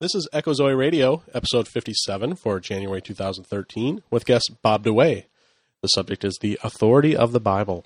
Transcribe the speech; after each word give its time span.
This 0.00 0.14
is 0.14 0.26
Echo 0.32 0.54
Zoe 0.54 0.72
Radio, 0.72 1.22
episode 1.34 1.68
57 1.68 2.34
for 2.36 2.58
January 2.58 3.02
2013, 3.02 4.02
with 4.10 4.24
guest 4.24 4.50
Bob 4.62 4.82
DeWaay. 4.82 5.26
The 5.82 5.88
subject 5.88 6.24
is 6.24 6.38
the 6.40 6.58
authority 6.64 7.14
of 7.14 7.32
the 7.32 7.38
Bible. 7.38 7.84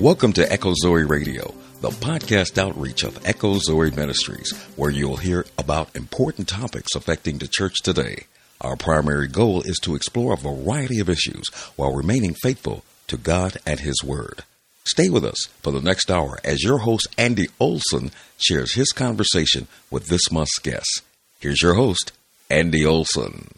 Welcome 0.00 0.32
to 0.32 0.50
Echo 0.50 0.72
Zoe 0.82 1.02
Radio, 1.02 1.52
the 1.82 1.90
podcast 1.90 2.56
outreach 2.56 3.02
of 3.02 3.22
Echo 3.26 3.58
Zoe 3.58 3.90
Ministries, 3.90 4.50
where 4.74 4.88
you'll 4.88 5.18
hear 5.18 5.44
about 5.58 5.94
important 5.94 6.48
topics 6.48 6.94
affecting 6.94 7.36
the 7.36 7.46
church 7.46 7.82
today. 7.82 8.24
Our 8.62 8.76
primary 8.76 9.28
goal 9.28 9.60
is 9.60 9.78
to 9.82 9.94
explore 9.94 10.32
a 10.32 10.38
variety 10.38 11.00
of 11.00 11.10
issues 11.10 11.46
while 11.76 11.94
remaining 11.94 12.32
faithful 12.32 12.82
to 13.08 13.18
God 13.18 13.58
and 13.66 13.80
His 13.80 14.02
Word. 14.02 14.44
Stay 14.84 15.10
with 15.10 15.22
us 15.22 15.48
for 15.60 15.70
the 15.70 15.82
next 15.82 16.10
hour 16.10 16.38
as 16.44 16.62
your 16.62 16.78
host, 16.78 17.06
Andy 17.18 17.48
Olson, 17.60 18.10
shares 18.38 18.72
his 18.72 18.92
conversation 18.92 19.68
with 19.90 20.06
this 20.06 20.32
month's 20.32 20.58
guest. 20.60 21.02
Here's 21.40 21.60
your 21.60 21.74
host, 21.74 22.12
Andy 22.48 22.86
Olson. 22.86 23.50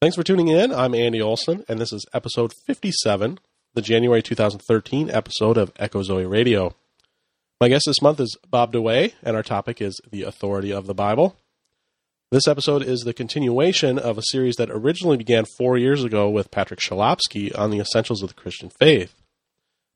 Thanks 0.00 0.16
for 0.16 0.22
tuning 0.22 0.48
in. 0.48 0.72
I'm 0.72 0.94
Andy 0.94 1.20
Olson, 1.20 1.66
and 1.68 1.78
this 1.78 1.92
is 1.92 2.06
episode 2.14 2.54
57 2.66 3.38
the 3.76 3.82
January 3.82 4.22
2013 4.22 5.10
episode 5.10 5.58
of 5.58 5.70
Echo 5.76 6.02
Zoe 6.02 6.24
Radio. 6.24 6.74
My 7.60 7.68
guest 7.68 7.84
this 7.86 8.00
month 8.00 8.18
is 8.20 8.34
Bob 8.48 8.72
DeWaay, 8.72 9.12
and 9.22 9.36
our 9.36 9.42
topic 9.42 9.82
is 9.82 10.00
the 10.10 10.22
authority 10.22 10.72
of 10.72 10.86
the 10.86 10.94
Bible. 10.94 11.36
This 12.30 12.48
episode 12.48 12.82
is 12.82 13.00
the 13.00 13.12
continuation 13.12 13.98
of 13.98 14.16
a 14.16 14.22
series 14.30 14.56
that 14.56 14.70
originally 14.70 15.18
began 15.18 15.44
four 15.58 15.76
years 15.76 16.04
ago 16.04 16.26
with 16.30 16.50
Patrick 16.50 16.80
Szalapski 16.80 17.56
on 17.56 17.70
the 17.70 17.78
essentials 17.78 18.22
of 18.22 18.30
the 18.30 18.34
Christian 18.34 18.70
faith. 18.80 19.14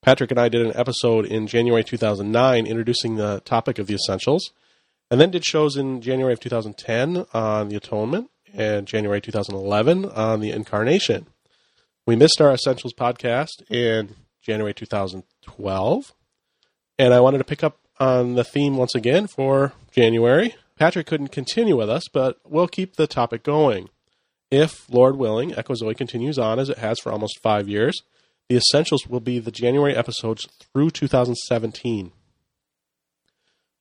Patrick 0.02 0.30
and 0.30 0.38
I 0.38 0.50
did 0.50 0.60
an 0.60 0.76
episode 0.76 1.24
in 1.24 1.46
January 1.46 1.82
2009 1.82 2.66
introducing 2.66 3.16
the 3.16 3.40
topic 3.46 3.78
of 3.78 3.86
the 3.86 3.94
essentials, 3.94 4.50
and 5.10 5.18
then 5.18 5.30
did 5.30 5.46
shows 5.46 5.78
in 5.78 6.02
January 6.02 6.34
of 6.34 6.40
2010 6.40 7.24
on 7.32 7.70
the 7.70 7.76
atonement 7.76 8.28
and 8.52 8.86
January 8.86 9.22
2011 9.22 10.04
on 10.04 10.40
the 10.40 10.50
incarnation. 10.50 11.28
We 12.06 12.16
missed 12.16 12.40
our 12.40 12.52
Essentials 12.52 12.94
podcast 12.94 13.48
in 13.68 14.16
January 14.42 14.74
2012, 14.74 16.12
and 16.98 17.14
I 17.14 17.20
wanted 17.20 17.38
to 17.38 17.44
pick 17.44 17.62
up 17.62 17.78
on 17.98 18.34
the 18.34 18.44
theme 18.44 18.76
once 18.76 18.94
again 18.94 19.26
for 19.26 19.74
January. 19.90 20.54
Patrick 20.76 21.06
couldn't 21.06 21.28
continue 21.28 21.76
with 21.76 21.90
us, 21.90 22.04
but 22.12 22.38
we'll 22.44 22.68
keep 22.68 22.96
the 22.96 23.06
topic 23.06 23.42
going. 23.42 23.90
If, 24.50 24.90
Lord 24.90 25.16
willing, 25.16 25.54
Echo 25.56 25.74
Zoe 25.74 25.94
continues 25.94 26.38
on 26.38 26.58
as 26.58 26.70
it 26.70 26.78
has 26.78 26.98
for 26.98 27.12
almost 27.12 27.38
five 27.42 27.68
years, 27.68 28.02
the 28.48 28.56
Essentials 28.56 29.06
will 29.06 29.20
be 29.20 29.38
the 29.38 29.52
January 29.52 29.94
episodes 29.94 30.48
through 30.72 30.90
2017. 30.90 32.12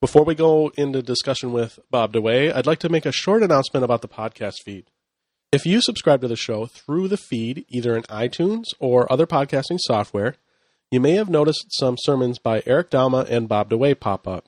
Before 0.01 0.23
we 0.23 0.35
go 0.35 0.71
into 0.77 1.01
discussion 1.01 1.51
with 1.51 1.79
Bob 1.89 2.13
DeWaay, 2.13 2.53
I'd 2.53 2.67
like 2.67 2.79
to 2.79 2.89
make 2.89 3.05
a 3.05 3.11
short 3.11 3.43
announcement 3.43 3.83
about 3.83 4.01
the 4.01 4.07
podcast 4.07 4.55
feed. 4.63 4.85
If 5.51 5.65
you 5.65 5.81
subscribe 5.81 6.21
to 6.21 6.27
the 6.27 6.35
show 6.35 6.67
through 6.67 7.07
the 7.07 7.17
feed, 7.17 7.65
either 7.69 7.97
in 7.97 8.03
iTunes 8.03 8.65
or 8.77 9.11
other 9.11 9.25
podcasting 9.25 9.79
software, 9.79 10.35
you 10.91 10.99
may 10.99 11.13
have 11.13 11.27
noticed 11.27 11.65
some 11.71 11.95
sermons 11.97 12.37
by 12.37 12.61
Eric 12.67 12.91
Douma 12.91 13.27
and 13.27 13.49
Bob 13.49 13.71
DeWaay 13.71 13.99
pop 13.99 14.27
up. 14.27 14.45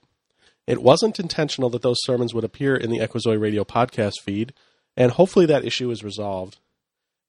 It 0.67 0.83
wasn't 0.83 1.19
intentional 1.19 1.71
that 1.71 1.81
those 1.81 2.03
sermons 2.03 2.35
would 2.35 2.43
appear 2.43 2.75
in 2.75 2.91
the 2.91 3.09
Zoe 3.17 3.35
Radio 3.35 3.63
podcast 3.63 4.13
feed, 4.23 4.53
and 4.95 5.13
hopefully 5.13 5.47
that 5.47 5.65
issue 5.65 5.89
is 5.89 6.03
resolved. 6.03 6.59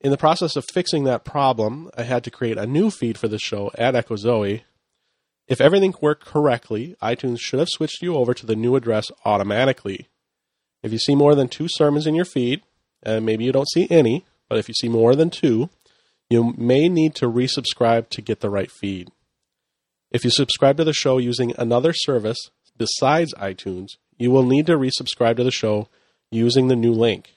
In 0.02 0.10
the 0.10 0.18
process 0.18 0.54
of 0.54 0.66
fixing 0.74 1.04
that 1.04 1.24
problem, 1.24 1.90
I 1.96 2.02
had 2.02 2.24
to 2.24 2.30
create 2.30 2.58
a 2.58 2.66
new 2.66 2.90
feed 2.90 3.16
for 3.16 3.28
the 3.28 3.38
show 3.38 3.70
at 3.78 3.94
Zoe. 4.18 4.64
If 5.48 5.62
everything 5.62 5.94
worked 5.98 6.26
correctly, 6.26 6.94
iTunes 7.02 7.40
should 7.40 7.58
have 7.58 7.70
switched 7.70 8.02
you 8.02 8.16
over 8.16 8.34
to 8.34 8.44
the 8.44 8.56
new 8.56 8.76
address 8.76 9.06
automatically. 9.24 10.08
If 10.82 10.92
you 10.92 10.98
see 10.98 11.14
more 11.14 11.34
than 11.34 11.48
two 11.48 11.68
sermons 11.70 12.06
in 12.06 12.14
your 12.14 12.26
feed, 12.26 12.60
and 13.02 13.26
maybe 13.26 13.44
you 13.44 13.52
don't 13.52 13.70
see 13.70 13.86
any, 13.90 14.24
but 14.48 14.58
if 14.58 14.68
you 14.68 14.74
see 14.74 14.88
more 14.88 15.14
than 15.14 15.30
two, 15.30 15.70
you 16.30 16.54
may 16.56 16.88
need 16.88 17.14
to 17.16 17.30
resubscribe 17.30 18.08
to 18.10 18.22
get 18.22 18.40
the 18.40 18.50
right 18.50 18.70
feed. 18.70 19.10
If 20.10 20.24
you 20.24 20.30
subscribe 20.30 20.76
to 20.76 20.84
the 20.84 20.92
show 20.92 21.18
using 21.18 21.54
another 21.58 21.92
service 21.92 22.38
besides 22.76 23.34
iTunes, 23.34 23.88
you 24.18 24.30
will 24.30 24.44
need 24.44 24.66
to 24.66 24.76
resubscribe 24.76 25.36
to 25.36 25.44
the 25.44 25.50
show 25.50 25.88
using 26.30 26.68
the 26.68 26.76
new 26.76 26.92
link. 26.92 27.34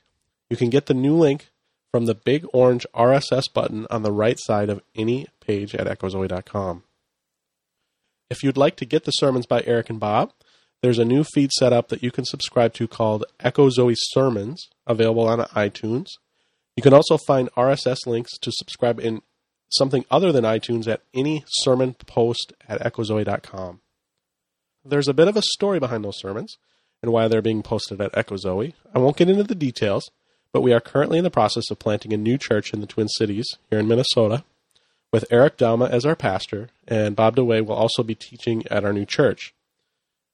You 0.49 0.57
can 0.57 0.69
get 0.69 0.85
the 0.85 0.93
new 0.93 1.15
link 1.15 1.49
from 1.91 2.05
the 2.05 2.15
big 2.15 2.45
orange 2.53 2.85
RSS 2.93 3.45
button 3.53 3.87
on 3.89 4.03
the 4.03 4.11
right 4.11 4.37
side 4.39 4.69
of 4.69 4.81
any 4.95 5.27
page 5.39 5.73
at 5.73 5.87
echozoe.com. 5.87 6.83
If 8.29 8.43
you'd 8.43 8.57
like 8.57 8.75
to 8.77 8.85
get 8.85 9.05
the 9.05 9.11
sermons 9.11 9.45
by 9.45 9.63
Eric 9.65 9.89
and 9.89 9.99
Bob, 9.99 10.33
there's 10.81 10.99
a 10.99 11.05
new 11.05 11.23
feed 11.23 11.51
set 11.51 11.73
up 11.73 11.89
that 11.89 12.03
you 12.03 12.11
can 12.11 12.25
subscribe 12.25 12.73
to 12.73 12.87
called 12.87 13.25
Echo 13.39 13.69
Zoe 13.69 13.95
Sermons, 13.95 14.69
available 14.85 15.27
on 15.27 15.39
iTunes. 15.39 16.07
You 16.75 16.83
can 16.83 16.93
also 16.93 17.17
find 17.17 17.51
RSS 17.53 18.05
links 18.05 18.37
to 18.39 18.51
subscribe 18.51 18.99
in 18.99 19.21
something 19.69 20.05
other 20.11 20.31
than 20.31 20.43
iTunes 20.43 20.87
at 20.87 21.01
any 21.13 21.43
sermon 21.47 21.95
post 22.05 22.53
at 22.67 22.81
echozoe.com. 22.81 23.81
There's 24.83 25.07
a 25.07 25.13
bit 25.13 25.27
of 25.27 25.35
a 25.35 25.41
story 25.41 25.79
behind 25.79 26.03
those 26.03 26.19
sermons 26.19 26.57
and 27.01 27.11
why 27.11 27.27
they're 27.27 27.41
being 27.41 27.63
posted 27.63 27.99
at 27.99 28.15
Echo 28.15 28.37
Zoe. 28.37 28.75
I 28.93 28.99
won't 28.99 29.17
get 29.17 29.29
into 29.29 29.43
the 29.43 29.55
details, 29.55 30.11
but 30.53 30.61
we 30.61 30.73
are 30.73 30.79
currently 30.79 31.17
in 31.17 31.23
the 31.23 31.31
process 31.31 31.71
of 31.71 31.79
planting 31.79 32.13
a 32.13 32.17
new 32.17 32.37
church 32.37 32.73
in 32.73 32.81
the 32.81 32.87
Twin 32.87 33.07
Cities 33.07 33.47
here 33.69 33.79
in 33.79 33.87
Minnesota 33.87 34.43
with 35.11 35.25
Eric 35.31 35.57
Douma 35.57 35.89
as 35.89 36.05
our 36.05 36.15
pastor, 36.15 36.69
and 36.87 37.15
Bob 37.15 37.35
DeWaay 37.35 37.65
will 37.65 37.75
also 37.75 38.03
be 38.03 38.15
teaching 38.15 38.63
at 38.67 38.83
our 38.83 38.93
new 38.93 39.05
church. 39.05 39.54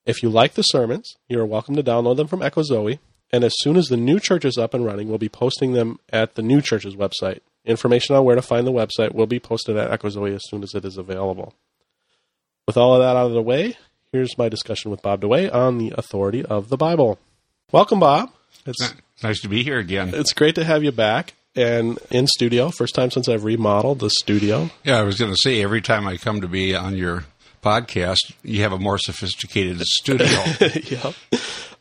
If 0.05 0.23
you 0.23 0.29
like 0.29 0.53
the 0.53 0.63
sermons, 0.63 1.15
you 1.27 1.39
are 1.39 1.45
welcome 1.45 1.75
to 1.75 1.83
download 1.83 2.17
them 2.17 2.27
from 2.27 2.41
Echo 2.41 2.63
Zoe, 2.63 2.99
and 3.31 3.43
as 3.43 3.53
soon 3.57 3.77
as 3.77 3.87
the 3.87 3.97
new 3.97 4.19
church 4.19 4.45
is 4.45 4.57
up 4.57 4.73
and 4.73 4.83
running, 4.83 5.07
we'll 5.07 5.19
be 5.19 5.29
posting 5.29 5.73
them 5.73 5.99
at 6.11 6.35
the 6.35 6.41
new 6.41 6.59
church's 6.61 6.95
website. 6.95 7.39
Information 7.65 8.15
on 8.15 8.25
where 8.25 8.35
to 8.35 8.41
find 8.41 8.65
the 8.65 8.71
website 8.71 9.13
will 9.13 9.27
be 9.27 9.39
posted 9.39 9.77
at 9.77 9.91
Echo 9.91 10.09
Zoe 10.09 10.33
as 10.33 10.41
soon 10.49 10.63
as 10.63 10.73
it 10.73 10.85
is 10.85 10.97
available. 10.97 11.53
With 12.65 12.77
all 12.77 12.95
of 12.95 13.01
that 13.01 13.15
out 13.15 13.27
of 13.27 13.33
the 13.33 13.41
way, 13.41 13.77
here's 14.11 14.37
my 14.37 14.49
discussion 14.49 14.89
with 14.89 15.03
Bob 15.03 15.21
DeWaay 15.21 15.53
on 15.53 15.77
the 15.77 15.93
authority 15.95 16.43
of 16.43 16.69
the 16.69 16.77
Bible. 16.77 17.19
Welcome, 17.71 17.99
Bob. 17.99 18.31
It's 18.65 18.93
nice 19.21 19.39
to 19.41 19.49
be 19.49 19.63
here 19.63 19.77
again. 19.77 20.13
It's 20.15 20.33
great 20.33 20.55
to 20.55 20.63
have 20.63 20.83
you 20.83 20.91
back 20.91 21.33
and 21.55 21.99
in 22.09 22.27
studio. 22.27 22.69
First 22.69 22.95
time 22.95 23.11
since 23.11 23.29
I've 23.29 23.43
remodeled 23.43 23.99
the 23.99 24.09
studio. 24.09 24.71
Yeah, 24.83 24.97
I 24.97 25.03
was 25.03 25.19
going 25.19 25.31
to 25.31 25.37
say 25.39 25.61
every 25.61 25.81
time 25.81 26.07
I 26.07 26.17
come 26.17 26.41
to 26.41 26.47
be 26.47 26.75
on 26.75 26.97
your 26.97 27.25
podcast, 27.61 28.33
you 28.43 28.61
have 28.61 28.73
a 28.73 28.79
more 28.79 28.97
sophisticated 28.97 29.79
studio. 29.81 30.27
yeah, 30.85 31.11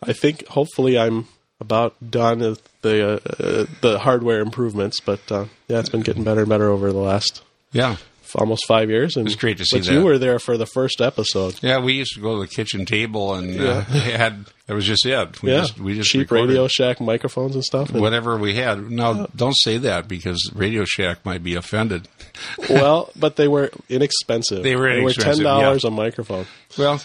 I 0.03 0.13
think 0.13 0.47
hopefully 0.49 0.99
I'm 0.99 1.27
about 1.61 1.95
done 2.11 2.41
with 2.41 2.83
the 2.83 3.15
uh, 3.15 3.67
the 3.81 3.99
hardware 3.99 4.41
improvements, 4.41 5.01
but 5.01 5.21
uh, 5.31 5.47
yeah, 5.69 5.81
it's 5.81 5.89
been 5.89 6.03
getting 6.03 6.25
better 6.25 6.41
and 6.41 6.49
better 6.49 6.69
over 6.69 6.93
the 6.93 6.99
last 6.99 7.43
yeah 7.73 7.97
almost 8.35 8.67
five 8.67 8.91
years. 8.91 9.17
And 9.17 9.27
it's 9.27 9.37
great 9.37 9.59
to 9.59 9.65
see 9.65 9.79
but 9.79 9.87
that. 9.87 9.93
you 9.93 10.05
were 10.05 10.19
there 10.19 10.39
for 10.39 10.57
the 10.57 10.67
first 10.67 11.01
episode. 11.01 11.63
Yeah, 11.63 11.81
we 11.81 11.95
used 11.95 12.15
to 12.15 12.21
go 12.21 12.37
to 12.37 12.49
the 12.49 12.55
kitchen 12.55 12.87
table 12.87 13.35
and 13.35 13.55
yeah. 13.55 13.63
uh, 13.63 13.83
had 13.83 14.47
that 14.71 14.77
was 14.77 14.85
just 14.85 15.05
it. 15.05 15.43
We 15.43 15.51
yeah, 15.51 15.63
just, 15.63 15.81
we 15.81 15.95
just 15.95 16.11
cheap 16.11 16.31
recorded. 16.31 16.51
Radio 16.51 16.69
Shack 16.69 17.01
microphones 17.01 17.57
and 17.57 17.65
stuff. 17.65 17.91
And, 17.91 18.01
Whatever 18.01 18.37
we 18.37 18.55
had. 18.55 18.89
Now, 18.89 19.27
don't 19.35 19.57
say 19.59 19.79
that 19.79 20.07
because 20.07 20.53
Radio 20.55 20.85
Shack 20.85 21.27
might 21.27 21.43
be 21.43 21.57
offended. 21.57 22.07
well, 22.71 23.11
but 23.17 23.35
they 23.35 23.49
were 23.49 23.73
inexpensive. 23.89 24.63
They 24.63 24.77
were 24.77 24.89
inexpensive. 24.89 25.25
They 25.25 25.29
were 25.29 25.35
ten 25.35 25.43
dollars 25.43 25.83
yeah. 25.83 25.89
a 25.89 25.91
microphone. 25.91 26.47
Well, 26.79 27.03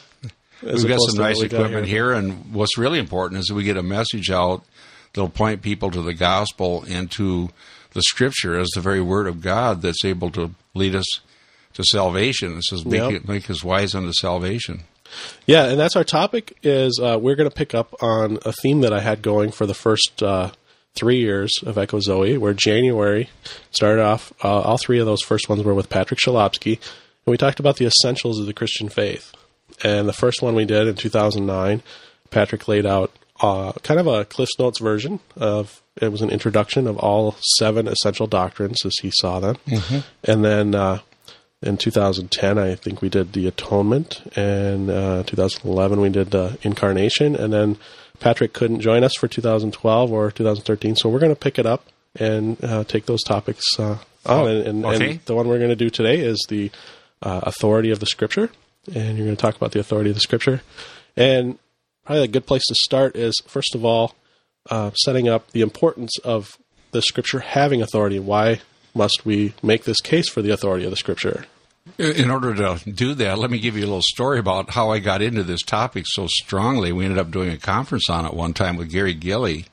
As 0.62 0.84
we've 0.84 0.90
got 0.90 1.00
some 1.10 1.18
nice 1.18 1.42
equipment 1.42 1.88
here, 1.88 2.14
and 2.14 2.54
what's 2.54 2.78
really 2.78 3.00
important 3.00 3.40
is 3.40 3.48
that 3.48 3.56
we 3.56 3.64
get 3.64 3.78
a 3.78 3.84
message 3.84 4.30
out 4.30 4.64
that'll 5.16 5.30
point 5.30 5.64
people 5.64 5.90
to 5.90 6.04
the 6.04 6.14
gospel 6.14 6.86
and 6.88 7.10
to 7.14 7.50
the 7.94 8.04
Scripture 8.04 8.60
as 8.60 8.70
the 8.76 8.82
very 8.82 9.02
Word 9.02 9.26
of 9.26 9.42
God 9.42 9.82
that's 9.82 10.06
able 10.06 10.30
to 10.34 10.52
lead 10.76 10.94
us 10.94 11.08
to 11.74 11.84
salvation. 11.84 12.58
It 12.58 12.64
says, 12.66 12.86
"Make, 12.86 13.02
Yep. 13.02 13.12
it, 13.12 13.28
make 13.28 13.50
us 13.50 13.64
wise 13.64 13.96
unto 13.96 14.14
salvation." 14.14 14.84
Yeah, 15.46 15.66
and 15.66 15.80
that's 15.80 15.96
our 15.96 16.04
topic. 16.04 16.58
Is 16.64 17.00
uh, 17.02 17.18
we're 17.20 17.36
going 17.36 17.50
to 17.50 17.56
pick 17.56 17.74
up 17.74 17.94
on 18.02 18.40
a 18.46 18.52
theme 18.52 18.82
that 18.82 18.94
I 18.94 19.00
had 19.00 19.22
going 19.22 19.52
for 19.52 19.66
the 19.66 19.74
first 19.74 20.22
uh, 20.22 20.52
three 20.96 21.18
years 21.20 21.54
of 21.66 21.78
Echo 21.78 22.00
Zoe, 22.00 22.38
where 22.38 22.54
January 22.54 23.30
started 23.72 24.02
off. 24.02 24.34
Uh, 24.44 24.62
all 24.62 24.78
three 24.78 25.00
of 25.00 25.06
those 25.06 25.22
first 25.22 25.50
ones 25.50 25.64
were 25.64 25.74
with 25.74 25.90
Patrick 25.90 26.20
Szalapski, 26.20 26.74
and 26.74 27.32
we 27.32 27.38
talked 27.38 27.60
about 27.60 27.78
the 27.78 27.86
essentials 27.86 28.40
of 28.40 28.46
the 28.46 28.54
Christian 28.54 28.90
faith. 28.90 29.34
And 29.84 30.08
the 30.08 30.14
first 30.14 30.42
one 30.42 30.56
we 30.56 30.66
did 30.66 30.88
in 30.88 30.96
2009, 30.96 31.82
Patrick 32.30 32.68
laid 32.68 32.86
out 32.86 33.12
uh, 33.42 33.74
kind 33.84 34.00
of 34.00 34.08
a 34.08 34.24
Cliff's 34.26 34.58
Notes 34.58 34.80
version 34.80 35.20
of. 35.36 35.82
It 36.02 36.12
was 36.12 36.22
an 36.22 36.30
introduction 36.30 36.88
of 36.88 36.98
all 36.98 37.38
seven 37.58 37.88
essential 37.88 38.28
doctrines 38.28 38.86
as 38.86 38.94
he 39.02 39.12
saw 39.16 39.40
them, 39.40 39.56
and 40.26 40.44
then 40.44 40.76
uh, 40.76 41.00
in 41.66 41.78
2010, 41.78 42.58
I 42.60 42.76
think 42.76 43.02
we 43.02 43.10
did 43.10 43.34
the 43.34 43.48
Atonement, 43.48 44.22
and 44.38 44.90
uh, 44.90 45.24
2011 45.24 46.00
we 46.00 46.10
did 46.10 46.32
the 46.32 46.58
Incarnation, 46.62 47.36
and 47.36 47.52
then 47.52 47.78
Patrick 48.20 48.54
couldn't 48.54 48.82
join 48.82 49.04
us 49.04 49.16
for 49.16 49.28
2012 49.28 50.12
or 50.12 50.32
2013, 50.32 50.96
so 50.96 51.10
we're 51.10 51.20
going 51.20 51.34
to 51.34 51.40
pick 51.40 51.58
it 51.58 51.66
up 51.66 51.86
and 52.18 52.64
uh, 52.64 52.84
take 52.84 53.08
those 53.08 53.24
topics 53.24 53.64
uh, 53.80 53.98
on. 54.26 54.48
And, 54.48 54.68
and, 54.68 54.86
okay. 54.86 55.12
and 55.12 55.26
the 55.26 55.36
one 55.36 55.48
we're 55.48 55.58
going 55.58 55.70
to 55.70 55.76
do 55.76 55.90
today 55.90 56.20
is 56.20 56.46
the 56.48 56.72
uh, 57.22 57.42
authority 57.44 57.90
of 57.90 58.00
the 58.00 58.06
Scripture, 58.06 58.52
and 58.94 59.18
you're 59.18 59.26
going 59.26 59.36
to 59.36 59.42
talk 59.42 59.56
about 59.56 59.72
the 59.72 59.80
authority 59.80 60.12
of 60.12 60.16
the 60.16 60.22
Scripture. 60.22 60.62
And 61.18 61.58
probably 62.06 62.24
a 62.24 62.28
good 62.28 62.46
place 62.46 62.64
to 62.68 62.76
start 62.84 63.16
is 63.16 63.34
first 63.48 63.74
of 63.74 63.84
all 63.84 64.16
uh, 64.70 64.92
setting 64.92 65.28
up 65.28 65.52
the 65.52 65.62
importance 65.62 66.18
of 66.24 66.58
the 66.92 67.02
Scripture 67.02 67.40
having 67.40 67.82
authority. 67.82 68.20
Why 68.20 68.62
must 68.94 69.26
we 69.26 69.54
make 69.64 69.84
this 69.84 70.00
case 70.00 70.30
for 70.30 70.42
the 70.42 70.52
authority 70.52 70.86
of 70.86 70.92
the 70.92 70.98
Scripture? 70.98 71.46
Uh, 71.88 72.04
in 72.04 72.32
order 72.32 72.54
to 72.56 72.92
do 72.92 73.14
that, 73.14 73.38
let 73.38 73.52
me 73.52 73.60
give 73.60 73.78
you 73.78 73.84
a 73.84 73.86
little 73.86 74.02
story 74.02 74.40
about 74.40 74.72
how 74.72 74.90
I 74.90 75.00
got 75.00 75.22
into 75.22 75.44
this 75.44 75.62
topic 75.62 76.06
so 76.08 76.28
strongly. 76.28 76.92
We 76.92 77.06
ended 77.06 77.20
up 77.20 77.32
doing 77.32 77.50
a 77.50 77.58
conference 77.58 78.10
on 78.10 78.26
it 78.26 78.34
one 78.34 78.54
time 78.54 78.76
with 78.76 78.92
Gary 78.92 79.14
Gilley. 79.14 79.66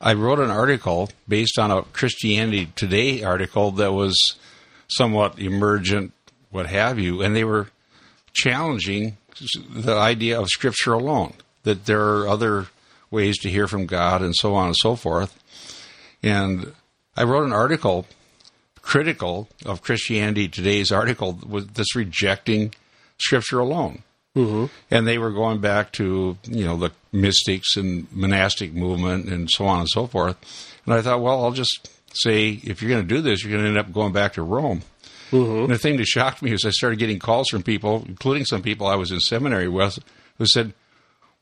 I 0.00 0.14
wrote 0.14 0.38
an 0.38 0.50
article 0.50 1.10
based 1.26 1.58
on 1.58 1.70
a 1.70 1.82
Christianity 1.82 2.70
Today 2.76 3.24
article 3.24 3.72
that 3.72 3.92
was 3.92 4.36
somewhat 4.88 5.38
emergent, 5.38 6.12
what 6.50 6.66
have 6.66 6.98
you, 6.98 7.22
and 7.22 7.34
they 7.34 7.44
were 7.44 7.68
challenging 8.32 9.16
the 9.68 9.94
idea 9.94 10.38
of 10.38 10.48
Scripture 10.48 10.92
alone, 10.92 11.32
that 11.64 11.86
there 11.86 12.02
are 12.02 12.28
other 12.28 12.66
ways 13.10 13.38
to 13.38 13.50
hear 13.50 13.66
from 13.66 13.86
God 13.86 14.22
and 14.22 14.34
so 14.34 14.54
on 14.54 14.68
and 14.68 14.76
so 14.76 14.94
forth. 14.94 15.42
And 16.22 16.72
I 17.16 17.24
wrote 17.24 17.44
an 17.44 17.52
article 17.52 18.06
critical 18.86 19.48
of 19.66 19.82
Christianity 19.82 20.46
Today's 20.46 20.92
article 20.92 21.38
with 21.46 21.74
this 21.74 21.96
rejecting 21.96 22.72
Scripture 23.18 23.58
alone. 23.58 24.04
Mm-hmm. 24.36 24.66
And 24.90 25.08
they 25.08 25.18
were 25.18 25.32
going 25.32 25.60
back 25.60 25.92
to, 25.92 26.38
you 26.44 26.64
know, 26.64 26.76
the 26.76 26.92
mystics 27.10 27.76
and 27.76 28.06
monastic 28.12 28.72
movement 28.72 29.26
and 29.26 29.48
so 29.50 29.66
on 29.66 29.80
and 29.80 29.88
so 29.88 30.06
forth. 30.06 30.36
And 30.84 30.94
I 30.94 31.02
thought, 31.02 31.20
well, 31.20 31.42
I'll 31.42 31.52
just 31.52 31.90
say, 32.14 32.60
if 32.62 32.80
you're 32.80 32.90
going 32.90 33.06
to 33.06 33.14
do 33.14 33.20
this, 33.20 33.42
you're 33.42 33.50
going 33.52 33.64
to 33.64 33.68
end 33.68 33.78
up 33.78 33.92
going 33.92 34.12
back 34.12 34.34
to 34.34 34.42
Rome. 34.42 34.82
Mm-hmm. 35.32 35.64
And 35.64 35.70
the 35.70 35.78
thing 35.78 35.96
that 35.96 36.06
shocked 36.06 36.40
me 36.40 36.52
is 36.52 36.64
I 36.64 36.70
started 36.70 37.00
getting 37.00 37.18
calls 37.18 37.48
from 37.48 37.64
people, 37.64 38.04
including 38.06 38.44
some 38.44 38.62
people 38.62 38.86
I 38.86 38.94
was 38.94 39.10
in 39.10 39.18
seminary 39.18 39.68
with, 39.68 39.98
who 40.38 40.46
said, 40.46 40.74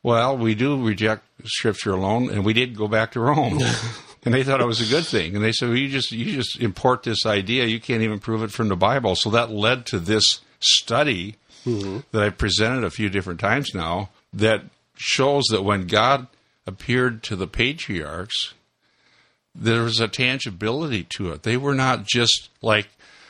well, 0.03 0.39
we 0.39 0.55
do 0.55 0.83
reject 0.83 1.25
Scripture 1.45 1.93
alone, 1.93 2.31
and 2.31 2.45
we 2.45 2.55
did 2.55 2.77
go 2.77 2.89
back 2.89 3.13
to 3.13 3.21
Rome. 3.21 3.59
and 4.25 4.33
they 4.33 4.43
thought 4.43 4.61
it 4.61 4.67
was 4.67 4.81
a 4.81 4.93
good 4.93 5.07
thing. 5.07 5.35
And 5.35 5.45
they 5.45 5.53
said, 5.53 5.69
well, 5.69 5.79
you 5.79 5.89
just 5.89 6.13
you 6.13 6.25
just 6.25 6.61
import 6.61 7.03
this 7.03 7.27
idea. 7.27 7.67
You 7.67 7.81
can't 7.81 8.03
even 8.03 8.19
prove 8.19 8.43
it 8.43 8.51
from 8.51 8.69
the 8.69 8.77
Bible. 8.77 9.17
So 9.17 9.31
that 9.31 9.51
led 9.51 9.87
to 9.87 9.99
this 9.99 10.41
study 10.61 11.37
mm-hmm. 11.67 12.01
that 12.13 12.23
I 12.23 12.31
presented 12.31 12.85
a 12.85 12.91
few 12.91 13.09
different 13.09 13.41
times 13.41 13.75
now 13.75 14.11
that 14.33 14.63
shows 14.97 15.45
that 15.51 15.63
when 15.63 15.87
God 15.87 16.27
appeared 16.67 17.23
to 17.25 17.37
the 17.37 17.47
patriarchs, 17.47 18.55
there 19.55 19.83
was 19.83 20.01
a 20.01 20.09
tangibility 20.09 21.07
to 21.17 21.31
it. 21.33 21.43
They 21.43 21.57
were 21.57 21.75
not 21.75 22.05
just 22.07 22.49
like 22.63 22.89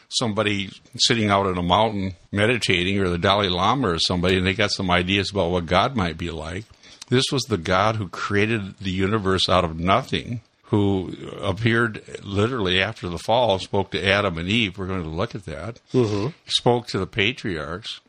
somebody 0.09 0.71
sitting 0.97 1.29
out 1.29 1.47
on 1.47 1.59
a 1.59 1.63
mountain 1.63 2.15
meditating 2.31 2.99
or 3.01 3.09
the 3.09 3.19
Dalai 3.19 3.49
Lama 3.49 3.89
or 3.89 3.99
somebody 3.99 4.37
and 4.37 4.47
they 4.47 4.55
got 4.55 4.71
some 4.71 4.91
ideas 4.91 5.31
about 5.31 5.51
what 5.51 5.67
God 5.67 5.97
might 5.97 6.17
be 6.17 6.31
like. 6.31 6.65
This 7.09 7.25
was 7.33 7.43
the 7.43 7.59
God 7.59 7.97
who 7.97 8.09
created 8.09 8.79
the 8.79 8.91
universe 8.91 9.49
out 9.49 9.65
of 9.65 9.79
nothing, 9.79 10.41
who 10.75 11.15
appeared 11.41 12.03
literally 12.23 12.83
after 12.83 13.09
the 13.09 13.19
fall, 13.19 13.59
spoke 13.59 13.91
to 13.93 14.05
Adam 14.05 14.39
and 14.39 14.49
Eve. 14.49 14.77
We're 14.77 14.87
going 14.87 15.05
to 15.05 15.09
look 15.09 15.35
at 15.35 15.45
that. 15.45 15.81
Mm-hmm. 15.93 16.29
Spoke 16.47 16.89
to 16.89 16.99
the 16.99 17.07
patriarchs. 17.07 18.01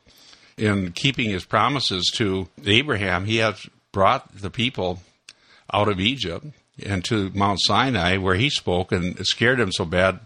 In 0.58 0.94
keeping 0.94 1.30
his 1.30 1.44
promises 1.44 2.10
to 2.16 2.48
Abraham, 2.66 3.26
he 3.26 3.38
has 3.38 3.68
brought 3.92 4.38
the 4.38 4.50
people 4.50 5.02
out 5.74 5.90
of 5.90 6.00
Egypt 6.00 6.46
and 6.84 7.04
to 7.06 7.30
Mount 7.34 7.60
Sinai, 7.62 8.18
where 8.18 8.36
he 8.36 8.50
spoke, 8.50 8.92
and 8.92 9.20
it 9.20 9.28
scared 9.28 9.60
him 9.60 9.72
so 9.72 9.86
bad 9.86 10.22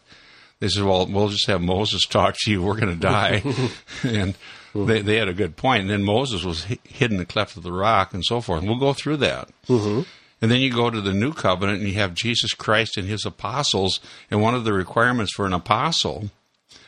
they 0.59 0.67
said, 0.67 0.83
"Well, 0.83 1.05
we'll 1.07 1.29
just 1.29 1.47
have 1.47 1.61
Moses 1.61 2.05
talk 2.09 2.35
to 2.39 2.51
you. 2.51 2.61
We're 2.61 2.79
going 2.79 2.93
to 2.93 2.99
die," 2.99 3.43
and 4.03 4.35
they, 4.75 5.01
they 5.01 5.15
had 5.15 5.29
a 5.29 5.33
good 5.33 5.57
point. 5.57 5.81
And 5.81 5.89
then 5.89 6.03
Moses 6.03 6.43
was 6.43 6.63
hid 6.63 7.11
in 7.11 7.17
the 7.17 7.25
cleft 7.25 7.57
of 7.57 7.63
the 7.63 7.71
rock, 7.71 8.13
and 8.13 8.23
so 8.23 8.41
forth. 8.41 8.59
And 8.59 8.69
we'll 8.69 8.79
go 8.79 8.93
through 8.93 9.17
that. 9.17 9.49
Mm-hmm. 9.67 10.01
And 10.41 10.49
then 10.49 10.61
you 10.61 10.71
go 10.71 10.89
to 10.89 11.01
the 11.01 11.13
new 11.13 11.33
covenant, 11.33 11.79
and 11.79 11.87
you 11.87 11.95
have 11.95 12.13
Jesus 12.13 12.53
Christ 12.53 12.97
and 12.97 13.07
His 13.07 13.25
apostles. 13.25 13.99
And 14.31 14.41
one 14.41 14.55
of 14.55 14.63
the 14.63 14.73
requirements 14.73 15.33
for 15.33 15.45
an 15.45 15.53
apostle 15.53 16.29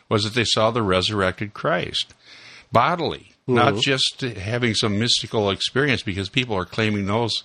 was 0.07 0.24
that 0.24 0.33
they 0.33 0.45
saw 0.45 0.71
the 0.71 0.83
resurrected 0.83 1.53
Christ 1.53 2.13
bodily, 2.71 3.31
mm-hmm. 3.48 3.56
not 3.56 3.75
just 3.75 4.21
having 4.21 4.74
some 4.74 5.00
mystical 5.00 5.50
experience, 5.50 6.01
because 6.01 6.30
people 6.30 6.56
are 6.56 6.65
claiming 6.65 7.06
those 7.06 7.44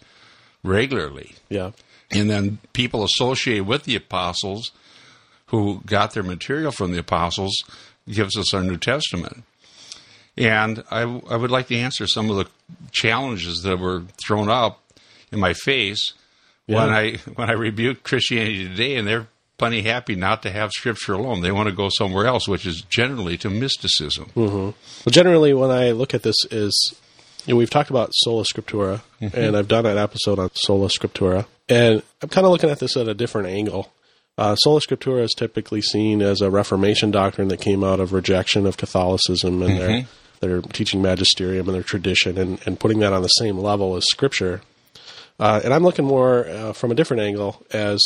regularly. 0.62 1.34
Yeah. 1.48 1.72
And 2.10 2.30
then 2.30 2.58
people 2.72 3.02
associated 3.02 3.66
with 3.66 3.84
the 3.84 3.96
apostles 3.96 4.70
who 5.46 5.80
got 5.86 6.12
their 6.12 6.22
material 6.22 6.72
from 6.72 6.92
the 6.92 6.98
apostles 6.98 7.64
gives 8.08 8.36
us 8.36 8.54
our 8.54 8.62
New 8.62 8.76
Testament. 8.76 9.42
And 10.36 10.84
I, 10.90 11.02
I 11.02 11.36
would 11.36 11.50
like 11.50 11.68
to 11.68 11.76
answer 11.76 12.06
some 12.06 12.30
of 12.30 12.36
the 12.36 12.46
challenges 12.92 13.62
that 13.62 13.78
were 13.78 14.04
thrown 14.24 14.48
up 14.48 14.82
in 15.32 15.40
my 15.40 15.52
face 15.52 16.12
yeah. 16.66 16.84
when 16.84 16.94
I 16.94 17.16
when 17.34 17.50
I 17.50 17.54
rebuked 17.54 18.04
Christianity 18.04 18.68
today, 18.68 18.96
and 18.96 19.06
they're 19.06 19.28
plenty 19.58 19.82
happy 19.82 20.14
not 20.14 20.42
to 20.42 20.50
have 20.50 20.70
Scripture 20.72 21.14
alone. 21.14 21.40
They 21.40 21.52
want 21.52 21.68
to 21.68 21.74
go 21.74 21.88
somewhere 21.90 22.26
else, 22.26 22.46
which 22.48 22.66
is 22.66 22.82
generally 22.82 23.36
to 23.38 23.50
mysticism. 23.50 24.26
Mm-hmm. 24.36 24.56
Well, 24.56 25.10
generally, 25.10 25.54
when 25.54 25.70
I 25.70 25.92
look 25.92 26.14
at 26.14 26.22
this, 26.22 26.36
is 26.50 26.94
you 27.46 27.54
know, 27.54 27.58
we've 27.58 27.70
talked 27.70 27.90
about 27.90 28.10
sola 28.12 28.44
scriptura, 28.44 29.02
mm-hmm. 29.20 29.38
and 29.38 29.56
I've 29.56 29.68
done 29.68 29.86
an 29.86 29.98
episode 29.98 30.38
on 30.38 30.50
sola 30.54 30.88
scriptura, 30.88 31.46
and 31.68 32.02
I'm 32.20 32.28
kind 32.28 32.44
of 32.44 32.50
looking 32.50 32.70
at 32.70 32.80
this 32.80 32.96
at 32.96 33.08
a 33.08 33.14
different 33.14 33.48
angle. 33.48 33.92
Uh, 34.38 34.54
sola 34.56 34.80
scriptura 34.80 35.22
is 35.22 35.32
typically 35.32 35.80
seen 35.80 36.20
as 36.20 36.40
a 36.42 36.50
Reformation 36.50 37.10
doctrine 37.10 37.48
that 37.48 37.60
came 37.60 37.82
out 37.82 38.00
of 38.00 38.12
rejection 38.12 38.66
of 38.66 38.76
Catholicism 38.76 39.62
and 39.62 39.78
mm-hmm. 39.78 39.78
their 39.78 40.06
their 40.40 40.60
teaching 40.60 41.00
magisterium 41.00 41.66
and 41.66 41.74
their 41.74 41.82
tradition, 41.82 42.36
and, 42.36 42.60
and 42.66 42.78
putting 42.78 42.98
that 42.98 43.12
on 43.12 43.22
the 43.22 43.28
same 43.28 43.58
level 43.58 43.96
as 43.96 44.04
Scripture. 44.10 44.60
Uh, 45.38 45.60
and 45.64 45.74
I'm 45.74 45.82
looking 45.82 46.04
more 46.04 46.46
uh, 46.46 46.72
from 46.72 46.90
a 46.90 46.94
different 46.94 47.22
angle 47.22 47.62
as 47.70 48.00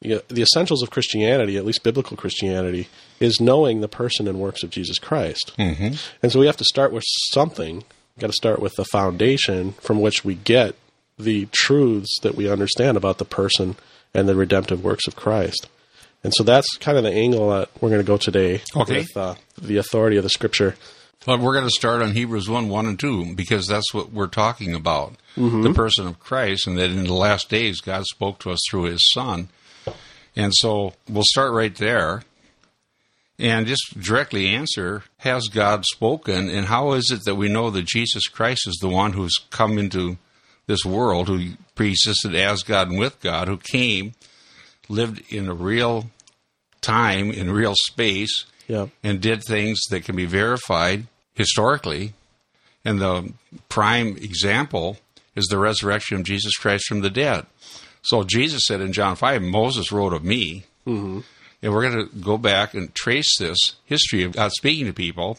you 0.00 0.14
know, 0.14 0.22
the 0.28 0.42
essentials 0.42 0.82
of 0.82 0.90
Christianity, 0.90 1.56
at 1.56 1.66
least 1.66 1.82
biblical 1.82 2.16
Christianity, 2.16 2.88
is 3.18 3.40
knowing 3.40 3.80
the 3.80 3.88
person 3.88 4.26
and 4.26 4.40
works 4.40 4.62
of 4.62 4.70
Jesus 4.70 4.98
Christ. 4.98 5.52
Mm-hmm. 5.58 5.94
And 6.22 6.32
so 6.32 6.40
we 6.40 6.46
have 6.46 6.56
to 6.56 6.64
start 6.64 6.92
with 6.92 7.04
something. 7.32 7.84
Got 8.18 8.28
to 8.28 8.32
start 8.32 8.60
with 8.60 8.74
the 8.76 8.84
foundation 8.84 9.72
from 9.72 10.00
which 10.00 10.24
we 10.24 10.34
get 10.34 10.74
the 11.18 11.46
truths 11.52 12.18
that 12.22 12.34
we 12.34 12.50
understand 12.50 12.96
about 12.96 13.18
the 13.18 13.24
person 13.24 13.76
and 14.14 14.28
the 14.28 14.34
redemptive 14.34 14.82
works 14.82 15.06
of 15.06 15.16
Christ. 15.16 15.68
And 16.24 16.34
so 16.34 16.44
that's 16.44 16.66
kind 16.78 16.98
of 16.98 17.04
the 17.04 17.12
angle 17.12 17.50
that 17.50 17.70
we're 17.80 17.90
going 17.90 18.00
to 18.00 18.06
go 18.06 18.16
today 18.16 18.62
okay. 18.76 19.00
with 19.00 19.16
uh, 19.16 19.34
the 19.60 19.76
authority 19.76 20.16
of 20.16 20.22
the 20.22 20.30
Scripture. 20.30 20.76
But 21.26 21.40
we're 21.40 21.52
going 21.52 21.66
to 21.66 21.70
start 21.70 22.00
on 22.00 22.12
Hebrews 22.12 22.48
1 22.48 22.68
1 22.68 22.86
and 22.86 22.98
2 22.98 23.34
because 23.34 23.66
that's 23.66 23.92
what 23.92 24.10
we're 24.10 24.26
talking 24.26 24.74
about 24.74 25.16
mm-hmm. 25.36 25.62
the 25.62 25.74
person 25.74 26.06
of 26.06 26.18
Christ, 26.18 26.66
and 26.66 26.78
that 26.78 26.90
in 26.90 27.04
the 27.04 27.12
last 27.12 27.50
days 27.50 27.80
God 27.80 28.04
spoke 28.06 28.38
to 28.40 28.50
us 28.50 28.60
through 28.70 28.84
his 28.84 29.06
Son. 29.12 29.48
And 30.34 30.52
so 30.54 30.94
we'll 31.08 31.24
start 31.24 31.52
right 31.52 31.74
there 31.74 32.22
and 33.38 33.66
just 33.66 33.98
directly 33.98 34.48
answer 34.48 35.04
Has 35.18 35.48
God 35.48 35.84
spoken, 35.84 36.48
and 36.48 36.66
how 36.66 36.92
is 36.92 37.10
it 37.10 37.20
that 37.26 37.34
we 37.34 37.48
know 37.48 37.70
that 37.70 37.86
Jesus 37.86 38.26
Christ 38.26 38.66
is 38.66 38.78
the 38.80 38.88
one 38.88 39.12
who's 39.12 39.36
come 39.50 39.78
into 39.78 40.16
this 40.66 40.84
world, 40.84 41.28
who 41.28 41.50
pre-existed 41.74 42.34
as 42.34 42.62
God 42.62 42.88
and 42.90 42.98
with 42.98 43.20
God, 43.20 43.48
who 43.48 43.58
came, 43.58 44.12
lived 44.88 45.22
in 45.32 45.48
a 45.48 45.54
real 45.54 46.10
time, 46.80 47.30
in 47.30 47.50
real 47.50 47.74
space, 47.88 48.46
yeah. 48.68 48.86
and 49.02 49.20
did 49.20 49.42
things 49.42 49.80
that 49.90 50.04
can 50.04 50.16
be 50.16 50.26
verified 50.26 51.06
historically. 51.34 52.14
And 52.84 53.00
the 53.00 53.32
prime 53.68 54.16
example 54.16 54.98
is 55.36 55.46
the 55.46 55.58
resurrection 55.58 56.18
of 56.18 56.24
Jesus 56.24 56.56
Christ 56.56 56.84
from 56.86 57.00
the 57.00 57.10
dead. 57.10 57.46
So 58.02 58.24
Jesus 58.24 58.62
said 58.66 58.80
in 58.80 58.92
John 58.92 59.16
5, 59.16 59.42
Moses 59.42 59.92
wrote 59.92 60.12
of 60.12 60.24
me. 60.24 60.64
Mm-hmm. 60.86 61.20
And 61.62 61.72
we're 61.72 61.90
going 61.90 62.08
to 62.08 62.16
go 62.16 62.38
back 62.38 62.72
and 62.72 62.94
trace 62.94 63.38
this 63.38 63.58
history 63.84 64.22
of 64.22 64.32
God 64.32 64.50
speaking 64.52 64.86
to 64.86 64.94
people 64.94 65.38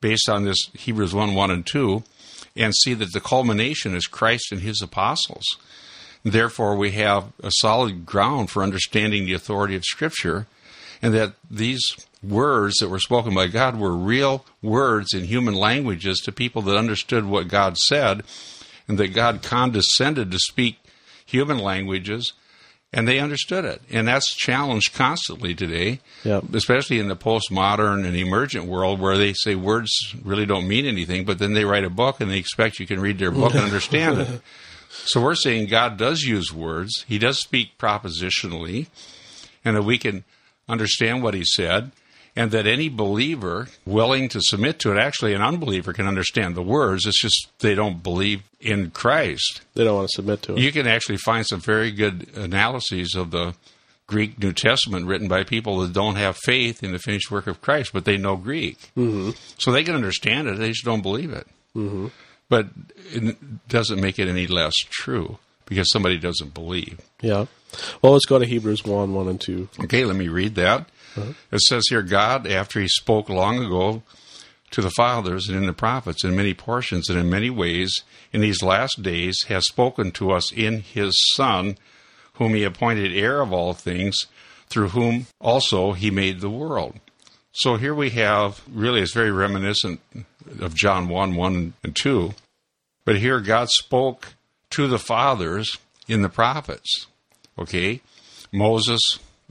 based 0.00 0.28
on 0.28 0.44
this 0.44 0.58
Hebrews 0.74 1.14
1 1.14 1.34
1 1.34 1.50
and 1.50 1.66
2 1.66 2.02
and 2.54 2.74
see 2.74 2.92
that 2.94 3.12
the 3.12 3.20
culmination 3.20 3.94
is 3.94 4.06
Christ 4.06 4.52
and 4.52 4.60
his 4.60 4.82
apostles. 4.82 5.44
Therefore, 6.24 6.76
we 6.76 6.90
have 6.92 7.32
a 7.42 7.50
solid 7.60 8.04
ground 8.04 8.50
for 8.50 8.62
understanding 8.62 9.24
the 9.24 9.34
authority 9.34 9.76
of 9.76 9.84
Scripture, 9.84 10.46
and 11.00 11.14
that 11.14 11.34
these 11.48 11.80
words 12.22 12.76
that 12.80 12.88
were 12.88 12.98
spoken 12.98 13.34
by 13.34 13.46
God 13.48 13.78
were 13.78 13.94
real 13.96 14.44
words 14.62 15.14
in 15.14 15.24
human 15.24 15.54
languages 15.54 16.18
to 16.20 16.32
people 16.32 16.62
that 16.62 16.76
understood 16.76 17.24
what 17.26 17.48
God 17.48 17.76
said, 17.78 18.22
and 18.88 18.98
that 18.98 19.08
God 19.08 19.42
condescended 19.42 20.30
to 20.30 20.38
speak 20.38 20.78
human 21.26 21.58
languages 21.58 22.32
and 22.90 23.06
they 23.06 23.18
understood 23.18 23.66
it. 23.66 23.82
And 23.90 24.08
that's 24.08 24.34
challenged 24.34 24.94
constantly 24.94 25.54
today, 25.54 26.00
Yeah. 26.24 26.40
especially 26.54 26.98
in 26.98 27.08
the 27.08 27.16
postmodern 27.16 28.06
and 28.06 28.16
emergent 28.16 28.64
world 28.64 28.98
where 28.98 29.18
they 29.18 29.34
say 29.34 29.54
words 29.54 29.90
really 30.24 30.46
don't 30.46 30.66
mean 30.66 30.86
anything, 30.86 31.26
but 31.26 31.38
then 31.38 31.52
they 31.52 31.66
write 31.66 31.84
a 31.84 31.90
book 31.90 32.18
and 32.18 32.30
they 32.30 32.38
expect 32.38 32.78
you 32.80 32.86
can 32.86 32.98
read 32.98 33.18
their 33.18 33.30
book 33.30 33.52
and 33.54 33.62
understand 33.64 34.18
it. 34.20 34.40
So 35.04 35.20
we're 35.20 35.34
saying 35.34 35.66
God 35.66 35.98
does 35.98 36.22
use 36.22 36.50
words. 36.50 37.04
He 37.06 37.18
does 37.18 37.38
speak 37.38 37.76
propositionally, 37.76 38.86
and 39.62 39.76
that 39.76 39.82
we 39.82 39.98
can 39.98 40.24
understand 40.66 41.22
what 41.22 41.34
he 41.34 41.44
said, 41.44 41.92
and 42.38 42.52
that 42.52 42.68
any 42.68 42.88
believer 42.88 43.66
willing 43.84 44.28
to 44.28 44.40
submit 44.40 44.78
to 44.78 44.92
it, 44.92 44.96
actually 44.96 45.34
an 45.34 45.42
unbeliever 45.42 45.92
can 45.92 46.06
understand 46.06 46.54
the 46.54 46.62
words. 46.62 47.04
It's 47.04 47.20
just 47.20 47.48
they 47.58 47.74
don't 47.74 48.00
believe 48.00 48.44
in 48.60 48.92
Christ. 48.92 49.62
They 49.74 49.82
don't 49.82 49.96
want 49.96 50.08
to 50.08 50.14
submit 50.14 50.42
to 50.42 50.54
it. 50.54 50.60
You 50.60 50.70
can 50.70 50.86
actually 50.86 51.16
find 51.16 51.44
some 51.44 51.58
very 51.58 51.90
good 51.90 52.28
analyses 52.36 53.16
of 53.16 53.32
the 53.32 53.56
Greek 54.06 54.38
New 54.38 54.52
Testament 54.52 55.06
written 55.06 55.26
by 55.26 55.42
people 55.42 55.80
that 55.80 55.92
don't 55.92 56.14
have 56.14 56.36
faith 56.36 56.84
in 56.84 56.92
the 56.92 57.00
finished 57.00 57.28
work 57.28 57.48
of 57.48 57.60
Christ, 57.60 57.92
but 57.92 58.04
they 58.04 58.16
know 58.16 58.36
Greek. 58.36 58.92
Mm-hmm. 58.96 59.30
So 59.58 59.72
they 59.72 59.82
can 59.82 59.96
understand 59.96 60.46
it, 60.46 60.58
they 60.58 60.68
just 60.68 60.84
don't 60.84 61.02
believe 61.02 61.32
it. 61.32 61.48
Mm-hmm. 61.74 62.06
But 62.48 62.68
it 63.10 63.68
doesn't 63.68 64.00
make 64.00 64.20
it 64.20 64.28
any 64.28 64.46
less 64.46 64.74
true 64.88 65.38
because 65.66 65.90
somebody 65.90 66.18
doesn't 66.18 66.54
believe. 66.54 67.00
yeah. 67.20 67.46
Well, 68.00 68.12
let's 68.12 68.24
go 68.24 68.38
to 68.38 68.46
Hebrews 68.46 68.84
1 68.84 69.12
1 69.12 69.28
and 69.28 69.40
2. 69.40 69.68
Okay, 69.84 70.04
let 70.04 70.16
me 70.16 70.28
read 70.28 70.54
that. 70.54 70.88
Uh-huh. 71.18 71.32
It 71.52 71.60
says 71.60 71.84
here 71.88 72.02
God, 72.02 72.46
after 72.46 72.80
he 72.80 72.88
spoke 72.88 73.28
long 73.28 73.64
ago 73.64 74.02
to 74.70 74.82
the 74.82 74.90
fathers 74.90 75.48
and 75.48 75.56
in 75.56 75.66
the 75.66 75.72
prophets 75.72 76.24
in 76.24 76.36
many 76.36 76.54
portions 76.54 77.08
and 77.08 77.18
in 77.18 77.30
many 77.30 77.50
ways, 77.50 78.02
in 78.32 78.40
these 78.40 78.62
last 78.62 79.02
days 79.02 79.42
has 79.48 79.66
spoken 79.66 80.10
to 80.12 80.30
us 80.30 80.52
in 80.52 80.80
his 80.80 81.14
Son, 81.34 81.78
whom 82.34 82.54
he 82.54 82.64
appointed 82.64 83.16
heir 83.16 83.40
of 83.40 83.52
all 83.52 83.72
things, 83.72 84.26
through 84.68 84.88
whom 84.88 85.26
also 85.40 85.92
he 85.92 86.10
made 86.10 86.40
the 86.40 86.50
world. 86.50 87.00
So 87.52 87.76
here 87.76 87.94
we 87.94 88.10
have, 88.10 88.62
really, 88.70 89.00
it's 89.00 89.14
very 89.14 89.32
reminiscent 89.32 90.00
of 90.60 90.74
John 90.74 91.08
1 91.08 91.34
1 91.34 91.72
and 91.82 91.96
2. 91.96 92.34
But 93.04 93.16
here 93.16 93.40
God 93.40 93.68
spoke 93.70 94.34
to 94.70 94.86
the 94.86 94.98
fathers 94.98 95.78
in 96.06 96.22
the 96.22 96.28
prophets. 96.28 97.06
Okay? 97.58 98.00
Moses 98.52 99.00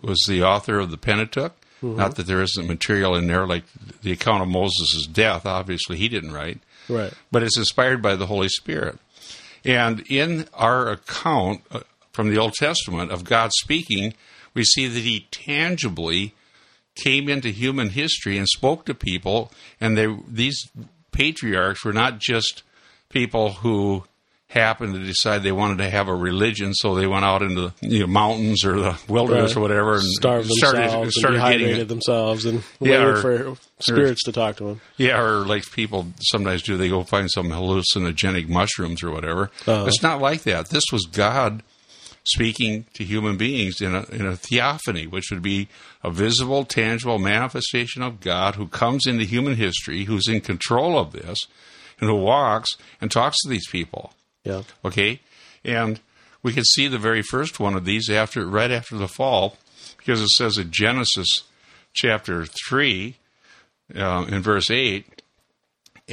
was 0.01 0.23
the 0.27 0.43
author 0.43 0.79
of 0.79 0.91
the 0.91 0.97
Pentateuch. 0.97 1.53
Not 1.81 2.15
that 2.15 2.25
there 2.27 2.41
isn't 2.41 2.67
material 2.67 3.15
in 3.15 3.27
there 3.27 3.45
like 3.45 3.63
the 4.01 4.11
account 4.11 4.41
of 4.41 4.49
Moses' 4.49 5.07
death. 5.07 5.45
Obviously, 5.45 5.97
he 5.97 6.09
didn't 6.09 6.33
write. 6.33 6.59
Right. 6.89 7.13
But 7.31 7.43
it's 7.43 7.57
inspired 7.57 8.01
by 8.01 8.15
the 8.15 8.25
Holy 8.25 8.49
Spirit. 8.49 8.97
And 9.63 10.03
in 10.09 10.47
our 10.53 10.89
account 10.89 11.61
uh, 11.71 11.81
from 12.13 12.29
the 12.29 12.37
Old 12.37 12.53
Testament 12.53 13.11
of 13.11 13.23
God 13.23 13.51
speaking, 13.53 14.13
we 14.53 14.63
see 14.63 14.87
that 14.87 14.99
he 14.99 15.27
tangibly 15.29 16.33
came 16.95 17.29
into 17.29 17.49
human 17.49 17.89
history 17.89 18.37
and 18.37 18.47
spoke 18.47 18.85
to 18.85 18.95
people. 18.95 19.51
And 19.79 19.97
they, 19.97 20.07
these 20.27 20.69
patriarchs 21.11 21.85
were 21.85 21.93
not 21.93 22.19
just 22.19 22.63
people 23.09 23.53
who 23.53 24.03
happened 24.49 24.93
to 24.93 24.99
decide 25.03 25.43
they 25.43 25.51
wanted 25.51 25.77
to 25.79 25.89
have 25.89 26.07
a 26.07 26.15
religion, 26.15 26.73
so 26.73 26.95
they 26.95 27.05
went 27.05 27.25
out 27.25 27.41
into 27.41 27.61
the 27.61 27.73
you 27.81 27.99
know, 27.99 28.07
mountains 28.07 28.63
or 28.63 28.79
the 28.79 28.97
wilderness 29.09 29.51
Right. 29.55 29.57
or 29.57 29.61
whatever 29.61 29.93
and 29.95 30.03
Starved 30.03 30.47
themselves 30.49 30.57
started, 30.79 31.01
and 31.03 31.11
started 31.11 31.35
dehydrated 31.37 31.69
getting 31.69 31.87
themselves 31.87 32.45
and 32.45 32.63
Yeah, 32.79 33.03
waited 33.05 33.25
or- 33.25 33.55
for 33.55 33.61
spirits 33.81 34.23
to 34.23 34.31
talk 34.31 34.55
to 34.57 34.63
them. 34.65 34.81
Yeah, 34.95 35.19
or 35.19 35.45
like 35.45 35.69
people 35.71 36.07
sometimes 36.21 36.61
do, 36.61 36.77
they 36.77 36.87
go 36.87 37.03
find 37.03 37.29
some 37.29 37.49
hallucinogenic 37.49 38.47
mushrooms 38.47 39.03
or 39.03 39.11
whatever. 39.11 39.51
Uh-huh. 39.67 39.85
It's 39.87 40.01
not 40.01 40.21
like 40.21 40.43
that. 40.43 40.69
This 40.69 40.83
was 40.93 41.03
God 41.11 41.61
speaking 42.23 42.85
to 42.93 43.03
human 43.03 43.37
beings 43.37 43.79
in 43.81 43.95
a, 43.95 44.03
in 44.11 44.25
a 44.25 44.35
theophany, 44.35 45.07
which 45.07 45.29
would 45.31 45.41
be 45.41 45.67
a 46.03 46.11
visible, 46.11 46.63
tangible 46.65 47.19
manifestation 47.19 48.01
of 48.01 48.19
God 48.21 48.55
who 48.55 48.67
comes 48.67 49.05
into 49.05 49.23
human 49.25 49.55
history, 49.55 50.05
who's 50.05 50.27
in 50.27 50.41
control 50.41 50.97
of 50.97 51.11
this, 51.13 51.37
and 51.99 52.09
who 52.09 52.15
walks 52.15 52.69
and 53.01 53.09
talks 53.11 53.37
to 53.43 53.49
these 53.49 53.67
people. 53.69 54.13
Yeah. 54.47 54.61
Okay, 54.85 55.19
and 55.63 55.99
we 56.41 56.53
can 56.53 56.63
see 56.63 56.87
the 56.87 56.97
very 56.97 57.21
first 57.21 57.59
one 57.59 57.75
of 57.75 57.85
these 57.85 58.09
after 58.09 58.47
right 58.47 58.71
after 58.71 58.97
the 58.97 59.07
fall, 59.07 59.57
because 59.97 60.21
it 60.21 60.29
says 60.29 60.57
in 60.57 60.71
Genesis 60.71 61.27
chapter 61.93 62.45
three, 62.67 63.17
uh, 63.95 64.25
in 64.29 64.41
verse 64.41 64.69
eight, 64.69 65.21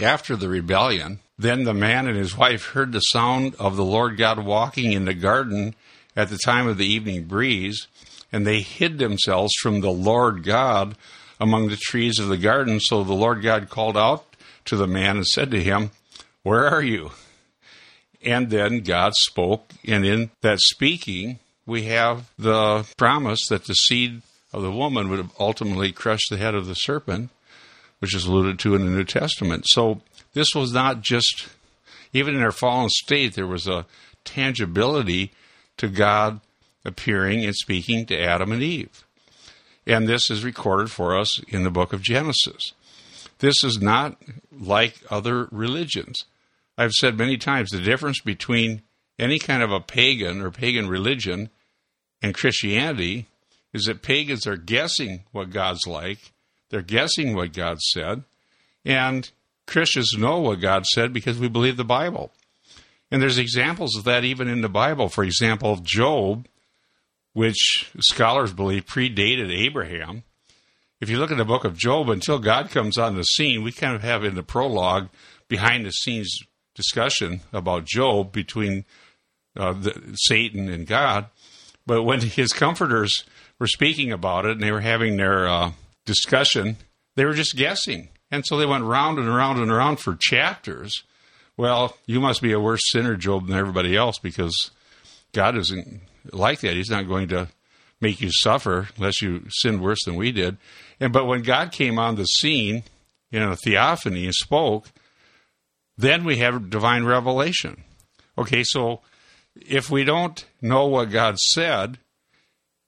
after 0.03 0.35
the 0.35 0.49
rebellion, 0.49 1.21
then 1.39 1.65
the 1.65 1.75
man 1.75 2.09
and 2.09 2.17
his 2.17 2.37
wife 2.37 2.71
heard 2.71 2.93
the 2.93 3.01
sound 3.01 3.55
of 3.61 3.77
the 3.77 3.85
Lord 3.85 4.17
God 4.17 4.45
walking 4.45 4.93
in 4.93 5.05
the 5.05 5.15
garden 5.15 5.75
at 6.17 6.29
the 6.29 6.39
time 6.39 6.67
of 6.67 6.79
the 6.79 6.87
evening 6.87 7.25
breeze, 7.25 7.87
and 8.33 8.47
they 8.47 8.61
hid 8.61 8.99
themselves 8.99 9.53
from 9.63 9.81
the 9.81 9.93
Lord 9.93 10.43
God 10.43 10.97
among 11.41 11.69
the 11.69 11.77
trees 11.77 12.19
of 12.19 12.29
the 12.29 12.37
garden. 12.37 12.81
So 12.81 13.05
the 13.05 13.13
Lord 13.13 13.43
God 13.43 13.69
called 13.69 13.97
out 13.97 14.35
to 14.65 14.77
the 14.77 14.87
man 14.87 15.17
and 15.17 15.27
said 15.27 15.51
to 15.53 15.63
him, 15.63 15.91
Where 16.43 16.69
are 16.69 16.83
you? 16.83 17.13
And 18.25 18.49
then 18.49 18.81
God 18.81 19.13
spoke, 19.15 19.71
and 19.87 20.05
in 20.07 20.31
that 20.41 20.59
speaking, 20.61 21.39
we 21.67 21.85
have 21.85 22.31
the 22.39 22.87
promise 22.97 23.47
that 23.49 23.67
the 23.67 23.75
seed 23.75 24.23
of 24.53 24.63
the 24.63 24.71
woman 24.71 25.11
would 25.11 25.29
ultimately 25.39 25.93
crush 25.93 26.23
the 26.31 26.39
head 26.39 26.55
of 26.55 26.67
the 26.67 26.75
serpent, 26.75 27.31
which 27.99 28.15
is 28.15 28.25
alluded 28.25 28.59
to 28.61 28.75
in 28.75 28.87
the 28.87 28.93
New 28.93 29.05
Testament. 29.05 29.65
So 29.69 30.01
this 30.33 30.49
was 30.55 30.73
not 30.73 31.03
just, 31.03 31.49
even 32.13 32.35
in 32.35 32.41
their 32.41 32.53
fallen 32.53 32.89
state, 32.89 33.35
there 33.35 33.47
was 33.47 33.67
a 33.67 33.87
tangibility 34.25 35.33
to 35.77 35.89
God 35.89 36.41
appearing 36.85 37.45
and 37.45 37.55
speaking 37.55 38.07
to 38.07 38.19
Adam 38.19 38.53
and 38.53 38.63
Eve. 38.63 39.05
And 39.87 40.09
this 40.09 40.31
is 40.31 40.45
recorded 40.45 40.91
for 40.91 41.19
us 41.19 41.43
in 41.45 41.63
the 41.63 41.71
book 41.71 41.93
of 41.93 42.01
Genesis. 42.03 42.73
This 43.41 43.63
is 43.65 43.81
not 43.81 44.17
like 44.51 45.01
other 45.11 45.49
religions. 45.51 46.25
I've 46.77 46.93
said 46.93 47.17
many 47.17 47.37
times 47.37 47.71
the 47.71 47.81
difference 47.81 48.21
between 48.21 48.83
any 49.19 49.39
kind 49.39 49.63
of 49.63 49.71
a 49.71 49.81
pagan 49.81 50.41
or 50.41 50.51
pagan 50.51 50.89
religion 50.89 51.51
and 52.23 52.35
Christianity 52.35 53.27
is 53.73 53.85
that 53.85 54.03
pagans 54.03 54.47
are 54.47 54.57
guessing 54.57 55.25
what 55.33 55.51
God's 55.51 55.87
like, 55.87 56.33
they're 56.71 56.83
guessing 56.83 57.35
what 57.35 57.53
God 57.53 57.81
said, 57.81 58.25
and 58.85 59.31
Christians 59.67 60.15
know 60.17 60.41
what 60.41 60.61
God 60.61 60.85
said 60.87 61.13
because 61.13 61.39
we 61.39 61.49
believe 61.49 61.77
the 61.77 61.85
Bible. 61.85 62.33
And 63.11 63.23
there's 63.23 63.39
examples 63.39 63.97
of 63.97 64.05
that 64.05 64.25
even 64.25 64.49
in 64.49 64.61
the 64.61 64.69
Bible. 64.69 65.09
For 65.09 65.23
example, 65.23 65.77
Job, 65.77 66.47
which 67.33 67.91
scholars 68.01 68.53
believe 68.53 68.87
predated 68.87 69.55
Abraham. 69.57 70.25
If 71.01 71.11
you 71.11 71.19
look 71.19 71.31
at 71.31 71.39
the 71.39 71.45
book 71.45 71.65
of 71.65 71.77
Job, 71.77 72.09
until 72.09 72.39
God 72.39 72.71
comes 72.71 72.97
on 72.97 73.15
the 73.15 73.23
scene, 73.23 73.63
we 73.63 73.73
kind 73.73 73.95
of 73.95 74.03
have 74.03 74.25
in 74.25 74.35
the 74.35 74.43
prologue 74.43 75.09
behind 75.49 75.85
the 75.85 75.91
scenes 75.91 76.39
discussion 76.75 77.41
about 77.53 77.85
Job 77.85 78.33
between 78.33 78.85
uh, 79.57 79.73
the, 79.73 80.15
Satan 80.15 80.69
and 80.69 80.87
God. 80.87 81.27
But 81.87 82.03
when 82.03 82.21
his 82.21 82.53
comforters 82.53 83.25
were 83.59 83.67
speaking 83.67 84.11
about 84.11 84.47
it 84.47 84.53
and 84.53 84.63
they 84.63 84.73
were 84.73 84.81
having 84.81 85.17
their 85.17 85.47
uh, 85.47 85.73
discussion, 86.05 86.77
they 87.17 87.25
were 87.25 87.35
just 87.35 87.57
guessing. 87.57 88.09
And 88.31 88.45
so 88.47 88.57
they 88.57 88.67
went 88.67 88.85
round 88.85 89.19
and 89.19 89.29
around 89.29 89.61
and 89.61 89.71
around 89.71 90.01
for 90.01 90.17
chapters. 90.19 91.05
Well, 91.57 91.97
you 92.07 92.21
must 92.21 92.43
be 92.43 92.53
a 92.53 92.61
worse 92.61 92.81
sinner, 92.91 93.17
Job, 93.17 93.47
than 93.47 93.57
everybody 93.57 93.97
else 93.97 94.19
because 94.19 94.71
God 95.33 95.57
isn't 95.57 96.01
like 96.33 96.61
that. 96.61 96.75
He's 96.75 96.91
not 96.91 97.07
going 97.07 97.29
to 97.29 97.49
make 98.01 98.21
you 98.21 98.31
suffer 98.33 98.89
unless 98.97 99.23
you 99.23 99.45
sin 99.49 99.81
worse 99.81 100.05
than 100.05 100.17
we 100.17 100.33
did. 100.33 100.57
And 100.99 101.13
but 101.13 101.27
when 101.27 101.43
God 101.43 101.71
came 101.71 101.99
on 101.99 102.17
the 102.17 102.25
scene 102.25 102.85
in 103.31 103.43
a 103.43 103.57
theophany 103.57 104.25
and 104.25 104.35
spoke, 104.35 104.89
then 105.97 106.25
we 106.25 106.39
have 106.39 106.71
divine 106.71 107.05
revelation. 107.05 107.85
Okay, 108.37 108.65
so 108.65 109.01
if 109.55 109.91
we 109.91 110.05
don't 110.05 110.45
know 110.61 110.87
what 110.87 111.11
God 111.11 111.39
said, 111.39 111.99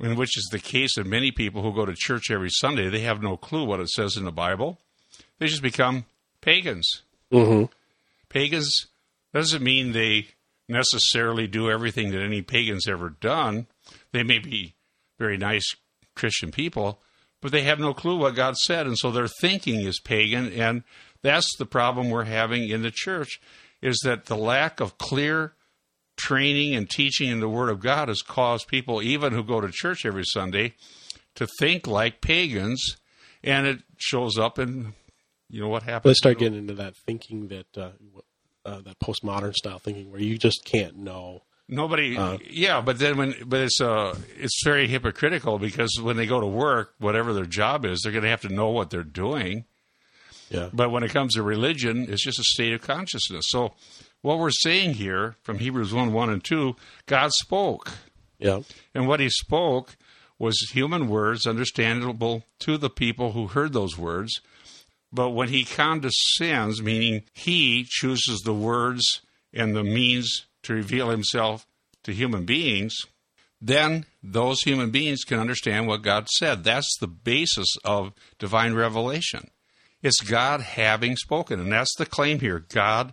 and 0.00 0.18
which 0.18 0.36
is 0.36 0.48
the 0.50 0.58
case 0.58 0.96
of 0.96 1.06
many 1.06 1.30
people 1.30 1.62
who 1.62 1.74
go 1.74 1.86
to 1.86 1.94
church 1.96 2.30
every 2.30 2.50
Sunday, 2.50 2.88
they 2.88 3.00
have 3.00 3.22
no 3.22 3.36
clue 3.36 3.64
what 3.64 3.80
it 3.80 3.88
says 3.88 4.16
in 4.16 4.24
the 4.24 4.32
Bible. 4.32 4.78
They 5.38 5.46
just 5.46 5.62
become 5.62 6.04
pagans. 6.40 7.02
Mm-hmm. 7.32 7.64
Pagans 8.28 8.86
doesn't 9.32 9.62
mean 9.62 9.92
they 9.92 10.28
necessarily 10.68 11.46
do 11.46 11.70
everything 11.70 12.10
that 12.10 12.22
any 12.22 12.42
pagan's 12.42 12.88
ever 12.88 13.10
done. 13.10 13.66
They 14.12 14.22
may 14.22 14.38
be 14.38 14.74
very 15.18 15.36
nice 15.36 15.74
Christian 16.14 16.50
people, 16.50 17.00
but 17.40 17.52
they 17.52 17.62
have 17.62 17.78
no 17.78 17.94
clue 17.94 18.18
what 18.18 18.34
God 18.34 18.56
said, 18.56 18.86
and 18.86 18.98
so 18.98 19.10
their 19.10 19.28
thinking 19.28 19.80
is 19.80 20.00
pagan, 20.00 20.52
and 20.52 20.82
that's 21.26 21.56
the 21.58 21.66
problem 21.66 22.10
we're 22.10 22.24
having 22.24 22.68
in 22.68 22.82
the 22.82 22.90
church 22.90 23.40
is 23.82 24.00
that 24.04 24.26
the 24.26 24.36
lack 24.36 24.80
of 24.80 24.98
clear 24.98 25.54
training 26.16 26.74
and 26.74 26.88
teaching 26.88 27.28
in 27.28 27.40
the 27.40 27.48
Word 27.48 27.68
of 27.68 27.80
God 27.80 28.08
has 28.08 28.22
caused 28.22 28.68
people, 28.68 29.02
even 29.02 29.32
who 29.32 29.44
go 29.44 29.60
to 29.60 29.70
church 29.70 30.06
every 30.06 30.24
Sunday, 30.24 30.74
to 31.34 31.46
think 31.58 31.86
like 31.86 32.20
pagans, 32.20 32.96
and 33.44 33.66
it 33.66 33.82
shows 33.98 34.38
up 34.38 34.58
in 34.58 34.94
you 35.48 35.60
know 35.60 35.68
what 35.68 35.82
happens. 35.82 36.10
Let's 36.10 36.18
start 36.18 36.38
getting 36.38 36.58
into 36.58 36.74
that 36.74 36.94
thinking 37.06 37.48
that 37.48 37.66
uh, 37.76 37.90
uh, 38.64 38.80
that 38.80 38.98
postmodern 38.98 39.54
style 39.54 39.78
thinking 39.78 40.10
where 40.10 40.20
you 40.20 40.38
just 40.38 40.64
can't 40.64 40.96
know 40.96 41.42
Nobody, 41.68 42.16
yeah, 42.48 42.80
but 42.80 43.00
then 43.00 43.16
when, 43.16 43.34
but 43.44 43.60
it's 43.62 43.80
uh, 43.80 44.16
it's 44.36 44.62
very 44.64 44.86
hypocritical 44.86 45.58
because 45.58 45.98
when 46.00 46.16
they 46.16 46.26
go 46.26 46.40
to 46.40 46.46
work, 46.46 46.94
whatever 46.98 47.32
their 47.32 47.44
job 47.44 47.84
is, 47.84 48.02
they're 48.02 48.12
going 48.12 48.22
to 48.22 48.30
have 48.30 48.42
to 48.42 48.48
know 48.48 48.70
what 48.70 48.90
they're 48.90 49.02
doing. 49.02 49.64
Yeah. 50.50 50.70
But 50.72 50.90
when 50.90 51.02
it 51.02 51.10
comes 51.10 51.34
to 51.34 51.42
religion, 51.42 52.06
it's 52.08 52.24
just 52.24 52.38
a 52.38 52.44
state 52.44 52.72
of 52.72 52.82
consciousness. 52.82 53.46
So, 53.48 53.74
what 54.22 54.38
we're 54.38 54.50
saying 54.50 54.94
here 54.94 55.36
from 55.42 55.58
Hebrews 55.58 55.92
1 55.92 56.12
1 56.12 56.30
and 56.30 56.42
2, 56.42 56.76
God 57.06 57.32
spoke. 57.32 57.92
Yeah. 58.38 58.60
And 58.94 59.08
what 59.08 59.20
he 59.20 59.30
spoke 59.30 59.96
was 60.38 60.70
human 60.72 61.08
words, 61.08 61.46
understandable 61.46 62.44
to 62.60 62.76
the 62.76 62.90
people 62.90 63.32
who 63.32 63.48
heard 63.48 63.72
those 63.72 63.96
words. 63.96 64.40
But 65.12 65.30
when 65.30 65.48
he 65.48 65.64
condescends, 65.64 66.82
meaning 66.82 67.22
he 67.32 67.86
chooses 67.88 68.40
the 68.40 68.54
words 68.54 69.22
and 69.52 69.74
the 69.74 69.84
means 69.84 70.46
to 70.64 70.74
reveal 70.74 71.10
himself 71.10 71.66
to 72.04 72.12
human 72.12 72.44
beings, 72.44 72.96
then 73.60 74.04
those 74.22 74.60
human 74.60 74.90
beings 74.90 75.24
can 75.24 75.38
understand 75.38 75.86
what 75.86 76.02
God 76.02 76.28
said. 76.28 76.64
That's 76.64 76.96
the 77.00 77.08
basis 77.08 77.76
of 77.84 78.12
divine 78.38 78.74
revelation. 78.74 79.50
It's 80.06 80.20
God 80.20 80.60
having 80.60 81.16
spoken. 81.16 81.58
And 81.58 81.72
that's 81.72 81.92
the 81.96 82.06
claim 82.06 82.38
here. 82.38 82.64
God, 82.72 83.12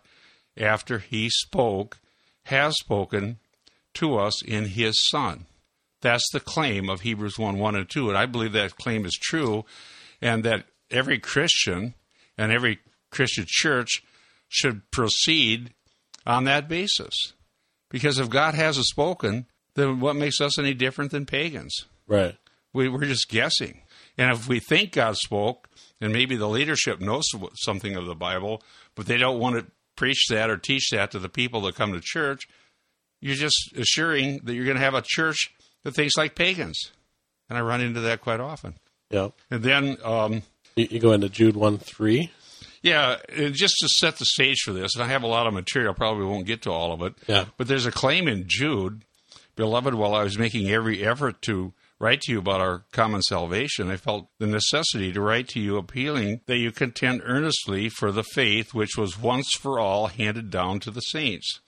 after 0.56 1.00
he 1.00 1.28
spoke, 1.28 1.98
has 2.44 2.78
spoken 2.78 3.40
to 3.96 4.16
us 4.16 4.44
in 4.44 4.66
his 4.66 4.94
Son. 5.10 5.48
That's 6.02 6.30
the 6.32 6.40
claim 6.40 6.92
of 6.92 7.02
Hebrews 7.02 7.40
1 7.40 7.58
1 7.58 7.76
and 7.76 7.90
2. 7.90 8.10
And 8.10 8.18
I 8.18 8.28
believe 8.28 8.52
that 8.52 8.78
claim 8.78 9.08
is 9.08 9.18
true, 9.20 9.66
and 10.22 10.44
that 10.44 10.66
every 10.92 11.18
Christian 11.18 11.96
and 12.38 12.52
every 12.52 12.78
Christian 13.10 13.46
church 13.48 14.04
should 14.48 14.92
proceed 14.92 15.74
on 16.28 16.44
that 16.44 16.70
basis. 16.70 17.34
Because 17.90 18.20
if 18.20 18.30
God 18.30 18.54
hasn't 18.54 18.86
spoken, 18.86 19.48
then 19.74 20.00
what 20.00 20.16
makes 20.16 20.40
us 20.40 20.60
any 20.60 20.76
different 20.76 21.10
than 21.10 21.26
pagans? 21.26 21.74
Right. 22.06 22.38
We, 22.72 22.88
we're 22.88 23.06
just 23.06 23.30
guessing. 23.30 23.82
And 24.16 24.32
if 24.32 24.48
we 24.48 24.60
think 24.60 24.92
God 24.92 25.16
spoke, 25.18 25.70
and 26.04 26.14
maybe 26.14 26.36
the 26.36 26.48
leadership 26.50 27.00
knows 27.00 27.24
something 27.56 27.96
of 27.96 28.06
the 28.06 28.16
Bible, 28.16 28.62
but 28.96 29.06
they 29.06 29.18
don't 29.18 29.40
want 29.40 29.56
to 29.58 29.66
preach 29.96 30.26
that 30.30 30.50
or 30.50 30.58
teach 30.58 30.90
that 30.92 31.12
to 31.12 31.20
the 31.20 31.30
people 31.30 31.62
that 31.62 31.76
come 31.76 31.94
to 31.94 32.02
church, 32.02 32.48
you're 33.22 33.36
just 33.36 33.72
assuring 33.78 34.40
that 34.44 34.54
you're 34.54 34.66
going 34.66 34.78
to 34.78 34.84
have 34.84 34.96
a 34.96 35.04
church 35.06 35.54
that 35.84 35.96
thinks 35.96 36.18
like 36.18 36.36
pagans. 36.36 36.92
And 37.50 37.58
I 37.58 37.62
run 37.62 37.82
into 37.82 38.02
that 38.02 38.22
quite 38.22 38.40
often. 38.40 38.76
Yeah. 39.10 39.30
And 39.52 39.64
then, 39.64 39.98
um, 40.04 40.42
You, 40.76 41.00
go 41.00 41.12
into 41.12 41.30
Jude 41.30 41.56
1 41.56 41.78
3. 41.78 42.32
yeah, 42.82 43.18
and 43.30 43.54
just 43.54 43.76
to 43.80 43.88
set 43.88 44.18
the 44.18 44.26
stage 44.26 44.58
for 44.66 44.74
this, 44.74 44.96
and 44.96 45.04
I 45.04 45.08
have 45.08 45.24
a 45.24 45.28
lot 45.28 45.46
of 45.48 45.54
material, 45.54 45.94
probably 45.94 46.26
won't 46.26 46.48
get 46.48 46.64
to 46.64 46.72
all 46.72 46.92
of 46.94 47.02
it. 47.04 47.14
Yeah. 47.28 47.46
But 47.58 47.68
there's 47.68 47.86
a 47.86 47.92
claim 47.92 48.28
in 48.28 48.46
Jude, 48.48 49.04
Beloved, 49.56 49.94
while 49.94 50.16
I 50.16 50.24
was 50.24 50.38
making 50.40 50.70
every 50.70 51.06
effort 51.06 51.42
to 51.44 51.74
write 52.04 52.20
to 52.20 52.34
you 52.34 52.40
about 52.40 52.60
our 52.60 52.84
common 52.92 53.22
salvation, 53.22 53.90
I 53.90 53.96
felt 53.96 54.28
the 54.38 54.46
necessity 54.46 55.14
to 55.14 55.22
write 55.22 55.48
to 55.50 55.60
you 55.62 55.78
appealing 55.78 56.42
that 56.48 56.58
you 56.58 56.70
contend 56.70 57.22
earnestly 57.24 57.88
for 57.88 58.12
the 58.12 58.26
faith 58.26 58.74
which 58.74 58.98
was 58.98 59.18
once 59.18 59.50
for 59.58 59.80
all 59.80 60.08
handed 60.08 60.50
down 60.50 60.82
to 60.82 60.92
the 60.92 61.00
saints. 61.00 61.62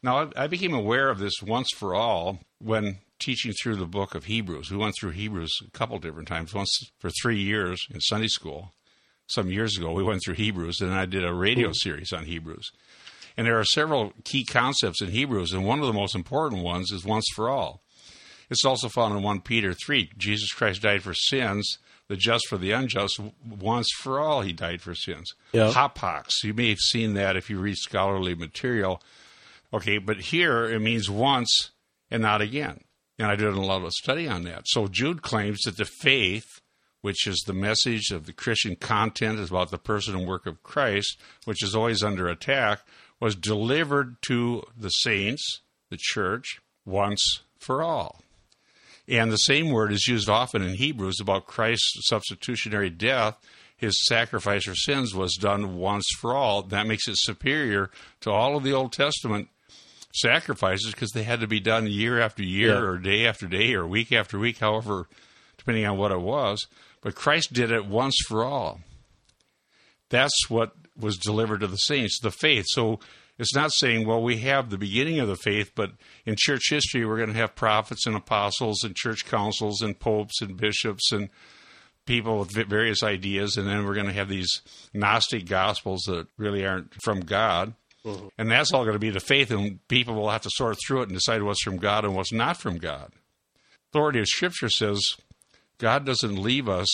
Now, 0.00 0.30
I 0.36 0.44
I 0.44 0.46
became 0.46 0.72
aware 0.72 1.08
of 1.10 1.18
this 1.18 1.42
once 1.42 1.68
for 1.76 1.96
all 1.96 2.38
when 2.60 2.98
teaching 3.18 3.52
through 3.52 3.76
the 3.76 3.86
book 3.86 4.14
of 4.14 4.26
Hebrews. 4.26 4.70
We 4.70 4.76
went 4.76 4.94
through 4.98 5.10
Hebrews 5.10 5.52
a 5.66 5.70
couple 5.76 5.98
different 5.98 6.28
times, 6.28 6.54
once 6.54 6.70
for 7.00 7.10
three 7.10 7.40
years 7.40 7.84
in 7.92 8.00
Sunday 8.00 8.28
school. 8.28 8.72
Some 9.26 9.50
years 9.50 9.76
ago, 9.76 9.92
we 9.92 10.04
went 10.04 10.20
through 10.24 10.34
Hebrews, 10.34 10.80
and 10.80 10.92
I 10.92 11.06
did 11.06 11.24
a 11.24 11.34
radio 11.34 11.68
hmm. 11.68 11.74
series 11.74 12.12
on 12.12 12.26
Hebrews. 12.26 12.70
And 13.36 13.46
there 13.46 13.58
are 13.58 13.64
several 13.64 14.12
key 14.24 14.44
concepts 14.44 15.02
in 15.02 15.10
Hebrews, 15.10 15.52
and 15.52 15.64
one 15.64 15.80
of 15.80 15.86
the 15.86 15.92
most 15.92 16.14
important 16.14 16.62
ones 16.62 16.92
is 16.92 17.04
once 17.04 17.26
for 17.34 17.48
all. 17.48 17.81
It's 18.52 18.64
also 18.64 18.88
found 18.88 19.16
in 19.16 19.22
1 19.22 19.40
Peter 19.40 19.72
3. 19.72 20.10
Jesus 20.16 20.52
Christ 20.52 20.82
died 20.82 21.02
for 21.02 21.14
sins, 21.14 21.78
the 22.08 22.16
just 22.16 22.46
for 22.48 22.58
the 22.58 22.72
unjust. 22.72 23.18
Once 23.44 23.88
for 23.96 24.20
all, 24.20 24.42
he 24.42 24.52
died 24.52 24.82
for 24.82 24.94
sins. 24.94 25.32
Yeah. 25.52 25.72
Hapax. 25.72 26.44
You 26.44 26.52
may 26.52 26.68
have 26.68 26.78
seen 26.78 27.14
that 27.14 27.36
if 27.36 27.48
you 27.48 27.58
read 27.58 27.76
scholarly 27.76 28.34
material. 28.34 29.02
Okay, 29.72 29.98
but 29.98 30.18
here 30.18 30.64
it 30.64 30.80
means 30.80 31.08
once 31.08 31.70
and 32.10 32.22
not 32.22 32.42
again. 32.42 32.84
And 33.18 33.28
I 33.28 33.36
did 33.36 33.54
a 33.54 33.60
lot 33.60 33.82
of 33.82 33.92
study 33.92 34.28
on 34.28 34.44
that. 34.44 34.64
So 34.66 34.86
Jude 34.86 35.22
claims 35.22 35.60
that 35.62 35.78
the 35.78 35.86
faith, 35.86 36.60
which 37.00 37.26
is 37.26 37.42
the 37.46 37.54
message 37.54 38.10
of 38.10 38.26
the 38.26 38.32
Christian 38.32 38.76
content, 38.76 39.38
is 39.38 39.50
about 39.50 39.70
the 39.70 39.78
person 39.78 40.14
and 40.14 40.28
work 40.28 40.46
of 40.46 40.62
Christ, 40.62 41.18
which 41.46 41.62
is 41.62 41.74
always 41.74 42.02
under 42.02 42.28
attack, 42.28 42.80
was 43.18 43.34
delivered 43.34 44.16
to 44.22 44.64
the 44.76 44.90
saints, 44.90 45.60
the 45.88 45.98
church, 45.98 46.60
once 46.84 47.40
for 47.58 47.82
all. 47.82 48.21
And 49.12 49.30
the 49.30 49.36
same 49.36 49.68
word 49.70 49.92
is 49.92 50.08
used 50.08 50.30
often 50.30 50.62
in 50.62 50.74
Hebrews 50.74 51.20
about 51.20 51.46
Christ's 51.46 52.08
substitutionary 52.08 52.88
death. 52.88 53.36
His 53.76 54.06
sacrifice 54.06 54.64
for 54.64 54.74
sins 54.74 55.14
was 55.14 55.34
done 55.34 55.76
once 55.76 56.06
for 56.18 56.34
all. 56.34 56.62
That 56.62 56.86
makes 56.86 57.06
it 57.08 57.16
superior 57.18 57.90
to 58.22 58.30
all 58.30 58.56
of 58.56 58.62
the 58.64 58.72
Old 58.72 58.92
Testament 58.94 59.48
sacrifices 60.14 60.92
because 60.92 61.10
they 61.10 61.24
had 61.24 61.40
to 61.40 61.46
be 61.46 61.60
done 61.60 61.86
year 61.86 62.20
after 62.20 62.42
year 62.42 62.70
Yeah. 62.74 62.80
or 62.80 62.96
day 62.98 63.26
after 63.26 63.46
day 63.46 63.74
or 63.74 63.86
week 63.86 64.12
after 64.12 64.38
week, 64.38 64.58
however, 64.58 65.08
depending 65.58 65.84
on 65.86 65.98
what 65.98 66.10
it 66.12 66.20
was. 66.20 66.66
But 67.02 67.14
Christ 67.14 67.52
did 67.52 67.70
it 67.70 67.84
once 67.84 68.16
for 68.26 68.44
all. 68.44 68.80
That's 70.08 70.48
what 70.48 70.72
was 70.98 71.18
delivered 71.18 71.60
to 71.60 71.66
the 71.66 71.76
saints, 71.76 72.18
the 72.20 72.30
faith. 72.30 72.64
So 72.68 72.98
it's 73.38 73.54
not 73.54 73.72
saying, 73.74 74.06
well, 74.06 74.22
we 74.22 74.38
have 74.38 74.70
the 74.70 74.78
beginning 74.78 75.18
of 75.18 75.28
the 75.28 75.36
faith, 75.36 75.72
but 75.74 75.92
in 76.26 76.36
church 76.38 76.70
history, 76.70 77.04
we're 77.04 77.16
going 77.16 77.32
to 77.32 77.38
have 77.38 77.54
prophets 77.54 78.06
and 78.06 78.14
apostles 78.14 78.82
and 78.84 78.94
church 78.94 79.24
councils 79.24 79.80
and 79.82 79.98
popes 79.98 80.40
and 80.40 80.56
bishops 80.56 81.12
and 81.12 81.28
people 82.04 82.38
with 82.38 82.50
various 82.50 83.02
ideas, 83.02 83.56
and 83.56 83.66
then 83.66 83.84
we're 83.86 83.94
going 83.94 84.06
to 84.06 84.12
have 84.12 84.28
these 84.28 84.62
Gnostic 84.92 85.46
gospels 85.46 86.02
that 86.06 86.26
really 86.36 86.66
aren't 86.66 86.94
from 87.02 87.20
God. 87.20 87.74
Mm-hmm. 88.04 88.28
And 88.38 88.50
that's 88.50 88.72
all 88.72 88.82
going 88.82 88.94
to 88.94 88.98
be 88.98 89.10
the 89.10 89.20
faith, 89.20 89.50
and 89.50 89.86
people 89.86 90.14
will 90.14 90.30
have 90.30 90.42
to 90.42 90.50
sort 90.52 90.76
through 90.84 91.02
it 91.02 91.08
and 91.08 91.14
decide 91.14 91.42
what's 91.42 91.62
from 91.62 91.76
God 91.76 92.04
and 92.04 92.16
what's 92.16 92.32
not 92.32 92.56
from 92.56 92.78
God. 92.78 93.12
Authority 93.90 94.18
of 94.18 94.26
Scripture 94.26 94.68
says 94.68 95.00
God 95.78 96.04
doesn't 96.04 96.36
leave 96.36 96.68
us 96.68 96.88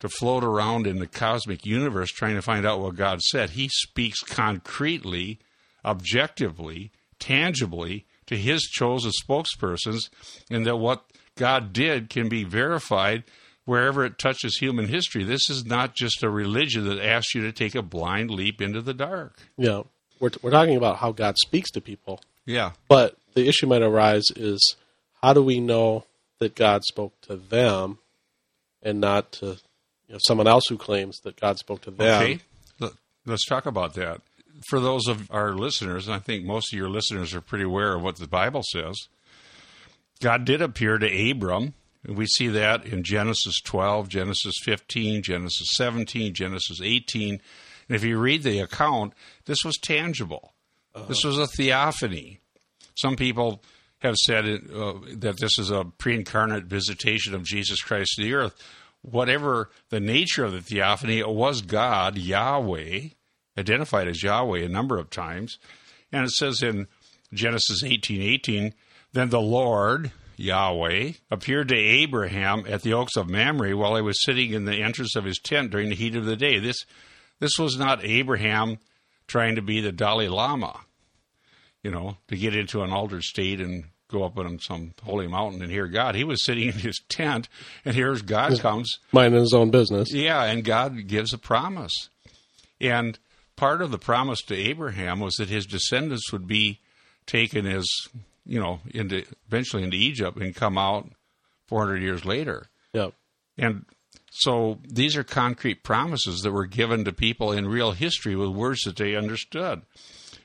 to 0.00 0.08
float 0.08 0.44
around 0.44 0.86
in 0.86 0.98
the 0.98 1.06
cosmic 1.06 1.64
universe 1.64 2.10
trying 2.10 2.34
to 2.34 2.42
find 2.42 2.66
out 2.66 2.80
what 2.80 2.96
God 2.96 3.22
said. 3.22 3.50
He 3.50 3.68
speaks 3.68 4.20
concretely, 4.20 5.38
objectively, 5.86 6.90
tangibly 7.18 8.04
to 8.26 8.36
his 8.36 8.62
chosen 8.62 9.12
spokespersons, 9.22 10.10
and 10.50 10.66
that 10.66 10.76
what 10.76 11.04
God 11.36 11.72
did 11.72 12.10
can 12.10 12.28
be 12.28 12.44
verified 12.44 13.24
wherever 13.64 14.04
it 14.04 14.18
touches 14.18 14.58
human 14.58 14.88
history. 14.88 15.24
This 15.24 15.48
is 15.50 15.64
not 15.64 15.94
just 15.94 16.22
a 16.22 16.30
religion 16.30 16.88
that 16.88 17.04
asks 17.04 17.34
you 17.34 17.42
to 17.42 17.52
take 17.52 17.74
a 17.74 17.82
blind 17.82 18.30
leap 18.30 18.60
into 18.60 18.80
the 18.80 18.94
dark. 18.94 19.38
Yeah. 19.56 19.82
We're, 20.18 20.30
we're 20.40 20.50
talking 20.50 20.76
about 20.76 20.96
how 20.96 21.12
God 21.12 21.36
speaks 21.38 21.70
to 21.72 21.80
people. 21.80 22.20
Yeah. 22.46 22.72
But 22.88 23.16
the 23.34 23.48
issue 23.48 23.66
might 23.66 23.82
arise 23.82 24.24
is 24.34 24.76
how 25.22 25.32
do 25.32 25.42
we 25.42 25.60
know 25.60 26.04
that 26.38 26.54
God 26.54 26.84
spoke 26.84 27.20
to 27.22 27.36
them 27.36 27.98
and 28.82 29.00
not 29.00 29.32
to 29.32 29.46
you 30.08 30.14
know, 30.14 30.18
someone 30.20 30.46
else 30.46 30.64
who 30.68 30.78
claims 30.78 31.18
that 31.24 31.38
God 31.38 31.58
spoke 31.58 31.82
to 31.82 31.90
them? 31.90 32.06
Okay, 32.06 32.38
Let- 32.78 32.92
let's 33.26 33.44
talk 33.46 33.66
about 33.66 33.94
that. 33.94 34.20
For 34.68 34.80
those 34.80 35.06
of 35.06 35.30
our 35.30 35.52
listeners, 35.52 36.06
and 36.06 36.16
I 36.16 36.18
think 36.18 36.44
most 36.44 36.72
of 36.72 36.78
your 36.78 36.88
listeners 36.88 37.34
are 37.34 37.40
pretty 37.40 37.64
aware 37.64 37.94
of 37.94 38.02
what 38.02 38.16
the 38.16 38.26
Bible 38.26 38.62
says, 38.72 38.96
God 40.20 40.44
did 40.44 40.62
appear 40.62 40.98
to 40.98 41.30
Abram. 41.30 41.74
We 42.06 42.26
see 42.26 42.48
that 42.48 42.86
in 42.86 43.02
Genesis 43.02 43.60
12, 43.62 44.08
Genesis 44.08 44.54
15, 44.62 45.22
Genesis 45.22 45.68
17, 45.74 46.32
Genesis 46.32 46.80
18. 46.82 47.40
And 47.88 47.96
if 47.96 48.04
you 48.04 48.18
read 48.18 48.42
the 48.42 48.60
account, 48.60 49.12
this 49.44 49.64
was 49.64 49.76
tangible. 49.76 50.52
This 51.08 51.24
was 51.24 51.38
a 51.38 51.46
theophany. 51.46 52.40
Some 52.94 53.16
people 53.16 53.62
have 53.98 54.16
said 54.16 54.46
uh, 54.46 54.94
that 55.16 55.38
this 55.38 55.58
is 55.58 55.70
a 55.70 55.84
pre 55.84 56.14
incarnate 56.14 56.64
visitation 56.64 57.34
of 57.34 57.44
Jesus 57.44 57.82
Christ 57.82 58.14
to 58.16 58.22
the 58.22 58.34
earth. 58.34 58.54
Whatever 59.02 59.70
the 59.90 60.00
nature 60.00 60.44
of 60.44 60.52
the 60.52 60.62
theophany, 60.62 61.18
it 61.18 61.28
was 61.28 61.60
God, 61.60 62.16
Yahweh, 62.18 63.08
identified 63.58 64.08
as 64.08 64.22
Yahweh 64.22 64.60
a 64.60 64.68
number 64.68 64.98
of 64.98 65.10
times. 65.10 65.58
And 66.12 66.24
it 66.24 66.30
says 66.30 66.62
in 66.62 66.86
Genesis 67.32 67.82
18 67.82 68.22
18, 68.22 68.74
then 69.12 69.30
the 69.30 69.40
Lord, 69.40 70.12
Yahweh, 70.36 71.12
appeared 71.30 71.68
to 71.68 71.76
Abraham 71.76 72.64
at 72.68 72.82
the 72.82 72.92
oaks 72.92 73.16
of 73.16 73.28
Mamre 73.28 73.76
while 73.76 73.96
he 73.96 74.02
was 74.02 74.24
sitting 74.24 74.52
in 74.52 74.64
the 74.64 74.82
entrance 74.82 75.16
of 75.16 75.24
his 75.24 75.38
tent 75.38 75.70
during 75.70 75.88
the 75.88 75.94
heat 75.94 76.16
of 76.16 76.24
the 76.24 76.36
day. 76.36 76.58
This, 76.58 76.84
this 77.40 77.58
was 77.58 77.76
not 77.76 78.04
Abraham 78.04 78.78
trying 79.26 79.56
to 79.56 79.62
be 79.62 79.80
the 79.80 79.92
Dalai 79.92 80.28
Lama 80.28 80.80
you 81.86 81.92
know, 81.92 82.16
to 82.26 82.36
get 82.36 82.56
into 82.56 82.82
an 82.82 82.92
altered 82.92 83.22
state 83.22 83.60
and 83.60 83.84
go 84.08 84.24
up 84.24 84.36
on 84.38 84.58
some 84.58 84.92
holy 85.04 85.28
mountain 85.28 85.62
and 85.62 85.70
hear 85.70 85.86
God. 85.86 86.16
He 86.16 86.24
was 86.24 86.44
sitting 86.44 86.66
in 86.66 86.74
his 86.74 87.00
tent, 87.08 87.48
and 87.84 87.94
here's 87.94 88.22
God 88.22 88.58
comes. 88.58 88.98
Minding 89.12 89.38
his 89.38 89.54
own 89.54 89.70
business. 89.70 90.12
Yeah, 90.12 90.42
and 90.42 90.64
God 90.64 91.06
gives 91.06 91.32
a 91.32 91.38
promise. 91.38 92.08
And 92.80 93.16
part 93.56 93.82
of 93.82 93.90
the 93.90 93.98
promise 93.98 94.42
to 94.42 94.54
Abraham 94.54 95.20
was 95.20 95.34
that 95.36 95.48
his 95.48 95.66
descendants 95.66 96.30
would 96.32 96.46
be 96.46 96.80
taken 97.26 97.66
as 97.66 97.86
you 98.46 98.60
know, 98.60 98.80
into 98.94 99.24
eventually 99.48 99.82
into 99.82 99.96
Egypt 99.96 100.38
and 100.38 100.54
come 100.54 100.78
out 100.78 101.10
400 101.66 102.00
years 102.00 102.24
later. 102.24 102.68
Yep. 102.92 103.12
And 103.58 103.84
so 104.30 104.78
these 104.86 105.16
are 105.16 105.24
concrete 105.24 105.82
promises 105.82 106.40
that 106.42 106.52
were 106.52 106.66
given 106.66 107.04
to 107.04 107.12
people 107.12 107.52
in 107.52 107.66
real 107.66 107.92
history 107.92 108.36
with 108.36 108.50
words 108.50 108.82
that 108.82 108.96
they 108.96 109.16
understood. 109.16 109.82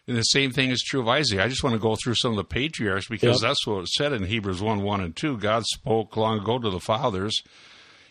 And 0.08 0.18
the 0.18 0.24
same 0.24 0.52
thing 0.52 0.72
is 0.72 0.82
true 0.82 1.02
of 1.02 1.08
Isaac. 1.08 1.40
I 1.40 1.48
just 1.48 1.64
want 1.64 1.74
to 1.76 1.80
go 1.80 1.96
through 1.96 2.16
some 2.16 2.32
of 2.32 2.38
the 2.38 2.44
patriarchs 2.44 3.08
because 3.08 3.42
Yep. 3.42 3.50
that's 3.50 3.68
what 3.68 3.82
it 3.82 3.90
said 3.90 4.14
in 4.14 4.24
Hebrews 4.26 4.62
1 4.62 4.82
1 4.82 5.02
and 5.02 5.16
2. 5.16 5.38
God 5.38 5.64
spoke 5.66 6.18
long 6.18 6.40
ago 6.40 6.58
to 6.58 6.70
the 6.70 6.80
fathers 6.80 7.44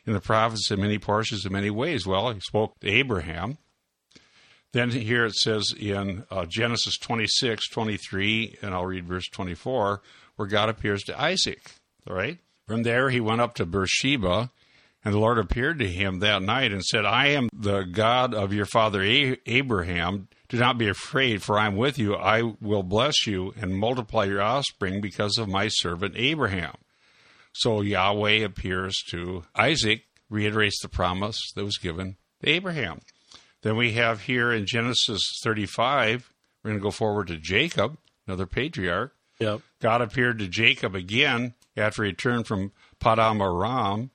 in 0.06 0.12
the 0.12 0.20
prophets 0.20 0.70
in 0.70 0.80
many 0.80 0.98
portions 0.98 1.44
in 1.44 1.52
many 1.52 1.70
ways. 1.70 2.06
Well, 2.06 2.32
he 2.32 2.40
spoke 2.40 2.78
to 2.80 2.88
Abraham. 2.88 3.58
Then 4.72 4.90
here 4.90 5.24
it 5.24 5.34
says 5.34 5.72
in 5.78 6.24
uh, 6.30 6.46
Genesis 6.46 6.96
26, 6.98 7.68
23, 7.70 8.58
and 8.62 8.72
I'll 8.72 8.86
read 8.86 9.06
verse 9.06 9.28
24, 9.28 10.00
where 10.36 10.48
God 10.48 10.68
appears 10.68 11.02
to 11.04 11.20
Isaac. 11.20 11.72
All 12.08 12.14
right? 12.14 12.38
From 12.68 12.84
there, 12.84 13.10
he 13.10 13.20
went 13.20 13.40
up 13.40 13.54
to 13.54 13.66
Beersheba, 13.66 14.50
and 15.04 15.14
the 15.14 15.18
Lord 15.18 15.38
appeared 15.38 15.80
to 15.80 15.88
him 15.88 16.20
that 16.20 16.42
night 16.42 16.72
and 16.72 16.84
said, 16.84 17.04
I 17.04 17.28
am 17.28 17.48
the 17.52 17.82
God 17.82 18.32
of 18.32 18.52
your 18.52 18.66
father 18.66 19.02
Abraham. 19.02 20.28
Do 20.48 20.56
not 20.56 20.78
be 20.78 20.88
afraid, 20.88 21.42
for 21.42 21.58
I 21.58 21.66
am 21.66 21.76
with 21.76 21.98
you. 21.98 22.14
I 22.14 22.42
will 22.60 22.82
bless 22.84 23.26
you 23.26 23.52
and 23.60 23.74
multiply 23.74 24.24
your 24.24 24.42
offspring 24.42 25.00
because 25.00 25.36
of 25.36 25.48
my 25.48 25.68
servant 25.68 26.14
Abraham. 26.16 26.74
So 27.52 27.80
Yahweh 27.80 28.44
appears 28.44 28.94
to 29.10 29.44
Isaac, 29.56 30.02
reiterates 30.28 30.80
the 30.80 30.88
promise 30.88 31.38
that 31.56 31.64
was 31.64 31.78
given 31.78 32.16
to 32.42 32.48
Abraham. 32.48 33.00
Then 33.62 33.76
we 33.76 33.92
have 33.92 34.22
here 34.22 34.52
in 34.52 34.66
Genesis 34.66 35.20
35, 35.42 36.32
we're 36.62 36.70
going 36.70 36.80
to 36.80 36.82
go 36.82 36.90
forward 36.90 37.28
to 37.28 37.36
Jacob, 37.36 37.98
another 38.26 38.46
patriarch. 38.46 39.14
Yep. 39.38 39.60
God 39.80 40.02
appeared 40.02 40.38
to 40.38 40.48
Jacob 40.48 40.94
again 40.94 41.54
after 41.76 42.04
he 42.04 42.12
turned 42.12 42.46
from 42.46 42.72
Paddan 43.00 43.40
Aram 43.40 44.10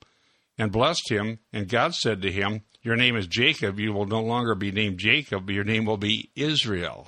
and 0.58 0.72
blessed 0.72 1.10
him. 1.10 1.40
And 1.52 1.68
God 1.68 1.96
said 1.96 2.22
to 2.22 2.32
him, 2.32 2.62
Your 2.82 2.96
name 2.96 3.16
is 3.16 3.28
Jacob. 3.28 3.80
You 3.80 3.94
will 3.94 4.06
no 4.06 4.22
longer 4.22 4.56
be 4.56 4.72
named 4.72 5.00
Jacob, 5.00 5.48
but 5.48 5.56
your 5.56 5.64
name 5.64 5.86
will 5.86 5.98
be 5.98 6.30
Israel. 6.36 7.08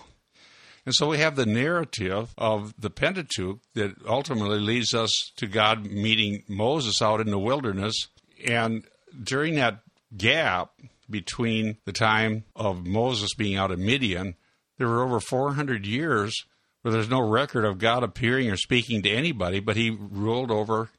And 0.85 0.95
so 0.95 1.07
we 1.07 1.17
have 1.17 1.35
the 1.35 1.45
narrative 1.45 2.33
of 2.37 2.73
the 2.79 2.89
Pentateuch 2.89 3.59
that 3.73 3.95
ultimately 4.07 4.59
leads 4.59 4.93
us 4.93 5.11
to 5.35 5.45
God 5.45 5.85
meeting 5.85 6.43
Moses 6.47 7.01
out 7.01 7.19
in 7.19 7.29
the 7.29 7.37
wilderness. 7.37 8.07
And 8.45 8.85
during 9.21 9.55
that 9.55 9.81
gap 10.15 10.71
between 11.09 11.77
the 11.85 11.91
time 11.91 12.43
of 12.55 12.85
Moses 12.85 13.33
being 13.33 13.55
out 13.57 13.71
of 13.71 13.79
Midian, 13.79 14.35
there 14.77 14.87
were 14.87 15.03
over 15.03 15.19
400 15.19 15.85
years 15.85 16.45
where 16.81 16.91
there's 16.91 17.09
no 17.09 17.19
record 17.19 17.65
of 17.65 17.79
God 17.79 18.03
appearing 18.03 18.49
or 18.49 18.57
speaking 18.57 19.01
to 19.03 19.09
anybody, 19.09 19.59
but 19.59 19.75
he 19.75 19.89
ruled 19.89 20.51
over 20.51 20.89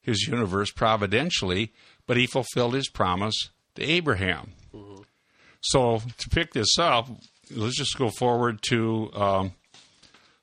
his 0.00 0.26
universe 0.26 0.70
providentially, 0.72 1.72
but 2.06 2.16
he 2.16 2.26
fulfilled 2.26 2.74
his 2.74 2.88
promise 2.88 3.50
to 3.76 3.82
Abraham. 3.82 4.52
So 5.60 6.00
to 6.18 6.28
pick 6.28 6.52
this 6.52 6.78
up, 6.78 7.08
let's 7.50 7.76
just 7.76 7.96
go 7.96 8.10
forward 8.10 8.62
to, 8.62 9.10
um, 9.14 9.52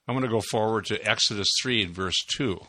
I'm 0.07 0.15
going 0.15 0.23
to 0.23 0.29
go 0.29 0.41
forward 0.41 0.85
to 0.85 1.05
Exodus 1.05 1.47
3 1.61 1.83
and 1.83 1.93
verse 1.93 2.15
2. 2.37 2.59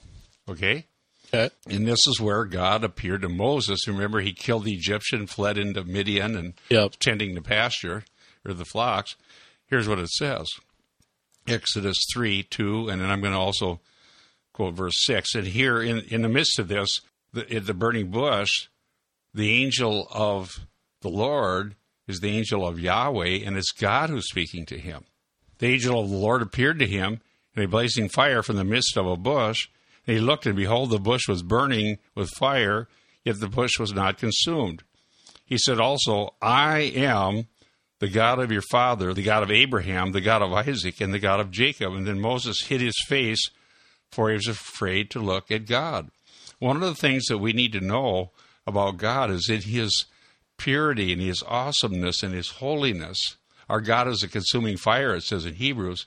Okay? 0.48 0.86
Okay. 1.32 1.50
And 1.68 1.86
this 1.86 2.06
is 2.06 2.20
where 2.20 2.44
God 2.44 2.82
appeared 2.84 3.22
to 3.22 3.28
Moses. 3.28 3.86
Remember, 3.86 4.20
he 4.20 4.32
killed 4.32 4.64
the 4.64 4.74
Egyptian, 4.74 5.26
fled 5.26 5.58
into 5.58 5.84
Midian, 5.84 6.36
and 6.36 6.54
Yep. 6.70 6.96
tending 7.00 7.34
the 7.34 7.42
pasture 7.42 8.04
or 8.44 8.52
the 8.54 8.64
flocks. 8.64 9.14
Here's 9.66 9.86
what 9.88 9.98
it 9.98 10.08
says 10.08 10.46
Exodus 11.46 11.96
3 12.12 12.42
2, 12.44 12.88
and 12.88 13.00
then 13.00 13.10
I'm 13.10 13.20
going 13.20 13.32
to 13.32 13.38
also 13.38 13.80
quote 14.52 14.74
verse 14.74 14.94
6. 15.04 15.34
And 15.34 15.46
here, 15.46 15.80
in, 15.82 16.00
in 16.08 16.22
the 16.22 16.28
midst 16.28 16.58
of 16.58 16.68
this, 16.68 17.00
the, 17.32 17.42
the 17.60 17.74
burning 17.74 18.10
bush, 18.10 18.68
the 19.32 19.62
angel 19.62 20.08
of 20.10 20.50
the 21.02 21.08
Lord 21.08 21.76
is 22.08 22.18
the 22.20 22.30
angel 22.36 22.66
of 22.66 22.80
Yahweh, 22.80 23.40
and 23.46 23.56
it's 23.56 23.70
God 23.70 24.10
who's 24.10 24.28
speaking 24.28 24.66
to 24.66 24.78
him. 24.78 25.04
The 25.58 25.68
angel 25.68 26.00
of 26.00 26.10
the 26.10 26.16
Lord 26.16 26.42
appeared 26.42 26.78
to 26.80 26.86
him 26.86 27.20
in 27.54 27.62
a 27.62 27.68
blazing 27.68 28.08
fire 28.08 28.42
from 28.42 28.56
the 28.56 28.64
midst 28.64 28.96
of 28.96 29.06
a 29.06 29.16
bush. 29.16 29.68
And 30.10 30.18
he 30.18 30.24
looked, 30.24 30.44
and 30.44 30.56
behold, 30.56 30.90
the 30.90 30.98
bush 30.98 31.28
was 31.28 31.44
burning 31.44 31.98
with 32.16 32.30
fire, 32.30 32.88
yet 33.24 33.38
the 33.38 33.46
bush 33.46 33.78
was 33.78 33.92
not 33.92 34.18
consumed. 34.18 34.82
He 35.44 35.56
said 35.56 35.78
also, 35.78 36.34
I 36.42 36.80
am 36.80 37.46
the 38.00 38.08
God 38.08 38.40
of 38.40 38.50
your 38.50 38.64
father, 38.72 39.14
the 39.14 39.22
God 39.22 39.44
of 39.44 39.52
Abraham, 39.52 40.10
the 40.10 40.20
God 40.20 40.42
of 40.42 40.52
Isaac, 40.52 41.00
and 41.00 41.14
the 41.14 41.20
God 41.20 41.38
of 41.38 41.52
Jacob. 41.52 41.94
And 41.94 42.08
then 42.08 42.18
Moses 42.18 42.66
hid 42.66 42.80
his 42.80 43.00
face, 43.06 43.50
for 44.10 44.30
he 44.30 44.34
was 44.34 44.48
afraid 44.48 45.12
to 45.12 45.20
look 45.20 45.48
at 45.52 45.68
God. 45.68 46.10
One 46.58 46.74
of 46.74 46.82
the 46.82 46.96
things 46.96 47.26
that 47.26 47.38
we 47.38 47.52
need 47.52 47.70
to 47.74 47.80
know 47.80 48.32
about 48.66 48.96
God 48.96 49.30
is 49.30 49.48
in 49.48 49.60
his 49.60 50.06
purity 50.56 51.12
and 51.12 51.22
his 51.22 51.44
awesomeness 51.46 52.24
and 52.24 52.34
his 52.34 52.48
holiness. 52.48 53.36
Our 53.68 53.80
God 53.80 54.08
is 54.08 54.24
a 54.24 54.28
consuming 54.28 54.76
fire, 54.76 55.14
it 55.14 55.22
says 55.22 55.46
in 55.46 55.54
Hebrews. 55.54 56.06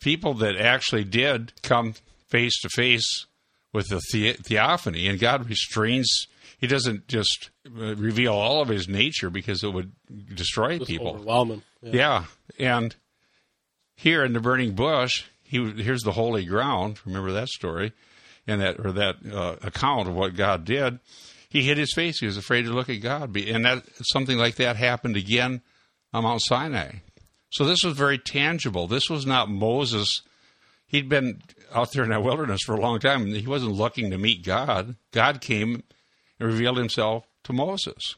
People 0.00 0.32
that 0.32 0.56
actually 0.56 1.04
did 1.04 1.52
come 1.60 1.92
face 2.32 2.58
to 2.62 2.68
face 2.70 3.26
with 3.72 3.86
the, 3.88 4.00
the- 4.12 4.32
theophany, 4.32 5.06
and 5.06 5.20
God 5.20 5.48
restrains. 5.48 6.26
He 6.58 6.66
doesn't 6.66 7.06
just 7.08 7.50
uh, 7.66 7.94
reveal 7.96 8.32
all 8.34 8.60
of 8.62 8.68
his 8.68 8.88
nature 8.88 9.30
because 9.30 9.62
it 9.64 9.72
would 9.72 9.92
destroy 10.34 10.78
Just 10.78 10.90
people. 10.90 11.08
overwhelming. 11.10 11.62
Yeah. 11.82 11.92
Yeah, 11.92 12.24
and 12.58 12.96
here 13.96 14.24
in 14.24 14.32
the 14.32 14.40
burning 14.40 14.74
bush, 14.74 15.24
he 15.42 15.58
here's 15.82 16.02
the 16.02 16.12
holy 16.12 16.44
ground. 16.44 17.00
Remember 17.04 17.32
that 17.32 17.48
story, 17.48 17.92
and 18.46 18.60
that 18.60 18.78
or 18.84 18.92
that 18.92 19.16
uh, 19.30 19.56
account 19.62 20.08
of 20.08 20.14
what 20.14 20.34
God 20.36 20.64
did. 20.64 20.98
He 21.48 21.62
hid 21.62 21.76
his 21.78 21.92
face. 21.94 22.20
He 22.20 22.26
was 22.26 22.36
afraid 22.38 22.62
to 22.62 22.72
look 22.72 22.88
at 22.88 23.02
God, 23.02 23.36
and 23.36 23.64
that 23.64 23.82
something 24.12 24.38
like 24.38 24.54
that 24.56 24.76
happened 24.76 25.16
again 25.16 25.60
on 26.12 26.22
Mount 26.22 26.42
Sinai. 26.42 26.92
So 27.50 27.64
this 27.64 27.82
was 27.84 27.96
very 27.96 28.18
tangible. 28.18 28.86
This 28.86 29.10
was 29.10 29.26
not 29.26 29.50
Moses. 29.50 30.08
He'd 30.86 31.08
been 31.08 31.42
out 31.74 31.92
there 31.92 32.04
in 32.04 32.10
that 32.10 32.22
wilderness 32.22 32.60
for 32.64 32.74
a 32.74 32.80
long 32.80 32.98
time. 32.98 33.26
He 33.26 33.46
wasn't 33.46 33.72
looking 33.72 34.10
to 34.10 34.18
meet 34.18 34.44
God. 34.44 34.96
God 35.12 35.40
came 35.40 35.82
and 36.38 36.48
revealed 36.48 36.76
himself 36.78 37.24
to 37.44 37.52
Moses. 37.52 38.16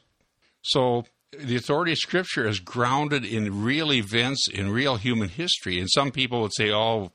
So 0.61 1.05
the 1.37 1.55
authority 1.55 1.91
of 1.93 1.97
Scripture 1.97 2.47
is 2.47 2.59
grounded 2.59 3.25
in 3.25 3.63
real 3.63 3.91
events 3.91 4.47
in 4.47 4.71
real 4.71 4.95
human 4.95 5.29
history. 5.29 5.79
And 5.79 5.89
some 5.89 6.11
people 6.11 6.41
would 6.41 6.53
say, 6.55 6.71
"Oh, 6.71 7.11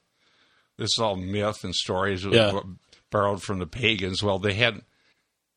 this 0.77 0.91
is 0.97 0.99
all 1.01 1.17
myth 1.17 1.65
and 1.65 1.75
stories 1.75 2.25
Yeah. 2.25 2.61
borrowed 3.11 3.43
from 3.43 3.59
the 3.59 3.67
pagans." 3.67 4.23
Well, 4.23 4.39
they 4.39 4.55
had. 4.55 4.83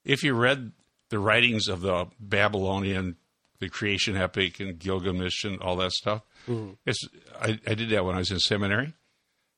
If 0.06 0.24
you 0.24 0.34
read 0.34 0.74
the 1.10 1.20
writings 1.20 1.68
of 1.68 1.82
the 1.82 2.08
Babylonian, 2.20 3.16
the 3.60 3.70
creation 3.70 4.18
epic, 4.18 4.60
and 4.60 4.78
Gilgamesh 4.78 5.44
and 5.46 5.62
all 5.62 5.78
that 5.78 5.92
stuff, 5.92 6.24
mm-hmm. 6.48 6.74
it's. 6.86 7.00
I, 7.40 7.60
I 7.68 7.74
did 7.76 7.90
that 7.90 8.06
when 8.06 8.16
I 8.16 8.20
was 8.20 8.32
in 8.32 8.40
seminary. 8.40 8.94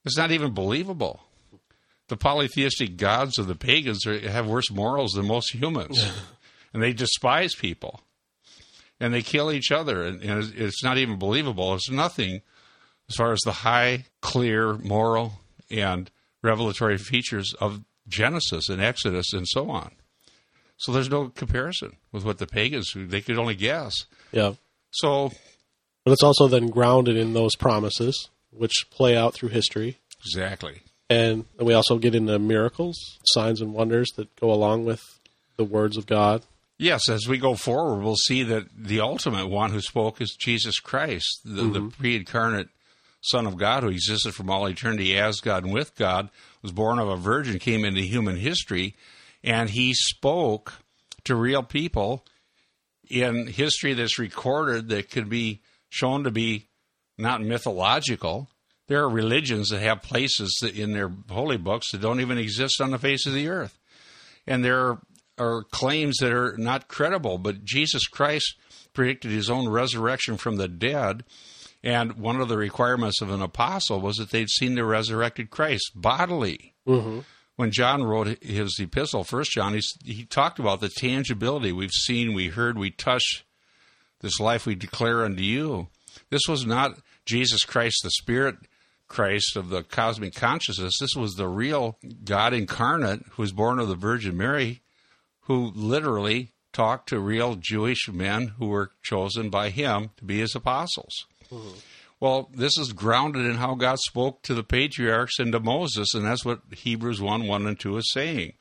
It's 0.05 0.17
not 0.17 0.31
even 0.31 0.53
believable. 0.53 1.21
The 2.07 2.17
polytheistic 2.17 2.97
gods 2.97 3.39
of 3.39 3.47
the 3.47 3.55
pagans 3.55 4.05
are, 4.05 4.19
have 4.29 4.47
worse 4.47 4.69
morals 4.71 5.13
than 5.13 5.27
most 5.27 5.53
humans, 5.53 6.03
and 6.73 6.81
they 6.83 6.93
despise 6.93 7.55
people 7.55 8.01
and 8.99 9.13
they 9.13 9.21
kill 9.21 9.51
each 9.51 9.71
other, 9.73 10.03
and, 10.03 10.21
and 10.21 10.43
it's- 10.43 10.53
it's 10.55 10.83
not 10.83 10.97
even 10.97 11.17
believable. 11.17 11.73
It's 11.73 11.89
nothing 11.89 12.41
as 13.09 13.15
far 13.15 13.33
as 13.33 13.41
the 13.43 13.51
high, 13.51 14.05
clear, 14.21 14.75
moral, 14.75 15.41
and 15.69 16.09
revelatory 16.41 16.97
features 16.97 17.53
of 17.59 17.81
Genesis 18.07 18.69
and 18.69 18.81
Exodus 18.81 19.33
and 19.33 19.45
so 19.49 19.69
on. 19.69 19.91
So 20.77 20.91
there's 20.91 21.09
no 21.09 21.27
comparison 21.29 21.97
with 22.11 22.23
what 22.23 22.37
the 22.37 22.47
pagans 22.47 22.91
they 22.95 23.19
could 23.21 23.37
only 23.37 23.55
guess. 23.55 23.93
Yeah. 24.31 24.53
So 24.91 25.31
But 26.05 26.11
it's 26.11 26.23
also 26.23 26.47
then 26.47 26.67
grounded 26.67 27.17
in 27.17 27.33
those 27.33 27.55
promises, 27.55 28.29
which 28.57 28.85
play 28.91 29.15
out 29.15 29.33
through 29.33 29.49
history. 29.49 29.97
exactly, 30.25 30.81
And 31.09 31.45
we 31.59 31.73
also 31.73 31.97
get 31.97 32.15
into 32.15 32.37
miracles, 32.39 32.97
signs, 33.25 33.61
and 33.61 33.73
wonders 33.73 34.09
that 34.15 34.35
go 34.35 34.51
along 34.51 34.85
with 34.85 35.01
the 35.57 35.65
words 35.65 35.97
of 35.97 36.05
God. 36.05 36.43
Yes, 36.77 37.09
as 37.09 37.27
we 37.27 37.37
go 37.37 37.55
forward, 37.55 38.03
we'll 38.03 38.15
see 38.15 38.43
that 38.43 38.67
the 38.75 38.99
ultimate 38.99 39.47
one 39.47 39.71
who 39.71 39.79
spoke 39.79 40.19
is 40.19 40.35
Jesus 40.37 40.79
Christ, 40.79 41.41
the, 41.45 41.63
the 41.63 41.79
mm-hmm. 41.79 41.87
pre 41.89 42.17
incarnate 42.17 42.67
Son 43.21 43.47
of 43.47 43.57
God 43.57 43.83
who 43.83 43.89
existed 43.89 44.35
from 44.35 44.49
all 44.49 44.67
eternity 44.67 45.17
as 45.17 45.39
God 45.39 45.63
and 45.63 45.73
with 45.73 45.95
God, 45.95 46.29
was 46.61 46.71
born 46.71 46.99
of 46.99 47.07
a 47.07 47.15
virgin, 47.15 47.59
came 47.59 47.85
into 47.85 48.01
human 48.01 48.35
history, 48.35 48.95
and 49.43 49.69
he 49.69 49.93
spoke 49.93 50.73
to 51.23 51.35
real 51.35 51.63
people 51.63 52.25
in 53.09 53.47
history 53.47 53.93
that's 53.93 54.19
recorded 54.19 54.89
that 54.89 55.09
could 55.09 55.29
be 55.29 55.61
shown 55.89 56.23
to 56.23 56.31
be 56.31 56.67
not 57.17 57.41
mythological. 57.41 58.49
There 58.87 59.01
are 59.01 59.09
religions 59.09 59.69
that 59.69 59.81
have 59.81 60.03
places 60.03 60.57
that 60.61 60.77
in 60.77 60.93
their 60.93 61.11
holy 61.29 61.57
books 61.57 61.91
that 61.91 62.01
don't 62.01 62.21
even 62.21 62.37
exist 62.37 62.79
on 62.81 62.91
the 62.91 62.99
face 62.99 63.25
of 63.25 63.33
the 63.33 63.49
earth 63.49 63.79
and 64.47 64.63
there 64.63 64.99
are 65.37 65.63
claims 65.63 66.17
that 66.17 66.31
are 66.31 66.55
not 66.57 66.87
credible. 66.87 67.37
But 67.37 67.63
Jesus 67.63 68.07
Christ 68.07 68.55
predicted 68.93 69.31
his 69.31 69.49
own 69.49 69.67
resurrection 69.67 70.37
from 70.37 70.55
the 70.55 70.67
dead, 70.67 71.23
And 71.83 72.13
one 72.13 72.41
of 72.41 72.47
the 72.47 72.57
requirements 72.57 73.21
of 73.21 73.29
an 73.29 73.41
apostle 73.41 73.99
was 73.99 74.17
that 74.17 74.31
they'd 74.31 74.49
seen 74.49 74.75
the 74.75 74.85
resurrected 74.85 75.49
Christ 75.49 75.91
bodily. 75.95 76.73
Mm-hmm. 76.87 77.19
When 77.57 77.71
John 77.71 78.03
wrote 78.03 78.43
his 78.43 78.77
epistle, 78.79 79.23
First 79.23 79.51
John, 79.51 79.73
he, 79.73 79.81
he 80.03 80.25
talked 80.25 80.59
about 80.59 80.81
the 80.81 80.89
tangibility 80.89 81.71
we've 81.71 81.91
seen, 81.91 82.33
we 82.33 82.47
heard, 82.47 82.77
we 82.77 82.91
touch 82.91 83.45
this 84.19 84.39
life 84.39 84.65
we 84.65 84.75
declare 84.75 85.23
unto 85.23 85.41
you. 85.41 85.87
This 86.29 86.41
was 86.49 86.65
not 86.65 86.97
Jesus 87.25 87.63
Christ, 87.63 88.01
the 88.03 88.11
Spirit 88.11 88.55
Christ 89.07 89.55
of 89.55 89.69
the 89.69 89.83
cosmic 89.83 90.33
consciousness. 90.33 90.97
This 90.99 91.15
was 91.15 91.35
the 91.35 91.47
real 91.47 91.97
God 92.23 92.53
incarnate 92.53 93.21
who 93.31 93.41
was 93.41 93.51
born 93.51 93.79
of 93.79 93.87
the 93.87 93.95
Virgin 93.95 94.35
Mary, 94.37 94.81
who 95.41 95.71
literally 95.75 96.53
talked 96.73 97.09
to 97.09 97.19
real 97.19 97.55
Jewish 97.55 98.09
men 98.09 98.53
who 98.59 98.67
were 98.67 98.91
chosen 99.01 99.49
by 99.49 99.69
him 99.69 100.11
to 100.17 100.25
be 100.25 100.39
his 100.39 100.55
apostles. 100.55 101.25
Mm-hmm. 101.51 101.77
Well, 102.19 102.49
this 102.53 102.77
is 102.77 102.93
grounded 102.93 103.45
in 103.45 103.55
how 103.55 103.75
God 103.75 103.99
spoke 103.99 104.41
to 104.43 104.53
the 104.53 104.63
patriarchs 104.63 105.37
and 105.37 105.51
to 105.51 105.59
Moses, 105.59 106.13
and 106.13 106.25
that's 106.25 106.45
what 106.45 106.61
Hebrews 106.71 107.21
1 107.21 107.47
1 107.47 107.67
and 107.67 107.79
2 107.79 107.97
is 107.97 108.11
saying. 108.11 108.53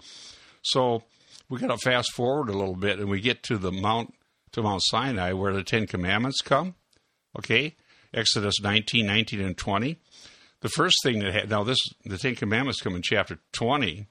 So 0.63 1.05
we 1.49 1.59
got 1.59 1.69
to 1.69 1.79
fast 1.79 2.13
forward 2.13 2.49
a 2.49 2.57
little 2.57 2.77
bit 2.77 2.99
and 2.99 3.09
we 3.09 3.21
get 3.21 3.43
to 3.45 3.59
the 3.59 3.73
Mount 3.73 4.15
to 4.53 4.63
Mount 4.63 4.83
Sinai 4.85 5.33
where 5.33 5.53
the 5.53 5.63
Ten 5.63 5.87
Commandments 5.87 6.41
come. 6.41 6.75
Okay? 7.39 7.77
Exodus 8.15 8.61
19, 8.61 9.07
19, 9.07 9.41
and 9.41 9.57
20. 9.57 9.99
The 10.61 10.69
first 10.71 10.97
thing 11.03 11.19
that 11.19 11.35
had, 11.35 11.51
now 11.51 11.65
this, 11.65 11.79
the 12.05 12.17
Ten 12.17 12.35
Commandments 12.35 12.81
come 12.81 12.95
in 12.95 13.03
chapter 13.03 13.39
20, 13.53 14.07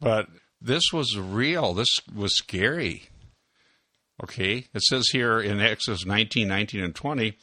but 0.00 0.28
this 0.60 0.84
was 0.92 1.18
real. 1.18 1.74
This 1.74 2.00
was 2.14 2.36
scary. 2.36 3.08
Okay? 4.22 4.66
It 4.72 4.82
says 4.82 5.08
here 5.12 5.40
in 5.40 5.60
Exodus 5.60 6.06
19, 6.06 6.48
19, 6.48 6.82
and 6.82 6.94
20, 6.94 7.36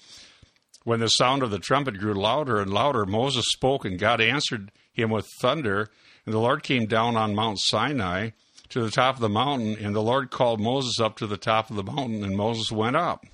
when 0.84 1.00
the 1.00 1.08
sound 1.08 1.44
of 1.44 1.52
the 1.52 1.60
trumpet 1.60 2.00
grew 2.00 2.14
louder 2.14 2.60
and 2.60 2.74
louder, 2.74 3.06
Moses 3.06 3.46
spoke, 3.50 3.86
and 3.86 4.00
God 4.00 4.20
answered 4.20 4.72
him 4.92 5.10
with 5.10 5.28
thunder. 5.42 5.90
And 6.26 6.34
the 6.34 6.40
Lord 6.40 6.64
came 6.64 6.86
down 6.86 7.16
on 7.16 7.36
Mount 7.36 7.60
Sinai 7.62 8.32
to 8.70 8.82
the 8.82 8.92
top 8.92 9.16
of 9.16 9.22
the 9.22 9.30
mountain, 9.30 9.78
and 9.80 9.96
the 9.96 10.02
Lord 10.02 10.32
called 10.32 10.60
Moses 10.60 11.00
up 11.00 11.18
to 11.18 11.28
the 11.28 11.38
top 11.38 11.70
of 11.70 11.76
the 11.76 11.84
mountain, 11.84 12.24
and 12.24 12.36
Moses 12.36 12.72
went 12.72 12.96
up. 12.96 13.26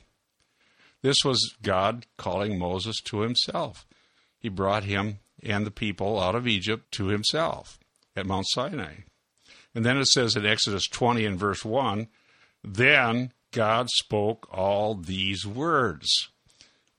This 1.02 1.18
was 1.24 1.56
God 1.62 2.06
calling 2.18 2.60
Moses 2.60 2.98
to 3.06 3.22
himself. 3.22 3.86
He 4.40 4.50
brought 4.50 4.84
him 4.84 5.20
and 5.42 5.66
the 5.66 5.72
people 5.72 6.20
out 6.20 6.36
of 6.36 6.48
Egypt 6.48 6.92
to 6.94 7.08
himself 7.08 7.80
at 8.16 8.26
Mount 8.26 8.48
Sinai. 8.50 8.96
And 9.74 9.86
then 9.86 9.98
it 9.98 10.08
says 10.08 10.36
in 10.36 10.46
Exodus 10.46 10.88
20 10.88 11.26
and 11.26 11.40
verse 11.40 11.64
1 11.64 12.08
Then 12.64 13.32
God 13.52 13.88
spoke 13.90 14.48
all 14.52 14.96
these 14.96 15.46
words 15.46 16.30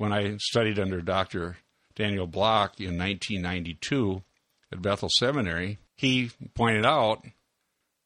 when 0.00 0.14
I 0.14 0.38
studied 0.38 0.78
under 0.78 1.02
Dr. 1.02 1.58
Daniel 1.94 2.26
Block 2.26 2.80
in 2.80 2.96
1992 2.96 4.22
at 4.72 4.80
Bethel 4.80 5.10
Seminary, 5.18 5.76
he 5.94 6.30
pointed 6.54 6.86
out 6.86 7.26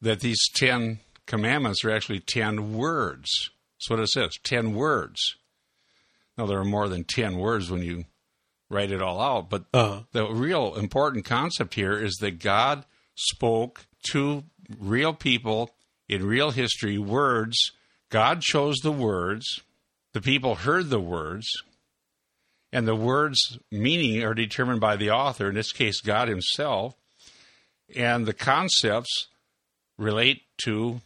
that 0.00 0.18
these 0.18 0.40
10 0.57 0.98
commandments 1.26 1.85
are 1.85 1.92
actually 1.92 2.18
10 2.18 2.74
words. 2.74 3.30
That's 3.78 3.90
what 3.90 4.00
it 4.00 4.09
says 4.09 4.33
10 4.42 4.74
words. 4.74 5.37
Now, 6.36 6.46
there 6.46 6.58
are 6.58 6.64
more 6.64 6.88
than 6.88 7.04
10 7.04 7.36
words 7.36 7.70
when 7.70 7.82
you 7.82 8.04
write 8.70 8.90
it 8.90 9.02
all 9.02 9.20
out, 9.20 9.50
but 9.50 9.64
uh-huh. 9.72 10.00
the 10.12 10.26
real 10.32 10.74
important 10.74 11.24
concept 11.24 11.74
here 11.74 11.98
is 11.98 12.16
that 12.16 12.40
God 12.40 12.84
spoke 13.14 13.86
to 14.10 14.44
real 14.78 15.12
people 15.12 15.70
in 16.08 16.26
real 16.26 16.50
history 16.50 16.98
words. 16.98 17.56
God 18.10 18.40
chose 18.40 18.76
the 18.82 18.92
words, 18.92 19.60
the 20.12 20.20
people 20.20 20.56
heard 20.56 20.90
the 20.90 21.00
words, 21.00 21.46
and 22.72 22.88
the 22.88 22.96
words' 22.96 23.58
meaning 23.70 24.22
are 24.24 24.34
determined 24.34 24.80
by 24.80 24.96
the 24.96 25.10
author, 25.10 25.48
in 25.48 25.54
this 25.54 25.72
case, 25.72 26.00
God 26.00 26.28
Himself, 26.28 26.94
and 27.94 28.26
the 28.26 28.34
concepts 28.34 29.28
relate 29.96 30.42
to 30.64 31.00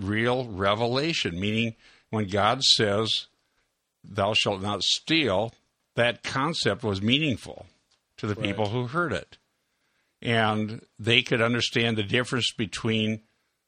real 0.00 0.46
revelation, 0.48 1.38
meaning 1.38 1.74
when 2.10 2.26
God 2.26 2.62
says, 2.62 3.26
Thou 4.04 4.34
shalt 4.34 4.62
not 4.62 4.82
steal, 4.82 5.52
that 5.94 6.22
concept 6.22 6.82
was 6.82 7.02
meaningful 7.02 7.66
to 8.16 8.26
the 8.26 8.34
right. 8.34 8.44
people 8.44 8.68
who 8.68 8.86
heard 8.86 9.12
it. 9.12 9.38
And 10.20 10.82
they 10.98 11.22
could 11.22 11.42
understand 11.42 11.96
the 11.96 12.02
difference 12.02 12.52
between 12.56 13.22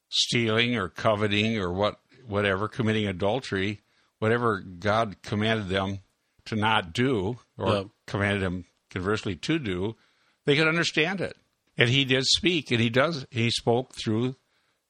stealing 0.08 0.76
or 0.76 0.88
coveting 0.88 1.58
or 1.58 1.72
what 1.72 1.98
whatever, 2.26 2.68
committing 2.68 3.06
adultery, 3.06 3.80
whatever 4.18 4.60
God 4.60 5.16
commanded 5.22 5.68
them 5.68 6.00
to 6.46 6.56
not 6.56 6.92
do 6.92 7.38
or 7.58 7.68
yep. 7.68 7.86
commanded 8.06 8.42
them 8.42 8.64
conversely 8.90 9.36
to 9.36 9.58
do, 9.58 9.96
they 10.44 10.56
could 10.56 10.68
understand 10.68 11.20
it. 11.20 11.36
And 11.76 11.90
he 11.90 12.04
did 12.04 12.24
speak, 12.24 12.70
and 12.70 12.80
he 12.80 12.88
does. 12.88 13.26
He 13.30 13.50
spoke 13.50 13.94
through, 13.94 14.36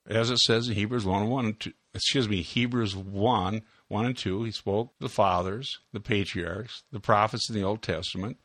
as 0.07 0.31
it 0.31 0.39
says 0.39 0.69
in 0.69 0.75
Hebrews 0.75 1.07
1 1.07 1.29
1 1.29 1.45
and 1.45 1.61
2, 1.61 1.73
excuse 1.95 2.29
me, 2.29 2.43
Hebrews 2.43 2.95
1 2.95 3.63
1 3.95 4.07
and 4.07 4.17
2. 4.17 4.43
He 4.43 4.51
spoke 4.51 4.93
the 4.99 5.09
fathers, 5.09 5.79
the 5.93 6.01
patriarchs, 6.01 6.83
the 6.91 6.99
prophets 6.99 7.49
in 7.49 7.55
the 7.55 7.63
Old 7.63 7.81
Testament, 7.81 8.39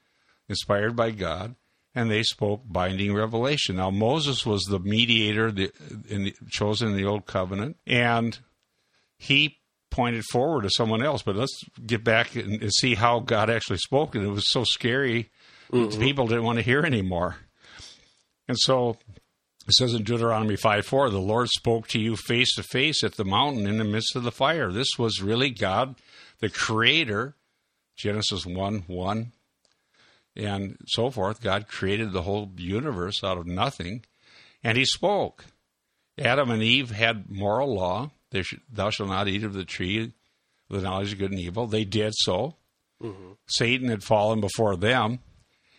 inspired 0.48 0.96
by 0.96 1.10
God, 1.10 1.56
and 1.96 2.10
they 2.10 2.22
spoke 2.22 2.62
binding 2.68 3.16
revelation. 3.16 3.78
Now, 3.78 3.90
Moses 3.90 4.46
was 4.46 4.62
the 4.64 4.80
mediator 4.80 5.52
the, 5.52 5.72
in 6.08 6.26
the, 6.26 6.36
chosen 6.50 6.90
in 6.90 6.96
the 6.96 7.06
Old 7.06 7.26
Covenant, 7.26 7.78
and 7.88 8.38
he 9.18 9.58
pointed 9.90 10.24
forward 10.26 10.62
to 10.62 10.70
someone 10.70 11.04
else. 11.04 11.24
But 11.24 11.36
let's 11.36 11.64
get 11.84 12.04
back 12.04 12.36
and, 12.36 12.62
and 12.62 12.72
see 12.72 12.94
how 12.94 13.20
God 13.20 13.50
actually 13.50 13.80
spoke. 13.80 14.14
And 14.14 14.24
it 14.24 14.30
was 14.30 14.52
so 14.52 14.64
scary, 14.64 15.32
mm-hmm. 15.72 16.00
people 16.00 16.28
didn't 16.28 16.44
want 16.44 16.60
to 16.60 16.64
hear 16.64 16.86
anymore. 16.86 17.38
And 18.48 18.58
so 18.58 18.98
it 19.70 19.74
says 19.74 19.94
in 19.94 20.04
Deuteronomy 20.04 20.56
5 20.56 20.86
4, 20.86 21.10
the 21.10 21.20
Lord 21.20 21.48
spoke 21.50 21.88
to 21.90 22.00
you 22.00 22.16
face 22.16 22.56
to 22.56 22.64
face 22.64 23.04
at 23.04 23.16
the 23.16 23.26
mountain 23.26 23.68
in 23.68 23.78
the 23.78 23.84
midst 23.84 24.16
of 24.16 24.24
the 24.24 24.32
fire. 24.32 24.72
This 24.72 24.98
was 24.98 25.22
really 25.22 25.52
God, 25.52 25.96
the 26.40 26.50
creator, 26.50 27.36
Genesis 27.96 28.46
1 28.46 28.86
1, 28.88 29.32
and 30.36 30.78
so 30.88 31.10
forth. 31.12 31.42
God 31.42 31.68
created 31.68 32.12
the 32.12 32.24
whole 32.24 32.52
universe 32.58 33.24
out 33.24 33.38
of 33.38 33.46
nothing, 33.46 34.04
and 34.64 34.78
He 34.78 34.86
spoke. 34.86 35.46
Adam 36.18 36.50
and 36.50 36.64
Eve 36.64 36.90
had 36.92 37.30
moral 37.30 37.76
law. 37.76 38.12
Should, 38.34 38.62
Thou 38.72 38.90
shalt 38.90 39.10
not 39.10 39.28
eat 39.28 39.44
of 39.44 39.54
the 39.54 39.66
tree 39.66 40.00
of 40.02 40.12
the 40.70 40.82
knowledge 40.82 41.14
of 41.14 41.20
good 41.20 41.32
and 41.32 41.40
evil. 41.40 41.68
They 41.68 41.86
did 41.86 42.14
so. 42.16 42.56
Mm-hmm. 43.02 43.34
Satan 43.48 43.90
had 43.90 44.04
fallen 44.04 44.42
before 44.42 44.76
them, 44.76 45.20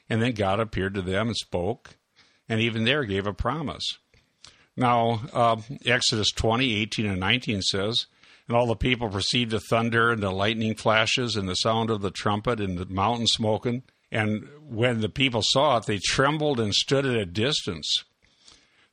and 0.08 0.22
then 0.22 0.32
God 0.32 0.60
appeared 0.60 0.94
to 0.94 1.02
them 1.02 1.28
and 1.28 1.36
spoke, 1.36 1.96
and 2.50 2.60
even 2.60 2.84
there 2.84 3.04
gave 3.04 3.28
a 3.28 3.32
promise. 3.32 3.98
Now, 4.76 5.22
uh, 5.32 5.56
Exodus 5.86 6.32
20, 6.32 6.74
18, 6.74 7.06
and 7.06 7.20
19 7.20 7.62
says, 7.62 8.06
And 8.48 8.56
all 8.56 8.66
the 8.66 8.74
people 8.74 9.08
perceived 9.08 9.52
the 9.52 9.60
thunder 9.60 10.10
and 10.10 10.20
the 10.20 10.32
lightning 10.32 10.74
flashes 10.74 11.36
and 11.36 11.48
the 11.48 11.54
sound 11.54 11.90
of 11.90 12.02
the 12.02 12.10
trumpet 12.10 12.60
and 12.60 12.76
the 12.76 12.86
mountain 12.86 13.28
smoking. 13.28 13.84
And 14.10 14.48
when 14.68 15.00
the 15.00 15.08
people 15.08 15.42
saw 15.44 15.76
it, 15.76 15.86
they 15.86 15.98
trembled 15.98 16.58
and 16.58 16.74
stood 16.74 17.06
at 17.06 17.14
a 17.14 17.24
distance. 17.24 18.04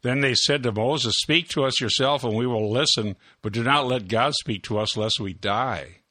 Then 0.04 0.22
they 0.22 0.36
said 0.36 0.62
to 0.62 0.72
Moses, 0.72 1.16
Speak 1.18 1.50
to 1.50 1.64
us 1.64 1.82
yourself, 1.82 2.24
and 2.24 2.36
we 2.36 2.46
will 2.46 2.72
listen, 2.72 3.16
but 3.42 3.54
do 3.54 3.64
not 3.64 3.88
let 3.88 4.08
God 4.08 4.36
speak 4.36 4.62
to 4.64 4.78
us, 4.78 4.96
lest 4.96 5.20
we 5.20 5.34
die. 5.34 6.02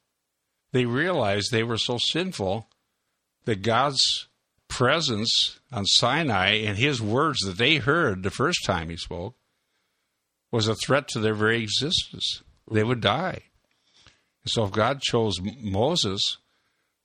They 0.73 0.85
realized 0.85 1.51
they 1.51 1.63
were 1.63 1.77
so 1.77 1.97
sinful 1.97 2.67
that 3.45 3.61
God's 3.61 4.27
presence 4.67 5.59
on 5.71 5.85
Sinai 5.85 6.55
and 6.55 6.77
his 6.77 7.01
words 7.01 7.39
that 7.39 7.57
they 7.57 7.77
heard 7.77 8.23
the 8.23 8.31
first 8.31 8.65
time 8.65 8.89
he 8.89 8.97
spoke 8.97 9.35
was 10.51 10.67
a 10.67 10.75
threat 10.75 11.07
to 11.09 11.19
their 11.19 11.33
very 11.33 11.61
existence. 11.61 12.43
They 12.69 12.83
would 12.83 13.01
die. 13.01 13.43
So 14.45 14.63
if 14.63 14.71
God 14.71 15.01
chose 15.01 15.39
Moses, 15.41 16.37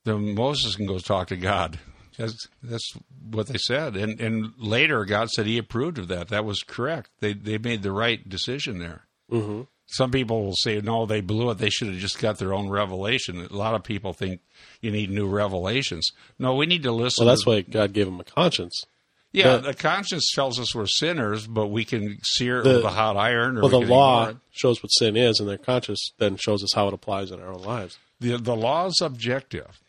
then 0.05 0.35
Moses 0.35 0.75
can 0.75 0.85
go 0.85 0.99
talk 0.99 1.27
to 1.27 1.37
God. 1.37 1.79
That's, 2.17 2.47
that's 2.61 2.93
what 3.29 3.47
they 3.47 3.57
said. 3.57 3.95
And 3.95 4.19
and 4.21 4.53
later, 4.57 5.03
God 5.05 5.31
said 5.31 5.45
He 5.45 5.57
approved 5.57 5.97
of 5.97 6.07
that. 6.09 6.27
That 6.29 6.45
was 6.45 6.61
correct. 6.61 7.09
They 7.19 7.33
they 7.33 7.57
made 7.57 7.81
the 7.81 7.91
right 7.91 8.27
decision 8.27 8.79
there. 8.79 9.07
Mm-hmm. 9.31 9.61
Some 9.93 10.09
people 10.09 10.43
will 10.43 10.55
say, 10.55 10.81
no, 10.81 11.05
they 11.05 11.21
blew 11.21 11.51
it. 11.51 11.59
They 11.59 11.69
should 11.69 11.89
have 11.89 11.97
just 11.97 12.19
got 12.19 12.39
their 12.39 12.53
own 12.53 12.67
revelation. 12.67 13.47
A 13.49 13.55
lot 13.55 13.75
of 13.75 13.83
people 13.83 14.11
think 14.11 14.41
you 14.81 14.89
need 14.89 15.11
new 15.11 15.27
revelations. 15.27 16.11
No, 16.39 16.55
we 16.55 16.65
need 16.65 16.81
to 16.83 16.91
listen. 16.91 17.25
Well, 17.25 17.33
that's 17.33 17.43
to, 17.43 17.49
why 17.49 17.61
God 17.61 17.93
gave 17.93 18.07
them 18.07 18.19
a 18.19 18.23
conscience. 18.23 18.85
Yeah, 19.31 19.57
the 19.57 19.73
conscience 19.73 20.31
tells 20.33 20.59
us 20.59 20.75
we're 20.75 20.85
sinners, 20.87 21.47
but 21.47 21.67
we 21.67 21.85
can 21.85 22.19
sear 22.23 22.59
it 22.59 22.63
the, 22.63 22.75
with 22.75 22.85
a 22.85 22.89
hot 22.89 23.17
iron. 23.17 23.59
well, 23.59 23.69
the 23.69 23.79
law 23.79 24.31
shows 24.51 24.81
what 24.83 24.89
sin 24.89 25.15
is, 25.15 25.39
and 25.39 25.49
their 25.49 25.57
conscience 25.57 26.11
then 26.19 26.37
shows 26.37 26.63
us 26.63 26.73
how 26.73 26.87
it 26.87 26.93
applies 26.93 27.31
in 27.31 27.39
our 27.39 27.51
own 27.51 27.63
lives. 27.63 27.97
The 28.19 28.37
the 28.37 28.55
law 28.55 28.85
is 28.85 28.99
objective, 29.01 29.79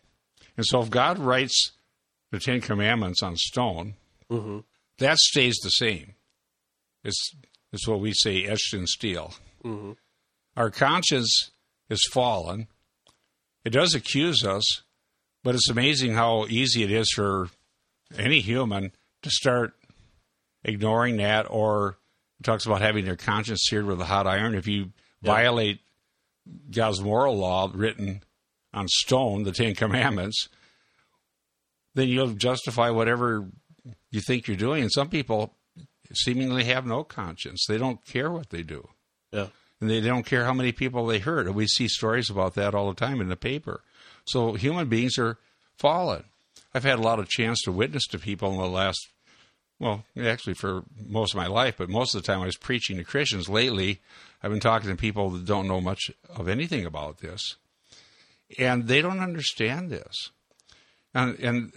and 0.56 0.64
so 0.66 0.80
if 0.80 0.88
God 0.88 1.18
writes 1.18 1.72
the 2.30 2.40
Ten 2.40 2.62
Commandments 2.62 3.22
on 3.22 3.36
stone, 3.36 3.94
mm-hmm. 4.30 4.60
that 4.98 5.18
stays 5.18 5.56
the 5.62 5.70
same. 5.70 6.14
It's, 7.04 7.34
it's 7.72 7.86
what 7.86 8.00
we 8.00 8.12
say 8.14 8.44
etched 8.44 8.72
in 8.72 8.86
steel. 8.86 9.34
Mm-hmm. 9.64 9.92
Our 10.56 10.70
conscience 10.70 11.50
is 11.90 12.06
fallen. 12.12 12.68
It 13.64 13.70
does 13.70 13.94
accuse 13.94 14.44
us, 14.44 14.82
But 15.42 15.54
it's 15.54 15.68
amazing 15.68 16.14
how 16.14 16.46
easy 16.48 16.82
it 16.84 16.90
is 16.90 17.10
for 17.14 17.48
any 18.16 18.40
human 18.40 18.92
to 19.22 19.30
start 19.30 19.74
ignoring 20.64 21.18
that 21.18 21.46
or 21.50 21.98
it 22.40 22.44
talks 22.44 22.64
about 22.64 22.80
having 22.80 23.04
their 23.04 23.16
conscience 23.16 23.60
seared 23.68 23.84
with 23.84 24.00
a 24.00 24.06
hot 24.06 24.26
iron. 24.26 24.54
If 24.54 24.66
you 24.66 24.92
Yeah. 25.22 25.32
violate 25.32 25.80
God's 26.70 27.00
moral 27.02 27.36
law 27.36 27.70
written 27.74 28.22
on 28.72 28.86
stone, 28.88 29.42
the 29.44 29.52
Ten 29.52 29.74
Commandments, 29.74 30.48
then 31.94 32.08
you'll 32.08 32.34
justify 32.34 32.88
whatever 32.90 33.50
you 34.10 34.20
think 34.20 34.46
you're 34.48 34.56
doing. 34.56 34.82
And 34.82 34.92
some 34.92 35.08
people 35.10 35.54
seemingly 36.14 36.64
have 36.64 36.86
no 36.86 37.04
conscience. 37.04 37.64
They 37.68 37.78
don't 37.78 38.04
care 38.06 38.30
what 38.30 38.48
they 38.50 38.62
do. 38.62 38.88
Yeah. 39.34 39.48
And 39.80 39.90
they 39.90 40.00
don't 40.00 40.24
care 40.24 40.44
how 40.44 40.54
many 40.54 40.72
people 40.72 41.06
they 41.06 41.18
hurt. 41.18 41.52
We 41.52 41.66
see 41.66 41.88
stories 41.88 42.30
about 42.30 42.54
that 42.54 42.74
all 42.74 42.88
the 42.88 42.94
time 42.94 43.20
in 43.20 43.28
the 43.28 43.36
paper. 43.36 43.82
So 44.24 44.54
human 44.54 44.88
beings 44.88 45.18
are 45.18 45.38
fallen. 45.76 46.24
I've 46.72 46.84
had 46.84 46.98
a 46.98 47.02
lot 47.02 47.18
of 47.18 47.28
chance 47.28 47.60
to 47.62 47.72
witness 47.72 48.06
to 48.08 48.18
people 48.18 48.52
in 48.52 48.58
the 48.58 48.68
last, 48.68 49.08
well, 49.78 50.04
actually 50.18 50.54
for 50.54 50.84
most 51.06 51.34
of 51.34 51.36
my 51.36 51.48
life, 51.48 51.74
but 51.76 51.88
most 51.88 52.14
of 52.14 52.22
the 52.22 52.26
time 52.26 52.40
I 52.40 52.46
was 52.46 52.56
preaching 52.56 52.96
to 52.96 53.04
Christians. 53.04 53.48
Lately, 53.48 54.00
I've 54.42 54.50
been 54.50 54.60
talking 54.60 54.90
to 54.90 54.96
people 54.96 55.30
that 55.30 55.44
don't 55.44 55.68
know 55.68 55.80
much 55.80 56.10
of 56.34 56.48
anything 56.48 56.86
about 56.86 57.18
this. 57.18 57.56
And 58.58 58.86
they 58.86 59.02
don't 59.02 59.20
understand 59.20 59.90
this. 59.90 60.30
And, 61.14 61.38
and 61.38 61.72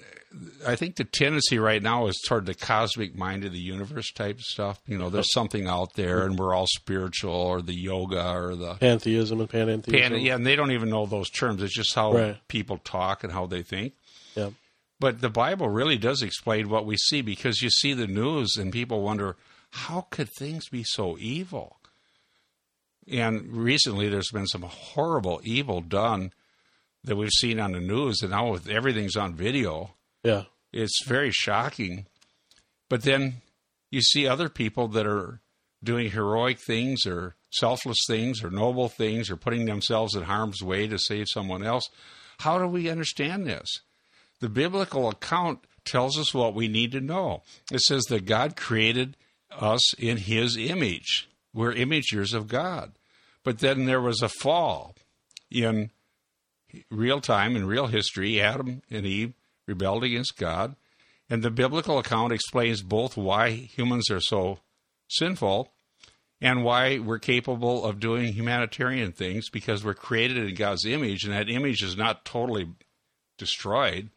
I 0.66 0.76
think 0.76 0.96
the 0.96 1.04
tendency 1.04 1.58
right 1.60 1.82
now 1.82 2.08
is 2.08 2.20
toward 2.28 2.46
the 2.46 2.54
cosmic 2.54 3.16
mind 3.16 3.46
of 3.46 3.52
the 3.52 3.60
universe 3.60 4.12
type 4.12 4.42
stuff. 4.42 4.80
You 4.88 4.98
know, 4.98 5.10
there's 5.10 5.32
something 5.32 5.68
out 5.68 5.94
there 5.96 6.24
and 6.26 6.38
we're 6.38 6.54
all 6.54 6.68
spiritual 6.68 7.34
or 7.34 7.62
the 7.62 7.74
yoga 7.76 8.32
or 8.34 8.56
the 8.56 8.76
Pantheism 8.76 9.40
and 9.40 9.50
panentheism. 9.50 9.92
pan, 9.92 10.20
yeah, 10.20 10.36
and 10.36 10.46
they 10.46 10.56
don't 10.56 10.72
even 10.72 10.90
know 10.90 11.06
those 11.06 11.30
terms. 11.30 11.62
It's 11.64 11.74
just 11.76 11.94
how 11.96 12.14
Right. 12.14 12.38
people 12.48 12.78
talk 12.80 13.24
and 13.24 13.32
how 13.32 13.46
they 13.46 13.62
think. 13.64 13.94
Yeah. 14.36 14.50
But 15.00 15.22
the 15.22 15.30
Bible 15.30 15.70
really 15.70 15.98
does 15.98 16.22
explain 16.24 16.70
what 16.70 16.86
we 16.86 16.98
see 16.98 17.22
because 17.22 17.62
you 17.62 17.70
see 17.70 17.94
the 17.94 18.08
news 18.08 18.56
and 18.58 18.72
people 18.72 19.02
wonder, 19.02 19.36
how 19.70 20.08
could 20.10 20.30
things 20.38 20.68
be 20.70 20.84
so 20.84 21.18
evil? 21.20 21.78
And 23.08 23.48
recently 23.56 24.10
there's 24.10 24.32
been 24.32 24.48
some 24.48 24.64
horrible 24.64 25.40
evil 25.44 25.82
done 25.82 26.32
that 27.08 27.16
we've 27.16 27.32
seen 27.32 27.60
on 27.60 27.72
the 27.72 27.80
news, 27.80 28.22
and 28.22 28.32
now 28.32 28.52
with 28.52 28.70
everything's 28.70 29.16
on 29.16 29.34
video, 29.34 29.96
Yeah. 30.24 30.44
it's 30.72 31.04
very 31.06 31.32
shocking. 31.32 32.06
But 32.90 33.02
then 33.04 33.42
you 33.90 34.02
see 34.02 34.28
other 34.28 34.50
people 34.50 34.88
that 34.90 35.08
are 35.08 35.42
doing 35.84 36.12
heroic 36.12 36.60
things 36.60 37.06
or 37.06 37.36
selfless 37.52 37.98
things 38.08 38.44
or 38.44 38.50
noble 38.52 38.90
things 38.90 39.30
or 39.30 39.36
putting 39.38 39.66
themselves 39.66 40.16
in 40.16 40.24
harm's 40.24 40.62
way 40.62 40.88
to 40.88 41.00
save 41.00 41.28
someone 41.30 41.64
else. 41.64 41.90
How 42.40 42.60
do 42.60 42.68
we 42.68 42.90
understand 42.90 43.48
this? 43.48 43.68
The 44.40 44.50
biblical 44.50 45.10
account 45.10 45.60
tells 45.86 46.20
us 46.20 46.34
what 46.34 46.54
we 46.54 46.68
need 46.68 46.92
to 46.92 47.02
know. 47.02 47.42
It 47.72 47.82
says 47.82 48.04
that 48.06 48.26
God 48.26 48.56
created 48.56 49.16
us 49.52 49.94
in 49.96 50.18
his 50.18 50.58
image. 50.58 51.28
We're 51.54 51.74
imagers 51.74 52.34
of 52.34 52.48
God. 52.48 52.94
But 53.44 53.60
then 53.60 53.86
there 53.86 54.02
was 54.02 54.22
a 54.22 54.30
fall 54.30 54.96
in 55.50 55.92
real 56.90 57.22
time, 57.22 57.56
in 57.56 57.66
real 57.66 57.88
history. 57.88 58.42
Adam 58.42 58.82
and 58.90 59.06
Eve 59.06 59.34
rebelled 59.68 60.04
against 60.04 60.38
God. 60.38 60.76
And 61.30 61.44
the 61.44 61.52
biblical 61.52 62.00
account 62.00 62.32
explains 62.32 62.82
both 62.82 63.18
why 63.18 63.52
humans 63.52 64.10
are 64.10 64.22
so 64.22 64.60
sinful 65.10 65.72
and 66.40 66.64
why 66.64 67.00
we're 67.00 67.20
capable 67.20 67.84
of 67.84 68.00
doing 68.00 68.34
humanitarian 68.34 69.12
things 69.12 69.50
because 69.50 69.84
we're 69.84 69.94
created 69.94 70.38
in 70.38 70.56
God's 70.56 70.86
image, 70.86 71.24
and 71.24 71.34
that 71.34 71.50
image 71.50 71.82
is 71.82 71.98
not 71.98 72.26
totally 72.26 72.70
destroyed. 73.38 74.10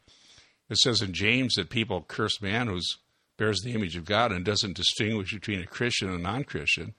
It 0.68 0.76
says 0.78 1.02
in 1.02 1.12
James 1.12 1.54
that 1.54 1.70
people 1.70 2.04
curse 2.06 2.40
man 2.40 2.68
who 2.68 2.78
bears 3.36 3.60
the 3.62 3.72
image 3.72 3.96
of 3.96 4.04
God 4.04 4.32
and 4.32 4.44
doesn't 4.44 4.76
distinguish 4.76 5.32
between 5.32 5.60
a 5.60 5.66
Christian 5.66 6.08
and 6.08 6.20
a 6.20 6.22
non 6.22 6.44
Christian. 6.44 6.94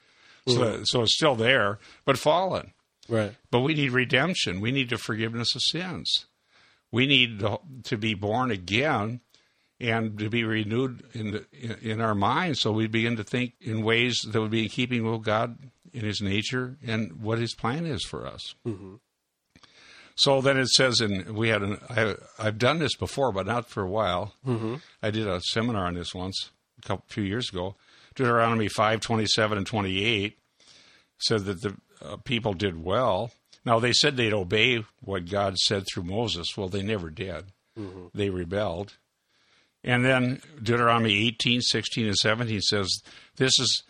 So, 0.47 0.59
mm-hmm. 0.59 0.83
so 0.85 1.03
it's 1.03 1.15
still 1.15 1.35
there, 1.35 1.77
but 2.03 2.17
fallen. 2.17 2.73
Right. 3.09 3.33
But 3.49 3.61
we 3.61 3.73
need 3.73 3.91
redemption. 3.91 4.61
We 4.61 4.71
need 4.71 4.89
the 4.89 4.97
forgiveness 4.97 5.55
of 5.55 5.61
sins. 5.69 6.25
We 6.91 7.07
need 7.07 7.39
to, 7.39 7.59
to 7.85 7.97
be 7.97 8.13
born 8.13 8.51
again 8.51 9.21
and 9.79 10.19
to 10.19 10.29
be 10.29 10.43
renewed 10.43 11.03
in, 11.13 11.31
the, 11.31 11.45
in 11.81 12.01
our 12.01 12.13
minds 12.13 12.61
so 12.61 12.71
we 12.71 12.87
begin 12.87 13.17
to 13.17 13.23
think 13.23 13.53
in 13.59 13.83
ways 13.83 14.21
that 14.27 14.39
would 14.39 14.51
be 14.51 14.63
in 14.63 14.69
keeping 14.69 15.09
with 15.09 15.23
God 15.23 15.57
in 15.93 16.05
His 16.05 16.21
nature 16.21 16.77
and 16.85 17.21
what 17.21 17.39
His 17.39 17.55
plan 17.55 17.85
is 17.85 18.03
for 18.03 18.27
us. 18.27 18.55
Mm-hmm. 18.67 18.95
So 20.15 20.41
then 20.41 20.57
it 20.57 20.67
says, 20.67 20.99
and 21.01 21.35
we 21.35 21.49
had 21.49 21.63
an, 21.63 21.79
I, 21.89 22.15
I've 22.37 22.59
done 22.59 22.79
this 22.79 22.95
before, 22.95 23.31
but 23.31 23.47
not 23.47 23.69
for 23.69 23.81
a 23.81 23.89
while. 23.89 24.35
Mm-hmm. 24.45 24.75
I 25.01 25.09
did 25.09 25.27
a 25.27 25.41
seminar 25.41 25.87
on 25.87 25.95
this 25.95 26.13
once 26.13 26.51
a 26.77 26.87
couple 26.87 27.05
few 27.07 27.23
years 27.23 27.49
ago. 27.49 27.75
Deuteronomy 28.13 28.67
five 28.67 28.99
twenty 28.99 29.25
seven 29.25 29.57
and 29.57 29.65
twenty 29.65 30.03
eight 30.03 30.37
said 31.17 31.45
that 31.45 31.61
the 31.61 31.75
uh, 32.03 32.17
people 32.17 32.53
did 32.53 32.83
well. 32.83 33.31
Now 33.65 33.79
they 33.79 33.93
said 33.93 34.17
they'd 34.17 34.33
obey 34.33 34.83
what 35.01 35.29
God 35.29 35.57
said 35.57 35.85
through 35.85 36.03
Moses. 36.03 36.47
Well, 36.57 36.69
they 36.69 36.81
never 36.81 37.09
did. 37.09 37.45
They 38.13 38.29
rebelled. 38.29 38.97
And 39.83 40.05
then 40.05 40.41
Deuteronomy 40.61 41.27
18, 41.27 41.61
16, 41.61 42.07
and 42.07 42.15
17 42.15 42.61
says, 42.61 43.01
This 43.37 43.59
is 43.59 43.83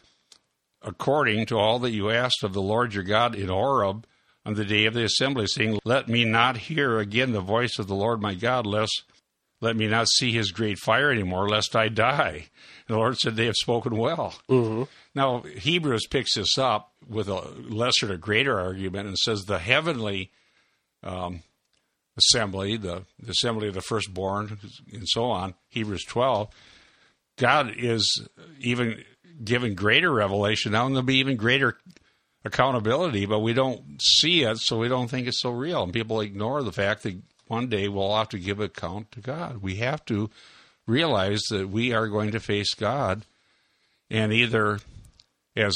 according 0.81 1.45
to 1.47 1.57
all 1.57 1.79
that 1.79 1.91
you 1.91 2.09
asked 2.09 2.43
of 2.43 2.53
the 2.53 2.61
Lord 2.61 2.93
your 2.93 3.03
God 3.03 3.35
in 3.35 3.49
Horeb 3.49 4.05
on 4.45 4.53
the 4.55 4.65
day 4.65 4.85
of 4.85 4.93
the 4.93 5.03
assembly, 5.03 5.47
saying, 5.47 5.79
Let 5.83 6.07
me 6.07 6.25
not 6.25 6.57
hear 6.57 6.97
again 6.99 7.31
the 7.31 7.41
voice 7.41 7.77
of 7.77 7.87
the 7.87 7.95
Lord 7.95 8.21
my 8.21 8.33
God, 8.33 8.65
lest 8.65 9.03
let 9.61 9.75
me 9.77 9.87
not 9.87 10.07
see 10.09 10.31
his 10.31 10.51
great 10.51 10.79
fire 10.79 11.11
anymore, 11.11 11.47
lest 11.47 11.75
I 11.75 11.87
die. 11.87 12.47
And 12.87 12.95
the 12.95 12.97
Lord 12.97 13.17
said, 13.17 13.35
They 13.35 13.45
have 13.45 13.55
spoken 13.55 13.95
well. 13.95 14.33
Now, 15.15 15.41
Hebrews 15.41 16.07
picks 16.07 16.35
this 16.35 16.57
up 16.57 16.91
with 17.07 17.29
a 17.29 17.41
lesser 17.69 18.07
to 18.07 18.17
greater 18.17 18.59
argument 18.59 19.07
and 19.07 19.17
says 19.17 19.45
the 19.45 19.59
heavenly 19.59 20.31
um, 21.03 21.43
assembly, 22.17 22.77
the, 22.77 23.03
the 23.19 23.31
assembly 23.31 23.67
of 23.67 23.73
the 23.75 23.81
firstborn, 23.81 24.57
and 24.91 25.03
so 25.07 25.25
on, 25.25 25.53
Hebrews 25.69 26.05
12, 26.05 26.49
God 27.37 27.73
is 27.77 28.27
even 28.59 29.03
given 29.43 29.75
greater 29.75 30.11
revelation 30.11 30.71
now, 30.71 30.85
and 30.85 30.95
there'll 30.95 31.05
be 31.05 31.17
even 31.17 31.37
greater 31.37 31.77
accountability, 32.43 33.25
but 33.25 33.39
we 33.39 33.53
don't 33.53 34.01
see 34.01 34.43
it, 34.43 34.57
so 34.57 34.77
we 34.77 34.87
don't 34.87 35.07
think 35.07 35.27
it's 35.27 35.41
so 35.41 35.51
real. 35.51 35.83
And 35.83 35.93
people 35.93 36.21
ignore 36.21 36.63
the 36.63 36.71
fact 36.71 37.03
that 37.03 37.21
one 37.51 37.67
day 37.67 37.89
we'll 37.89 38.15
have 38.15 38.29
to 38.29 38.39
give 38.39 38.61
account 38.61 39.11
to 39.11 39.19
God. 39.19 39.61
We 39.61 39.75
have 39.75 40.05
to 40.05 40.29
realize 40.87 41.41
that 41.49 41.67
we 41.67 41.91
are 41.91 42.07
going 42.07 42.31
to 42.31 42.39
face 42.39 42.73
God, 42.73 43.23
and 44.09 44.31
either 44.31 44.79
as 45.57 45.75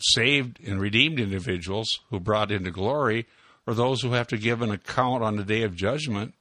saved 0.00 0.60
and 0.66 0.78
redeemed 0.78 1.18
individuals 1.18 1.88
who 2.10 2.20
brought 2.20 2.52
into 2.52 2.70
glory, 2.70 3.24
or 3.66 3.72
those 3.72 4.02
who 4.02 4.12
have 4.12 4.28
to 4.28 4.36
give 4.36 4.60
an 4.60 4.70
account 4.70 5.24
on 5.24 5.36
the 5.36 5.44
day 5.44 5.62
of 5.62 5.74
judgment 5.74 6.34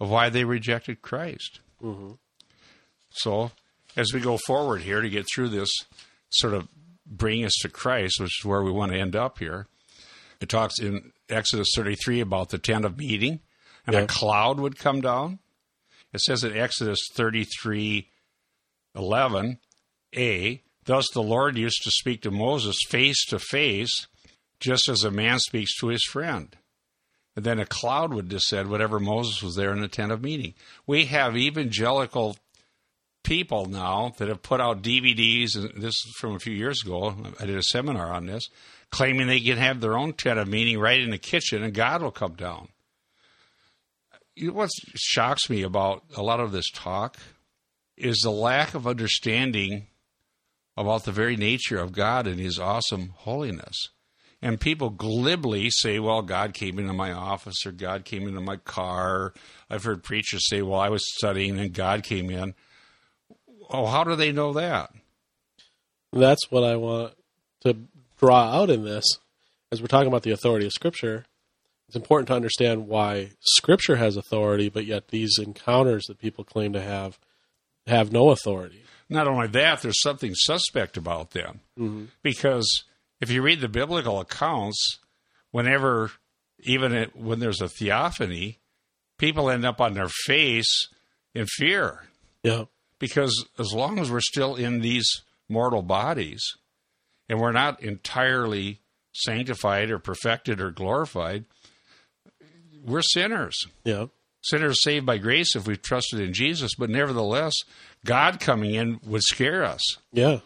of 0.00 0.10
why 0.10 0.28
they 0.28 0.42
rejected 0.42 1.00
Christ. 1.00 1.60
Mm-hmm. 1.80 2.14
So, 3.10 3.52
as 3.96 4.12
we 4.12 4.18
go 4.18 4.36
forward 4.36 4.82
here 4.82 5.00
to 5.00 5.08
get 5.08 5.26
through 5.32 5.50
this, 5.50 5.70
sort 6.30 6.54
of 6.54 6.66
bring 7.06 7.44
us 7.44 7.54
to 7.62 7.68
Christ, 7.68 8.18
which 8.18 8.40
is 8.40 8.44
where 8.44 8.64
we 8.64 8.72
want 8.72 8.90
to 8.90 8.98
end 8.98 9.14
up 9.14 9.38
here, 9.38 9.68
it 10.40 10.48
talks 10.48 10.80
in 10.80 11.12
Exodus 11.28 11.68
33 11.76 12.18
about 12.18 12.48
the 12.48 12.58
tent 12.58 12.84
of 12.84 12.98
meeting, 12.98 13.38
and 13.88 13.96
a 13.96 14.06
cloud 14.06 14.60
would 14.60 14.78
come 14.78 15.00
down. 15.00 15.38
It 16.12 16.20
says 16.20 16.44
in 16.44 16.56
Exodus 16.56 17.00
33 17.14 18.08
11, 18.94 19.58
A, 20.16 20.62
thus 20.84 21.06
the 21.12 21.22
Lord 21.22 21.56
used 21.56 21.82
to 21.84 21.90
speak 21.90 22.22
to 22.22 22.30
Moses 22.30 22.76
face 22.88 23.24
to 23.26 23.38
face, 23.38 24.06
just 24.60 24.88
as 24.88 25.04
a 25.04 25.10
man 25.10 25.38
speaks 25.38 25.78
to 25.78 25.88
his 25.88 26.04
friend. 26.04 26.56
And 27.36 27.44
then 27.44 27.60
a 27.60 27.66
cloud 27.66 28.12
would 28.12 28.28
descend 28.28 28.68
whenever 28.68 28.98
Moses 28.98 29.42
was 29.42 29.54
there 29.54 29.72
in 29.72 29.80
the 29.80 29.88
tent 29.88 30.10
of 30.10 30.22
meeting. 30.22 30.54
We 30.86 31.06
have 31.06 31.36
evangelical 31.36 32.36
people 33.22 33.66
now 33.66 34.14
that 34.18 34.28
have 34.28 34.42
put 34.42 34.60
out 34.60 34.82
DVDs, 34.82 35.54
and 35.54 35.82
this 35.82 35.94
is 35.94 36.14
from 36.18 36.34
a 36.34 36.40
few 36.40 36.54
years 36.54 36.82
ago. 36.82 37.14
I 37.38 37.46
did 37.46 37.56
a 37.56 37.62
seminar 37.62 38.12
on 38.12 38.26
this, 38.26 38.48
claiming 38.90 39.28
they 39.28 39.40
can 39.40 39.58
have 39.58 39.80
their 39.80 39.96
own 39.96 40.14
tent 40.14 40.38
of 40.38 40.48
meeting 40.48 40.80
right 40.80 41.00
in 41.00 41.10
the 41.10 41.18
kitchen 41.18 41.62
and 41.62 41.74
God 41.74 42.02
will 42.02 42.10
come 42.10 42.34
down. 42.34 42.68
You 44.38 44.48
know 44.48 44.54
what 44.54 44.70
shocks 44.94 45.50
me 45.50 45.62
about 45.62 46.04
a 46.16 46.22
lot 46.22 46.38
of 46.38 46.52
this 46.52 46.70
talk 46.70 47.16
is 47.96 48.20
the 48.22 48.30
lack 48.30 48.72
of 48.74 48.86
understanding 48.86 49.88
about 50.76 51.04
the 51.04 51.10
very 51.10 51.36
nature 51.36 51.78
of 51.78 51.90
God 51.90 52.28
and 52.28 52.38
His 52.38 52.56
awesome 52.56 53.14
holiness. 53.16 53.88
And 54.40 54.60
people 54.60 54.90
glibly 54.90 55.70
say, 55.70 55.98
well, 55.98 56.22
God 56.22 56.54
came 56.54 56.78
into 56.78 56.92
my 56.92 57.10
office 57.10 57.66
or 57.66 57.72
God 57.72 58.04
came 58.04 58.28
into 58.28 58.40
my 58.40 58.58
car. 58.58 59.34
I've 59.68 59.82
heard 59.82 60.04
preachers 60.04 60.48
say, 60.48 60.62
well, 60.62 60.78
I 60.78 60.88
was 60.88 61.02
studying 61.16 61.58
and 61.58 61.72
God 61.72 62.04
came 62.04 62.30
in. 62.30 62.54
Oh, 63.68 63.86
how 63.86 64.04
do 64.04 64.14
they 64.14 64.30
know 64.30 64.52
that? 64.52 64.92
That's 66.12 66.48
what 66.48 66.62
I 66.62 66.76
want 66.76 67.14
to 67.62 67.76
draw 68.20 68.44
out 68.44 68.70
in 68.70 68.84
this. 68.84 69.04
As 69.72 69.80
we're 69.80 69.88
talking 69.88 70.06
about 70.06 70.22
the 70.22 70.30
authority 70.30 70.66
of 70.66 70.72
Scripture, 70.72 71.26
it's 71.88 71.96
important 71.96 72.28
to 72.28 72.34
understand 72.34 72.86
why 72.86 73.30
Scripture 73.40 73.96
has 73.96 74.16
authority, 74.16 74.68
but 74.68 74.84
yet 74.84 75.08
these 75.08 75.38
encounters 75.38 76.04
that 76.06 76.18
people 76.18 76.44
claim 76.44 76.74
to 76.74 76.82
have 76.82 77.18
have 77.86 78.12
no 78.12 78.28
authority. 78.28 78.82
Not 79.08 79.26
only 79.26 79.46
that, 79.48 79.80
there's 79.80 80.02
something 80.02 80.34
suspect 80.34 80.98
about 80.98 81.30
them. 81.30 81.60
Mm-hmm. 81.78 82.04
Because 82.22 82.84
if 83.22 83.30
you 83.30 83.40
read 83.40 83.60
the 83.60 83.68
biblical 83.68 84.20
accounts, 84.20 84.98
whenever, 85.50 86.10
even 86.60 86.92
it, 86.92 87.16
when 87.16 87.40
there's 87.40 87.62
a 87.62 87.68
theophany, 87.70 88.58
people 89.16 89.48
end 89.48 89.64
up 89.64 89.80
on 89.80 89.94
their 89.94 90.10
face 90.26 90.88
in 91.34 91.46
fear. 91.46 92.02
Yeah. 92.42 92.64
Because 92.98 93.46
as 93.58 93.72
long 93.72 93.98
as 93.98 94.10
we're 94.10 94.20
still 94.20 94.56
in 94.56 94.80
these 94.80 95.08
mortal 95.48 95.82
bodies 95.82 96.42
and 97.30 97.40
we're 97.40 97.52
not 97.52 97.82
entirely 97.82 98.80
sanctified 99.12 99.90
or 99.90 99.98
perfected 99.98 100.60
or 100.60 100.70
glorified, 100.70 101.46
we're 102.84 103.02
sinners. 103.02 103.56
Yeah. 103.84 104.06
Sinners 104.42 104.82
saved 104.82 105.04
by 105.04 105.18
grace 105.18 105.56
if 105.56 105.66
we've 105.66 105.82
trusted 105.82 106.20
in 106.20 106.32
Jesus, 106.32 106.72
but 106.78 106.90
nevertheless, 106.90 107.54
God 108.04 108.40
coming 108.40 108.74
in 108.74 109.00
would 109.04 109.22
scare 109.22 109.64
us. 109.64 109.82
Yeah. 110.12 110.40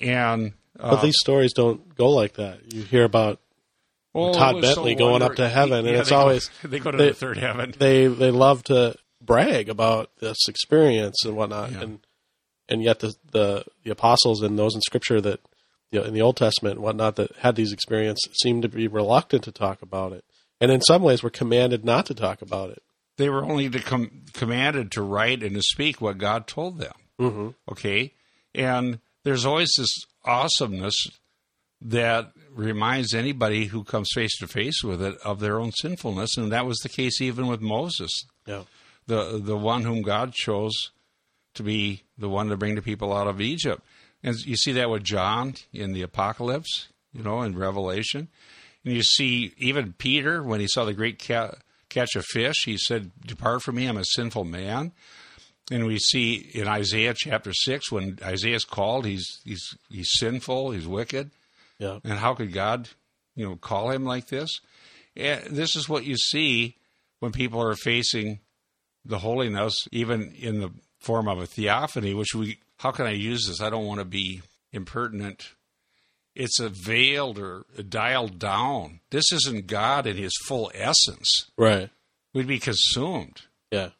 And 0.00 0.52
uh, 0.78 0.90
but 0.90 1.02
these 1.02 1.16
stories 1.18 1.52
don't 1.52 1.96
go 1.96 2.10
like 2.10 2.34
that. 2.34 2.72
You 2.72 2.82
hear 2.82 3.04
about 3.04 3.40
well, 4.12 4.34
Todd 4.34 4.60
Bentley 4.60 4.94
so 4.94 4.98
going 4.98 5.22
up 5.22 5.36
to 5.36 5.48
heaven, 5.48 5.86
and 5.86 5.96
it's 5.96 6.10
they 6.10 6.14
always 6.14 6.48
go, 6.62 6.68
they 6.68 6.78
go 6.78 6.90
to 6.90 6.96
they, 6.96 7.08
the 7.08 7.14
third 7.14 7.38
heaven. 7.38 7.74
They 7.78 8.06
they 8.06 8.30
love 8.30 8.62
to 8.64 8.96
brag 9.20 9.68
about 9.68 10.10
this 10.20 10.36
experience 10.48 11.24
and 11.24 11.36
whatnot, 11.36 11.72
yeah. 11.72 11.80
and 11.80 12.06
and 12.68 12.82
yet 12.82 13.00
the, 13.00 13.14
the 13.30 13.64
the 13.84 13.90
apostles 13.90 14.42
and 14.42 14.58
those 14.58 14.74
in 14.74 14.80
Scripture 14.82 15.20
that 15.20 15.40
you 15.90 16.00
know, 16.00 16.06
in 16.06 16.14
the 16.14 16.22
Old 16.22 16.36
Testament 16.36 16.76
and 16.76 16.82
whatnot 16.82 17.16
that 17.16 17.34
had 17.36 17.56
these 17.56 17.72
experiences 17.72 18.28
seem 18.42 18.62
to 18.62 18.68
be 18.68 18.88
reluctant 18.88 19.44
to 19.44 19.52
talk 19.52 19.82
about 19.82 20.12
it, 20.12 20.24
and 20.60 20.70
in 20.70 20.80
some 20.80 21.02
ways 21.02 21.22
were 21.22 21.30
commanded 21.30 21.84
not 21.84 22.06
to 22.06 22.14
talk 22.14 22.42
about 22.42 22.70
it. 22.70 22.82
They 23.16 23.30
were 23.30 23.44
only 23.44 23.68
to 23.70 23.80
com- 23.80 24.22
commanded 24.32 24.92
to 24.92 25.02
write 25.02 25.42
and 25.42 25.54
to 25.54 25.62
speak 25.62 26.00
what 26.00 26.18
God 26.18 26.46
told 26.46 26.78
them. 26.78 26.92
Mm-hmm. 27.18 27.48
Okay, 27.72 28.12
and 28.54 28.98
there's 29.24 29.46
always 29.46 29.70
this 29.76 29.92
awesomeness 30.24 30.94
that 31.80 32.32
reminds 32.54 33.14
anybody 33.14 33.66
who 33.66 33.84
comes 33.84 34.08
face 34.14 34.36
to 34.38 34.46
face 34.46 34.82
with 34.82 35.02
it 35.02 35.16
of 35.24 35.40
their 35.40 35.58
own 35.58 35.72
sinfulness, 35.72 36.36
and 36.36 36.52
that 36.52 36.66
was 36.66 36.78
the 36.78 36.88
case 36.88 37.20
even 37.20 37.46
with 37.46 37.60
Moses. 37.60 38.12
Yeah, 38.46 38.62
the 39.06 39.40
the 39.42 39.56
one 39.56 39.82
whom 39.82 40.02
God 40.02 40.32
chose 40.34 40.90
to 41.54 41.62
be 41.62 42.02
the 42.18 42.28
one 42.28 42.48
to 42.48 42.56
bring 42.56 42.74
the 42.74 42.82
people 42.82 43.12
out 43.12 43.26
of 43.26 43.40
Egypt. 43.40 43.82
And 44.22 44.36
you 44.44 44.56
see 44.56 44.72
that 44.72 44.90
with 44.90 45.04
John 45.04 45.54
in 45.72 45.92
the 45.92 46.02
Apocalypse, 46.02 46.88
you 47.12 47.22
know, 47.22 47.42
in 47.42 47.56
Revelation. 47.56 48.28
And 48.86 48.94
you 48.94 49.02
see 49.02 49.52
even 49.58 49.92
Peter, 49.92 50.42
when 50.42 50.60
he 50.60 50.68
saw 50.68 50.84
the 50.84 50.94
great 50.94 51.18
catch 51.18 52.16
of 52.16 52.24
fish, 52.24 52.62
he 52.64 52.78
said, 52.78 53.10
Depart 53.26 53.62
from 53.62 53.74
me, 53.74 53.86
I'm 53.86 53.98
a 53.98 54.04
sinful 54.04 54.44
man. 54.44 54.92
And 55.72 55.86
we 55.86 55.98
see 55.98 56.34
in 56.54 56.68
Isaiah 56.68 57.12
chapter 57.14 57.52
6, 57.52 57.90
when 57.90 58.18
Isaiah's 58.22 58.64
called, 58.64 59.04
he's, 59.04 59.40
he's, 59.44 59.76
he's 59.90 60.10
sinful, 60.12 60.70
he's 60.70 60.86
wicked. 60.86 61.32
Yeah. 61.80 61.98
And 62.04 62.12
how 62.14 62.34
could 62.34 62.52
God, 62.52 62.88
you 63.34 63.44
know, 63.44 63.56
call 63.56 63.90
him 63.90 64.04
like 64.04 64.28
this? 64.28 64.60
And 65.16 65.42
this 65.56 65.74
is 65.74 65.88
what 65.88 66.04
you 66.04 66.16
see 66.16 66.76
when 67.18 67.32
people 67.32 67.60
are 67.60 67.74
facing 67.74 68.38
the 69.04 69.18
holiness, 69.18 69.88
even 69.90 70.32
in 70.38 70.60
the 70.60 70.70
form 71.00 71.26
of 71.26 71.40
a 71.40 71.46
theophany, 71.46 72.14
which 72.14 72.36
we, 72.36 72.58
how 72.78 72.92
can 72.92 73.06
I 73.06 73.12
use 73.12 73.46
this? 73.48 73.60
I 73.60 73.68
don't 73.68 73.86
want 73.86 73.98
to 73.98 74.04
be 74.04 74.42
impertinent. 74.72 75.50
It's 76.36 76.60
a 76.60 76.68
veiled 76.68 77.38
or 77.38 77.64
a 77.78 77.82
dialed 77.82 78.38
down. 78.38 79.00
This 79.10 79.32
isn't 79.32 79.66
God 79.66 80.06
in 80.06 80.18
his 80.18 80.36
full 80.44 80.70
essence. 80.74 81.50
Right. 81.56 81.88
We'd 82.34 82.46
be 82.46 82.58
consumed. 82.58 83.40
Yeah. 83.72 83.90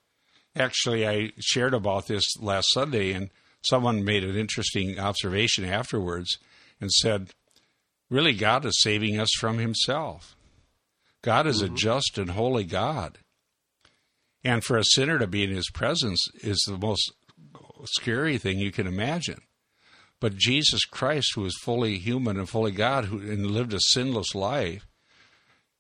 Actually, 0.55 1.09
I 1.09 1.33
shared 1.41 1.73
about 1.73 2.07
this 2.07 2.23
last 2.39 2.67
Sunday, 2.73 3.13
and 3.13 3.31
someone 3.63 4.05
made 4.05 4.23
an 4.23 4.37
interesting 4.37 4.99
observation 4.99 5.65
afterwards 5.65 6.37
and 6.79 6.93
said, 6.93 7.31
really, 8.11 8.35
God 8.35 8.67
is 8.67 8.83
saving 8.83 9.19
us 9.19 9.31
from 9.39 9.57
himself. 9.57 10.37
God 11.23 11.47
is 11.47 11.63
mm-hmm. 11.63 11.75
a 11.75 11.77
just 11.77 12.19
and 12.19 12.31
holy 12.31 12.65
God. 12.65 13.19
And 14.45 14.63
for 14.63 14.77
a 14.77 14.85
sinner 14.85 15.19
to 15.19 15.27
be 15.27 15.43
in 15.43 15.51
his 15.51 15.71
presence 15.71 16.23
is 16.43 16.63
the 16.69 16.79
most 16.79 17.13
scary 17.85 18.37
thing 18.37 18.59
you 18.59 18.71
can 18.73 18.87
imagine. 18.87 19.41
But 20.21 20.37
Jesus 20.37 20.85
Christ, 20.85 21.33
who 21.35 21.45
is 21.45 21.59
fully 21.63 21.99
human 21.99 22.39
and 22.39 22.49
fully 22.49 22.71
God, 22.73 23.07
who 23.07 23.19
and 23.19 23.47
lived 23.51 23.75
a 23.75 23.81
sinless 23.81 24.35
life, 24.35 24.87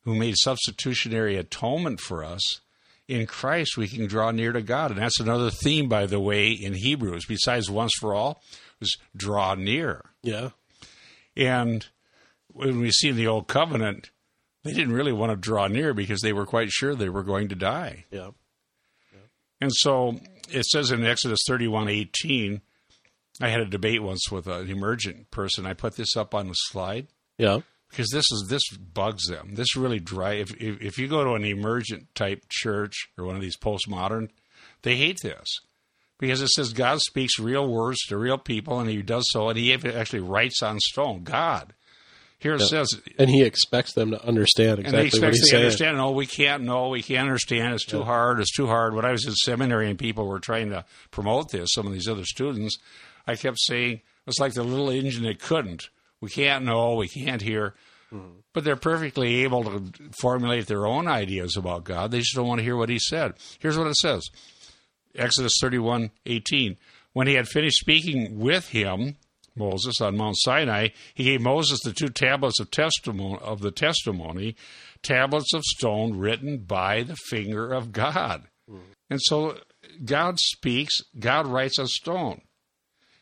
who 0.04 0.14
made 0.14 0.34
substitutionary 0.36 1.36
atonement 1.36 2.00
for 2.00 2.22
us, 2.24 2.60
in 3.08 3.26
Christ 3.26 3.76
we 3.76 3.88
can 3.88 4.06
draw 4.06 4.30
near 4.30 4.52
to 4.52 4.62
God. 4.62 4.90
And 4.90 5.00
that's 5.00 5.20
another 5.20 5.50
theme, 5.50 5.88
by 5.88 6.06
the 6.06 6.20
way, 6.20 6.50
in 6.50 6.74
Hebrews, 6.74 7.24
besides 7.26 7.70
once 7.70 7.92
for 7.98 8.14
all, 8.14 8.42
was 8.80 8.96
draw 9.16 9.54
near. 9.54 10.04
Yeah. 10.22 10.50
And 11.36 11.86
when 12.48 12.80
we 12.80 12.90
see 12.90 13.08
in 13.08 13.16
the 13.16 13.26
Old 13.26 13.48
Covenant, 13.48 14.10
they 14.64 14.72
didn't 14.72 14.94
really 14.94 15.12
want 15.12 15.30
to 15.30 15.36
draw 15.36 15.68
near 15.68 15.94
because 15.94 16.20
they 16.20 16.32
were 16.32 16.46
quite 16.46 16.70
sure 16.70 16.94
they 16.94 17.08
were 17.08 17.22
going 17.22 17.48
to 17.48 17.54
die. 17.54 18.04
Yeah. 18.10 18.30
And 19.60 19.70
so 19.72 20.18
it 20.50 20.64
says 20.66 20.90
in 20.90 21.04
Exodus 21.06 21.40
31 21.46 21.88
18, 21.88 22.60
I 23.40 23.48
had 23.48 23.60
a 23.60 23.66
debate 23.66 24.02
once 24.02 24.30
with 24.30 24.46
an 24.46 24.70
emergent 24.70 25.30
person. 25.30 25.66
I 25.66 25.74
put 25.74 25.96
this 25.96 26.16
up 26.16 26.34
on 26.34 26.48
the 26.48 26.54
slide. 26.54 27.08
Yeah. 27.38 27.60
Because 27.90 28.08
this 28.10 28.24
is 28.32 28.46
this 28.48 28.62
bugs 28.76 29.26
them. 29.26 29.54
This 29.54 29.76
really 29.76 30.00
drive. 30.00 30.50
If, 30.50 30.60
if, 30.60 30.82
if 30.82 30.98
you 30.98 31.06
go 31.06 31.24
to 31.24 31.34
an 31.34 31.44
emergent 31.44 32.14
type 32.14 32.44
church 32.48 33.08
or 33.16 33.24
one 33.24 33.36
of 33.36 33.42
these 33.42 33.56
postmodern, 33.56 34.30
they 34.82 34.96
hate 34.96 35.20
this 35.22 35.46
because 36.18 36.42
it 36.42 36.48
says 36.48 36.72
God 36.72 37.00
speaks 37.00 37.38
real 37.38 37.68
words 37.68 37.98
to 38.08 38.16
real 38.16 38.38
people, 38.38 38.80
and 38.80 38.90
He 38.90 39.02
does 39.02 39.24
so, 39.30 39.48
and 39.48 39.58
He 39.58 39.72
actually 39.72 40.20
writes 40.20 40.62
on 40.62 40.80
stone. 40.80 41.22
God, 41.22 41.74
here 42.38 42.54
it 42.54 42.60
says, 42.60 42.88
and 43.18 43.30
he 43.30 43.42
expects 43.42 43.94
them 43.94 44.10
to 44.10 44.22
understand 44.22 44.80
exactly 44.80 44.98
and 44.98 45.02
he 45.02 45.06
expects 45.06 45.40
what 45.40 45.48
saying. 45.48 45.62
understand. 45.64 45.96
No, 45.96 46.10
we 46.10 46.26
can't. 46.26 46.64
No, 46.64 46.88
we 46.90 47.02
can't 47.02 47.26
understand. 47.26 47.72
It's 47.74 47.86
too 47.86 47.98
yeah. 47.98 48.04
hard. 48.04 48.40
It's 48.40 48.54
too 48.54 48.66
hard. 48.66 48.94
When 48.94 49.06
I 49.06 49.12
was 49.12 49.26
in 49.26 49.34
seminary 49.34 49.88
and 49.88 49.98
people 49.98 50.26
were 50.26 50.38
trying 50.38 50.70
to 50.70 50.84
promote 51.10 51.50
this, 51.50 51.70
some 51.72 51.86
of 51.86 51.94
these 51.94 52.08
other 52.08 52.24
students, 52.24 52.76
I 53.26 53.36
kept 53.36 53.58
saying 53.60 54.00
it's 54.26 54.38
like 54.38 54.54
the 54.54 54.62
little 54.62 54.90
engine 54.90 55.24
that 55.24 55.40
couldn't. 55.40 55.88
We 56.20 56.30
can't 56.30 56.64
know. 56.64 56.94
We 56.94 57.08
can't 57.08 57.42
hear. 57.42 57.74
Mm-hmm. 58.12 58.38
But 58.52 58.64
they're 58.64 58.76
perfectly 58.76 59.42
able 59.42 59.64
to 59.64 59.92
formulate 60.20 60.66
their 60.66 60.86
own 60.86 61.08
ideas 61.08 61.56
about 61.56 61.84
God. 61.84 62.10
They 62.10 62.20
just 62.20 62.34
don't 62.34 62.46
want 62.46 62.60
to 62.60 62.64
hear 62.64 62.76
what 62.76 62.88
He 62.88 62.98
said. 62.98 63.34
Here's 63.58 63.76
what 63.76 63.88
it 63.88 63.96
says: 63.96 64.22
Exodus 65.14 65.58
thirty-one 65.60 66.10
eighteen. 66.24 66.76
When 67.12 67.26
he 67.26 67.34
had 67.34 67.48
finished 67.48 67.78
speaking 67.78 68.38
with 68.38 68.68
him, 68.68 69.16
Moses 69.56 70.02
on 70.02 70.18
Mount 70.18 70.36
Sinai, 70.38 70.88
he 71.14 71.24
gave 71.24 71.40
Moses 71.40 71.80
the 71.80 71.94
two 71.94 72.10
tablets 72.10 72.60
of 72.60 72.70
testimony 72.70 73.38
of 73.40 73.60
the 73.60 73.70
testimony, 73.70 74.54
tablets 75.02 75.54
of 75.54 75.64
stone 75.64 76.18
written 76.18 76.58
by 76.58 77.02
the 77.02 77.16
finger 77.30 77.72
of 77.72 77.90
God. 77.90 78.44
Mm. 78.70 78.80
And 79.08 79.20
so 79.22 79.56
God 80.04 80.38
speaks, 80.38 80.98
God 81.18 81.46
writes 81.46 81.78
on 81.78 81.86
stone. 81.86 82.42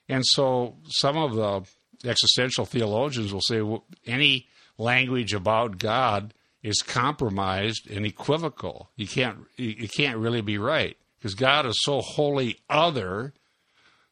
And 0.09 0.23
so 0.27 0.77
some 0.89 1.17
of 1.17 1.35
the 1.35 2.09
existential 2.09 2.67
theologians 2.67 3.33
will 3.33 3.41
say 3.41 3.63
well, 3.63 3.85
any 4.07 4.49
language 4.79 5.33
about 5.33 5.79
God 5.79 6.35
is 6.63 6.83
compromised 6.83 7.91
and 7.91 8.07
equivocal. 8.07 8.91
You 8.97 9.07
can't 9.07 9.39
you 9.57 9.89
can't 9.89 10.19
really 10.19 10.41
be 10.41 10.59
right 10.59 10.97
because 11.19 11.35
God 11.35 11.67
is 11.67 11.79
so 11.83 12.01
wholly 12.01 12.59
other 12.69 13.33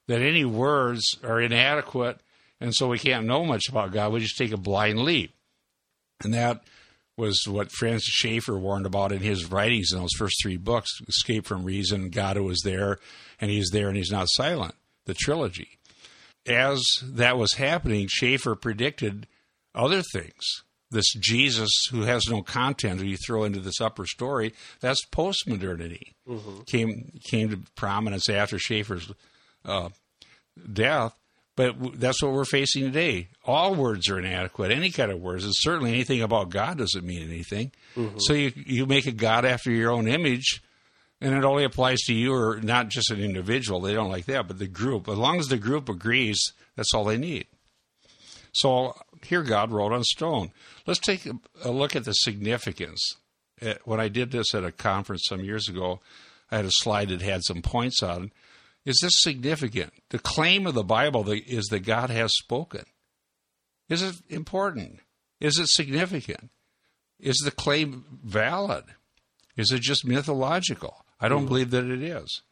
that 0.08 0.20
any 0.20 0.44
words 0.44 1.02
are 1.22 1.40
inadequate, 1.40 2.20
and 2.60 2.74
so 2.74 2.88
we 2.88 2.98
can't 2.98 3.26
know 3.26 3.44
much 3.44 3.64
about 3.68 3.92
God. 3.92 4.12
We 4.12 4.20
just 4.20 4.38
take 4.38 4.52
a 4.52 4.56
blind 4.56 5.00
leap. 5.00 5.34
And 6.22 6.34
that 6.34 6.62
was 7.16 7.46
what 7.46 7.70
Francis 7.72 8.08
Schaeffer 8.08 8.58
warned 8.58 8.86
about 8.86 9.12
in 9.12 9.20
his 9.20 9.50
writings 9.50 9.92
in 9.92 9.98
those 9.98 10.14
first 10.16 10.36
three 10.42 10.56
books 10.56 10.90
Escape 11.08 11.46
from 11.46 11.64
Reason, 11.64 12.10
God 12.10 12.36
who 12.36 12.44
was 12.44 12.60
there, 12.64 12.98
and 13.40 13.50
He's 13.50 13.70
there 13.70 13.88
and 13.88 13.96
He's 13.96 14.10
not 14.10 14.28
silent, 14.30 14.74
the 15.06 15.14
trilogy. 15.14 15.78
As 16.46 16.82
that 17.02 17.38
was 17.38 17.54
happening, 17.54 18.08
Schaeffer 18.08 18.54
predicted 18.54 19.26
other 19.74 20.02
things. 20.02 20.62
This 20.90 21.14
Jesus 21.14 21.70
who 21.90 22.02
has 22.02 22.24
no 22.28 22.42
content, 22.42 23.00
who 23.00 23.06
you 23.06 23.16
throw 23.16 23.44
into 23.44 23.60
this 23.60 23.80
upper 23.80 24.04
story, 24.04 24.52
that's 24.80 25.06
postmodernity. 25.06 26.12
Mm-hmm. 26.28 26.62
Came 26.66 27.12
came 27.24 27.48
to 27.50 27.58
prominence 27.76 28.28
after 28.28 28.58
Schaeffer's 28.58 29.10
uh, 29.64 29.88
death. 30.70 31.14
But 31.54 32.00
that's 32.00 32.22
what 32.22 32.32
we're 32.32 32.46
facing 32.46 32.84
today. 32.84 33.28
All 33.44 33.74
words 33.74 34.08
are 34.08 34.18
inadequate. 34.18 34.70
Any 34.70 34.90
kind 34.90 35.12
of 35.12 35.20
words, 35.20 35.44
and 35.44 35.52
certainly 35.54 35.92
anything 35.92 36.22
about 36.22 36.48
God 36.48 36.78
doesn't 36.78 37.04
mean 37.04 37.22
anything. 37.22 37.72
Mm-hmm. 37.94 38.18
So 38.20 38.32
you 38.32 38.52
you 38.56 38.86
make 38.86 39.06
a 39.06 39.12
God 39.12 39.44
after 39.44 39.70
your 39.70 39.90
own 39.92 40.08
image, 40.08 40.62
and 41.22 41.34
it 41.34 41.44
only 41.44 41.64
applies 41.64 42.00
to 42.02 42.12
you, 42.12 42.34
or 42.34 42.60
not 42.60 42.88
just 42.88 43.10
an 43.10 43.20
individual. 43.20 43.80
They 43.80 43.94
don't 43.94 44.10
like 44.10 44.26
that, 44.26 44.48
but 44.48 44.58
the 44.58 44.66
group. 44.66 45.08
As 45.08 45.16
long 45.16 45.38
as 45.38 45.46
the 45.46 45.56
group 45.56 45.88
agrees, 45.88 46.38
that's 46.76 46.92
all 46.92 47.04
they 47.04 47.16
need. 47.16 47.46
So 48.52 48.94
here, 49.24 49.42
God 49.42 49.70
wrote 49.70 49.92
on 49.92 50.02
stone. 50.04 50.50
Let's 50.86 51.00
take 51.00 51.26
a 51.64 51.70
look 51.70 51.96
at 51.96 52.04
the 52.04 52.12
significance 52.12 53.16
uh, 53.64 53.74
when 53.84 54.00
I 54.00 54.08
did 54.08 54.30
this 54.30 54.54
at 54.54 54.64
a 54.64 54.72
conference 54.72 55.24
some 55.26 55.44
years 55.44 55.68
ago, 55.68 56.00
I 56.50 56.56
had 56.56 56.64
a 56.64 56.70
slide 56.70 57.08
that 57.08 57.22
had 57.22 57.42
some 57.44 57.62
points 57.62 58.02
on. 58.02 58.24
it. 58.24 58.30
Is 58.84 58.98
this 59.00 59.22
significant? 59.22 59.92
The 60.10 60.18
claim 60.18 60.66
of 60.66 60.74
the 60.74 60.82
Bible 60.82 61.30
is 61.30 61.66
that 61.66 61.80
God 61.80 62.10
has 62.10 62.32
spoken. 62.36 62.84
Is 63.88 64.02
it 64.02 64.16
important? 64.28 65.00
Is 65.40 65.58
it 65.58 65.68
significant? 65.68 66.50
Is 67.20 67.40
the 67.44 67.52
claim 67.52 68.04
valid? 68.24 68.84
Is 69.56 69.70
it 69.70 69.82
just 69.82 70.04
mythological? 70.04 71.04
I 71.22 71.28
don't 71.28 71.40
mm-hmm. 71.40 71.48
believe 71.48 71.70
that 71.70 71.84
it 71.84 72.02
is. 72.02 72.42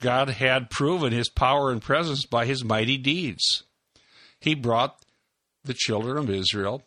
God 0.00 0.28
had 0.28 0.70
proven 0.70 1.12
his 1.12 1.28
power 1.28 1.70
and 1.70 1.80
presence 1.80 2.26
by 2.26 2.46
his 2.46 2.62
mighty 2.62 2.98
deeds. 2.98 3.64
He 4.38 4.54
brought 4.54 5.02
the 5.64 5.74
children 5.74 6.18
of 6.18 6.28
Israel 6.28 6.82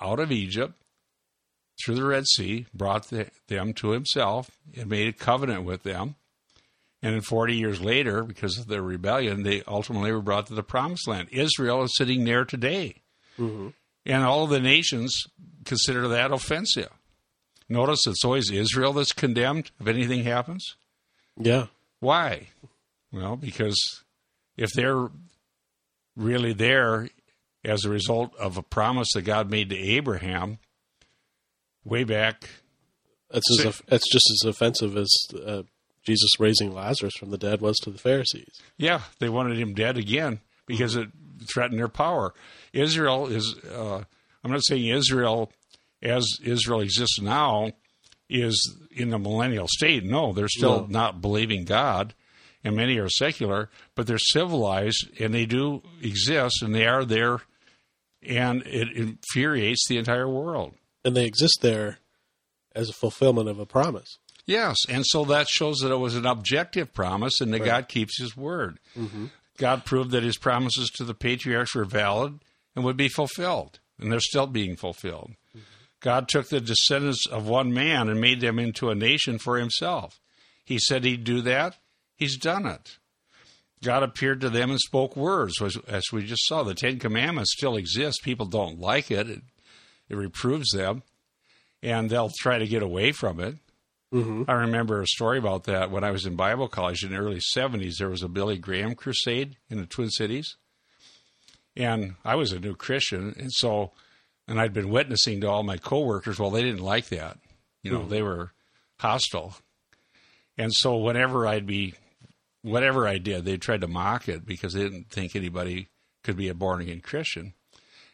out 0.00 0.18
of 0.18 0.32
Egypt 0.32 0.74
through 1.84 1.96
the 1.96 2.04
Red 2.04 2.24
Sea, 2.26 2.66
brought 2.72 3.08
the, 3.08 3.28
them 3.48 3.74
to 3.74 3.90
himself, 3.90 4.50
and 4.76 4.88
made 4.88 5.08
a 5.08 5.12
covenant 5.12 5.64
with 5.64 5.82
them. 5.82 6.14
And 7.02 7.14
then 7.14 7.20
40 7.20 7.54
years 7.54 7.82
later, 7.82 8.22
because 8.22 8.56
of 8.56 8.66
their 8.66 8.80
rebellion, 8.80 9.42
they 9.42 9.62
ultimately 9.66 10.10
were 10.10 10.22
brought 10.22 10.46
to 10.46 10.54
the 10.54 10.62
promised 10.62 11.06
land. 11.06 11.28
Israel 11.32 11.82
is 11.82 11.94
sitting 11.96 12.24
there 12.24 12.46
today. 12.46 13.02
Mm-hmm. 13.38 13.68
And 14.06 14.24
all 14.24 14.44
of 14.44 14.50
the 14.50 14.60
nations 14.60 15.14
consider 15.64 16.08
that 16.08 16.32
offensive. 16.32 16.90
Notice 17.68 18.06
it's 18.06 18.24
always 18.24 18.50
Israel 18.50 18.92
that's 18.92 19.12
condemned 19.12 19.70
if 19.80 19.86
anything 19.86 20.24
happens. 20.24 20.76
Yeah. 21.38 21.66
Why? 22.00 22.48
Well, 23.12 23.36
because 23.36 24.02
if 24.56 24.70
they're 24.72 25.08
really 26.16 26.52
there 26.52 27.08
as 27.64 27.84
a 27.84 27.90
result 27.90 28.34
of 28.36 28.56
a 28.58 28.62
promise 28.62 29.08
that 29.14 29.22
God 29.22 29.50
made 29.50 29.70
to 29.70 29.76
Abraham 29.76 30.58
way 31.84 32.04
back, 32.04 32.48
That's, 33.30 33.44
as 33.60 33.82
it's 33.88 34.12
just 34.12 34.30
as 34.30 34.48
offensive 34.48 34.96
as 34.96 35.10
uh, 35.44 35.62
Jesus 36.04 36.30
raising 36.38 36.72
Lazarus 36.72 37.14
from 37.18 37.30
the 37.30 37.38
dead 37.38 37.60
was 37.60 37.78
to 37.78 37.90
the 37.90 37.98
Pharisees. 37.98 38.60
yeah, 38.76 39.02
they 39.18 39.28
wanted 39.28 39.58
him 39.58 39.74
dead 39.74 39.96
again 39.96 40.40
because 40.66 40.96
it 40.96 41.08
threatened 41.52 41.78
their 41.78 41.88
power. 41.88 42.34
Israel 42.72 43.26
is, 43.26 43.56
uh, 43.70 44.04
I'm 44.42 44.50
not 44.50 44.64
saying 44.64 44.86
Israel 44.86 45.50
as 46.04 46.26
Israel 46.42 46.80
exists 46.80 47.20
now 47.20 47.72
is 48.28 48.76
in 48.90 49.10
the 49.10 49.18
millennial 49.18 49.66
state. 49.68 50.04
No, 50.04 50.32
they're 50.32 50.48
still 50.48 50.82
No. 50.82 50.86
not 50.86 51.20
believing 51.20 51.64
God, 51.64 52.14
and 52.62 52.76
many 52.76 52.98
are 52.98 53.08
secular, 53.08 53.70
but 53.94 54.06
they're 54.06 54.18
civilized 54.18 55.08
and 55.20 55.34
they 55.34 55.46
do 55.46 55.82
exist 56.00 56.62
and 56.62 56.74
they 56.74 56.86
are 56.86 57.04
there, 57.04 57.40
and 58.22 58.62
it 58.66 58.88
infuriates 58.96 59.86
the 59.88 59.98
entire 59.98 60.28
world. 60.28 60.74
And 61.04 61.14
they 61.16 61.26
exist 61.26 61.58
there 61.60 61.98
as 62.74 62.88
a 62.88 62.94
fulfillment 62.94 63.48
of 63.48 63.58
a 63.58 63.66
promise. 63.66 64.18
Yes, 64.46 64.76
and 64.88 65.04
so 65.06 65.24
that 65.26 65.48
shows 65.48 65.78
that 65.78 65.92
it 65.92 65.96
was 65.96 66.16
an 66.16 66.26
objective 66.26 66.92
promise 66.92 67.40
and 67.40 67.52
that 67.54 67.60
God 67.64 67.88
keeps 67.88 68.18
his 68.18 68.36
word. 68.36 68.78
Mm-hmm. 68.98 69.26
God 69.56 69.84
proved 69.84 70.10
that 70.10 70.22
his 70.22 70.36
promises 70.36 70.90
to 70.96 71.04
the 71.04 71.14
patriarchs 71.14 71.74
were 71.74 71.84
valid 71.84 72.40
and 72.74 72.84
would 72.84 72.96
be 72.96 73.08
fulfilled, 73.08 73.78
and 73.98 74.10
they're 74.10 74.20
still 74.20 74.46
being 74.46 74.76
fulfilled. 74.76 75.32
God 76.04 76.28
took 76.28 76.50
the 76.50 76.60
descendants 76.60 77.26
of 77.26 77.48
one 77.48 77.72
man 77.72 78.10
and 78.10 78.20
made 78.20 78.42
them 78.42 78.58
into 78.58 78.90
a 78.90 78.94
nation 78.94 79.38
for 79.38 79.56
himself. 79.56 80.20
He 80.62 80.78
said 80.78 81.02
he'd 81.02 81.24
do 81.24 81.40
that, 81.40 81.78
he's 82.14 82.36
done 82.36 82.66
it. 82.66 82.98
God 83.82 84.02
appeared 84.02 84.42
to 84.42 84.50
them 84.50 84.70
and 84.70 84.78
spoke 84.78 85.16
words, 85.16 85.54
as, 85.88 86.04
we 86.12 86.24
just 86.24 86.46
saw. 86.46 86.62
The 86.62 86.74
Ten 86.74 86.98
Commandments 86.98 87.54
still 87.56 87.76
exist. 87.76 88.20
People 88.22 88.44
don't 88.44 88.78
like 88.78 89.10
it, 89.10 89.30
it, 89.30 89.42
it 90.10 90.16
reproves 90.16 90.68
them, 90.72 91.04
and 91.82 92.10
they'll 92.10 92.32
try 92.38 92.58
to 92.58 92.66
get 92.66 92.82
away 92.82 93.12
from 93.12 93.40
it. 93.40 93.56
Mm-hmm. 94.12 94.42
I 94.46 94.52
remember 94.52 95.00
a 95.00 95.06
story 95.06 95.38
about 95.38 95.64
that 95.64 95.90
when 95.90 96.04
I 96.04 96.10
was 96.10 96.26
in 96.26 96.36
Bible 96.36 96.68
college 96.68 97.02
in 97.02 97.12
the 97.12 97.16
early 97.16 97.40
70s. 97.56 97.94
There 97.98 98.10
was 98.10 98.22
a 98.22 98.28
Billy 98.28 98.58
Graham 98.58 98.94
crusade 98.94 99.56
in 99.70 99.78
the 99.78 99.86
Twin 99.86 100.10
Cities. 100.10 100.56
And 101.74 102.16
I 102.26 102.34
was 102.34 102.52
a 102.52 102.60
new 102.60 102.74
Christian. 102.74 103.34
And 103.38 103.50
so, 103.52 103.92
and 104.46 104.60
I'd 104.60 104.72
been 104.72 104.90
witnessing 104.90 105.40
to 105.40 105.48
all 105.48 105.62
my 105.62 105.76
coworkers. 105.76 106.38
Well, 106.38 106.50
they 106.50 106.62
didn't 106.62 106.82
like 106.82 107.08
that. 107.08 107.38
You 107.82 107.92
know, 107.92 108.00
hmm. 108.00 108.10
they 108.10 108.22
were 108.22 108.52
hostile. 108.98 109.56
And 110.56 110.72
so, 110.72 110.96
whenever 110.96 111.46
I'd 111.46 111.66
be, 111.66 111.94
whatever 112.62 113.06
I 113.08 113.18
did, 113.18 113.44
they 113.44 113.56
tried 113.56 113.80
to 113.80 113.88
mock 113.88 114.28
it 114.28 114.46
because 114.46 114.72
they 114.72 114.82
didn't 114.82 115.10
think 115.10 115.34
anybody 115.34 115.88
could 116.22 116.36
be 116.36 116.48
a 116.48 116.54
born 116.54 116.80
again 116.80 117.00
Christian. 117.00 117.54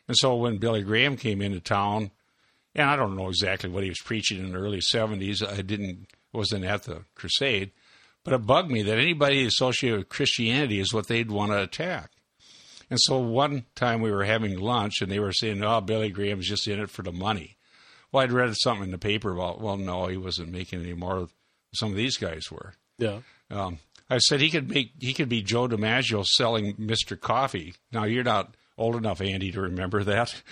And 0.09 0.17
so, 0.17 0.35
when 0.37 0.59
Billy 0.59 0.83
Graham 0.83 1.17
came 1.17 1.43
into 1.43 1.61
town, 1.61 2.11
and 2.75 2.89
I 2.89 2.97
don't 2.97 3.17
know 3.17 3.29
exactly 3.29 3.69
what 3.71 3.83
he 3.83 3.89
was 3.89 4.01
preaching 4.05 4.39
in 4.39 4.53
the 4.53 4.59
early 4.59 4.81
70s. 4.81 5.47
I 5.47 5.63
didn't 5.63 6.07
wasn't 6.33 6.65
at 6.65 6.85
the 6.85 7.05
crusade, 7.15 7.73
but 8.25 8.33
it 8.33 8.47
bugged 8.47 8.71
me 8.71 8.83
that 8.83 8.99
anybody 8.99 9.45
associated 9.45 9.99
with 9.99 10.09
Christianity 10.09 10.79
is 10.79 10.95
what 10.95 11.09
they'd 11.09 11.31
want 11.31 11.51
to 11.51 11.63
attack. 11.63 12.13
And 12.91 12.99
so 13.01 13.19
one 13.19 13.65
time 13.75 14.01
we 14.01 14.11
were 14.11 14.25
having 14.25 14.59
lunch 14.59 15.01
and 15.01 15.11
they 15.11 15.21
were 15.21 15.33
saying, 15.33 15.63
"Oh, 15.63 15.81
Billy 15.81 16.11
Graham's 16.11 16.49
just 16.49 16.67
in 16.67 16.81
it 16.81 16.91
for 16.91 17.03
the 17.03 17.13
money." 17.13 17.57
Well, 18.13 18.25
I'd 18.25 18.33
read 18.33 18.53
something 18.57 18.85
in 18.87 18.91
the 18.91 18.99
paper 18.99 19.33
about, 19.33 19.61
well, 19.61 19.77
no, 19.77 20.09
he 20.09 20.17
wasn't 20.17 20.51
making 20.51 20.81
any 20.83 20.95
more. 20.95 21.21
Than 21.21 21.29
some 21.75 21.91
of 21.91 21.97
these 21.97 22.17
guys 22.17 22.51
were. 22.51 22.75
Yeah. 22.99 23.21
Um, 23.51 23.79
I 24.09 24.19
said 24.19 24.41
he 24.41 24.51
could 24.51 24.69
make 24.69 24.93
he 24.99 25.13
could 25.13 25.29
be 25.29 25.43
Joe 25.43 25.69
DiMaggio 25.69 26.25
selling 26.25 26.75
Mr. 26.75 27.19
Coffee. 27.19 27.75
Now 27.93 28.05
you're 28.05 28.25
not 28.25 28.57
old 28.77 28.97
enough, 28.97 29.21
Andy, 29.21 29.53
to 29.53 29.61
remember 29.61 30.03
that. 30.05 30.43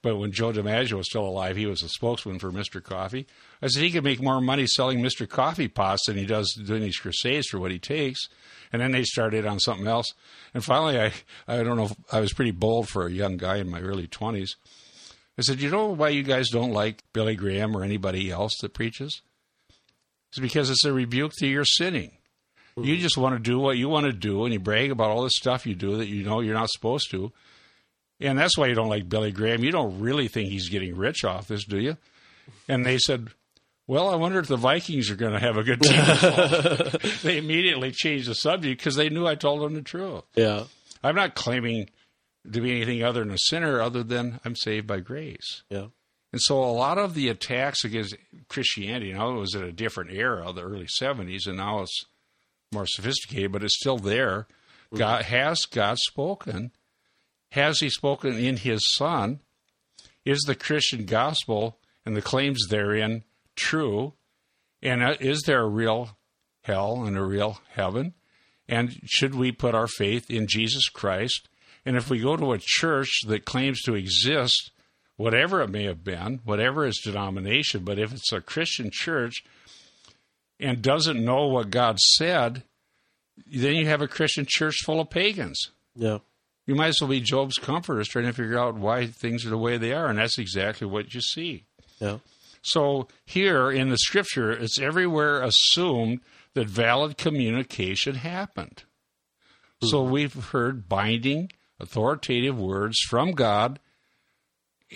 But 0.00 0.16
when 0.16 0.32
Joe 0.32 0.52
DiMaggio 0.52 0.94
was 0.94 1.08
still 1.10 1.26
alive, 1.26 1.56
he 1.56 1.66
was 1.66 1.82
a 1.82 1.88
spokesman 1.88 2.38
for 2.38 2.50
Mr. 2.50 2.82
Coffee. 2.82 3.26
I 3.60 3.66
said 3.66 3.82
he 3.82 3.90
could 3.90 4.04
make 4.04 4.22
more 4.22 4.40
money 4.40 4.66
selling 4.66 5.00
Mr. 5.00 5.28
Coffee 5.28 5.68
pots 5.68 6.06
than 6.06 6.16
he 6.16 6.24
does 6.24 6.52
doing 6.64 6.82
these 6.82 6.96
crusades 6.96 7.48
for 7.48 7.58
what 7.58 7.70
he 7.70 7.78
takes. 7.78 8.28
And 8.72 8.80
then 8.80 8.92
they 8.92 9.04
started 9.04 9.46
on 9.46 9.60
something 9.60 9.86
else. 9.86 10.14
And 10.54 10.64
finally, 10.64 10.98
I 10.98 11.12
I 11.46 11.62
don't 11.62 11.76
know, 11.76 11.84
if, 11.84 11.94
I 12.10 12.20
was 12.20 12.32
pretty 12.32 12.52
bold 12.52 12.88
for 12.88 13.06
a 13.06 13.12
young 13.12 13.36
guy 13.36 13.56
in 13.56 13.70
my 13.70 13.80
early 13.80 14.06
twenties. 14.06 14.56
I 15.38 15.42
said, 15.42 15.60
you 15.60 15.70
know 15.70 15.88
why 15.88 16.10
you 16.10 16.22
guys 16.22 16.50
don't 16.50 16.72
like 16.72 17.02
Billy 17.12 17.36
Graham 17.36 17.76
or 17.76 17.82
anybody 17.82 18.30
else 18.30 18.52
that 18.60 18.74
preaches? 18.74 19.22
It's 20.30 20.38
because 20.38 20.70
it's 20.70 20.84
a 20.84 20.92
rebuke 20.92 21.32
to 21.38 21.46
your 21.46 21.64
sinning. 21.64 22.12
You 22.76 22.96
just 22.96 23.18
want 23.18 23.34
to 23.34 23.38
do 23.38 23.58
what 23.58 23.76
you 23.76 23.88
want 23.90 24.06
to 24.06 24.12
do, 24.12 24.44
and 24.44 24.52
you 24.52 24.58
brag 24.58 24.90
about 24.90 25.10
all 25.10 25.22
the 25.22 25.30
stuff 25.30 25.66
you 25.66 25.74
do 25.74 25.98
that 25.98 26.08
you 26.08 26.24
know 26.24 26.40
you're 26.40 26.54
not 26.54 26.70
supposed 26.70 27.10
to. 27.10 27.30
And 28.18 28.38
that's 28.38 28.56
why 28.56 28.68
you 28.68 28.74
don't 28.74 28.88
like 28.88 29.08
Billy 29.08 29.32
Graham. 29.32 29.64
You 29.64 29.72
don't 29.72 30.00
really 30.00 30.28
think 30.28 30.48
he's 30.48 30.70
getting 30.70 30.96
rich 30.96 31.24
off 31.24 31.48
this, 31.48 31.66
do 31.66 31.78
you? 31.78 31.98
And 32.68 32.86
they 32.86 32.96
said, 32.98 33.28
Well, 33.86 34.08
I 34.08 34.14
wonder 34.14 34.38
if 34.38 34.46
the 34.46 34.56
Vikings 34.56 35.10
are 35.10 35.16
going 35.16 35.32
to 35.32 35.40
have 35.40 35.56
a 35.56 35.64
good 35.64 35.82
team. 35.82 37.10
they 37.22 37.38
immediately 37.38 37.90
changed 37.90 38.28
the 38.28 38.34
subject 38.34 38.80
because 38.80 38.94
they 38.94 39.08
knew 39.08 39.26
I 39.26 39.34
told 39.34 39.62
them 39.62 39.74
the 39.74 39.82
truth. 39.82 40.22
Yeah. 40.34 40.64
I'm 41.02 41.16
not 41.16 41.34
claiming 41.34 41.90
to 42.50 42.60
be 42.60 42.70
anything 42.70 43.02
other 43.02 43.20
than 43.20 43.32
a 43.32 43.38
sinner, 43.38 43.80
other 43.80 44.02
than 44.02 44.40
I'm 44.44 44.56
saved 44.56 44.86
by 44.86 45.00
grace. 45.00 45.62
Yeah. 45.68 45.86
And 46.32 46.40
so 46.40 46.62
a 46.62 46.72
lot 46.72 46.96
of 46.96 47.14
the 47.14 47.28
attacks 47.28 47.84
against 47.84 48.16
Christianity, 48.48 49.12
now 49.12 49.30
it 49.30 49.38
was 49.38 49.54
in 49.54 49.64
a 49.64 49.72
different 49.72 50.12
era, 50.12 50.50
the 50.52 50.62
early 50.62 50.86
70s, 50.86 51.46
and 51.46 51.58
now 51.58 51.82
it's 51.82 52.06
more 52.72 52.86
sophisticated, 52.86 53.52
but 53.52 53.62
it's 53.62 53.78
still 53.78 53.98
there. 53.98 54.46
Mm-hmm. 54.86 54.98
God 54.98 55.24
has 55.24 55.60
God 55.70 55.98
spoken? 55.98 56.72
Has 57.50 57.80
he 57.80 57.90
spoken 57.90 58.38
in 58.38 58.56
his 58.56 58.80
son? 58.94 59.40
Is 60.24 60.40
the 60.46 60.54
Christian 60.54 61.04
gospel 61.04 61.78
and 62.06 62.16
the 62.16 62.22
claims 62.22 62.68
therein 62.68 63.24
true? 63.56 64.14
And 64.82 65.02
uh, 65.02 65.16
is 65.20 65.42
there 65.42 65.60
a 65.60 65.68
real 65.68 66.16
hell 66.62 67.04
and 67.04 67.16
a 67.16 67.24
real 67.24 67.60
heaven? 67.70 68.14
And 68.68 69.00
should 69.04 69.34
we 69.34 69.52
put 69.52 69.74
our 69.74 69.88
faith 69.88 70.30
in 70.30 70.46
Jesus 70.46 70.88
Christ? 70.88 71.48
And 71.84 71.96
if 71.96 72.08
we 72.08 72.20
go 72.20 72.36
to 72.36 72.52
a 72.52 72.60
church 72.60 73.10
that 73.26 73.44
claims 73.44 73.82
to 73.82 73.94
exist, 73.94 74.70
whatever 75.16 75.60
it 75.62 75.70
may 75.70 75.84
have 75.84 76.04
been, 76.04 76.40
whatever 76.44 76.86
its 76.86 77.02
denomination, 77.02 77.84
but 77.84 77.98
if 77.98 78.12
it's 78.12 78.32
a 78.32 78.40
Christian 78.40 78.90
church 78.92 79.42
and 80.60 80.80
doesn't 80.80 81.22
know 81.22 81.48
what 81.48 81.70
God 81.70 81.98
said, 81.98 82.62
then 83.46 83.74
you 83.74 83.86
have 83.88 84.02
a 84.02 84.08
Christian 84.08 84.46
church 84.48 84.76
full 84.84 85.00
of 85.00 85.10
pagans. 85.10 85.70
Yeah. 85.94 86.18
You 86.66 86.76
might 86.76 86.88
as 86.88 87.00
well 87.00 87.10
be 87.10 87.20
Job's 87.20 87.58
comforters 87.58 88.08
trying 88.08 88.26
to 88.26 88.32
figure 88.32 88.58
out 88.58 88.76
why 88.76 89.06
things 89.06 89.44
are 89.44 89.50
the 89.50 89.58
way 89.58 89.76
they 89.76 89.92
are, 89.92 90.06
and 90.06 90.18
that's 90.18 90.38
exactly 90.38 90.86
what 90.86 91.12
you 91.12 91.20
see. 91.20 91.64
Yeah. 91.98 92.18
So 92.62 93.08
here 93.26 93.70
in 93.70 93.90
the 93.90 93.98
scripture, 93.98 94.50
it's 94.50 94.80
everywhere 94.80 95.42
assumed 95.42 96.20
that 96.54 96.68
valid 96.68 97.18
communication 97.18 98.16
happened. 98.16 98.84
So 99.82 100.04
hmm. 100.04 100.12
we've 100.12 100.34
heard 100.34 100.88
binding, 100.88 101.50
authoritative 101.80 102.58
words 102.58 102.98
from 103.08 103.32
God. 103.32 103.80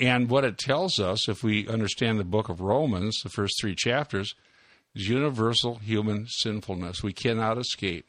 And 0.01 0.29
what 0.29 0.45
it 0.45 0.59
tells 0.59 1.01
us, 1.01 1.29
if 1.29 1.43
we 1.43 1.67
understand 1.69 2.19
the 2.19 2.25
book 2.25 2.49
of 2.49 2.61
Romans, 2.61 3.19
the 3.23 3.31
first 3.31 3.55
three 3.61 3.75
chapters, 3.75 4.35
is 4.95 5.09
universal 5.09 5.77
human 5.77 6.27
sinfulness. 6.29 7.03
We 7.03 7.13
cannot 7.13 7.59
escape. 7.59 8.07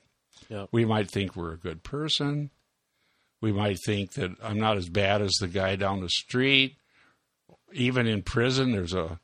Yeah. 0.49 0.66
We 0.72 0.86
might 0.86 1.10
think 1.10 1.36
we're 1.36 1.53
a 1.53 1.58
good 1.58 1.84
person. 1.84 2.51
We 3.41 3.51
might 3.51 3.78
think 3.86 4.14
that 4.14 4.32
I'm 4.43 4.60
not 4.60 4.78
as 4.78 4.89
bad 4.89 5.22
as 5.22 5.34
the 5.39 5.47
guy 5.47 5.76
down 5.76 6.01
the 6.01 6.10
street. 6.10 6.78
Even 7.74 8.08
in 8.08 8.22
prison, 8.22 8.72
there's 8.72 8.93
a 8.93 9.20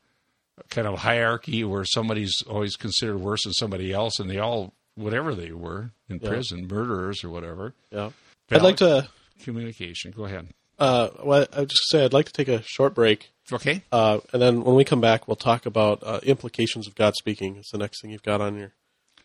kind 0.70 0.86
of 0.86 0.98
hierarchy 0.98 1.64
where 1.64 1.84
somebody's 1.84 2.42
always 2.48 2.76
considered 2.76 3.18
worse 3.18 3.42
than 3.44 3.52
somebody 3.52 3.92
else, 3.92 4.18
and 4.18 4.30
they 4.30 4.38
all, 4.38 4.72
whatever 4.94 5.34
they 5.34 5.50
were 5.52 5.90
in 6.08 6.20
Yeah. 6.22 6.28
prison, 6.28 6.66
murderers 6.68 7.24
or 7.24 7.30
whatever. 7.30 7.74
Yeah. 7.90 8.10
I'd 8.50 8.62
like 8.62 8.76
to. 8.78 9.08
Communication. 9.42 10.12
Go 10.12 10.24
ahead. 10.26 10.48
Uh, 10.78 11.08
well, 11.22 11.46
I 11.52 11.64
just 11.64 11.88
say 11.90 12.04
I'd 12.04 12.12
like 12.12 12.26
to 12.26 12.32
take 12.32 12.48
a 12.48 12.62
short 12.62 12.94
break, 12.94 13.30
Okay. 13.52 13.82
uh, 13.92 14.20
and 14.32 14.40
then 14.42 14.64
when 14.64 14.74
we 14.74 14.84
come 14.84 15.00
back, 15.00 15.26
we'll 15.28 15.36
talk 15.36 15.66
about 15.66 16.02
uh, 16.02 16.20
implications 16.24 16.86
of 16.88 16.94
God 16.94 17.14
speaking. 17.18 17.56
It's 17.56 17.70
the 17.70 17.78
next 17.78 18.00
thing 18.00 18.10
you've 18.10 18.22
got 18.22 18.40
on 18.40 18.56
your 18.56 18.72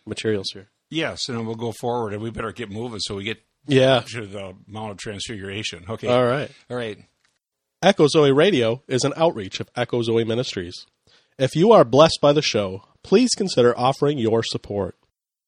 materials 0.05 0.51
here. 0.53 0.69
Yes, 0.91 1.27
and 1.29 1.37
then 1.37 1.45
we'll 1.45 1.55
go 1.55 1.71
forward, 1.71 2.13
and 2.13 2.21
we 2.21 2.29
better 2.31 2.51
get 2.51 2.69
moving 2.71 2.99
so 2.99 3.15
we 3.15 3.23
get 3.23 3.39
Yeah. 3.67 4.01
to 4.13 4.25
the 4.27 4.55
Mount 4.67 4.91
of 4.91 4.97
Transfiguration. 4.97 5.85
Okay. 5.89 6.07
All 6.07 6.25
right. 6.25 6.51
All 6.69 6.77
right. 6.77 6.97
Echo 7.81 8.07
Zoe 8.07 8.31
Radio 8.31 8.81
is 8.87 9.03
an 9.03 9.13
outreach 9.15 9.59
of 9.59 9.69
Echo 9.75 10.01
Zoe 10.01 10.23
Ministries. 10.25 10.85
If 11.39 11.55
you 11.55 11.71
are 11.71 11.85
blessed 11.85 12.19
by 12.21 12.33
the 12.33 12.41
show, 12.41 12.83
please 13.01 13.29
consider 13.33 13.73
offering 13.79 14.17
your 14.17 14.43
support. 14.43 14.97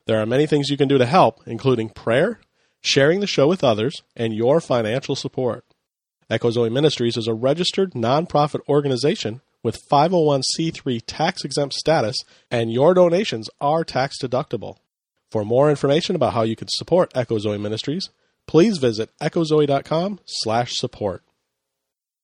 There 0.07 0.21
are 0.21 0.25
many 0.25 0.47
things 0.47 0.69
you 0.69 0.77
can 0.77 0.87
do 0.87 0.97
to 0.97 1.05
help, 1.05 1.41
including 1.45 1.89
prayer, 1.89 2.39
sharing 2.79 3.19
the 3.19 3.27
show 3.27 3.49
with 3.49 3.61
others, 3.61 4.01
and 4.15 4.33
your 4.33 4.61
financial 4.61 5.17
support. 5.17 5.65
Echo 6.29 6.49
Zoe 6.49 6.69
Ministries 6.69 7.17
is 7.17 7.27
a 7.27 7.33
registered 7.33 7.91
nonprofit 7.91 8.61
organization 8.69 9.41
with 9.63 9.81
501c3 9.91 11.01
tax 11.05 11.43
exempt 11.43 11.73
status, 11.73 12.15
and 12.49 12.71
your 12.71 12.93
donations 12.93 13.49
are 13.59 13.83
tax 13.83 14.15
deductible. 14.23 14.77
For 15.29 15.43
more 15.43 15.69
information 15.69 16.15
about 16.15 16.31
how 16.31 16.43
you 16.43 16.55
can 16.55 16.69
support 16.69 17.11
Echo 17.13 17.37
Zoe 17.37 17.57
Ministries, 17.57 18.11
please 18.47 18.77
visit 18.77 19.09
echozoe.com/support. 19.21 21.23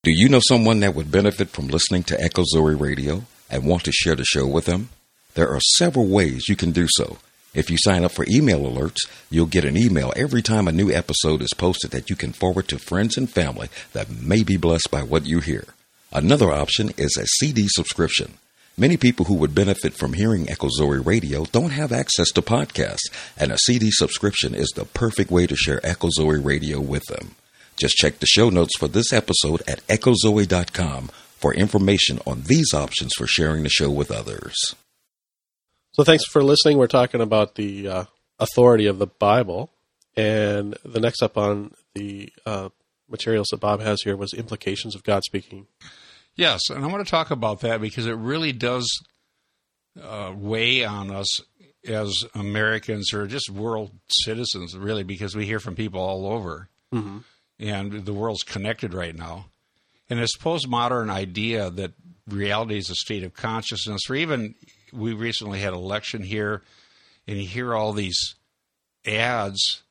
Do 0.04 0.12
you 0.14 0.30
know 0.30 0.40
someone 0.48 0.80
that 0.80 0.96
would 0.96 1.12
benefit 1.12 1.50
from 1.50 1.68
listening 1.68 2.04
to 2.04 2.24
Echo 2.24 2.46
Zoe 2.46 2.74
Radio 2.74 3.26
and 3.50 3.66
want 3.66 3.84
to 3.86 3.92
share 3.92 4.16
the 4.16 4.26
show 4.26 4.48
with 4.48 4.66
them? 4.66 4.90
There 5.34 5.50
are 5.50 5.60
several 5.78 6.08
ways 6.08 6.48
you 6.48 6.56
can 6.56 6.72
do 6.72 6.88
so. 6.90 7.18
If 7.54 7.70
you 7.70 7.78
sign 7.80 8.04
up 8.04 8.12
for 8.12 8.26
email 8.30 8.62
alerts, 8.62 9.08
you'll 9.30 9.48
get 9.48 9.66
an 9.66 9.78
email 9.78 10.14
every 10.16 10.42
time 10.42 10.68
a 10.68 10.72
new 10.72 10.92
episode 10.92 11.42
is 11.42 11.54
posted 11.58 11.92
that 11.92 12.10
you 12.10 12.16
can 12.16 12.32
forward 12.32 12.68
to 12.68 12.78
friends 12.78 13.18
and 13.18 13.30
family 13.30 13.70
that 13.94 14.10
may 14.10 14.44
be 14.44 14.58
blessed 14.58 14.92
by 14.92 15.02
what 15.02 15.26
you 15.26 15.40
hear. 15.40 15.66
Another 16.12 16.52
option 16.52 16.92
is 16.98 17.18
a 17.18 17.26
CD 17.26 17.68
subscription. 17.68 18.34
Many 18.78 18.96
people 18.96 19.26
who 19.26 19.34
would 19.36 19.56
benefit 19.56 19.96
from 19.96 20.14
hearing 20.14 20.48
Echo 20.48 20.70
Zoe 20.70 21.00
Radio 21.00 21.46
don't 21.46 21.72
have 21.72 21.92
access 21.92 22.30
to 22.32 22.44
podcasts, 22.44 23.10
and 23.36 23.52
a 23.52 23.58
CD 23.58 23.90
subscription 23.90 24.54
is 24.54 24.72
the 24.76 24.86
perfect 24.86 25.32
way 25.32 25.48
to 25.48 25.56
share 25.56 25.84
Echo 25.84 26.10
Zoe 26.12 26.38
Radio 26.38 26.80
with 26.80 27.06
them. 27.06 27.36
Just 27.76 27.96
check 27.96 28.20
the 28.20 28.28
show 28.28 28.50
notes 28.50 28.78
for 28.78 28.88
this 28.88 29.12
episode 29.12 29.64
at 29.68 29.86
echozoe.com 29.88 31.10
for 31.40 31.54
information 31.54 32.20
on 32.26 32.44
these 32.44 32.74
options 32.74 33.12
for 33.18 33.28
sharing 33.28 33.64
the 33.64 33.70
show 33.70 33.90
with 33.90 34.12
others. 34.12 34.56
So 35.94 36.04
thanks 36.04 36.26
for 36.26 36.44
listening. 36.44 36.78
We're 36.78 36.88
talking 36.88 37.22
about 37.22 37.56
the 37.56 37.88
uh, 37.88 38.04
authority 38.40 38.86
of 38.88 39.00
the 39.00 39.08
Bible, 39.08 39.72
and 40.16 40.76
the 40.86 41.00
next 41.00 41.22
up 41.24 41.38
on 41.38 41.72
the 41.96 42.30
uh, 42.46 42.70
materials 43.10 43.48
that 43.52 43.60
Bob 43.60 43.82
has 43.82 44.02
here 44.04 44.16
was 44.16 44.34
implications 44.34 44.96
of 44.96 45.04
God 45.04 45.24
speaking. 45.24 45.68
Yes, 46.36 46.62
and 46.70 46.84
I 46.84 46.88
want 46.88 47.04
to 47.06 47.10
talk 47.10 47.32
about 47.32 47.62
that 47.62 47.82
because 47.82 48.06
it 48.06 48.14
really 48.14 48.52
does 48.52 48.88
uh, 50.02 50.34
weigh 50.36 50.84
on 50.86 51.10
us 51.10 51.40
as 51.88 52.14
Americans 52.36 53.12
or 53.14 53.26
just 53.26 53.50
world 53.50 53.92
citizens, 54.10 54.78
really, 54.78 55.04
because 55.04 55.36
we 55.36 55.46
hear 55.46 55.60
from 55.60 55.76
people 55.76 56.00
all 56.02 56.28
over, 56.28 56.70
Mm-hmm. 56.94 57.18
and 57.60 58.06
the 58.06 58.14
world's 58.14 58.44
connected 58.44 58.94
right 58.94 59.16
now. 59.16 59.48
And 60.10 60.20
this 60.20 60.38
postmodern 60.38 61.10
idea 61.10 61.70
that 61.70 61.94
reality 62.28 62.78
is 62.78 62.90
a 62.90 62.96
state 62.96 63.24
of 63.24 63.34
consciousness, 63.34 64.10
or 64.10 64.16
even 64.16 64.56
we 64.94 65.14
recently 65.14 65.60
had 65.60 65.74
election 65.74 66.24
here, 66.24 66.64
and 67.28 67.38
you 67.38 67.48
hear 67.48 67.74
all 67.74 67.94
these 67.94 68.36
ads, 69.06 69.84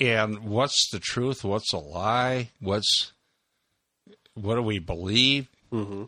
and 0.00 0.40
what's 0.40 0.90
the 0.90 0.98
truth? 0.98 1.44
What's 1.44 1.72
a 1.72 1.78
lie? 1.78 2.50
What's 2.60 3.12
what 4.34 4.56
do 4.56 4.62
we 4.62 4.78
believe? 4.78 5.48
Mm-hmm. 5.72 6.04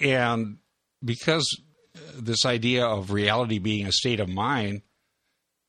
And 0.00 0.58
because 1.02 1.46
this 2.14 2.44
idea 2.44 2.84
of 2.86 3.10
reality 3.10 3.58
being 3.58 3.86
a 3.86 3.92
state 3.92 4.20
of 4.20 4.28
mind, 4.28 4.82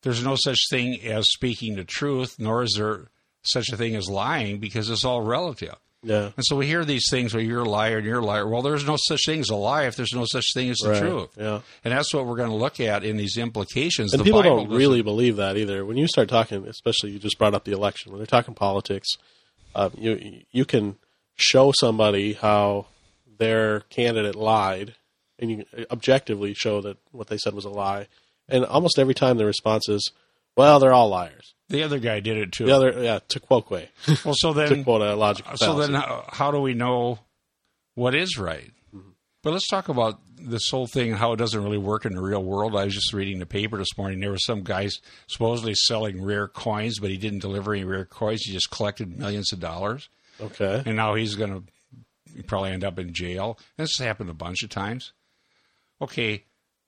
there's 0.03 0.24
no 0.24 0.36
such 0.36 0.60
thing 0.70 1.01
as 1.03 1.26
speaking 1.32 1.76
the 1.76 1.84
truth, 1.84 2.36
nor 2.38 2.64
is 2.64 2.76
there 2.78 3.08
such 3.43 3.70
a 3.72 3.78
thing 3.78 3.95
as 3.95 4.10
lying 4.10 4.60
because 4.60 4.89
it's 4.89 5.06
all 5.06 5.22
relative. 5.22 5.76
Yeah. 6.08 6.26
And 6.38 6.45
so 6.45 6.56
we 6.56 6.68
hear 6.68 6.86
these 6.86 7.08
things 7.10 7.34
where 7.34 7.41
you're 7.41 7.62
a 7.64 7.70
liar 7.70 7.97
and 7.97 8.06
you're 8.06 8.20
a 8.20 8.26
liar. 8.26 8.47
Well, 8.47 8.62
there's 8.62 8.86
no 8.86 8.95
such 9.08 9.22
thing 9.26 9.39
as 9.39 9.49
a 9.49 9.56
lie 9.56 9.86
if 9.88 9.95
there's 9.95 10.14
no 10.14 10.26
such 10.26 10.45
thing 10.53 10.70
as 10.70 10.78
the 10.78 10.91
Right. 10.91 10.99
truth. 11.01 11.30
Yeah. 11.36 11.62
And 11.84 11.91
that's 11.91 12.14
what 12.14 12.28
we're 12.28 12.36
going 12.36 12.51
to 12.51 12.56
look 12.56 12.80
at 12.80 13.03
in 13.03 13.18
these 13.18 13.38
implications. 13.38 14.14
And 14.14 14.20
the 14.20 14.24
people 14.24 14.41
Bible 14.43 14.58
don't 14.58 14.66
doesn't- 14.66 14.78
really 14.78 15.01
believe 15.01 15.38
that 15.38 15.58
either. 15.58 15.84
When 15.84 15.97
you 15.97 16.08
start 16.08 16.30
talking, 16.30 16.68
especially 16.68 17.10
you 17.12 17.18
just 17.20 17.39
brought 17.39 17.56
up 17.56 17.64
the 17.64 17.72
election, 17.72 18.12
when 18.12 18.20
they're 18.20 18.28
talking 18.28 18.53
politics, 18.53 19.10
uh, 19.74 19.89
you 19.97 20.41
you 20.51 20.64
can 20.64 20.97
show 21.38 21.72
somebody 21.72 22.34
how 22.34 22.86
their 23.39 23.80
candidate 23.89 24.36
lied, 24.36 24.93
and 25.39 25.49
you 25.49 25.66
objectively 25.89 26.53
show 26.53 26.82
that 26.82 26.97
what 27.12 27.28
they 27.30 27.38
said 27.38 27.53
was 27.56 27.66
a 27.66 27.70
lie. 27.70 28.08
And 28.47 28.64
almost 28.64 28.99
every 28.99 29.16
time 29.16 29.38
the 29.38 29.45
response 29.45 29.89
is, 29.89 30.12
"Well, 30.56 30.80
they're 30.80 30.93
all 30.93 31.10
liars." 31.10 31.55
The 31.70 31.84
other 31.84 31.99
guy 31.99 32.20
did 32.20 32.38
it 32.38 32.51
too. 32.51 32.66
The 32.66 32.76
other, 32.76 33.03
yeah, 33.03 33.20
tu 33.28 33.39
quoque, 33.39 33.72
well, 34.24 34.34
so 34.36 34.53
to 34.53 34.59
then 34.68 34.84
quote 34.84 35.01
a 35.01 35.16
logical 35.16 35.57
So 35.57 35.66
fallacy. 35.74 35.91
then, 35.93 36.01
how, 36.01 36.26
how 36.32 36.51
do 36.51 36.59
we 36.61 36.74
know 36.74 37.20
what 37.95 38.13
is 38.13 38.38
right? 38.38 38.72
But 39.41 39.53
let's 39.53 39.68
talk 39.68 39.89
about 39.89 40.20
this 40.39 40.70
whole 40.70 40.88
thing 40.88 41.09
and 41.11 41.18
how 41.20 41.34
it 41.34 41.38
doesn't 41.38 41.63
really 41.63 41.78
work 41.78 42.05
in 42.05 42.16
the 42.16 42.22
real 42.22 42.43
world. 42.43 42.76
I 42.76 42.86
was 42.86 42.93
just 42.95 43.13
reading 43.13 43.38
the 43.39 43.45
paper 43.45 43.78
this 43.78 43.95
morning. 43.97 44.20
There 44.20 44.32
was 44.32 44.43
some 44.45 44.63
guy 44.63 44.89
supposedly 45.28 45.76
selling 45.76 46.24
rare 46.24 46.47
coins, 46.47 46.99
but 46.99 47.09
he 47.11 47.18
didn't 47.18 47.39
deliver 47.39 47.74
any 47.74 47.84
rare 47.84 48.05
coins. 48.05 48.41
He 48.43 48.53
just 48.53 48.72
collected 48.72 49.18
millions 49.20 49.53
of 49.53 49.59
dollars, 49.59 50.09
okay, 50.41 50.82
and 50.86 50.95
now 50.95 51.13
he's 51.16 51.36
going 51.36 51.63
to 52.36 52.43
probably 52.43 52.72
end 52.72 52.84
up 52.84 52.97
in 52.99 53.13
jail. 53.13 53.57
This 53.78 53.97
has 53.97 54.05
happened 54.05 54.30
a 54.32 54.34
bunch 54.36 54.63
of 54.63 54.70
times. 54.70 55.13
Okay, 56.01 56.43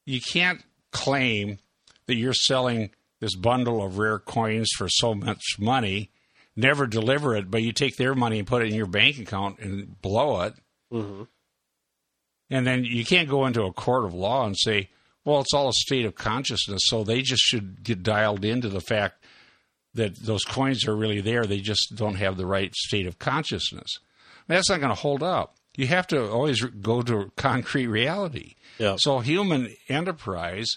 you 0.05 0.19
can't 0.19 0.61
claim 0.91 1.59
that 2.07 2.15
you're 2.15 2.33
selling 2.33 2.89
this 3.19 3.35
bundle 3.35 3.83
of 3.83 3.97
rare 3.97 4.19
coins 4.19 4.69
for 4.77 4.87
so 4.89 5.13
much 5.15 5.43
money, 5.59 6.11
never 6.55 6.85
deliver 6.87 7.35
it, 7.35 7.49
but 7.51 7.63
you 7.63 7.71
take 7.71 7.95
their 7.97 8.13
money 8.15 8.39
and 8.39 8.47
put 8.47 8.61
it 8.61 8.69
in 8.69 8.75
your 8.75 8.85
bank 8.87 9.17
account 9.19 9.59
and 9.59 9.99
blow 10.01 10.41
it. 10.41 10.53
hmm 10.91 11.23
And 12.49 12.65
then 12.65 12.83
you 12.85 13.03
can't 13.05 13.29
go 13.29 13.45
into 13.45 13.63
a 13.63 13.73
court 13.73 14.05
of 14.05 14.13
law 14.13 14.45
and 14.45 14.55
say, 14.57 14.89
well, 15.25 15.41
it's 15.41 15.53
all 15.53 15.69
a 15.69 15.73
state 15.73 16.05
of 16.05 16.15
consciousness. 16.15 16.81
So 16.85 17.03
they 17.03 17.21
just 17.21 17.41
should 17.43 17.83
get 17.83 18.03
dialed 18.03 18.45
into 18.45 18.69
the 18.69 18.79
fact 18.81 19.23
that 19.93 20.17
those 20.21 20.43
coins 20.45 20.87
are 20.87 20.95
really 20.95 21.21
there. 21.21 21.45
They 21.45 21.59
just 21.59 21.95
don't 21.95 22.15
have 22.15 22.37
the 22.37 22.45
right 22.45 22.73
state 22.75 23.07
of 23.07 23.19
consciousness. 23.19 23.97
That's 24.47 24.69
not 24.69 24.79
going 24.79 24.89
to 24.95 24.95
hold 25.01 25.23
up. 25.23 25.55
You 25.75 25.87
have 25.87 26.07
to 26.07 26.29
always 26.31 26.61
go 26.61 27.01
to 27.01 27.31
concrete 27.35 27.87
reality. 27.87 28.55
yeah, 28.79 28.95
So 28.97 29.19
human 29.19 29.75
enterprise, 29.89 30.67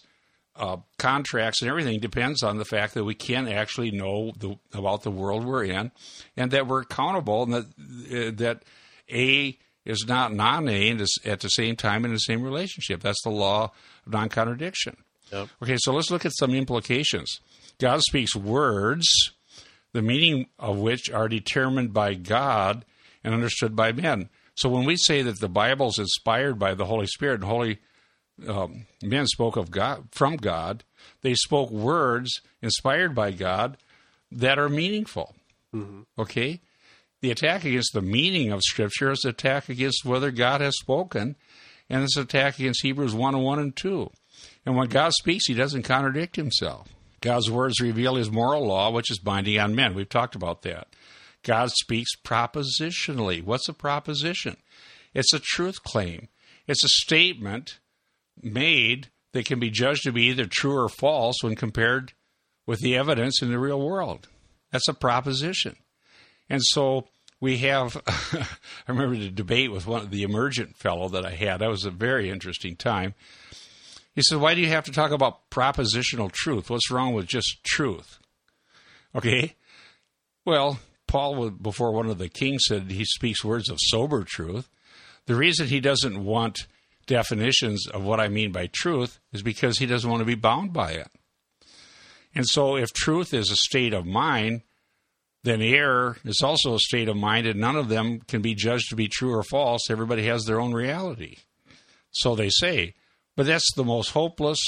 uh, 0.61 0.77
contracts, 0.99 1.63
and 1.63 1.71
everything 1.71 1.99
depends 2.01 2.43
on 2.43 2.59
the 2.59 2.65
fact 2.65 2.95
that 2.95 3.05
we 3.05 3.15
can't 3.15 3.49
actually 3.49 3.91
know 3.91 4.33
the, 4.39 4.57
about 4.75 5.03
the 5.03 5.11
world 5.11 5.45
we're 5.45 5.65
in, 5.65 5.91
and 6.37 6.51
that 6.51 6.67
we're 6.67 6.83
accountable, 6.83 7.43
and 7.43 7.55
that 7.55 7.65
uh, 7.65 8.31
that 8.37 8.63
A 9.11 9.59
is 9.87 10.05
not 10.07 10.35
non-A 10.35 10.91
and 10.91 11.01
is 11.01 11.19
at 11.25 11.41
the 11.41 11.49
same 11.49 11.77
time 11.77 12.05
in 12.05 12.13
the 12.13 12.19
same 12.19 12.43
relationship. 12.43 13.01
That's 13.01 13.23
the 13.25 13.31
law 13.31 13.73
of 14.07 14.13
non-contradiction. 14.13 14.99
Yep. 15.33 15.49
Okay, 15.63 15.77
so 15.79 15.93
let's 15.93 16.11
look 16.11 16.27
at 16.27 16.37
some 16.37 16.55
implications. 16.55 17.41
God 17.79 18.03
speaks 18.03 18.37
words, 18.37 19.07
the 19.95 20.03
meaning 20.03 20.47
of 20.59 20.79
which 20.79 21.11
are 21.11 21.29
determined 21.29 21.95
by 21.95 22.15
God 22.15 22.85
and 23.25 23.33
understood 23.33 23.75
by 23.75 23.93
men. 23.93 24.29
So 24.55 24.69
when 24.69 24.85
we 24.85 24.97
say 24.97 25.23
that 25.23 25.41
the 25.41 25.49
Bible 25.49 25.89
is 25.89 25.99
inspired 25.99 26.59
by 26.59 26.75
the 26.75 26.85
Holy 26.85 27.07
Spirit 27.07 27.41
and 27.41 27.45
holy 27.45 27.79
um, 28.49 28.87
men 29.03 29.27
spoke 29.27 29.57
of 29.57 29.71
God 29.71 30.09
from 30.13 30.37
God, 30.37 30.85
they 31.23 31.35
spoke 31.35 31.71
words 31.71 32.41
inspired 32.63 33.15
by 33.15 33.31
God 33.31 33.77
that 34.33 34.59
are 34.59 34.69
meaningful. 34.69 35.35
Okay, 36.19 36.61
the 37.21 37.31
attack 37.31 37.65
against 37.65 37.93
the 37.93 38.03
meaning 38.03 38.51
of 38.51 38.63
Scripture 38.63 39.11
is 39.11 39.25
attack 39.25 39.69
against 39.69 40.05
whether 40.05 40.31
God 40.31 40.61
has 40.61 40.77
spoken, 40.79 41.37
and 41.89 42.03
it's 42.03 42.17
an 42.17 42.23
attack 42.23 42.59
against 42.59 42.83
Hebrews 42.83 43.15
one 43.15 43.35
and 43.35 43.45
one 43.45 43.59
and 43.59 43.77
two. 43.77 44.11
And 44.65 44.77
when 44.77 44.89
God 44.89 45.13
speaks, 45.13 45.47
He 45.47 45.55
doesn't 45.55 45.83
contradict 45.83 46.37
Himself. 46.37 46.89
God's 47.21 47.51
words 47.51 47.81
reveal 47.81 48.17
His 48.17 48.31
moral 48.31 48.67
law, 48.67 48.91
which 48.91 49.11
is 49.11 49.19
binding 49.19 49.59
on 49.59 49.75
men. 49.75 49.95
We've 49.95 50.09
talked 50.09 50.35
about 50.35 50.63
that. 50.63 50.89
God 51.43 51.71
speaks 51.71 52.11
propositionally. 52.23 53.43
What's 53.43 53.69
a 53.69 53.75
proposition? 53.75 54.57
It's 55.15 55.33
a 55.33 55.41
truth 55.41 55.83
claim. 55.83 56.29
It's 56.67 56.85
a 56.85 56.89
statement 56.89 57.79
made 58.43 59.11
that 59.33 59.47
can 59.47 59.61
be 59.61 59.71
judged 59.71 60.03
to 60.05 60.13
be 60.13 60.25
either 60.25 60.47
true 60.47 60.77
or 60.77 60.89
false 60.89 61.37
when 61.43 61.57
compared 61.57 62.13
with 62.67 62.81
the 62.81 62.97
evidence 62.97 63.43
in 63.43 63.51
the 63.51 63.59
real 63.59 63.81
world. 63.81 64.29
That's 64.71 64.89
a 64.89 64.95
proposition. 64.95 65.77
And 66.49 66.61
so 66.63 67.07
we 67.41 67.59
have. 67.59 68.01
I 68.07 68.47
remember 68.89 69.17
the 69.17 69.31
debate 69.31 69.73
with 69.73 69.87
one 69.87 70.03
of 70.03 70.11
the 70.11 70.23
emergent 70.23 70.77
fellow 70.77 71.09
that 71.09 71.25
I 71.25 71.31
had. 71.31 71.59
That 71.59 71.71
was 71.71 71.85
a 71.85 71.91
very 71.91 72.29
interesting 72.29 72.77
time. 72.77 73.15
He 74.15 74.23
said, 74.23 74.41
"Why 74.41 74.55
do 74.55 74.61
you 74.61 74.69
have 74.69 74.85
to 74.85 74.93
talk 74.93 75.13
about 75.13 75.49
propositional 75.51 76.31
truth? 76.31 76.69
What's 76.69 76.91
wrong 76.91 77.15
with 77.15 77.27
just 77.27 77.65
truth?" 77.65 78.19
Okay, 79.15 79.57
well, 80.45 80.79
Paul, 81.07 81.51
before 81.51 81.93
one 81.93 82.09
of 82.09 82.19
the 82.19 82.29
kings, 82.29 82.63
said 82.67 82.91
he 82.91 83.05
speaks 83.05 83.45
words 83.45 83.69
of 83.69 83.79
sober 83.81 84.25
truth. 84.25 84.69
The 85.27 85.35
reason 85.35 85.67
he 85.67 85.81
doesn't 85.81 86.25
want 86.25 86.67
definitions 87.11 87.87
of 87.89 88.05
what 88.05 88.21
I 88.21 88.29
mean 88.29 88.53
by 88.53 88.69
truth 88.73 89.19
is 89.33 89.43
because 89.43 89.79
he 89.79 89.85
doesn't 89.87 90.09
want 90.09 90.21
to 90.21 90.25
be 90.27 90.37
bound 90.37 90.73
by 90.73 90.93
it. 90.93 91.09
And 92.35 92.47
so, 92.49 92.77
if 92.77 92.93
truth 92.93 93.35
is 93.35 93.51
a 93.51 93.57
state 93.57 93.93
of 93.93 94.07
mind, 94.07 94.63
then 95.43 95.61
error 95.61 96.17
is 96.25 96.41
also 96.45 96.75
a 96.75 96.79
state 96.79 97.09
of 97.09 97.17
mind, 97.17 97.47
and 97.49 97.59
none 97.61 97.75
of 97.75 97.89
them 97.89 98.21
can 98.29 98.41
be 98.41 98.55
judged 98.55 98.89
to 98.91 98.97
be 98.97 99.09
true 99.09 99.35
or 99.35 99.43
false. 99.43 99.91
Everybody 99.91 100.27
has 100.27 100.45
their 100.45 100.61
own 100.61 100.73
reality. 100.73 101.39
So 102.13 102.37
they 102.37 102.49
say. 102.51 102.95
But 103.37 103.47
that's 103.47 103.75
the 103.75 103.85
most 103.85 104.11
hopeless 104.11 104.59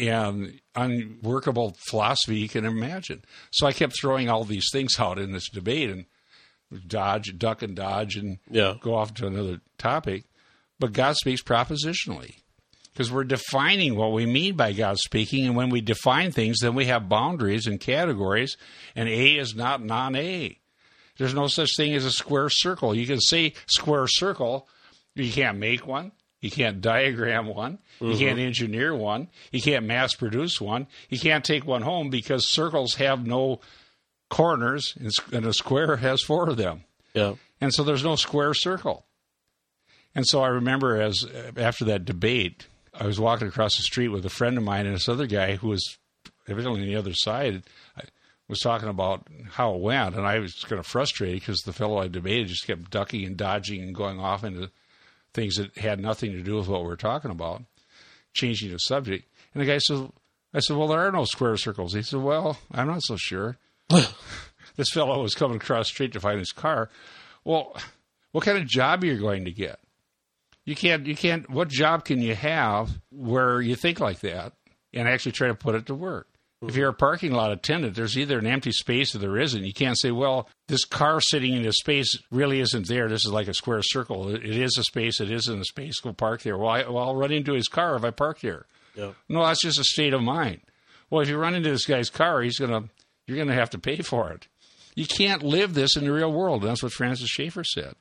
and 0.00 0.60
unworkable 0.74 1.76
philosophy 1.90 2.38
you 2.38 2.48
can 2.48 2.64
imagine. 2.64 3.22
So 3.50 3.66
I 3.66 3.72
kept 3.72 4.00
throwing 4.00 4.30
all 4.30 4.44
these 4.44 4.68
things 4.72 4.98
out 4.98 5.18
in 5.18 5.32
this 5.32 5.50
debate 5.50 5.90
and 5.90 6.06
dodge, 6.86 7.36
duck, 7.36 7.60
and 7.62 7.76
dodge, 7.76 8.16
and 8.16 8.38
Yeah. 8.50 8.74
go 8.80 8.94
off 8.94 9.12
to 9.14 9.26
another 9.26 9.60
topic. 9.76 10.24
But 10.82 10.94
God 10.94 11.14
speaks 11.14 11.44
propositionally 11.44 12.38
because 12.92 13.12
we're 13.12 13.22
defining 13.22 13.94
what 13.94 14.10
we 14.10 14.26
mean 14.26 14.56
by 14.56 14.72
God 14.72 14.98
speaking. 14.98 15.46
And 15.46 15.54
when 15.54 15.70
we 15.70 15.80
define 15.80 16.32
things, 16.32 16.58
then 16.58 16.74
we 16.74 16.86
have 16.86 17.08
boundaries 17.08 17.68
and 17.68 17.78
categories, 17.78 18.56
and 18.96 19.08
A 19.08 19.38
is 19.38 19.54
not 19.54 19.80
non 19.80 20.16
A. 20.16 20.58
There's 21.18 21.34
no 21.34 21.46
such 21.46 21.76
thing 21.76 21.94
as 21.94 22.04
a 22.04 22.10
square 22.10 22.48
circle. 22.48 22.96
You 22.96 23.06
can 23.06 23.20
say 23.20 23.52
square 23.66 24.08
circle, 24.08 24.66
you 25.14 25.30
can't 25.30 25.56
make 25.56 25.86
one. 25.86 26.10
You 26.40 26.50
can't 26.50 26.80
diagram 26.80 27.46
one. 27.46 27.78
You 28.00 28.08
mm-hmm. 28.08 28.18
can't 28.18 28.38
engineer 28.40 28.92
one. 28.92 29.28
You 29.52 29.62
can't 29.62 29.86
mass 29.86 30.16
produce 30.16 30.60
one. 30.60 30.88
You 31.10 31.20
can't 31.20 31.44
take 31.44 31.64
one 31.64 31.82
home 31.82 32.10
because 32.10 32.52
circles 32.52 32.96
have 32.96 33.24
no 33.24 33.60
corners, 34.30 34.94
and 34.98 35.12
and 35.32 35.46
a 35.46 35.52
square 35.52 35.94
has 35.98 36.22
four 36.22 36.48
of 36.48 36.56
them. 36.56 36.82
Yeah. 37.14 37.34
And 37.60 37.72
so 37.72 37.84
there's 37.84 38.02
no 38.02 38.16
square 38.16 38.52
circle. 38.52 39.06
And 40.14 40.26
so 40.26 40.42
I 40.42 40.48
remember 40.48 41.00
as 41.00 41.24
after 41.56 41.84
that 41.86 42.04
debate, 42.04 42.66
I 42.92 43.06
was 43.06 43.18
walking 43.18 43.48
across 43.48 43.76
the 43.76 43.82
street 43.82 44.08
with 44.08 44.26
a 44.26 44.30
friend 44.30 44.58
of 44.58 44.64
mine 44.64 44.86
and 44.86 44.94
this 44.94 45.08
other 45.08 45.26
guy 45.26 45.56
who 45.56 45.68
was 45.68 45.98
evidently 46.48 46.82
on 46.82 46.86
the 46.86 46.96
other 46.96 47.14
side. 47.14 47.62
Uh, 47.96 48.02
was 48.48 48.60
talking 48.60 48.88
about 48.88 49.26
how 49.52 49.74
it 49.74 49.80
went, 49.80 50.14
and 50.14 50.26
I 50.26 50.38
was 50.38 50.52
kind 50.64 50.78
of 50.78 50.86
frustrated 50.86 51.40
because 51.40 51.60
the 51.60 51.72
fellow 51.72 51.96
I 51.96 52.08
debated 52.08 52.48
just 52.48 52.66
kept 52.66 52.90
ducking 52.90 53.24
and 53.24 53.34
dodging 53.34 53.80
and 53.80 53.94
going 53.94 54.20
off 54.20 54.44
into 54.44 54.70
things 55.32 55.56
that 55.56 55.76
had 55.78 56.00
nothing 56.00 56.32
to 56.32 56.42
do 56.42 56.56
with 56.56 56.68
what 56.68 56.82
we 56.82 56.88
were 56.88 56.96
talking 56.96 57.30
about, 57.30 57.62
changing 58.34 58.70
the 58.70 58.78
subject. 58.78 59.26
And 59.54 59.62
the 59.62 59.66
guy 59.66 59.78
said, 59.78 60.10
I 60.52 60.60
said, 60.60 60.76
well, 60.76 60.88
there 60.88 61.00
are 61.00 61.12
no 61.12 61.24
square 61.24 61.56
circles. 61.56 61.94
He 61.94 62.02
said, 62.02 62.20
well, 62.20 62.58
I'm 62.70 62.88
not 62.88 63.02
so 63.02 63.16
sure. 63.16 63.56
this 63.88 64.90
fellow 64.92 65.22
was 65.22 65.34
coming 65.34 65.56
across 65.56 65.86
the 65.86 65.94
street 65.94 66.12
to 66.12 66.20
find 66.20 66.38
his 66.38 66.52
car. 66.52 66.90
Well, 67.44 67.74
what 68.32 68.44
kind 68.44 68.58
of 68.58 68.66
job 68.66 69.02
are 69.02 69.06
you 69.06 69.18
going 69.18 69.46
to 69.46 69.50
get? 69.50 69.78
You 70.64 70.76
can't, 70.76 71.06
you 71.06 71.16
can't, 71.16 71.48
what 71.50 71.68
job 71.68 72.04
can 72.04 72.20
you 72.20 72.34
have 72.34 72.90
where 73.10 73.60
you 73.60 73.74
think 73.74 74.00
like 74.00 74.20
that 74.20 74.52
and 74.94 75.08
actually 75.08 75.32
try 75.32 75.48
to 75.48 75.54
put 75.54 75.74
it 75.74 75.86
to 75.86 75.94
work? 75.94 76.28
If 76.64 76.76
you're 76.76 76.90
a 76.90 76.94
parking 76.94 77.32
lot 77.32 77.50
attendant, 77.50 77.96
there's 77.96 78.16
either 78.16 78.38
an 78.38 78.46
empty 78.46 78.70
space 78.70 79.16
or 79.16 79.18
there 79.18 79.36
isn't. 79.36 79.64
You 79.64 79.72
can't 79.72 79.98
say, 79.98 80.12
well, 80.12 80.48
this 80.68 80.84
car 80.84 81.20
sitting 81.20 81.54
in 81.54 81.66
a 81.66 81.72
space 81.72 82.16
really 82.30 82.60
isn't 82.60 82.86
there. 82.86 83.08
This 83.08 83.26
is 83.26 83.32
like 83.32 83.48
a 83.48 83.54
square 83.54 83.82
circle. 83.82 84.32
It 84.32 84.44
is 84.44 84.76
a 84.78 84.84
space. 84.84 85.20
It 85.20 85.32
isn't 85.32 85.60
a 85.60 85.64
space. 85.64 85.98
Go 85.98 86.12
park 86.12 86.42
there. 86.42 86.56
Well, 86.56 86.68
I, 86.68 86.88
well, 86.88 86.98
I'll 86.98 87.16
run 87.16 87.32
into 87.32 87.54
his 87.54 87.66
car 87.66 87.96
if 87.96 88.04
I 88.04 88.10
park 88.10 88.40
there. 88.42 88.66
Yeah. 88.94 89.10
No, 89.28 89.44
that's 89.44 89.62
just 89.62 89.80
a 89.80 89.84
state 89.84 90.14
of 90.14 90.22
mind. 90.22 90.60
Well, 91.10 91.20
if 91.20 91.28
you 91.28 91.36
run 91.36 91.56
into 91.56 91.70
this 91.70 91.84
guy's 91.84 92.10
car, 92.10 92.42
he's 92.42 92.58
gonna 92.58 92.84
you're 93.26 93.38
gonna 93.38 93.54
have 93.54 93.70
to 93.70 93.78
pay 93.78 93.96
for 93.96 94.30
it. 94.30 94.46
You 94.94 95.06
can't 95.06 95.42
live 95.42 95.74
this 95.74 95.96
in 95.96 96.04
the 96.04 96.12
real 96.12 96.32
world. 96.32 96.62
That's 96.62 96.82
what 96.82 96.92
Francis 96.92 97.28
Schaeffer 97.28 97.64
said. 97.64 97.94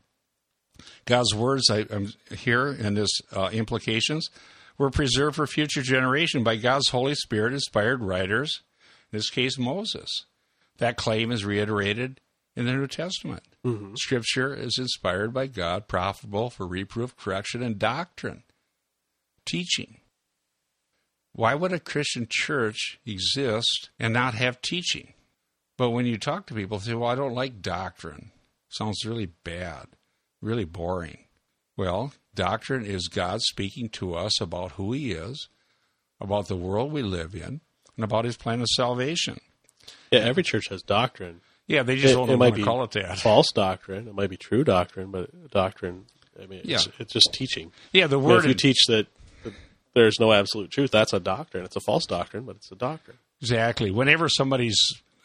God's 1.06 1.34
words 1.34 1.70
I, 1.70 1.86
I'm 1.90 2.14
here 2.36 2.68
in 2.68 2.94
this 2.94 3.10
uh, 3.32 3.50
implications 3.52 4.30
were 4.78 4.90
preserved 4.90 5.36
for 5.36 5.48
future 5.48 5.82
generation 5.82 6.44
by 6.44 6.56
God's 6.56 6.90
Holy 6.90 7.16
Spirit 7.16 7.54
inspired 7.54 8.04
writers. 8.04 8.62
In 9.12 9.18
this 9.18 9.30
case, 9.30 9.58
Moses. 9.58 10.10
That 10.78 10.98
claim 10.98 11.32
is 11.32 11.46
reiterated 11.46 12.20
in 12.56 12.66
the 12.66 12.74
New 12.74 12.88
Testament. 12.88 13.44
Scripture 13.96 14.54
is 14.54 14.78
inspired 14.80 15.34
by 15.34 15.48
God, 15.48 15.88
profitable 15.88 16.50
for 16.50 16.66
reproof, 16.66 17.16
correction, 17.16 17.62
and 17.62 17.78
doctrine, 17.78 18.44
teaching. 19.46 20.00
Why 21.34 21.56
would 21.56 21.72
a 21.72 21.80
Christian 21.80 22.28
church 22.30 23.00
exist 23.06 23.92
and 24.00 24.14
not 24.14 24.34
have 24.34 24.62
teaching? 24.62 25.14
But 25.78 25.92
when 25.92 26.06
you 26.06 26.18
talk 26.18 26.48
to 26.48 26.54
people, 26.54 26.78
they 26.80 26.92
say, 26.92 26.94
Well, 26.96 27.10
I 27.10 27.16
don't 27.16 27.34
like 27.34 27.62
doctrine. 27.62 28.32
Sounds 28.70 29.06
really 29.06 29.28
bad, 29.28 29.88
really 30.42 30.66
boring. 30.66 31.26
Well, 31.78 32.14
doctrine 32.36 32.86
is 32.86 33.08
God 33.08 33.42
speaking 33.42 33.90
to 33.90 34.16
us 34.16 34.40
about 34.42 34.74
who 34.74 34.92
He 34.94 35.12
is, 35.12 35.48
about 36.20 36.48
the 36.48 36.56
world 36.56 36.92
we 36.92 37.02
live 37.02 37.34
in, 37.34 37.62
and 37.96 38.04
about 38.04 38.26
His 38.26 38.38
plan 38.38 38.62
of 38.62 38.68
salvation. 38.70 39.40
Yeah. 40.12 40.20
Every 40.20 40.44
church 40.44 40.68
has 40.70 40.82
doctrine. 40.84 41.42
Yeah, 41.68 41.84
they 41.84 41.96
just 41.96 42.14
It- 42.14 42.16
don't 42.18 42.28
it 42.28 42.32
want 42.32 42.40
might 42.40 42.50
to 42.52 42.56
be 42.58 42.64
call 42.64 42.84
it 42.84 42.92
that. 42.92 43.20
False 43.20 43.48
doctrine. 43.54 44.08
It 44.08 44.14
might 44.14 44.30
be 44.30 44.38
true 44.38 44.64
doctrine, 44.64 45.10
but 45.12 45.50
doctrine. 45.52 46.06
I 46.42 46.46
mean, 46.46 46.60
it's, 46.64 46.68
Yeah. 46.88 46.92
it's 47.00 47.14
just 47.14 47.30
teaching. 47.34 47.72
Yeah, 47.94 48.08
the 48.08 48.18
I 48.18 48.20
mean, 48.22 48.30
word 48.30 48.40
if 48.40 48.46
you 48.46 48.54
teach 48.54 48.86
that 48.88 49.08
there's 49.94 50.20
no 50.20 50.32
absolute 50.34 50.72
truth, 50.72 50.92
that's 50.92 51.14
a 51.14 51.20
doctrine. 51.20 51.64
It's 51.66 51.76
a 51.76 51.82
false 51.82 52.06
doctrine, 52.06 52.44
but 52.46 52.56
it's 52.58 52.72
a 52.72 52.76
doctrine. 52.76 53.18
Exactly. 53.42 53.92
Whenever 53.92 54.30
somebody's 54.30 54.78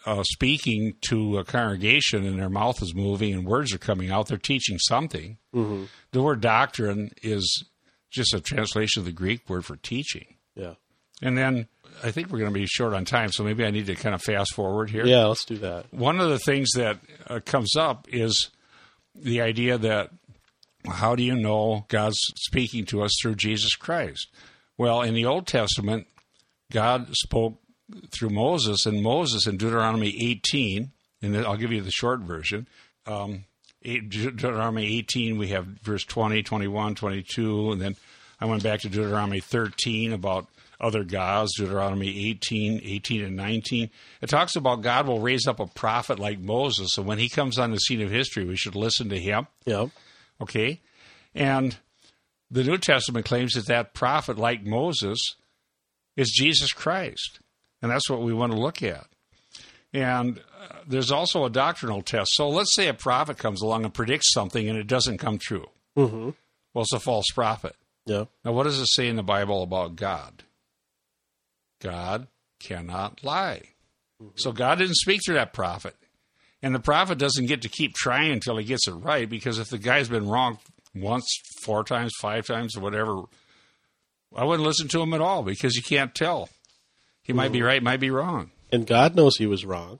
uh, 0.06 0.22
speaking 0.22 0.94
to 1.08 1.38
a 1.38 1.44
congregation 1.44 2.24
and 2.24 2.38
their 2.38 2.48
mouth 2.48 2.80
is 2.80 2.94
moving 2.94 3.34
and 3.34 3.44
words 3.44 3.74
are 3.74 3.78
coming 3.78 4.10
out, 4.10 4.28
they're 4.28 4.38
teaching 4.38 4.78
something. 4.78 5.36
Mm-hmm. 5.54 5.84
The 6.12 6.22
word 6.22 6.40
doctrine 6.40 7.10
is 7.22 7.64
just 8.10 8.32
a 8.32 8.40
translation 8.40 9.00
of 9.00 9.06
the 9.06 9.12
Greek 9.12 9.48
word 9.48 9.64
for 9.64 9.76
teaching. 9.76 10.36
Yeah. 10.54 10.74
And 11.20 11.36
then 11.36 11.66
I 12.04 12.12
think 12.12 12.30
we're 12.30 12.38
going 12.38 12.52
to 12.52 12.58
be 12.58 12.66
short 12.66 12.94
on 12.94 13.04
time, 13.04 13.32
so 13.32 13.42
maybe 13.42 13.64
I 13.64 13.70
need 13.70 13.86
to 13.86 13.96
kind 13.96 14.14
of 14.14 14.22
fast 14.22 14.54
forward 14.54 14.90
here. 14.90 15.04
Yeah. 15.04 15.26
Let's 15.26 15.44
do 15.44 15.58
that. 15.58 15.92
One 15.92 16.20
of 16.20 16.30
the 16.30 16.38
things 16.38 16.70
that 16.76 16.98
uh, 17.26 17.40
comes 17.44 17.74
up 17.76 18.06
is 18.08 18.50
the 19.14 19.40
idea 19.40 19.76
that 19.78 20.10
how 20.88 21.16
do 21.16 21.22
you 21.24 21.34
know 21.34 21.84
God's 21.88 22.18
speaking 22.36 22.84
to 22.86 23.02
us 23.02 23.12
through 23.20 23.34
Jesus 23.34 23.74
Christ? 23.74 24.28
Well, 24.78 25.02
in 25.02 25.14
the 25.14 25.24
Old 25.24 25.46
Testament, 25.48 26.06
God 26.70 27.08
spoke 27.16 27.58
through 28.10 28.30
Moses, 28.30 28.86
and 28.86 29.02
Moses 29.02 29.46
in 29.46 29.56
Deuteronomy 29.56 30.14
18, 30.30 30.90
and 31.22 31.36
I'll 31.38 31.56
give 31.56 31.72
you 31.72 31.82
the 31.82 31.90
short 31.90 32.20
version. 32.20 32.66
Um, 33.06 33.44
Deuteronomy 33.82 34.98
18, 34.98 35.38
we 35.38 35.48
have 35.48 35.66
verse 35.66 36.04
20, 36.04 36.42
21, 36.42 36.94
22, 36.94 37.72
and 37.72 37.80
then 37.80 37.96
I 38.40 38.46
went 38.46 38.62
back 38.62 38.80
to 38.80 38.88
Deuteronomy 38.88 39.40
13 39.40 40.12
about 40.12 40.48
other 40.80 41.04
gods, 41.04 41.56
Deuteronomy 41.56 42.30
18, 42.30 42.80
18 42.84 43.24
and 43.24 43.36
19. 43.36 43.90
It 44.20 44.28
talks 44.28 44.56
about 44.56 44.82
God 44.82 45.06
will 45.06 45.20
raise 45.20 45.46
up 45.46 45.60
a 45.60 45.66
prophet 45.66 46.18
like 46.18 46.38
Moses, 46.38 46.98
and 46.98 47.06
when 47.06 47.18
he 47.18 47.28
comes 47.28 47.58
on 47.58 47.70
the 47.70 47.78
scene 47.78 48.02
of 48.02 48.10
history, 48.10 48.44
we 48.44 48.56
should 48.56 48.74
listen 48.74 49.08
to 49.10 49.18
him. 49.18 49.46
Yeah. 49.64 49.86
Okay? 50.40 50.80
And 51.34 51.76
the 52.50 52.64
New 52.64 52.78
Testament 52.78 53.26
claims 53.26 53.52
that 53.54 53.66
that 53.66 53.94
prophet, 53.94 54.38
like 54.38 54.64
Moses, 54.64 55.18
is 56.16 56.30
Jesus 56.30 56.72
Christ. 56.72 57.40
And 57.86 57.92
that's 57.92 58.10
what 58.10 58.20
we 58.20 58.32
want 58.32 58.50
to 58.50 58.58
look 58.58 58.82
at. 58.82 59.06
And 59.92 60.40
uh, 60.60 60.78
there's 60.88 61.12
also 61.12 61.44
a 61.44 61.50
doctrinal 61.50 62.02
test. 62.02 62.32
So 62.34 62.48
let's 62.48 62.74
say 62.74 62.88
a 62.88 62.94
prophet 62.94 63.38
comes 63.38 63.62
along 63.62 63.84
and 63.84 63.94
predicts 63.94 64.32
something 64.32 64.68
and 64.68 64.76
it 64.76 64.88
doesn't 64.88 65.18
come 65.18 65.38
true. 65.38 65.68
Mm-hmm. 65.96 66.30
Well, 66.74 66.82
it's 66.82 66.92
a 66.92 66.98
false 66.98 67.26
prophet. 67.32 67.76
Yeah. 68.04 68.24
Now, 68.44 68.52
what 68.54 68.64
does 68.64 68.80
it 68.80 68.88
say 68.88 69.06
in 69.06 69.14
the 69.14 69.22
Bible 69.22 69.62
about 69.62 69.94
God? 69.94 70.42
God 71.80 72.26
cannot 72.58 73.22
lie. 73.22 73.62
So 74.34 74.50
God 74.50 74.78
didn't 74.78 74.96
speak 74.96 75.20
through 75.24 75.36
that 75.36 75.52
prophet. 75.52 75.94
And 76.60 76.74
the 76.74 76.80
prophet 76.80 77.18
doesn't 77.18 77.46
get 77.46 77.62
to 77.62 77.68
keep 77.68 77.94
trying 77.94 78.32
until 78.32 78.56
he 78.56 78.64
gets 78.64 78.88
it 78.88 78.94
right 78.94 79.30
because 79.30 79.60
if 79.60 79.68
the 79.68 79.78
guy's 79.78 80.08
been 80.08 80.26
wrong 80.26 80.58
once, 80.92 81.24
four 81.62 81.84
times, 81.84 82.12
five 82.20 82.46
times, 82.46 82.76
or 82.76 82.80
whatever, 82.80 83.22
I 84.34 84.42
wouldn't 84.42 84.66
listen 84.66 84.88
to 84.88 85.00
him 85.00 85.14
at 85.14 85.20
all 85.20 85.44
because 85.44 85.76
you 85.76 85.82
can't 85.82 86.12
tell. 86.12 86.48
He 87.26 87.32
might 87.32 87.52
be 87.52 87.58
mm-hmm. 87.58 87.66
right, 87.66 87.82
might 87.82 88.00
be 88.00 88.10
wrong. 88.10 88.52
And 88.70 88.86
God 88.86 89.16
knows 89.16 89.36
he 89.36 89.46
was 89.46 89.64
wrong. 89.64 89.98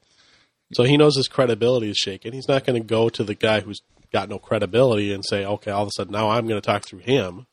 So 0.75 0.85
he 0.85 0.97
knows 0.97 1.17
his 1.17 1.29
credibility 1.29 1.91
is 1.91 1.97
shaken. 1.97 2.33
He's 2.33 2.49
not 2.49 2.65
going 2.65 2.81
to 2.81 2.87
go 2.87 3.09
to 3.09 3.25
the 3.25 3.35
guy 3.35 3.61
who's 3.61 3.81
got 4.13 4.29
no 4.29 4.39
credibility 4.39 5.13
and 5.13 5.25
say, 5.25 5.45
okay, 5.45 5.71
all 5.71 5.83
of 5.83 5.89
a 5.89 5.93
sudden 5.97 6.13
now 6.13 6.31
I'm 6.31 6.47
going 6.47 6.61
to 6.61 6.67
talk 6.67 6.85
through 6.85 7.01
him. 7.01 7.47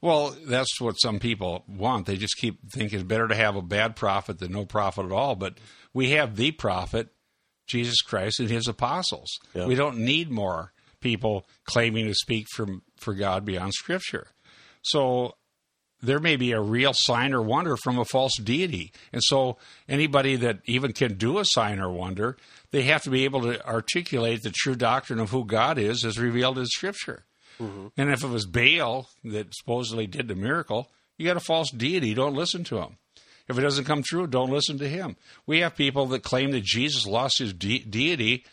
Well, 0.00 0.36
that's 0.46 0.80
what 0.80 0.94
some 0.94 1.18
people 1.18 1.64
want. 1.68 2.06
They 2.06 2.16
just 2.16 2.36
keep 2.36 2.58
thinking 2.72 2.98
it's 2.98 3.08
better 3.08 3.28
to 3.28 3.34
have 3.34 3.56
a 3.56 3.62
bad 3.62 3.96
prophet 3.96 4.38
than 4.38 4.52
no 4.52 4.64
prophet 4.64 5.06
at 5.06 5.12
all. 5.12 5.36
But 5.36 5.58
we 5.94 6.10
have 6.10 6.36
the 6.36 6.52
prophet, 6.52 7.08
Jesus 7.68 8.02
Christ 8.02 8.40
and 8.40 8.50
his 8.50 8.68
apostles. 8.68 9.30
Yeah. 9.54 9.66
We 9.66 9.74
don't 9.74 9.98
need 9.98 10.30
more 10.30 10.72
people 11.00 11.46
claiming 11.64 12.06
to 12.06 12.14
speak 12.14 12.46
from 12.54 12.82
for 12.96 13.14
God 13.14 13.44
beyond 13.44 13.74
scripture. 13.74 14.28
So 14.82 15.34
there 16.02 16.18
may 16.18 16.36
be 16.36 16.52
a 16.52 16.60
real 16.60 16.92
sign 16.94 17.32
or 17.32 17.42
wonder 17.42 17.76
from 17.76 17.98
a 17.98 18.04
false 18.04 18.36
deity. 18.42 18.92
And 19.12 19.22
so 19.22 19.58
anybody 19.88 20.36
that 20.36 20.60
even 20.64 20.92
can 20.92 21.14
do 21.14 21.38
a 21.38 21.44
sign 21.44 21.78
or 21.78 21.90
wonder, 21.90 22.36
they 22.70 22.82
have 22.82 23.02
to 23.02 23.10
be 23.10 23.24
able 23.24 23.42
to 23.42 23.64
articulate 23.66 24.42
the 24.42 24.50
true 24.50 24.74
doctrine 24.74 25.18
of 25.18 25.30
who 25.30 25.44
God 25.44 25.78
is 25.78 26.04
as 26.04 26.18
revealed 26.18 26.58
in 26.58 26.66
scripture. 26.66 27.24
Mm-hmm. 27.60 27.88
And 27.96 28.10
if 28.10 28.24
it 28.24 28.28
was 28.28 28.46
Baal 28.46 29.08
that 29.24 29.54
supposedly 29.54 30.06
did 30.06 30.28
the 30.28 30.34
miracle, 30.34 30.90
you 31.18 31.26
got 31.26 31.36
a 31.36 31.40
false 31.40 31.70
deity, 31.70 32.14
don't 32.14 32.34
listen 32.34 32.64
to 32.64 32.78
him. 32.78 32.96
If 33.48 33.58
it 33.58 33.62
doesn't 33.62 33.84
come 33.84 34.02
true, 34.02 34.26
don't 34.26 34.50
listen 34.50 34.78
to 34.78 34.88
him. 34.88 35.16
We 35.44 35.60
have 35.60 35.76
people 35.76 36.06
that 36.06 36.22
claim 36.22 36.52
that 36.52 36.62
Jesus 36.62 37.04
lost 37.04 37.40
his 37.40 37.52
de- 37.52 37.84
deity 37.84 38.44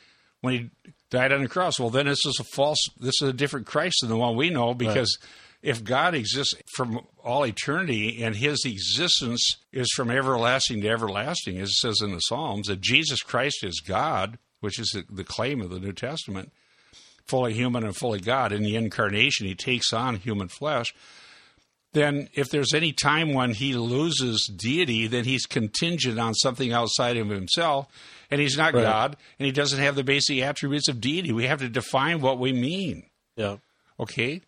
when 0.42 0.54
he 0.54 0.70
died 1.10 1.32
on 1.32 1.44
the 1.44 1.48
cross. 1.48 1.80
Well, 1.80 1.92
then 1.92 2.08
this 2.08 2.26
is 2.26 2.38
a 2.40 2.44
false, 2.56 2.84
this 3.00 3.22
is 3.22 3.30
a 3.30 3.34
different 3.34 3.68
Christ 3.68 3.98
than 4.02 4.10
the 4.10 4.18
one 4.18 4.36
we 4.36 4.50
know 4.50 4.74
because 4.74 5.18
if 5.62 5.84
God 5.84 6.14
exists 6.14 6.56
from 6.76 7.00
all 7.24 7.46
eternity 7.46 8.24
and 8.24 8.36
his 8.36 8.64
existence 8.66 9.44
is 9.74 9.88
from 9.96 10.12
everlasting 10.12 10.82
to 10.82 10.90
everlasting, 10.90 11.60
as 11.60 11.70
it 11.70 11.74
says 11.76 12.02
in 12.02 12.12
the 12.12 12.20
Psalms, 12.20 12.68
that 12.68 12.82
Jesus 12.82 13.22
Christ 13.22 13.64
is 13.64 13.80
God, 13.80 14.38
which 14.62 14.80
is 14.80 14.90
the, 14.90 15.04
the 15.14 15.24
claim 15.24 15.62
of 15.62 15.70
the 15.70 15.80
New 15.80 15.94
Testament, 15.94 16.52
fully 17.26 17.54
human 17.54 17.84
and 17.84 17.96
fully 17.96 18.20
God, 18.20 18.52
in 18.52 18.64
the 18.64 18.76
incarnation, 18.76 19.48
he 19.48 19.56
takes 19.56 19.92
on 19.92 20.16
human 20.18 20.48
flesh 20.48 20.94
then 21.94 22.30
if 22.34 22.50
there's 22.50 22.74
any 22.74 22.92
time 22.92 23.34
when 23.34 23.52
he 23.54 23.74
loses 23.74 24.52
deity, 24.56 25.08
then 25.08 25.24
he's 25.24 25.46
contingent 25.46 26.20
on 26.20 26.34
something 26.36 26.72
outside 26.72 27.18
of 27.18 27.30
himself, 27.30 27.88
and 28.30 28.40
he's 28.42 28.58
not 28.58 28.74
Right. 28.74 28.84
God, 28.84 29.18
and 29.40 29.46
he 29.46 29.52
doesn't 29.52 29.80
have 29.80 29.96
the 29.96 30.04
basic 30.04 30.40
attributes 30.42 30.88
of 30.90 31.02
deity. 31.02 31.32
We 31.32 31.46
have 31.46 31.60
to 31.60 31.70
define 31.70 32.22
what 32.22 32.40
we 32.40 32.54
mean, 32.54 33.06
Yeah. 33.36 33.58
okay? 34.00 34.42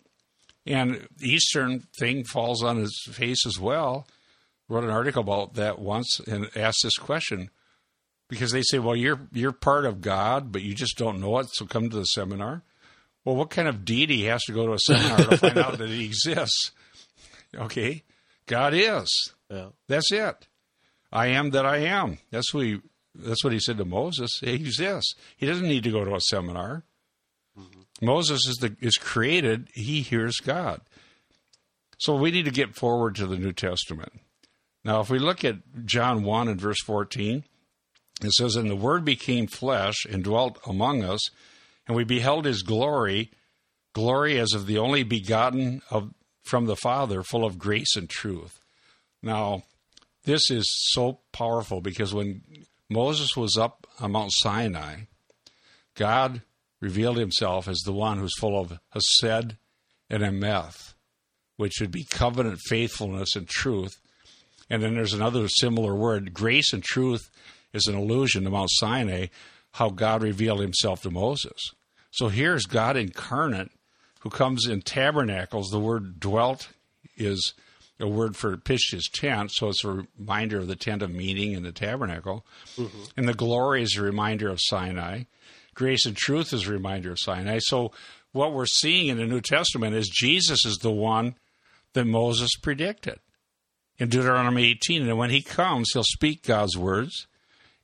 And 0.70 1.06
the 1.16 1.28
Eastern 1.28 1.80
thing 1.98 2.24
falls 2.24 2.62
on 2.62 2.76
his 2.76 2.96
face 3.10 3.44
as 3.46 3.58
well. 3.58 4.06
Wrote 4.68 4.84
an 4.84 4.90
article 4.90 5.22
about 5.22 5.54
that 5.54 5.80
once 5.80 6.20
and 6.20 6.48
asked 6.56 6.80
this 6.84 6.96
question 6.96 7.50
because 8.28 8.52
they 8.52 8.62
say, 8.62 8.78
"Well, 8.78 8.94
you're 8.94 9.20
you're 9.32 9.52
part 9.52 9.84
of 9.84 10.00
God, 10.00 10.52
but 10.52 10.62
you 10.62 10.74
just 10.74 10.96
don't 10.96 11.20
know 11.20 11.38
it, 11.40 11.48
so 11.52 11.66
come 11.66 11.90
to 11.90 11.96
the 11.96 12.04
seminar." 12.04 12.62
Well, 13.24 13.34
what 13.36 13.50
kind 13.50 13.68
of 13.68 13.84
deity 13.84 14.24
has 14.26 14.42
to 14.44 14.52
go 14.52 14.66
to 14.66 14.72
a 14.74 14.78
seminar 14.78 15.18
to 15.18 15.36
find 15.36 15.58
out 15.58 15.78
that 15.78 15.88
he 15.88 16.04
exists? 16.04 16.72
Okay, 17.52 18.04
God 18.46 18.74
is. 18.74 19.08
Yeah. 19.50 19.70
That's 19.88 20.12
it. 20.12 20.46
I 21.12 21.26
am 21.26 21.50
that 21.50 21.66
I 21.66 21.78
am. 21.78 22.18
That's 22.30 22.54
what 22.54 22.64
he, 22.64 22.80
that's 23.12 23.42
what 23.42 23.52
he 23.52 23.58
said 23.58 23.76
to 23.78 23.84
Moses. 23.84 24.30
He 24.40 24.52
exists. 24.52 25.16
He 25.36 25.46
doesn't 25.46 25.66
need 25.66 25.82
to 25.82 25.90
go 25.90 26.04
to 26.04 26.14
a 26.14 26.20
seminar. 26.20 26.84
Moses 28.00 28.46
is 28.46 28.56
the 28.56 28.76
is 28.80 28.96
created. 28.96 29.68
He 29.74 30.02
hears 30.02 30.36
God. 30.36 30.80
So 31.98 32.16
we 32.16 32.30
need 32.30 32.46
to 32.46 32.50
get 32.50 32.74
forward 32.74 33.14
to 33.16 33.26
the 33.26 33.36
New 33.36 33.52
Testament. 33.52 34.12
Now, 34.84 35.00
if 35.00 35.10
we 35.10 35.18
look 35.18 35.44
at 35.44 35.84
John 35.84 36.22
one 36.22 36.48
and 36.48 36.60
verse 36.60 36.80
fourteen, 36.84 37.44
it 38.22 38.32
says, 38.32 38.56
"And 38.56 38.70
the 38.70 38.76
Word 38.76 39.04
became 39.04 39.46
flesh 39.46 40.06
and 40.08 40.24
dwelt 40.24 40.58
among 40.66 41.04
us, 41.04 41.20
and 41.86 41.96
we 41.96 42.04
beheld 42.04 42.46
His 42.46 42.62
glory, 42.62 43.30
glory 43.92 44.38
as 44.38 44.52
of 44.54 44.66
the 44.66 44.78
only 44.78 45.02
begotten 45.02 45.82
of 45.90 46.14
from 46.42 46.66
the 46.66 46.76
Father, 46.76 47.22
full 47.22 47.44
of 47.44 47.58
grace 47.58 47.96
and 47.96 48.08
truth." 48.08 48.60
Now, 49.22 49.64
this 50.24 50.50
is 50.50 50.64
so 50.92 51.20
powerful 51.32 51.82
because 51.82 52.14
when 52.14 52.42
Moses 52.88 53.36
was 53.36 53.56
up 53.58 53.86
on 53.98 54.12
Mount 54.12 54.32
Sinai, 54.32 55.02
God 55.94 56.42
revealed 56.80 57.16
himself 57.16 57.68
as 57.68 57.78
the 57.78 57.92
one 57.92 58.18
who's 58.18 58.38
full 58.38 58.58
of 58.58 58.78
Hesed 58.92 59.56
and 60.08 60.22
Emeth, 60.22 60.94
which 61.56 61.80
would 61.80 61.90
be 61.90 62.04
covenant 62.04 62.58
faithfulness 62.68 63.36
and 63.36 63.48
truth. 63.48 64.00
And 64.68 64.82
then 64.82 64.94
there's 64.94 65.12
another 65.12 65.48
similar 65.48 65.94
word. 65.94 66.32
Grace 66.32 66.72
and 66.72 66.82
truth 66.82 67.30
is 67.72 67.86
an 67.86 67.94
allusion 67.94 68.44
to 68.44 68.50
Mount 68.50 68.70
Sinai, 68.72 69.26
how 69.72 69.90
God 69.90 70.22
revealed 70.22 70.60
himself 70.60 71.02
to 71.02 71.10
Moses. 71.10 71.70
So 72.10 72.28
here's 72.28 72.64
God 72.64 72.96
incarnate 72.96 73.70
who 74.20 74.30
comes 74.30 74.66
in 74.66 74.82
tabernacles. 74.82 75.70
The 75.70 75.80
word 75.80 76.18
dwelt 76.20 76.68
is 77.16 77.54
a 77.98 78.08
word 78.08 78.36
for 78.36 78.56
pitched 78.56 78.92
his 78.92 79.08
tent, 79.12 79.50
so 79.52 79.68
it's 79.68 79.84
a 79.84 80.06
reminder 80.18 80.58
of 80.58 80.68
the 80.68 80.76
tent 80.76 81.02
of 81.02 81.10
meeting 81.10 81.52
in 81.52 81.62
the 81.62 81.72
tabernacle. 81.72 82.44
Mm-hmm. 82.76 83.02
And 83.16 83.28
the 83.28 83.34
glory 83.34 83.82
is 83.82 83.96
a 83.96 84.02
reminder 84.02 84.48
of 84.48 84.58
Sinai. 84.60 85.24
Grace 85.74 86.06
and 86.06 86.16
truth 86.16 86.52
is 86.52 86.66
a 86.66 86.72
reminder 86.72 87.12
of 87.12 87.18
Sinai. 87.20 87.58
So 87.60 87.92
what 88.32 88.52
we're 88.52 88.66
seeing 88.66 89.08
in 89.08 89.18
the 89.18 89.26
New 89.26 89.40
Testament 89.40 89.94
is 89.94 90.08
Jesus 90.08 90.64
is 90.64 90.78
the 90.78 90.90
one 90.90 91.34
that 91.94 92.04
Moses 92.04 92.50
predicted 92.62 93.18
in 93.98 94.08
Deuteronomy 94.08 94.70
18. 94.70 95.08
And 95.08 95.18
when 95.18 95.30
he 95.30 95.42
comes, 95.42 95.90
he'll 95.92 96.04
speak 96.04 96.42
God's 96.42 96.76
words 96.76 97.26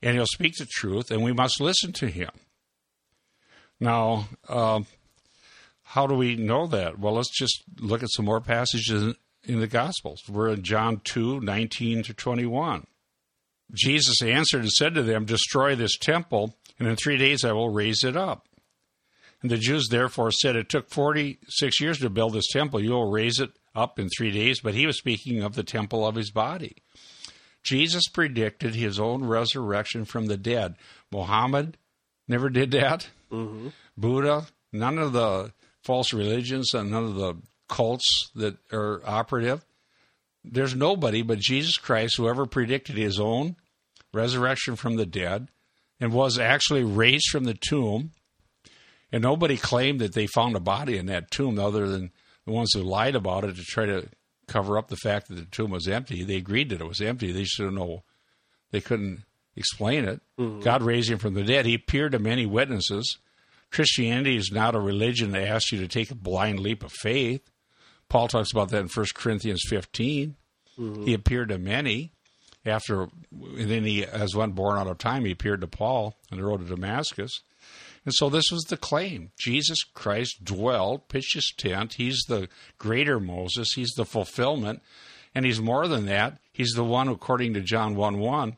and 0.02 0.14
he'll 0.14 0.26
speak 0.26 0.54
the 0.56 0.66
truth, 0.66 1.10
and 1.10 1.24
we 1.24 1.32
must 1.32 1.60
listen 1.60 1.92
to 1.94 2.08
him. 2.08 2.30
Now, 3.80 4.28
um, 4.48 4.86
how 5.82 6.06
do 6.06 6.14
we 6.14 6.36
know 6.36 6.66
that? 6.66 6.98
Well, 6.98 7.14
let's 7.14 7.36
just 7.36 7.62
look 7.78 8.02
at 8.02 8.10
some 8.12 8.24
more 8.24 8.40
passages 8.40 9.02
in, 9.02 9.14
in 9.44 9.60
the 9.60 9.66
Gospels. 9.66 10.22
We're 10.28 10.48
in 10.48 10.62
John 10.62 11.00
2 11.04 11.40
19 11.40 12.02
to 12.04 12.14
21. 12.14 12.86
Jesus 13.74 14.22
answered 14.22 14.62
and 14.62 14.70
said 14.70 14.94
to 14.94 15.02
them, 15.02 15.24
Destroy 15.24 15.74
this 15.74 15.96
temple, 15.98 16.56
and 16.78 16.88
in 16.88 16.96
three 16.96 17.16
days 17.16 17.44
I 17.44 17.52
will 17.52 17.70
raise 17.70 18.04
it 18.04 18.16
up. 18.16 18.48
And 19.42 19.50
the 19.50 19.58
Jews 19.58 19.88
therefore 19.90 20.30
said, 20.30 20.56
It 20.56 20.68
took 20.68 20.90
46 20.90 21.80
years 21.80 21.98
to 21.98 22.10
build 22.10 22.32
this 22.32 22.50
temple. 22.50 22.82
You 22.82 22.92
will 22.92 23.10
raise 23.10 23.38
it 23.38 23.50
up 23.74 23.98
in 23.98 24.08
three 24.08 24.30
days. 24.30 24.60
But 24.60 24.74
he 24.74 24.86
was 24.86 24.98
speaking 24.98 25.42
of 25.42 25.54
the 25.54 25.62
temple 25.62 26.06
of 26.06 26.14
his 26.14 26.30
body. 26.30 26.76
Jesus 27.62 28.08
predicted 28.08 28.74
his 28.74 28.98
own 28.98 29.24
resurrection 29.24 30.04
from 30.04 30.26
the 30.26 30.36
dead. 30.36 30.76
Muhammad 31.12 31.76
never 32.28 32.48
did 32.48 32.70
that. 32.72 33.08
Mm-hmm. 33.30 33.68
Buddha, 33.96 34.46
none 34.72 34.98
of 34.98 35.12
the 35.12 35.52
false 35.82 36.12
religions 36.12 36.72
and 36.74 36.90
none 36.90 37.04
of 37.04 37.14
the 37.16 37.34
cults 37.68 38.30
that 38.34 38.56
are 38.72 39.02
operative. 39.04 39.64
There's 40.44 40.76
nobody 40.76 41.22
but 41.22 41.40
Jesus 41.40 41.76
Christ 41.76 42.16
who 42.16 42.28
ever 42.28 42.46
predicted 42.46 42.96
his 42.96 43.18
own 43.18 43.56
resurrection 44.12 44.76
from 44.76 44.96
the 44.96 45.06
dead 45.06 45.48
and 46.00 46.12
was 46.12 46.38
actually 46.38 46.84
raised 46.84 47.28
from 47.30 47.44
the 47.44 47.54
tomb. 47.68 48.12
And 49.12 49.22
nobody 49.22 49.56
claimed 49.56 50.00
that 50.00 50.14
they 50.14 50.26
found 50.26 50.56
a 50.56 50.60
body 50.60 50.98
in 50.98 51.06
that 51.06 51.30
tomb 51.30 51.58
other 51.58 51.88
than 51.88 52.10
the 52.44 52.52
ones 52.52 52.72
who 52.72 52.82
lied 52.82 53.14
about 53.14 53.44
it 53.44 53.56
to 53.56 53.62
try 53.62 53.86
to 53.86 54.08
cover 54.46 54.78
up 54.78 54.88
the 54.88 54.96
fact 54.96 55.28
that 55.28 55.34
the 55.34 55.44
tomb 55.44 55.70
was 55.70 55.88
empty. 55.88 56.24
They 56.24 56.36
agreed 56.36 56.70
that 56.70 56.80
it 56.80 56.88
was 56.88 57.00
empty. 57.00 57.32
They 57.32 57.44
didn't 57.44 57.74
know. 57.74 58.02
They 58.70 58.80
couldn't 58.80 59.22
explain 59.54 60.04
it. 60.04 60.20
Mm-hmm. 60.38 60.60
God 60.60 60.82
raised 60.82 61.10
him 61.10 61.18
from 61.18 61.34
the 61.34 61.44
dead. 61.44 61.66
He 61.66 61.74
appeared 61.74 62.12
to 62.12 62.18
many 62.18 62.46
witnesses. 62.46 63.18
Christianity 63.70 64.36
is 64.36 64.50
not 64.52 64.74
a 64.74 64.80
religion 64.80 65.32
that 65.32 65.46
asks 65.46 65.72
you 65.72 65.80
to 65.80 65.88
take 65.88 66.10
a 66.10 66.16
blind 66.16 66.60
leap 66.60 66.84
of 66.84 66.92
faith. 66.92 67.42
Paul 68.08 68.28
talks 68.28 68.52
about 68.52 68.68
that 68.70 68.82
in 68.82 68.88
1 68.88 69.06
Corinthians 69.14 69.62
15. 69.68 70.36
Mm-hmm. 70.78 71.04
He 71.04 71.14
appeared 71.14 71.48
to 71.48 71.58
many. 71.58 72.12
After, 72.66 73.02
and 73.02 73.70
then 73.70 73.84
he, 73.84 74.04
as 74.04 74.34
one 74.34 74.52
born 74.52 74.78
out 74.78 74.88
of 74.88 74.98
time, 74.98 75.24
he 75.24 75.30
appeared 75.30 75.60
to 75.60 75.66
Paul 75.66 76.16
on 76.32 76.38
the 76.38 76.44
road 76.44 76.60
to 76.60 76.74
Damascus. 76.74 77.40
And 78.04 78.14
so 78.14 78.28
this 78.28 78.50
was 78.52 78.64
the 78.64 78.76
claim. 78.76 79.30
Jesus 79.38 79.82
Christ 79.82 80.44
dwelt, 80.44 81.08
pitched 81.08 81.34
his 81.34 81.52
tent. 81.56 81.94
He's 81.94 82.22
the 82.28 82.48
greater 82.78 83.18
Moses. 83.18 83.72
He's 83.74 83.92
the 83.96 84.04
fulfillment. 84.04 84.82
And 85.34 85.44
he's 85.44 85.60
more 85.60 85.88
than 85.88 86.06
that. 86.06 86.38
He's 86.52 86.72
the 86.72 86.84
one, 86.84 87.08
according 87.08 87.54
to 87.54 87.60
John 87.60 87.94
1 87.94 88.18
1, 88.18 88.56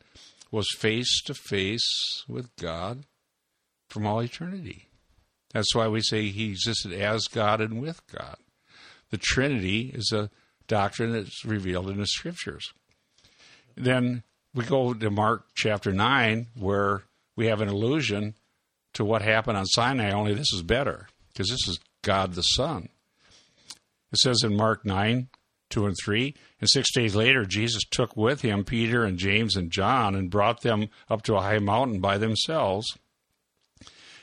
was 0.51 0.69
face 0.79 1.23
to 1.23 1.35
face 1.35 2.25
with 2.29 2.55
God 2.57 3.05
from 3.89 4.07
all 4.07 4.23
eternity. 4.23 4.89
That's 5.53 5.75
why 5.75 5.89
we 5.89 6.03
say 6.03 6.29
he 6.29 6.51
existed 6.51 6.93
as 6.93 7.25
God 7.25 7.61
and 7.61 7.81
with 7.81 8.07
God. 8.07 8.37
The 9.11 9.19
Trinity 9.19 9.91
is 9.95 10.13
a 10.13 10.31
doctrine 10.67 11.13
that's 11.13 11.45
revealed 11.45 11.89
in 11.89 11.99
the 11.99 12.07
Scriptures. 12.07 12.73
Then 13.79 14.25
we 14.55 14.65
go 14.65 14.93
to 14.93 15.11
Mark 15.11 15.47
chapter 15.55 15.93
9, 15.93 16.49
where 16.59 17.03
we 17.37 17.47
have 17.47 17.61
an 17.61 17.69
allusion 17.69 18.35
to 18.95 19.05
what 19.05 19.23
happened 19.23 19.57
on 19.57 19.67
Sinai, 19.67 20.11
only 20.11 20.35
this 20.35 20.53
is 20.53 20.63
better, 20.63 21.09
because 21.33 21.49
this 21.49 21.69
is 21.69 21.79
God 22.03 22.35
the 22.35 22.43
Son. 22.43 22.89
It 24.13 24.19
says 24.19 24.43
in 24.43 24.57
Mark 24.57 24.85
9, 24.85 25.29
2 25.71 25.87
and 25.87 25.97
3, 26.03 26.35
and 26.61 26.69
six 26.69 26.93
days 26.93 27.15
later, 27.15 27.45
Jesus 27.45 27.85
took 27.89 28.17
with 28.17 28.41
him 28.41 28.65
Peter 28.65 29.05
and 29.05 29.19
James 29.19 29.55
and 29.55 29.71
John 29.71 30.15
and 30.17 30.31
brought 30.31 30.63
them 30.63 30.89
up 31.09 31.23
to 31.23 31.37
a 31.37 31.43
high 31.43 31.59
mountain 31.59 32.01
by 32.01 32.19
themselves. 32.19 32.87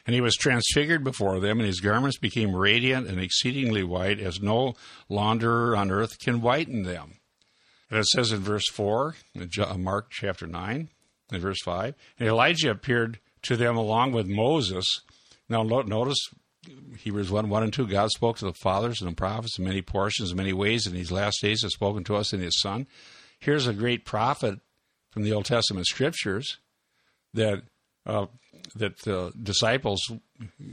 And 0.06 0.14
he 0.14 0.22
was 0.22 0.36
transfigured 0.36 1.04
before 1.04 1.40
them, 1.40 1.60
and 1.60 1.68
his 1.68 1.80
garments 1.80 2.18
became 2.18 2.56
radiant 2.56 3.08
and 3.08 3.20
exceedingly 3.20 3.84
white, 3.84 4.20
as 4.20 4.42
no 4.42 4.76
launderer 5.10 5.78
on 5.78 5.92
earth 5.92 6.20
can 6.20 6.42
whiten 6.42 6.84
them. 6.84 7.15
And 7.96 8.02
it 8.02 8.08
says 8.08 8.34
in 8.34 8.42
verse 8.42 8.68
4, 8.74 9.16
Mark 9.78 10.08
chapter 10.12 10.46
9, 10.46 10.90
in 11.32 11.40
verse 11.40 11.62
5, 11.64 11.96
and 12.20 12.28
Elijah 12.28 12.72
appeared 12.72 13.22
to 13.44 13.56
them 13.56 13.78
along 13.78 14.12
with 14.12 14.28
Moses. 14.28 14.84
Now, 15.48 15.64
notice 15.64 16.18
Hebrews 16.98 17.32
1 17.32 17.48
1 17.48 17.64
and 17.64 17.72
2 17.72 17.88
God 17.88 18.12
spoke 18.12 18.38
to 18.40 18.46
the 18.48 18.54
fathers 18.62 19.00
and 19.00 19.10
the 19.10 19.16
prophets 19.16 19.58
in 19.58 19.64
many 19.64 19.82
portions, 19.82 20.32
in 20.32 20.36
many 20.36 20.52
ways, 20.52 20.86
in 20.86 20.92
these 20.92 21.10
last 21.10 21.38
days 21.42 21.62
has 21.62 21.74
spoken 21.74 22.04
to 22.04 22.18
us 22.18 22.34
in 22.34 22.42
His 22.42 22.60
Son. 22.60 22.86
Here's 23.40 23.66
a 23.66 23.74
great 23.74 24.04
prophet 24.04 24.60
from 25.12 25.24
the 25.24 25.32
Old 25.32 25.46
Testament 25.46 25.88
scriptures 25.88 26.58
that 27.34 27.64
uh, 28.06 28.26
that 28.76 29.00
the 29.04 29.32
disciples 29.42 30.02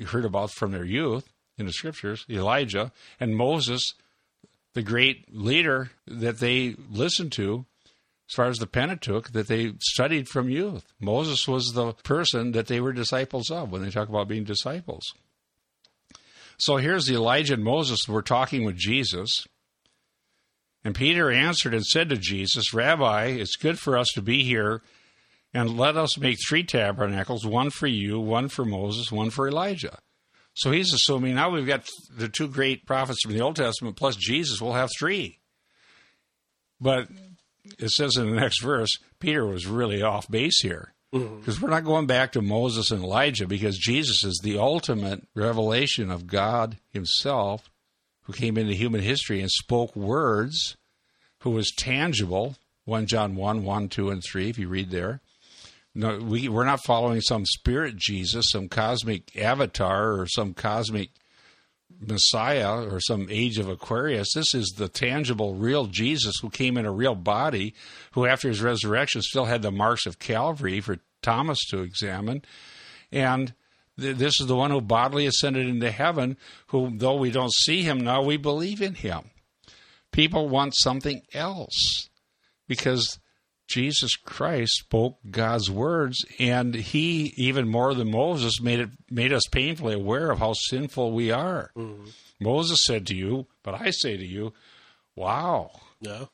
heard 0.07 0.25
about 0.25 0.51
from 0.51 0.73
their 0.73 0.85
youth 0.85 1.33
in 1.57 1.67
the 1.67 1.73
scriptures 1.73 2.27
Elijah 2.29 2.91
and 3.21 3.37
Moses, 3.37 3.95
the 4.75 4.83
great 4.83 5.35
leader 5.35 5.91
that 6.07 6.39
they 6.39 6.77
listened 6.91 7.33
to 7.33 7.67
as 8.31 8.35
far 8.35 8.47
as 8.47 8.59
the 8.59 8.67
Pentateuch 8.67 9.33
that 9.33 9.49
they 9.49 9.75
studied 9.81 10.29
from 10.29 10.49
youth. 10.49 10.85
Moses 11.01 11.47
was 11.47 11.73
the 11.73 11.93
person 12.05 12.53
that 12.53 12.67
they 12.67 12.81
were 12.81 12.93
disciples 12.93 13.51
of 13.51 13.71
when 13.71 13.83
they 13.83 13.91
talk 13.91 14.09
about 14.09 14.29
being 14.29 14.45
disciples. 14.45 15.03
So 16.59 16.77
here's 16.77 17.07
the 17.07 17.15
Elijah 17.15 17.55
and 17.55 17.65
Moses 17.65 18.09
were 18.09 18.23
talking 18.23 18.65
with 18.65 18.77
Jesus. 18.77 19.45
And 20.85 20.95
Peter 20.95 21.31
answered 21.31 21.75
and 21.75 21.85
said 21.85 22.09
to 22.09 22.17
Jesus, 22.17 22.73
Rabbi, 22.73 23.27
it's 23.27 23.57
good 23.57 23.79
for 23.79 23.97
us 23.99 24.09
to 24.15 24.23
be 24.23 24.43
here, 24.43 24.83
and 25.55 25.77
let 25.77 25.97
us 25.97 26.19
make 26.19 26.39
three 26.49 26.65
tabernacles 26.65 27.47
one 27.47 27.71
for 27.71 27.87
you, 27.87 28.19
one 28.19 28.49
for 28.49 28.65
Moses, 28.65 29.13
one 29.13 29.31
for 29.31 29.47
Elijah. 29.47 29.99
So 30.55 30.71
he's 30.71 30.93
assuming 30.93 31.35
now 31.35 31.51
we've 31.51 31.67
got 31.67 31.89
the 32.15 32.29
two 32.29 32.49
great 32.49 32.87
prophets 32.87 33.21
from 33.23 33.33
the 33.33 33.41
Old 33.41 33.57
Testament 33.57 33.97
plus 33.97 34.17
Jesus, 34.17 34.61
we'll 34.61 34.73
have 34.73 34.91
three. 34.99 35.39
But 36.81 37.09
it 37.79 37.91
says 37.91 38.17
in 38.17 38.29
the 38.29 38.41
next 38.41 38.63
verse, 38.63 38.91
Peter 39.19 39.47
was 39.47 39.67
really 39.67 40.03
off 40.03 40.29
base 40.31 40.61
here. 40.63 40.93
Because 41.13 41.57
mm-hmm. 41.57 41.65
we're 41.65 41.71
not 41.71 41.85
going 41.85 42.07
back 42.07 42.33
to 42.33 42.43
Moses 42.43 42.91
and 42.91 43.03
Elijah 43.03 43.47
because 43.47 43.77
Jesus 43.77 44.25
is 44.25 44.41
the 44.43 44.59
ultimate 44.59 45.27
revelation 45.35 46.11
of 46.11 46.27
God 46.27 46.79
Himself 46.91 47.69
who 48.23 48.33
came 48.33 48.57
into 48.57 48.73
human 48.73 49.01
history 49.03 49.41
and 49.41 49.51
spoke 49.51 49.95
words, 49.95 50.77
who 51.41 51.51
was 51.51 51.73
tangible. 51.77 52.57
1 52.85 53.07
John 53.07 53.37
1, 53.37 53.63
1, 53.63 53.89
2, 53.89 54.11
and 54.11 54.23
3, 54.25 54.49
if 54.49 54.59
you 54.59 54.69
read 54.69 54.91
there. 54.91 55.21
No, 55.95 56.19
we, 56.19 56.49
we're 56.49 56.65
not 56.65 56.85
following 56.85 57.21
some 57.21 57.45
spirit 57.45 57.97
Jesus, 57.97 58.47
some 58.51 58.69
cosmic 58.69 59.37
avatar, 59.37 60.19
or 60.19 60.27
some 60.27 60.55
cosmic 60.55 61.11
Messiah 62.01 62.83
or 62.83 63.01
some 63.01 63.29
age 63.31 63.59
of 63.59 63.69
Aquarius. 63.69 64.33
This 64.35 64.55
is 64.55 64.75
the 64.77 64.89
tangible, 64.89 65.55
real 65.55 65.87
Jesus 65.87 66.37
who 66.41 66.51
came 66.51 66.77
in 66.77 66.87
a 66.87 66.93
real 66.93 67.15
body, 67.15 67.75
who 68.13 68.27
after 68.27 68.49
his 68.49 68.63
resurrection 68.63 69.23
still 69.23 69.45
had 69.45 69.63
the 69.63 69.71
marks 69.71 70.07
of 70.07 70.19
Calvary 70.19 70.81
for 70.81 70.99
Thomas 71.23 71.59
to 71.71 71.81
examine. 71.81 72.43
And 73.11 73.55
th- 74.01 74.17
this 74.17 74.41
is 74.41 74.47
the 74.47 74.57
one 74.57 74.71
who 74.71 74.81
bodily 74.81 75.27
ascended 75.27 75.69
into 75.69 75.91
heaven, 75.91 76.37
who, 76.69 76.97
though 76.97 77.17
we 77.17 77.31
don't 77.31 77.53
see 77.53 77.83
him 77.83 78.01
now, 78.01 78.23
we 78.23 78.37
believe 78.37 78.83
in 78.83 78.95
him. 78.95 79.31
People 80.11 80.49
want 80.49 80.75
something 80.77 81.23
else 81.33 82.09
because 82.69 83.19
Jesus 83.73 84.17
Christ 84.17 84.73
spoke 84.73 85.19
God's 85.31 85.71
words, 85.71 86.25
and 86.39 86.75
He, 86.75 87.33
even 87.37 87.69
more 87.69 87.95
than 87.95 88.11
Moses, 88.11 88.61
made 88.61 88.81
it 88.81 88.91
made 89.11 89.33
us 89.33 89.47
painfully 89.51 89.95
aware 89.95 90.31
of 90.31 90.39
how 90.39 90.53
sinful 90.53 91.13
we 91.13 91.31
are. 91.31 91.71
Mm-hmm. 91.77 92.11
Moses 92.41 92.85
said 92.85 93.07
to 93.07 93.15
you, 93.15 93.47
but 93.63 93.81
I 93.81 93.91
say 93.91 94.17
to 94.17 94.27
you, 94.27 94.53
"Wow, 95.17 95.71
yeah, 96.01 96.27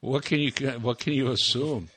what 0.00 0.24
can 0.24 0.40
you 0.40 0.50
what 0.80 0.98
can 0.98 1.12
you 1.12 1.30
assume, 1.30 1.90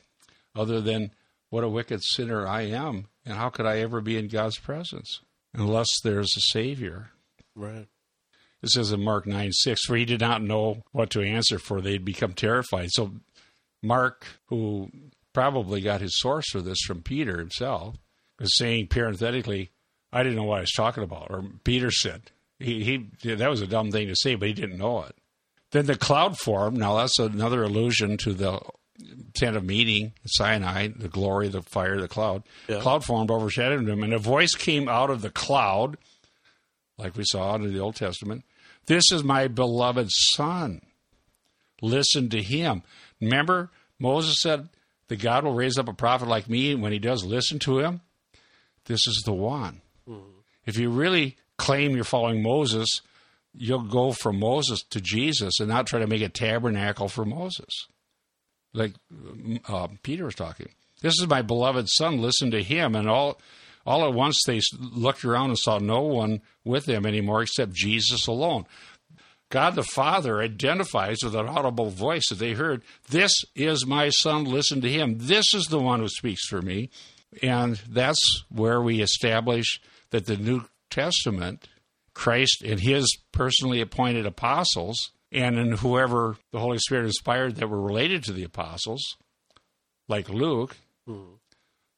other 0.54 0.80
than 0.80 1.10
what 1.50 1.64
a 1.64 1.68
wicked 1.68 2.02
sinner 2.02 2.46
I 2.46 2.62
am, 2.62 3.06
and 3.26 3.36
how 3.36 3.48
could 3.48 3.66
I 3.66 3.78
ever 3.78 4.00
be 4.00 4.16
in 4.16 4.28
God's 4.28 4.58
presence 4.58 5.20
unless 5.52 5.88
there's 6.04 6.34
a 6.36 6.52
Savior?" 6.52 7.10
Right. 7.56 7.88
It 8.62 8.70
says 8.70 8.90
in 8.90 9.02
Mark 9.02 9.26
9 9.26 9.52
6, 9.52 9.84
for 9.84 9.96
he 9.96 10.04
did 10.04 10.20
not 10.20 10.42
know 10.42 10.82
what 10.92 11.10
to 11.10 11.22
answer, 11.22 11.58
for 11.58 11.80
they'd 11.80 12.04
become 12.04 12.32
terrified. 12.32 12.90
So 12.90 13.12
Mark, 13.82 14.26
who 14.46 14.90
probably 15.32 15.80
got 15.80 16.00
his 16.00 16.18
source 16.18 16.50
for 16.50 16.60
this 16.60 16.80
from 16.86 17.02
Peter 17.02 17.38
himself, 17.38 17.96
is 18.40 18.56
saying 18.56 18.88
parenthetically, 18.88 19.70
I 20.12 20.22
didn't 20.22 20.36
know 20.36 20.44
what 20.44 20.58
I 20.58 20.62
was 20.62 20.72
talking 20.72 21.04
about. 21.04 21.30
Or 21.30 21.44
Peter 21.64 21.90
said, 21.90 22.30
he, 22.58 23.08
he 23.22 23.34
that 23.34 23.50
was 23.50 23.62
a 23.62 23.66
dumb 23.66 23.90
thing 23.90 24.08
to 24.08 24.16
say, 24.16 24.34
but 24.34 24.48
he 24.48 24.54
didn't 24.54 24.78
know 24.78 25.02
it. 25.02 25.14
Then 25.70 25.86
the 25.86 25.96
cloud 25.96 26.38
formed. 26.38 26.78
Now 26.78 26.96
that's 26.96 27.18
another 27.18 27.62
allusion 27.62 28.16
to 28.18 28.32
the 28.32 28.60
tent 29.34 29.56
of 29.56 29.64
meeting, 29.64 30.12
Sinai, 30.26 30.88
the 30.88 31.08
glory, 31.08 31.48
the 31.48 31.62
fire, 31.62 32.00
the 32.00 32.08
cloud. 32.08 32.42
Yeah. 32.68 32.80
Cloud 32.80 33.04
formed, 33.04 33.30
overshadowed 33.30 33.88
him, 33.88 34.02
and 34.02 34.12
a 34.12 34.18
voice 34.18 34.54
came 34.54 34.88
out 34.88 35.10
of 35.10 35.22
the 35.22 35.30
cloud, 35.30 35.98
like 36.96 37.16
we 37.16 37.24
saw 37.26 37.54
in 37.54 37.72
the 37.72 37.78
Old 37.78 37.96
Testament. 37.96 38.44
This 38.86 39.12
is 39.12 39.22
my 39.22 39.48
beloved 39.48 40.08
son. 40.10 40.80
Listen 41.80 42.28
to 42.30 42.42
him. 42.42 42.82
Remember, 43.20 43.70
Moses 43.98 44.40
said 44.40 44.68
that 45.08 45.20
God 45.20 45.44
will 45.44 45.54
raise 45.54 45.78
up 45.78 45.88
a 45.88 45.94
prophet 45.94 46.28
like 46.28 46.48
me, 46.48 46.72
and 46.72 46.82
when 46.82 46.92
he 46.92 46.98
does, 46.98 47.24
listen 47.24 47.58
to 47.60 47.80
him. 47.80 48.00
This 48.84 49.06
is 49.06 49.22
the 49.24 49.32
one. 49.32 49.80
Mm-hmm. 50.08 50.40
If 50.66 50.78
you 50.78 50.90
really 50.90 51.36
claim 51.56 51.94
you're 51.94 52.04
following 52.04 52.42
Moses, 52.42 52.88
you'll 53.54 53.82
go 53.82 54.12
from 54.12 54.38
Moses 54.38 54.82
to 54.90 55.00
Jesus 55.00 55.60
and 55.60 55.68
not 55.68 55.86
try 55.86 55.98
to 56.00 56.06
make 56.06 56.22
a 56.22 56.28
tabernacle 56.28 57.08
for 57.08 57.24
Moses. 57.24 57.88
Like 58.72 58.92
uh, 59.66 59.88
Peter 60.02 60.24
was 60.24 60.34
talking. 60.34 60.68
This 61.00 61.14
is 61.20 61.28
my 61.28 61.42
beloved 61.42 61.88
son. 61.88 62.20
Listen 62.20 62.50
to 62.50 62.62
him. 62.62 62.94
And 62.94 63.08
all, 63.08 63.40
all 63.86 64.04
at 64.04 64.14
once 64.14 64.38
they 64.46 64.60
looked 64.78 65.24
around 65.24 65.50
and 65.50 65.58
saw 65.58 65.78
no 65.78 66.02
one 66.02 66.42
with 66.64 66.86
them 66.86 67.06
anymore 67.06 67.42
except 67.42 67.72
Jesus 67.72 68.26
alone. 68.26 68.66
God 69.50 69.74
the 69.74 69.82
Father 69.82 70.40
identifies 70.42 71.18
with 71.22 71.34
an 71.34 71.48
audible 71.48 71.90
voice 71.90 72.28
that 72.28 72.38
they 72.38 72.52
heard, 72.52 72.82
This 73.08 73.32
is 73.54 73.86
my 73.86 74.10
Son, 74.10 74.44
listen 74.44 74.80
to 74.82 74.90
him. 74.90 75.16
This 75.18 75.54
is 75.54 75.66
the 75.66 75.78
one 75.78 76.00
who 76.00 76.08
speaks 76.08 76.46
for 76.46 76.60
me. 76.60 76.90
And 77.42 77.76
that's 77.88 78.44
where 78.50 78.80
we 78.80 79.00
establish 79.00 79.80
that 80.10 80.26
the 80.26 80.36
New 80.36 80.64
Testament, 80.90 81.68
Christ 82.14 82.62
and 82.64 82.80
his 82.80 83.18
personally 83.32 83.80
appointed 83.80 84.26
apostles, 84.26 85.12
and 85.30 85.58
in 85.58 85.72
whoever 85.72 86.36
the 86.52 86.58
Holy 86.58 86.78
Spirit 86.78 87.06
inspired 87.06 87.56
that 87.56 87.68
were 87.68 87.80
related 87.80 88.24
to 88.24 88.32
the 88.32 88.44
apostles, 88.44 89.16
like 90.08 90.28
Luke, 90.28 90.76
mm. 91.06 91.38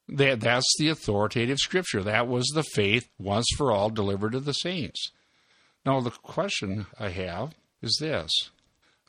that, 0.09 0.41
that's 0.41 0.73
the 0.77 0.89
authoritative 0.89 1.57
scripture. 1.57 2.03
That 2.03 2.27
was 2.27 2.45
the 2.53 2.63
faith 2.63 3.09
once 3.17 3.47
for 3.57 3.71
all 3.71 3.89
delivered 3.89 4.33
to 4.33 4.41
the 4.41 4.53
saints. 4.53 5.11
Now, 5.85 5.99
the 5.99 6.11
question 6.11 6.85
I 6.99 7.09
have 7.09 7.53
is 7.81 7.97
this. 7.99 8.31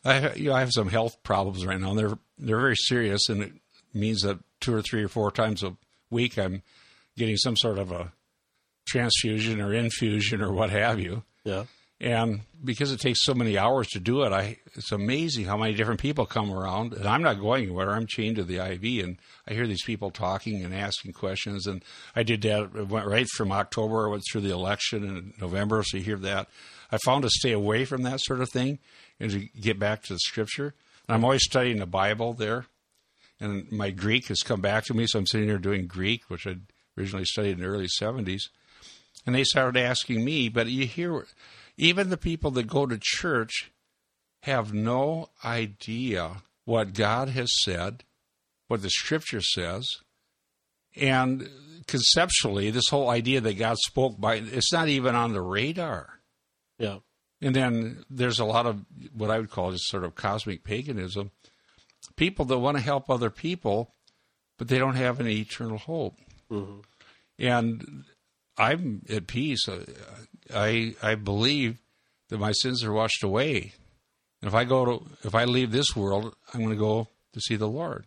I, 0.05 0.33
you 0.35 0.49
know, 0.49 0.55
I 0.55 0.61
have 0.61 0.73
some 0.73 0.89
health 0.89 1.23
problems 1.23 1.65
right 1.65 1.79
now, 1.79 1.95
they're, 1.95 2.19
they're 2.39 2.61
very 2.61 2.77
serious, 2.77 3.29
and 3.29 3.43
it 3.43 3.53
means 3.95 4.23
that 4.23 4.39
two 4.61 4.75
or 4.75 4.83
three 4.83 5.05
or 5.05 5.09
four 5.09 5.31
times 5.31 5.63
a 5.63 5.77
week 6.11 6.39
I'm 6.39 6.63
getting 7.17 7.37
some 7.37 7.57
sort 7.57 7.79
of 7.79 7.93
a 7.93 8.13
transfusion 8.87 9.61
or 9.61 9.73
infusion 9.73 10.43
or 10.43 10.53
what 10.53 10.71
have 10.71 10.99
you. 10.99 11.23
Yeah. 11.45 11.65
And 12.03 12.41
because 12.65 12.91
it 12.91 12.99
takes 12.99 13.21
so 13.23 13.33
many 13.33 13.57
hours 13.57 13.87
to 13.91 14.01
do 14.01 14.25
it, 14.25 14.33
I 14.33 14.59
it's 14.75 14.91
amazing 14.91 15.45
how 15.45 15.57
many 15.57 15.73
different 15.73 16.01
people 16.01 16.27
come 16.27 16.53
around. 16.53 16.95
And 16.95 17.07
I'm 17.07 17.23
not 17.23 17.39
going 17.39 17.63
anywhere. 17.63 17.93
I'm 17.93 18.09
chained 18.09 18.37
to 18.37 18.45
the 18.45 18.57
IV, 18.57 19.05
and 19.05 19.19
I 19.47 19.55
hear 19.55 19.69
these 19.69 19.85
people 19.85 20.11
talking 20.11 20.65
and 20.65 20.75
asking 20.75 21.13
questions. 21.13 21.69
And 21.69 21.85
I 22.17 22.25
did 22.25 22.43
that. 22.43 22.71
It 22.75 22.89
went 22.89 23.07
right 23.07 23.29
from 23.37 23.53
October. 23.53 24.09
I 24.09 24.11
went 24.11 24.25
through 24.31 24.41
the 24.41 24.51
election 24.51 25.05
in 25.05 25.35
November, 25.41 25.85
so 25.85 25.97
you 25.97 26.03
hear 26.03 26.17
that. 26.17 26.49
I 26.91 26.99
found 27.05 27.23
to 27.23 27.31
stay 27.31 27.53
away 27.53 27.85
from 27.85 28.03
that 28.03 28.21
sort 28.21 28.41
of 28.41 28.51
thing 28.51 28.81
and 29.21 29.31
to 29.31 29.39
get 29.61 29.79
back 29.79 30.03
to 30.03 30.15
the 30.15 30.19
Scripture. 30.19 30.75
And 31.07 31.15
I'm 31.15 31.25
always 31.25 31.45
studying 31.45 31.79
the 31.79 31.87
Bible 31.87 32.33
there, 32.33 32.67
and 33.39 33.71
my 33.71 33.91
Greek 33.91 34.27
has 34.27 34.41
come 34.41 34.61
back 34.61 34.87
to 34.87 34.95
me, 34.95 35.07
so 35.07 35.21
I'm 35.21 35.27
sitting 35.27 35.47
here 35.47 35.59
doing 35.59 35.87
Greek, 35.87 36.25
which 36.29 36.49
I 36.49 36.57
originally 36.99 37.27
studied 37.27 37.53
in 37.53 37.61
the 37.61 37.67
early 37.67 37.89
70s. 38.01 38.49
And 39.25 39.37
they 39.37 39.45
started 39.45 39.81
asking 39.81 40.25
me, 40.25 40.49
but 40.49 40.67
you 40.67 40.85
hear 40.85 41.27
even 41.77 42.11
the 42.11 42.17
people 42.17 42.51
that 42.53 42.67
go 42.67 42.87
to 42.87 42.99
church 43.01 43.73
have 44.43 44.73
no 44.73 45.31
idea 45.45 46.43
what 46.65 46.95
God 46.95 47.29
has 47.31 47.51
said, 47.63 48.05
what 48.69 48.83
the 48.83 48.91
scripture 48.91 49.41
says. 49.41 49.87
And 50.97 51.49
conceptually, 51.87 52.71
this 52.71 52.89
whole 52.91 53.09
idea 53.09 53.41
that 53.41 53.59
God 53.59 53.79
spoke 53.79 54.21
by, 54.21 54.37
it's 54.37 54.73
not 54.73 54.89
even 54.89 55.15
on 55.15 55.33
the 55.33 55.41
radar. 55.41 56.21
Yeah. 56.79 56.99
And 57.41 57.57
then 57.57 58.05
there's 58.11 58.39
a 58.39 58.45
lot 58.45 58.67
of 58.67 58.85
what 59.17 59.31
I 59.31 59.39
would 59.39 59.51
call 59.51 59.73
just 59.73 59.89
sort 59.89 60.05
of 60.05 60.15
cosmic 60.15 60.65
paganism. 60.65 61.31
People 62.17 62.45
that 62.47 62.59
want 62.59 62.77
to 62.77 62.83
help 62.83 63.09
other 63.09 63.31
people, 63.31 63.91
but 64.59 64.69
they 64.69 64.79
don't 64.79 64.97
have 64.97 65.21
any 65.21 65.37
eternal 65.37 65.79
hope. 65.79 66.17
Mm-hmm. 66.51 66.81
And 67.39 68.05
I'm 68.57 69.03
at 69.09 69.27
peace. 69.27 69.69
I 70.55 70.95
I 71.03 71.15
believe 71.15 71.79
that 72.29 72.39
my 72.39 72.53
sins 72.53 72.83
are 72.85 72.93
washed 72.93 73.23
away. 73.23 73.73
And 74.41 74.49
if 74.49 74.55
I 74.55 74.65
go 74.65 74.85
to 74.85 75.07
if 75.25 75.35
I 75.35 75.45
leave 75.45 75.71
this 75.71 75.95
world, 75.95 76.35
I'm 76.53 76.61
going 76.61 76.73
to 76.73 76.81
go 76.81 77.09
to 77.33 77.41
see 77.41 77.57
the 77.57 77.69
Lord. 77.69 78.07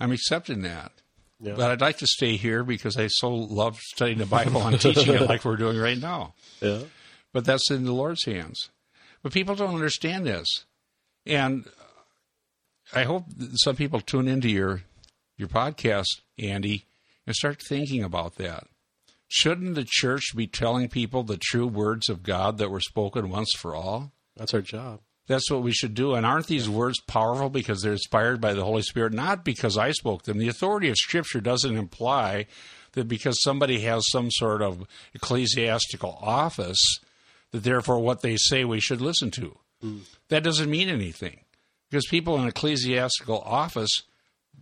I'm 0.00 0.12
accepting 0.12 0.62
that. 0.62 0.92
Yeah. 1.40 1.54
But 1.54 1.70
I'd 1.70 1.80
like 1.80 1.98
to 1.98 2.06
stay 2.06 2.36
here 2.36 2.64
because 2.64 2.96
I 2.96 3.06
so 3.06 3.32
love 3.32 3.78
studying 3.78 4.18
the 4.18 4.26
Bible 4.26 4.66
and 4.66 4.80
teaching 4.80 5.14
it 5.14 5.28
like 5.28 5.44
we're 5.44 5.56
doing 5.56 5.78
right 5.78 5.98
now. 5.98 6.34
Yeah. 6.60 6.80
But 7.32 7.44
that's 7.44 7.70
in 7.70 7.84
the 7.84 7.92
Lord's 7.92 8.24
hands. 8.24 8.70
But 9.22 9.32
people 9.32 9.54
don't 9.54 9.74
understand 9.74 10.26
this. 10.26 10.64
And 11.26 11.66
I 12.92 13.04
hope 13.04 13.26
some 13.56 13.76
people 13.76 14.00
tune 14.00 14.26
into 14.26 14.48
your 14.48 14.82
your 15.36 15.48
podcast, 15.48 16.06
Andy, 16.38 16.86
and 17.26 17.36
start 17.36 17.62
thinking 17.62 18.02
about 18.02 18.36
that. 18.36 18.66
Shouldn't 19.28 19.74
the 19.74 19.86
church 19.86 20.34
be 20.34 20.46
telling 20.46 20.88
people 20.88 21.22
the 21.22 21.36
true 21.36 21.66
words 21.66 22.08
of 22.08 22.22
God 22.22 22.58
that 22.58 22.70
were 22.70 22.80
spoken 22.80 23.28
once 23.28 23.52
for 23.56 23.74
all? 23.74 24.12
That's 24.36 24.54
our 24.54 24.62
job. 24.62 25.00
That's 25.26 25.50
what 25.50 25.62
we 25.62 25.72
should 25.72 25.94
do. 25.94 26.14
And 26.14 26.24
aren't 26.24 26.46
these 26.46 26.70
words 26.70 26.98
powerful 27.00 27.50
because 27.50 27.82
they're 27.82 27.92
inspired 27.92 28.40
by 28.40 28.54
the 28.54 28.64
Holy 28.64 28.80
Spirit? 28.80 29.12
Not 29.12 29.44
because 29.44 29.76
I 29.76 29.92
spoke 29.92 30.22
them. 30.22 30.38
The 30.38 30.48
authority 30.48 30.88
of 30.88 30.96
Scripture 30.96 31.42
doesn't 31.42 31.76
imply 31.76 32.46
that 32.92 33.08
because 33.08 33.42
somebody 33.42 33.80
has 33.80 34.10
some 34.10 34.30
sort 34.30 34.62
of 34.62 34.86
ecclesiastical 35.14 36.18
office, 36.22 37.00
that 37.50 37.62
therefore 37.62 38.00
what 38.00 38.22
they 38.22 38.36
say 38.36 38.64
we 38.64 38.80
should 38.80 39.02
listen 39.02 39.30
to. 39.32 39.58
Mm. 39.84 40.00
That 40.30 40.42
doesn't 40.42 40.70
mean 40.70 40.88
anything. 40.88 41.40
Because 41.90 42.06
people 42.06 42.40
in 42.40 42.48
ecclesiastical 42.48 43.40
office 43.40 44.02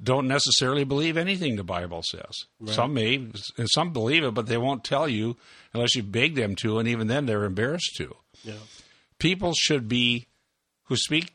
don't 0.03 0.29
necessarily 0.29 0.85
believe 0.85 1.17
anything 1.17 1.57
the 1.57 1.65
Bible 1.65 2.03
says. 2.11 2.45
Some 2.67 2.95
may, 2.95 3.15
and 3.17 3.69
some 3.73 3.93
believe 3.93 4.25
it, 4.25 4.35
but 4.35 4.47
they 4.47 4.59
won't 4.59 4.85
tell 4.85 5.09
you 5.09 5.37
unless 5.73 5.95
you 5.95 6.03
beg 6.03 6.35
them 6.35 6.55
to, 6.57 6.79
and 6.79 6.89
even 6.89 7.07
then 7.07 7.27
they're 7.27 7.45
embarrassed 7.45 7.95
to 7.97 8.15
Yeah. 8.45 8.55
people 9.19 9.53
should 9.55 9.89
be 9.89 10.27
who 10.85 10.97
speak 10.97 11.33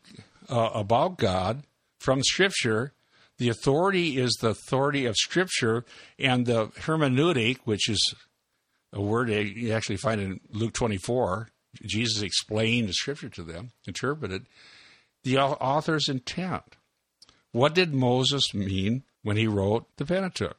uh, 0.48 0.70
about 0.74 1.18
God 1.18 1.64
from 1.98 2.22
Scripture. 2.22 2.92
The 3.38 3.48
authority 3.48 4.18
is 4.18 4.32
the 4.40 4.50
authority 4.50 5.06
of 5.06 5.16
Scripture, 5.16 5.84
and 6.18 6.46
the 6.46 6.68
hermeneutic, 6.68 7.58
which 7.64 7.88
is 7.88 8.14
a 8.92 9.00
word 9.00 9.28
you 9.30 9.72
actually 9.72 9.96
find 9.96 10.20
in 10.20 10.40
Luke 10.50 10.72
24. 10.74 11.48
Jesus 11.84 12.22
explained 12.22 12.88
the 12.88 12.92
Scripture 12.92 13.28
to 13.30 13.42
them, 13.42 13.70
interpreted 13.86 14.46
the 15.24 15.38
author's 15.38 16.08
intent. 16.08 16.76
What 17.52 17.74
did 17.74 17.94
Moses 17.94 18.52
mean 18.54 19.02
when 19.22 19.36
he 19.36 19.46
wrote 19.46 19.86
the 19.96 20.04
Pentateuch? 20.06 20.56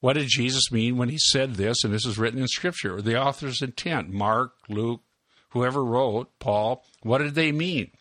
What 0.00 0.14
did 0.14 0.26
Jesus 0.28 0.72
mean 0.72 0.96
when 0.96 1.08
he 1.08 1.18
said 1.18 1.54
this, 1.54 1.84
and 1.84 1.94
this 1.94 2.04
is 2.04 2.18
written 2.18 2.40
in 2.40 2.48
Scripture? 2.48 3.00
The 3.00 3.20
author's 3.20 3.62
intent, 3.62 4.10
Mark, 4.10 4.52
Luke, 4.68 5.00
whoever 5.50 5.84
wrote, 5.84 6.36
Paul, 6.40 6.84
what 7.02 7.18
did 7.18 7.36
they 7.36 7.52
mean? 7.52 7.92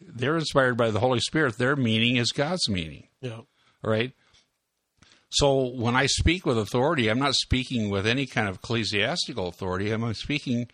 They're 0.00 0.38
inspired 0.38 0.78
by 0.78 0.90
the 0.90 1.00
Holy 1.00 1.20
Spirit. 1.20 1.58
Their 1.58 1.76
meaning 1.76 2.16
is 2.16 2.32
God's 2.32 2.68
meaning, 2.70 3.08
Yeah. 3.20 3.40
all 3.40 3.46
right? 3.82 4.12
So 5.28 5.66
when 5.66 5.94
I 5.94 6.06
speak 6.06 6.46
with 6.46 6.58
authority, 6.58 7.08
I'm 7.08 7.18
not 7.18 7.34
speaking 7.34 7.90
with 7.90 8.06
any 8.06 8.26
kind 8.26 8.48
of 8.48 8.56
ecclesiastical 8.56 9.46
authority. 9.48 9.90
I'm 9.92 10.12
speaking 10.14 10.68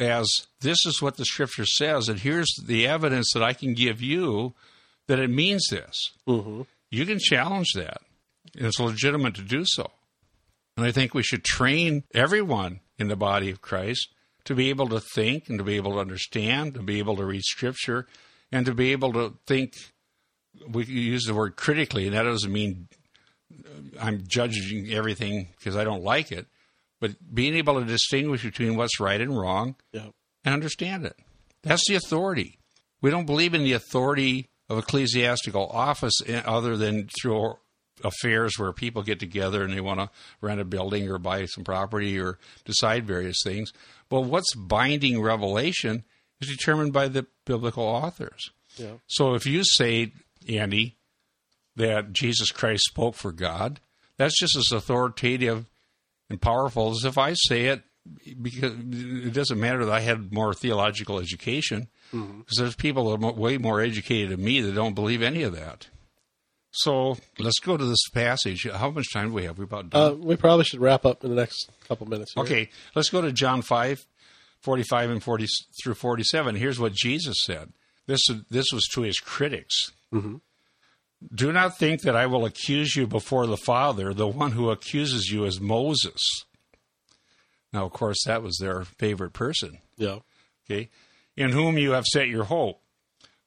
as 0.00 0.26
this 0.60 0.84
is 0.86 1.00
what 1.00 1.16
the 1.16 1.24
scripture 1.24 1.66
says, 1.66 2.08
and 2.08 2.18
here's 2.20 2.52
the 2.66 2.86
evidence 2.86 3.30
that 3.34 3.42
I 3.42 3.52
can 3.52 3.74
give 3.74 4.00
you 4.02 4.54
that 5.08 5.18
it 5.18 5.30
means 5.30 5.66
this. 5.70 5.96
Mm-hmm. 6.28 6.62
You 6.90 7.06
can 7.06 7.18
challenge 7.18 7.72
that. 7.74 8.02
It's 8.54 8.78
legitimate 8.80 9.34
to 9.36 9.42
do 9.42 9.64
so. 9.64 9.90
And 10.76 10.86
I 10.86 10.92
think 10.92 11.14
we 11.14 11.22
should 11.22 11.44
train 11.44 12.04
everyone 12.14 12.80
in 12.98 13.08
the 13.08 13.16
body 13.16 13.50
of 13.50 13.60
Christ 13.60 14.08
to 14.44 14.54
be 14.54 14.70
able 14.70 14.88
to 14.88 15.00
think 15.00 15.48
and 15.48 15.58
to 15.58 15.64
be 15.64 15.76
able 15.76 15.92
to 15.92 15.98
understand, 15.98 16.74
to 16.74 16.82
be 16.82 16.98
able 16.98 17.16
to 17.16 17.24
read 17.24 17.42
Scripture, 17.44 18.06
and 18.50 18.66
to 18.66 18.74
be 18.74 18.92
able 18.92 19.12
to 19.12 19.34
think. 19.46 19.74
We 20.68 20.84
use 20.84 21.24
the 21.24 21.34
word 21.34 21.56
critically, 21.56 22.06
and 22.06 22.14
that 22.14 22.24
doesn't 22.24 22.52
mean 22.52 22.88
I'm 24.00 24.24
judging 24.26 24.92
everything 24.92 25.48
because 25.58 25.76
I 25.76 25.84
don't 25.84 26.02
like 26.02 26.30
it, 26.30 26.46
but 27.00 27.12
being 27.34 27.54
able 27.54 27.80
to 27.80 27.86
distinguish 27.86 28.42
between 28.42 28.76
what's 28.76 29.00
right 29.00 29.20
and 29.20 29.38
wrong 29.38 29.76
Yeah. 29.92 30.08
and 30.44 30.52
understand 30.54 31.06
it. 31.06 31.16
That's 31.62 31.82
the 31.88 31.94
authority. 31.94 32.58
We 33.00 33.10
don't 33.10 33.24
believe 33.26 33.54
in 33.54 33.64
the 33.64 33.72
authority 33.72 34.50
of 34.72 34.78
ecclesiastical 34.78 35.68
office 35.68 36.14
eh, 36.26 36.42
other 36.44 36.76
than 36.76 37.08
through 37.20 37.56
affairs 38.02 38.58
where 38.58 38.72
people 38.72 39.02
get 39.02 39.20
together 39.20 39.62
and 39.62 39.72
they 39.72 39.80
want 39.80 40.00
to 40.00 40.10
rent 40.40 40.60
a 40.60 40.64
building 40.64 41.08
or 41.08 41.18
buy 41.18 41.44
some 41.44 41.62
property 41.62 42.18
or 42.18 42.38
decide 42.64 43.06
various 43.06 43.36
things. 43.44 43.72
But 44.08 44.22
what's 44.22 44.54
binding 44.54 45.20
revelation 45.20 46.04
is 46.40 46.48
determined 46.48 46.92
by 46.92 47.08
the 47.08 47.26
biblical 47.44 47.84
authors. 47.84 48.50
Yeah. 48.76 48.94
So 49.06 49.34
if 49.34 49.46
you 49.46 49.62
say, 49.64 50.12
Andy, 50.48 50.96
that 51.76 52.12
Jesus 52.12 52.50
Christ 52.50 52.84
spoke 52.84 53.14
for 53.14 53.30
God, 53.32 53.80
that's 54.16 54.38
just 54.38 54.56
as 54.56 54.72
authoritative 54.72 55.66
and 56.30 56.40
powerful 56.40 56.90
as 56.90 57.04
if 57.04 57.18
I 57.18 57.34
say 57.34 57.66
it 57.66 57.82
because 58.40 58.72
it 58.72 59.32
doesn't 59.32 59.60
matter 59.60 59.84
that 59.84 59.92
I 59.92 60.00
had 60.00 60.32
more 60.32 60.54
theological 60.54 61.18
education 61.20 61.88
because 62.10 62.56
there's 62.58 62.74
people 62.74 63.16
that 63.16 63.24
are 63.24 63.32
way 63.32 63.58
more 63.58 63.80
educated 63.80 64.30
than 64.30 64.44
me 64.44 64.60
that 64.60 64.74
don't 64.74 64.94
believe 64.94 65.22
any 65.22 65.42
of 65.42 65.54
that. 65.54 65.88
So 66.72 67.16
let's 67.38 67.58
go 67.60 67.76
to 67.76 67.84
this 67.84 68.08
passage. 68.14 68.66
How 68.70 68.90
much 68.90 69.12
time 69.12 69.28
do 69.28 69.34
we 69.34 69.44
have? 69.44 69.58
We 69.58 69.64
about 69.64 69.90
done. 69.90 70.12
Uh, 70.12 70.14
we 70.14 70.36
probably 70.36 70.64
should 70.64 70.80
wrap 70.80 71.04
up 71.04 71.22
in 71.22 71.30
the 71.30 71.36
next 71.36 71.70
couple 71.86 72.08
minutes. 72.08 72.32
Here. 72.34 72.42
Okay, 72.44 72.70
let's 72.94 73.10
go 73.10 73.20
to 73.20 73.30
John 73.30 73.60
5, 73.62 74.06
45 74.60 75.10
and 75.10 75.22
40 75.22 75.46
through 75.82 75.94
47. 75.94 76.54
Here's 76.56 76.80
what 76.80 76.94
Jesus 76.94 77.36
said. 77.44 77.72
This, 78.06 78.20
this 78.50 78.72
was 78.72 78.88
to 78.94 79.02
his 79.02 79.18
critics. 79.20 79.92
Do 81.34 81.52
not 81.52 81.78
think 81.78 82.02
that 82.02 82.16
I 82.16 82.26
will 82.26 82.44
accuse 82.44 82.96
you 82.96 83.06
before 83.06 83.46
the 83.46 83.56
Father. 83.56 84.12
The 84.12 84.26
one 84.26 84.52
who 84.52 84.70
accuses 84.70 85.28
you 85.30 85.44
is 85.44 85.60
Moses. 85.60 86.20
Now, 87.72 87.84
of 87.86 87.92
course, 87.92 88.22
that 88.26 88.42
was 88.42 88.58
their 88.58 88.84
favorite 88.84 89.32
person, 89.32 89.78
Yeah. 89.96 90.18
okay, 90.70 90.90
in 91.36 91.50
whom 91.50 91.78
you 91.78 91.92
have 91.92 92.04
set 92.06 92.28
your 92.28 92.44
hope. 92.44 92.80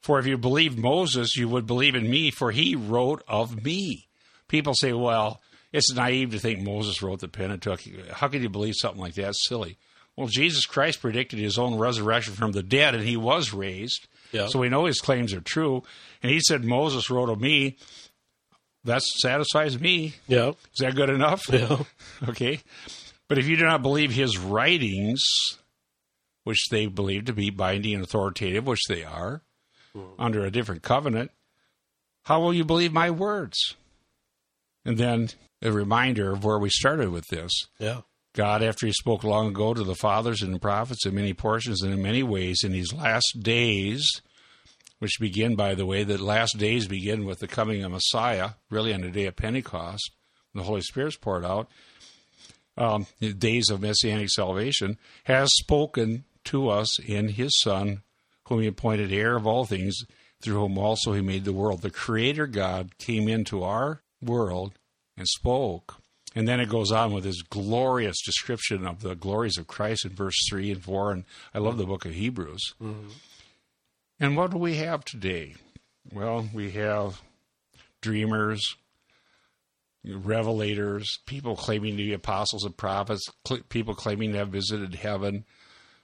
For 0.01 0.19
if 0.19 0.26
you 0.28 0.38
believed 0.38 0.78
Moses, 0.78 1.36
you 1.36 1.47
would 1.49 1.65
believe 1.65 1.95
in 1.95 2.09
me, 2.09 2.32
for 2.32 2.51
he 2.51 2.76
wrote 2.76 3.23
of 3.28 3.63
me. 3.63 4.07
People 4.47 4.73
say, 4.76 4.93
well, 4.93 5.41
it's 5.73 5.91
naive 5.93 6.32
to 6.32 6.39
think 6.39 6.61
Moses 6.61 7.01
wrote 7.01 7.19
the 7.19 7.28
Pentateuch. 7.28 7.82
How 8.11 8.28
could 8.28 8.41
you 8.43 8.49
believe 8.49 8.76
something 8.78 9.01
like 9.01 9.15
that? 9.15 9.30
It's 9.30 9.47
silly. 9.47 9.78
Well, 10.15 10.28
Jesus 10.28 10.65
Christ 10.65 11.01
predicted 11.01 11.39
his 11.39 11.57
own 11.57 11.78
resurrection 11.78 12.34
from 12.36 12.51
the 12.53 12.63
dead, 12.63 12.95
and 12.95 13.03
he 13.03 13.17
was 13.17 13.51
raised. 13.53 14.07
Yeah. 14.32 14.47
So 14.47 14.59
we 14.59 14.69
know 14.69 14.86
his 14.86 15.01
claims 15.01 15.34
are 15.34 15.41
true. 15.41 15.84
And 16.23 16.32
he 16.32 16.39
said, 16.39 16.63
Moses 16.63 17.09
wrote 17.09 17.30
of 17.30 17.41
me. 17.41 17.76
That 18.86 19.01
satisfies 19.01 19.80
me. 19.80 20.13
Yeah. 20.28 20.49
Is 20.49 20.80
that 20.80 20.95
good 20.95 21.09
enough? 21.09 21.43
Yeah. 21.51 21.80
Okay. 22.30 22.59
But 23.28 23.38
if 23.38 23.47
you 23.47 23.57
do 23.57 23.65
not 23.65 23.82
believe 23.82 24.11
his 24.11 24.38
writings, 24.38 25.23
which 26.43 26.67
they 26.69 26.86
believe 26.86 27.26
to 27.26 27.34
be 27.34 27.49
binding 27.49 27.95
and 27.95 28.03
authoritative, 28.03 28.67
which 28.67 28.84
they 28.88 29.03
are, 29.03 29.41
hmm. 29.93 30.01
under 30.19 30.45
a 30.45 30.51
different 30.51 30.84
covenant, 30.84 31.32
how 32.23 32.39
will 32.41 32.53
you 32.53 32.63
believe 32.63 32.93
my 32.93 33.09
words? 33.11 33.76
And 34.84 34.97
then 34.97 35.30
a 35.61 35.71
reminder 35.71 36.32
of 36.32 36.43
where 36.43 36.59
we 36.59 36.70
started 36.70 37.09
with 37.09 37.25
this. 37.28 37.51
Yeah. 37.79 38.01
God, 38.33 38.62
after 38.62 38.86
he 38.86 38.91
spoke 38.91 39.24
long 39.24 39.47
ago 39.47 39.74
to 39.74 39.83
the 39.83 39.95
fathers 39.95 40.41
and 40.41 40.54
the 40.54 40.59
prophets 40.59 41.05
in 41.05 41.16
many 41.16 41.33
portions 41.33 41.82
and 41.82 41.93
in 41.93 42.01
many 42.01 42.21
ways, 42.21 42.63
in 42.63 42.74
these 42.74 42.93
last 42.93 43.39
days, 43.41 44.21
which 44.99 45.20
begin, 45.20 45.55
by 45.55 45.74
the 45.74 45.86
way, 45.86 46.04
the 46.04 46.21
last 46.21 46.58
days 46.58 46.87
begin 46.87 47.25
with 47.25 47.39
the 47.39 47.47
coming 47.47 47.83
of 47.83 47.91
Messiah, 47.91 48.51
really 48.70 48.93
on 48.93 49.01
the 49.01 49.09
day 49.09 49.25
of 49.25 49.36
Pentecost, 49.36 50.12
when 50.51 50.62
the 50.62 50.67
Holy 50.67 50.82
Spirit's 50.82 51.16
poured 51.16 51.45
out, 51.45 51.70
um, 52.77 53.07
the 53.19 53.33
days 53.33 53.69
of 53.69 53.81
messianic 53.81 54.29
salvation, 54.29 54.97
has 55.25 55.49
spoken 55.55 56.25
to 56.45 56.69
us 56.69 56.99
in 56.99 57.29
his 57.29 57.51
Son, 57.61 58.03
whom 58.47 58.61
he 58.61 58.67
appointed 58.67 59.11
heir 59.11 59.35
of 59.35 59.47
all 59.47 59.65
things, 59.65 59.95
through 60.41 60.59
whom 60.59 60.77
also 60.77 61.13
he 61.13 61.21
made 61.21 61.45
the 61.45 61.53
world. 61.53 61.81
The 61.81 61.89
Creator 61.89 62.47
God 62.47 62.97
came 62.97 63.27
into 63.27 63.63
our 63.63 64.01
world 64.21 64.73
and 65.17 65.27
spoke. 65.27 65.95
And 66.35 66.47
then 66.47 66.59
it 66.59 66.67
goes 66.67 66.91
on 66.91 67.13
with 67.13 67.23
this 67.23 67.41
glorious 67.41 68.17
description 68.25 68.85
of 68.85 69.01
the 69.01 69.15
glories 69.15 69.57
of 69.57 69.67
Christ 69.67 70.03
in 70.05 70.11
verse 70.11 70.35
3 70.49 70.71
and 70.71 70.83
4. 70.83 71.11
And 71.11 71.23
I 71.53 71.59
love 71.59 71.77
the 71.77 71.85
book 71.85 72.05
of 72.05 72.11
Hebrews. 72.11 72.73
And 74.19 74.35
what 74.35 74.51
do 74.51 74.57
we 74.57 74.75
have 74.75 75.05
today? 75.05 75.55
Well, 76.13 76.49
we 76.53 76.71
have 76.71 77.21
dreamers, 78.01 78.75
revelators, 80.05 81.05
people 81.25 81.55
claiming 81.55 81.97
to 81.97 82.03
be 82.03 82.13
apostles 82.13 82.63
and 82.63 82.75
prophets, 82.75 83.25
cl- 83.47 83.61
people 83.69 83.95
claiming 83.95 84.32
to 84.32 84.37
have 84.37 84.49
visited 84.49 84.95
heaven, 84.95 85.45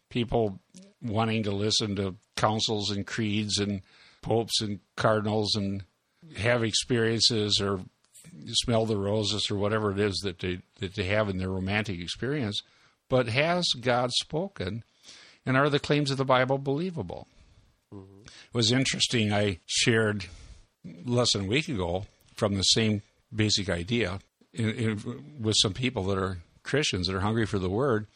people 0.10 0.60
wanting 1.02 1.44
to 1.44 1.52
listen 1.52 1.95
to 1.95 2.15
councils 2.36 2.91
and 2.91 3.06
creeds 3.06 3.57
and 3.57 3.82
popes 4.22 4.61
and 4.61 4.80
cardinals 4.95 5.56
and 5.56 5.84
have 6.38 6.64
experiences 6.64 7.60
or 7.61 7.80
smell 8.48 8.86
the 8.86 8.98
roses 8.98 9.49
or 9.49 9.56
whatever 9.56 9.91
it 9.91 9.99
is 9.99 10.15
that 10.23 10.40
they 10.40 10.60
that 10.80 10.95
they 10.95 11.06
have 11.06 11.30
in 11.30 11.38
their 11.38 11.49
romantic 11.49 11.99
experience. 11.99 12.61
But 13.10 13.28
has 13.28 13.68
God 13.80 14.11
spoken? 14.14 14.84
And 15.45 15.57
are 15.57 15.69
the 15.69 15.80
claims 15.80 16.11
of 16.11 16.18
the 16.18 16.26
Bible 16.26 16.60
believable? 16.60 17.28
Mm-hmm. 17.94 18.26
It 18.26 18.53
was 18.53 18.72
interesting. 18.72 19.34
I 19.34 19.60
shared 19.65 20.26
less 21.03 21.34
than 21.34 21.45
a 21.45 21.48
week 21.48 21.68
ago 21.68 22.06
from 22.36 22.56
the 22.56 22.64
same 22.64 23.02
basic 23.34 23.70
idea. 23.70 24.20
in, 24.53 24.70
in, 24.70 25.24
with 25.40 25.56
some 25.60 25.74
people 25.74 26.03
that 26.06 26.18
are 26.18 26.40
Christians 26.64 27.08
that 27.08 27.16
are 27.16 27.22
hungry 27.22 27.45
for 27.45 27.58
the 27.60 27.70
word. 27.70 28.08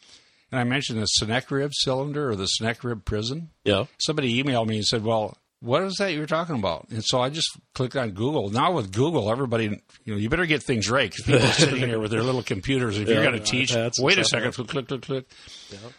And 0.52 0.60
I 0.60 0.64
mentioned 0.64 1.00
the 1.00 1.06
Sennacherib 1.06 1.72
cylinder 1.74 2.30
or 2.30 2.36
the 2.36 2.46
Sennacherib 2.46 3.04
prism. 3.04 3.50
Yeah. 3.64 3.86
Somebody 3.98 4.42
emailed 4.42 4.68
me 4.68 4.76
and 4.76 4.84
said, 4.86 5.02
"Well, 5.02 5.36
what 5.60 5.82
is 5.82 5.94
that 5.96 6.12
you're 6.12 6.26
talking 6.26 6.54
about?" 6.56 6.86
And 6.90 7.02
so 7.04 7.20
I 7.20 7.30
just 7.30 7.48
clicked 7.74 7.96
on 7.96 8.10
Google. 8.12 8.50
Now 8.50 8.70
with 8.72 8.92
Google, 8.92 9.30
everybody, 9.32 9.64
you 10.04 10.12
know, 10.12 10.16
you 10.16 10.28
better 10.28 10.46
get 10.46 10.62
things 10.62 10.88
right 10.88 11.10
because 11.10 11.24
people 11.26 11.44
are 11.48 11.52
sitting 11.52 11.88
here 11.88 11.98
with 11.98 12.12
their 12.12 12.22
little 12.22 12.44
computers. 12.44 12.96
If 12.98 13.08
Yeah, 13.08 13.14
you're 13.14 13.24
going 13.24 13.38
to 13.38 13.44
teach, 13.44 13.74
wait 13.98 14.18
a 14.18 14.24
second, 14.24 14.52
click, 14.52 14.86
click, 14.86 15.02
click. 15.02 15.24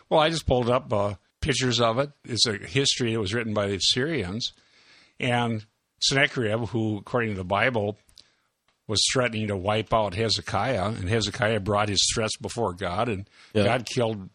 Well, 0.09 0.21
I 0.21 0.29
just 0.29 0.45
pulled 0.47 0.69
up 0.69 0.93
uh, 0.93 1.15
pictures 1.41 1.81
of 1.81 1.99
it. 1.99 2.11
It's 2.23 2.45
a 2.47 2.53
history. 2.53 3.13
It 3.13 3.17
was 3.17 3.33
written 3.33 3.53
by 3.53 3.67
the 3.67 3.79
Syrians, 3.79 4.53
and 5.19 5.65
Sennacherib, 5.99 6.67
who, 6.69 6.97
according 6.99 7.31
to 7.31 7.35
the 7.35 7.43
Bible, 7.43 7.97
was 8.87 9.03
threatening 9.11 9.47
to 9.47 9.57
wipe 9.57 9.93
out 9.93 10.13
Hezekiah, 10.15 10.85
and 10.85 11.09
Hezekiah 11.09 11.59
brought 11.59 11.89
his 11.89 12.05
threats 12.13 12.37
before 12.37 12.73
God, 12.73 13.09
and 13.09 13.29
Yeah. 13.53 13.65
God 13.65 13.85
killed, 13.85 14.29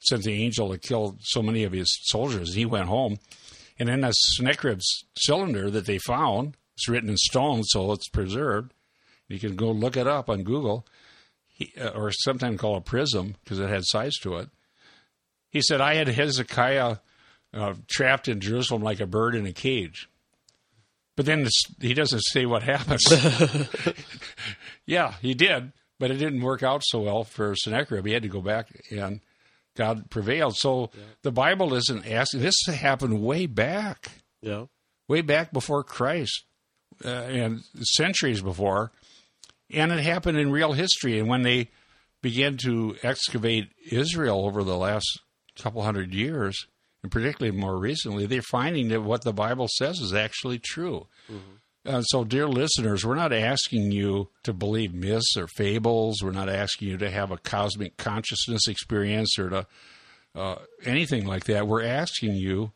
sent 0.00 0.24
the 0.24 0.42
angel 0.44 0.70
to 0.70 0.78
kill 0.78 1.16
so 1.22 1.42
many 1.42 1.62
of 1.64 1.72
his 1.72 1.88
soldiers. 2.04 2.54
He 2.54 2.64
went 2.66 2.88
home, 2.88 3.18
and 3.78 3.88
in 3.88 4.00
that 4.00 4.14
Sennacherib's 4.36 5.04
cylinder 5.16 5.70
that 5.70 5.86
they 5.86 5.98
found, 5.98 6.56
it's 6.74 6.88
written 6.88 7.08
in 7.10 7.16
stone, 7.16 7.62
so 7.64 7.92
it's 7.92 8.08
preserved. 8.08 8.72
You 9.28 9.38
can 9.38 9.56
go 9.56 9.70
look 9.70 9.96
it 9.96 10.06
up 10.06 10.28
on 10.28 10.42
Google, 10.42 10.86
he, 11.46 11.72
uh, 11.80 11.88
or 11.90 12.12
sometimes 12.12 12.60
call 12.60 12.76
a 12.76 12.80
prism 12.80 13.36
because 13.42 13.58
it 13.58 13.68
had 13.68 13.84
size 13.84 14.14
to 14.22 14.36
it. 14.36 14.50
He 15.48 15.62
said, 15.62 15.80
"I 15.80 15.94
had 15.94 16.08
Hezekiah 16.08 16.98
uh, 17.54 17.74
trapped 17.88 18.28
in 18.28 18.40
Jerusalem 18.40 18.82
like 18.82 19.00
a 19.00 19.06
bird 19.06 19.34
in 19.34 19.46
a 19.46 19.52
cage." 19.52 20.08
But 21.16 21.24
then 21.26 21.44
this, 21.44 21.62
he 21.80 21.94
doesn't 21.94 22.20
say 22.20 22.44
what 22.46 22.62
happens. 22.62 23.02
yeah, 24.86 25.14
he 25.22 25.34
did, 25.34 25.72
but 25.98 26.10
it 26.10 26.16
didn't 26.18 26.42
work 26.42 26.62
out 26.62 26.82
so 26.84 27.00
well 27.00 27.24
for 27.24 27.54
Sennacherib. 27.56 28.06
He 28.06 28.12
had 28.12 28.22
to 28.22 28.28
go 28.28 28.40
back, 28.42 28.68
and 28.90 29.20
God 29.76 30.10
prevailed. 30.10 30.56
So 30.56 30.90
the 31.22 31.32
Bible 31.32 31.74
isn't 31.74 32.06
asking. 32.06 32.40
This 32.40 32.56
happened 32.66 33.22
way 33.22 33.46
back, 33.46 34.10
Yeah. 34.42 34.66
way 35.08 35.22
back 35.22 35.52
before 35.52 35.82
Christ, 35.84 36.44
uh, 37.04 37.08
and 37.08 37.62
centuries 37.82 38.42
before, 38.42 38.92
and 39.70 39.90
it 39.92 40.00
happened 40.00 40.38
in 40.38 40.50
real 40.50 40.72
history. 40.72 41.18
And 41.18 41.28
when 41.28 41.42
they 41.42 41.70
began 42.22 42.56
to 42.58 42.96
excavate 43.02 43.70
Israel 43.90 44.44
over 44.46 44.62
the 44.64 44.76
last 44.76 45.20
couple 45.58 45.82
hundred 45.82 46.12
years, 46.14 46.66
and 47.06 47.12
particularly 47.12 47.56
more 47.56 47.78
recently, 47.78 48.26
they're 48.26 48.42
finding 48.42 48.88
that 48.88 49.00
what 49.00 49.22
the 49.22 49.32
Bible 49.32 49.68
says 49.68 50.00
is 50.00 50.12
actually 50.12 50.58
true. 50.58 51.06
Uh, 51.86 52.02
so, 52.02 52.24
dear 52.24 52.48
listeners, 52.48 53.06
we're 53.06 53.14
not 53.14 53.32
asking 53.32 53.92
you 53.92 54.28
to 54.42 54.52
believe 54.52 54.92
myths 54.92 55.36
or 55.36 55.46
fables. 55.46 56.20
We're 56.20 56.32
not 56.32 56.48
asking 56.48 56.88
you 56.88 56.96
to 56.98 57.08
have 57.08 57.30
a 57.30 57.36
cosmic 57.36 57.96
consciousness 57.96 58.66
experience 58.66 59.38
or 59.38 59.50
to 59.50 59.66
uh, 60.34 60.56
anything 60.84 61.26
like 61.26 61.44
that. 61.44 61.68
We're 61.68 61.84
asking 61.84 62.34
you 62.34 62.72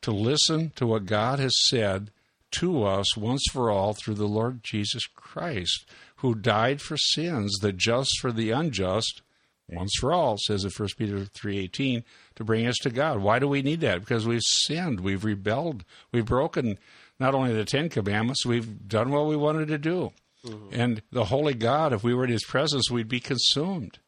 to 0.00 0.12
listen 0.12 0.72
to 0.76 0.86
what 0.86 1.04
God 1.04 1.38
has 1.40 1.52
said 1.68 2.10
to 2.52 2.84
us 2.84 3.18
once 3.18 3.44
for 3.52 3.70
all 3.70 3.92
through 3.92 4.14
the 4.14 4.26
Lord 4.26 4.62
Jesus 4.62 5.04
Christ, 5.14 5.84
who 6.16 6.34
died 6.34 6.80
for 6.80 6.96
sins, 6.96 7.58
the 7.60 7.70
just 7.70 8.18
for 8.18 8.32
the 8.32 8.50
unjust, 8.50 9.20
once 9.68 9.92
for 9.98 10.12
all, 10.12 10.36
says 10.38 10.64
in 10.64 10.70
1 10.70 10.88
Peter 10.98 11.18
3.18, 11.18 12.04
to 12.36 12.44
bring 12.44 12.66
us 12.66 12.76
to 12.82 12.90
God. 12.90 13.20
Why 13.20 13.38
do 13.38 13.48
we 13.48 13.62
need 13.62 13.80
that? 13.80 14.00
Because 14.00 14.26
we've 14.26 14.42
sinned, 14.44 15.00
we've 15.00 15.24
rebelled, 15.24 15.84
we've 16.12 16.26
broken 16.26 16.78
not 17.18 17.34
only 17.34 17.54
the 17.54 17.64
Ten 17.64 17.88
Commandments, 17.88 18.44
we've 18.44 18.88
done 18.88 19.10
what 19.10 19.26
we 19.26 19.36
wanted 19.36 19.68
to 19.68 19.78
do. 19.78 20.12
Mm-hmm. 20.44 20.80
And 20.80 21.02
the 21.10 21.24
Holy 21.24 21.54
God, 21.54 21.92
if 21.92 22.04
we 22.04 22.14
were 22.14 22.24
in 22.24 22.30
His 22.30 22.44
presence, 22.44 22.90
we'd 22.90 23.08
be 23.08 23.20
consumed. 23.20 23.98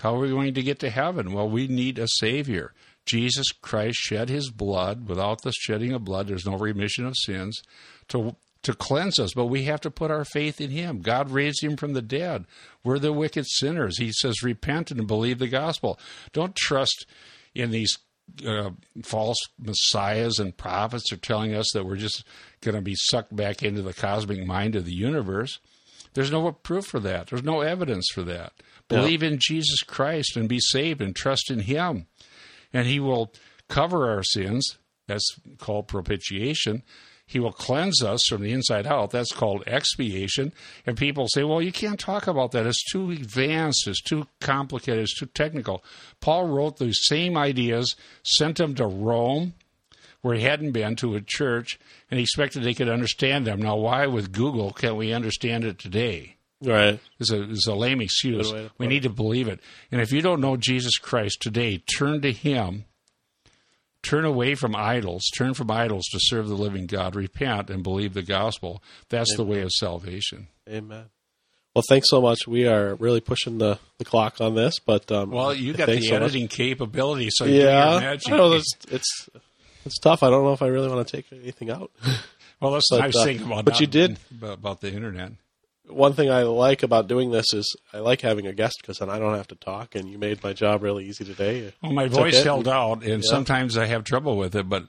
How 0.00 0.14
are 0.14 0.20
we 0.20 0.30
going 0.30 0.54
to 0.54 0.62
get 0.62 0.78
to 0.80 0.90
heaven? 0.90 1.32
Well, 1.32 1.48
we 1.48 1.68
need 1.68 1.98
a 1.98 2.08
Savior. 2.08 2.72
Jesus 3.06 3.52
Christ 3.52 3.98
shed 3.98 4.28
His 4.28 4.50
blood. 4.50 5.08
Without 5.08 5.42
the 5.42 5.52
shedding 5.52 5.92
of 5.92 6.04
blood, 6.04 6.28
there's 6.28 6.46
no 6.46 6.56
remission 6.56 7.06
of 7.06 7.14
sins 7.16 7.62
to 8.08 8.36
to 8.64 8.74
cleanse 8.74 9.18
us. 9.18 9.32
But 9.34 9.46
we 9.46 9.64
have 9.64 9.80
to 9.82 9.90
put 9.90 10.10
our 10.10 10.24
faith 10.24 10.60
in 10.60 10.70
Him. 10.70 11.00
God 11.00 11.30
raised 11.30 11.62
Him 11.62 11.76
from 11.76 11.92
the 11.92 12.02
dead. 12.02 12.44
We're 12.82 12.98
the 12.98 13.12
wicked 13.12 13.46
sinners. 13.46 13.98
He 13.98 14.12
says, 14.12 14.42
repent 14.42 14.90
and 14.90 15.06
believe 15.06 15.38
the 15.38 15.48
gospel. 15.48 15.98
Don't 16.32 16.56
trust 16.56 17.06
in 17.54 17.70
these 17.70 17.96
uh, 18.46 18.70
false 19.02 19.38
messiahs 19.58 20.38
and 20.38 20.56
prophets 20.56 21.12
are 21.12 21.16
telling 21.16 21.54
us 21.54 21.70
that 21.72 21.84
we're 21.84 21.96
just 21.96 22.24
going 22.62 22.74
to 22.74 22.80
be 22.80 22.94
sucked 22.96 23.34
back 23.34 23.62
into 23.62 23.82
the 23.82 23.92
cosmic 23.92 24.44
mind 24.46 24.76
of 24.76 24.84
the 24.84 24.94
universe. 24.94 25.60
There's 26.14 26.32
no 26.32 26.50
proof 26.52 26.86
for 26.86 27.00
that. 27.00 27.28
There's 27.28 27.42
no 27.42 27.60
evidence 27.60 28.08
for 28.12 28.22
that. 28.22 28.52
Yeah. 28.90 29.00
Believe 29.00 29.22
in 29.22 29.38
Jesus 29.40 29.82
Christ 29.82 30.36
and 30.36 30.48
be 30.48 30.60
saved 30.60 31.02
and 31.02 31.14
trust 31.14 31.50
in 31.50 31.60
Him. 31.60 32.06
And 32.72 32.86
He 32.86 33.00
will 33.00 33.32
cover 33.68 34.10
our 34.10 34.22
sins. 34.22 34.78
That's 35.06 35.38
called 35.58 35.88
propitiation. 35.88 36.82
He 37.26 37.40
will 37.40 37.52
cleanse 37.52 38.02
us 38.02 38.20
from 38.28 38.42
the 38.42 38.52
inside 38.52 38.86
out. 38.86 39.10
That's 39.10 39.32
called 39.32 39.64
expiation. 39.66 40.52
And 40.86 40.96
people 40.96 41.26
say, 41.28 41.42
well, 41.42 41.62
you 41.62 41.72
can't 41.72 41.98
talk 41.98 42.26
about 42.26 42.52
that. 42.52 42.66
It's 42.66 42.84
too 42.92 43.10
advanced. 43.10 43.88
It's 43.88 44.02
too 44.02 44.26
complicated. 44.40 45.04
It's 45.04 45.18
too 45.18 45.26
technical. 45.26 45.82
Paul 46.20 46.48
wrote 46.48 46.76
those 46.76 47.06
same 47.06 47.36
ideas, 47.36 47.96
sent 48.22 48.58
them 48.58 48.74
to 48.74 48.86
Rome, 48.86 49.54
where 50.20 50.36
he 50.36 50.42
hadn't 50.42 50.72
been 50.72 50.96
to 50.96 51.14
a 51.14 51.20
church, 51.20 51.78
and 52.10 52.18
he 52.18 52.24
expected 52.24 52.62
they 52.62 52.74
could 52.74 52.88
understand 52.88 53.46
them. 53.46 53.60
Now, 53.60 53.76
why 53.76 54.06
with 54.06 54.32
Google 54.32 54.72
can't 54.72 54.96
we 54.96 55.12
understand 55.12 55.64
it 55.64 55.78
today? 55.78 56.36
Right. 56.62 57.00
It's 57.20 57.30
a, 57.30 57.50
it's 57.50 57.66
a 57.66 57.74
lame 57.74 58.00
excuse. 58.00 58.50
Good 58.50 58.54
way 58.54 58.62
to 58.62 58.68
put 58.68 58.78
We 58.78 58.86
need 58.86 59.02
to 59.02 59.10
believe 59.10 59.48
it. 59.48 59.60
And 59.90 60.00
if 60.00 60.12
you 60.12 60.22
don't 60.22 60.40
know 60.40 60.56
Jesus 60.56 60.98
Christ 60.98 61.40
today, 61.40 61.78
turn 61.78 62.22
to 62.22 62.32
Him. 62.32 62.84
Turn 64.04 64.24
away 64.24 64.54
from 64.54 64.76
idols. 64.76 65.24
Turn 65.36 65.54
from 65.54 65.70
idols 65.70 66.04
to 66.12 66.18
serve 66.20 66.48
the 66.48 66.54
living 66.54 66.86
God. 66.86 67.14
Repent 67.16 67.70
and 67.70 67.82
believe 67.82 68.14
the 68.14 68.22
gospel. 68.22 68.82
That's 69.08 69.34
the 69.36 69.44
way 69.44 69.60
of 69.62 69.70
salvation. 69.72 70.48
Amen. 70.68 71.06
Well, 71.74 71.82
thanks 71.88 72.08
so 72.08 72.20
much. 72.20 72.46
We 72.46 72.68
are 72.68 72.94
really 72.94 73.20
pushing 73.20 73.58
the, 73.58 73.78
the 73.98 74.04
clock 74.04 74.40
on 74.40 74.54
this, 74.54 74.78
but 74.78 75.10
um, 75.10 75.30
Well, 75.32 75.52
you 75.52 75.72
got 75.72 75.86
the 75.88 76.00
so 76.00 76.12
much. 76.14 76.22
editing 76.22 76.46
capability, 76.46 77.28
so 77.32 77.46
Yeah. 77.46 78.16
I 78.24 78.30
know 78.30 78.52
it's, 78.52 78.72
it's 78.90 79.28
it's 79.84 79.98
tough. 79.98 80.22
I 80.22 80.30
don't 80.30 80.44
know 80.44 80.52
if 80.52 80.62
I 80.62 80.68
really 80.68 80.88
want 80.88 81.06
to 81.06 81.16
take 81.16 81.26
anything 81.32 81.70
out. 81.70 81.90
well, 82.60 82.72
that's 82.72 82.88
but, 82.90 83.00
nice 83.00 83.16
uh, 83.16 83.24
thing 83.24 83.42
about 83.42 83.64
but 83.64 83.80
you 83.80 83.86
did- 83.88 84.18
about 84.40 84.80
the 84.82 84.92
internet. 84.92 85.32
One 85.88 86.14
thing 86.14 86.30
I 86.30 86.42
like 86.44 86.82
about 86.82 87.08
doing 87.08 87.30
this 87.30 87.46
is 87.52 87.76
I 87.92 87.98
like 87.98 88.22
having 88.22 88.46
a 88.46 88.52
guest 88.54 88.78
because 88.80 88.98
then 88.98 89.10
I 89.10 89.18
don't 89.18 89.34
have 89.34 89.48
to 89.48 89.54
talk, 89.54 89.94
and 89.94 90.08
you 90.08 90.18
made 90.18 90.42
my 90.42 90.52
job 90.54 90.82
really 90.82 91.06
easy 91.06 91.24
today. 91.24 91.72
Well, 91.82 91.92
my 91.92 92.08
voice 92.08 92.42
held 92.42 92.66
out, 92.68 93.02
and 93.04 93.22
Yeah. 93.22 93.28
sometimes 93.30 93.76
I 93.76 93.86
have 93.86 94.02
trouble 94.04 94.36
with 94.38 94.54
it. 94.56 94.68
But 94.68 94.84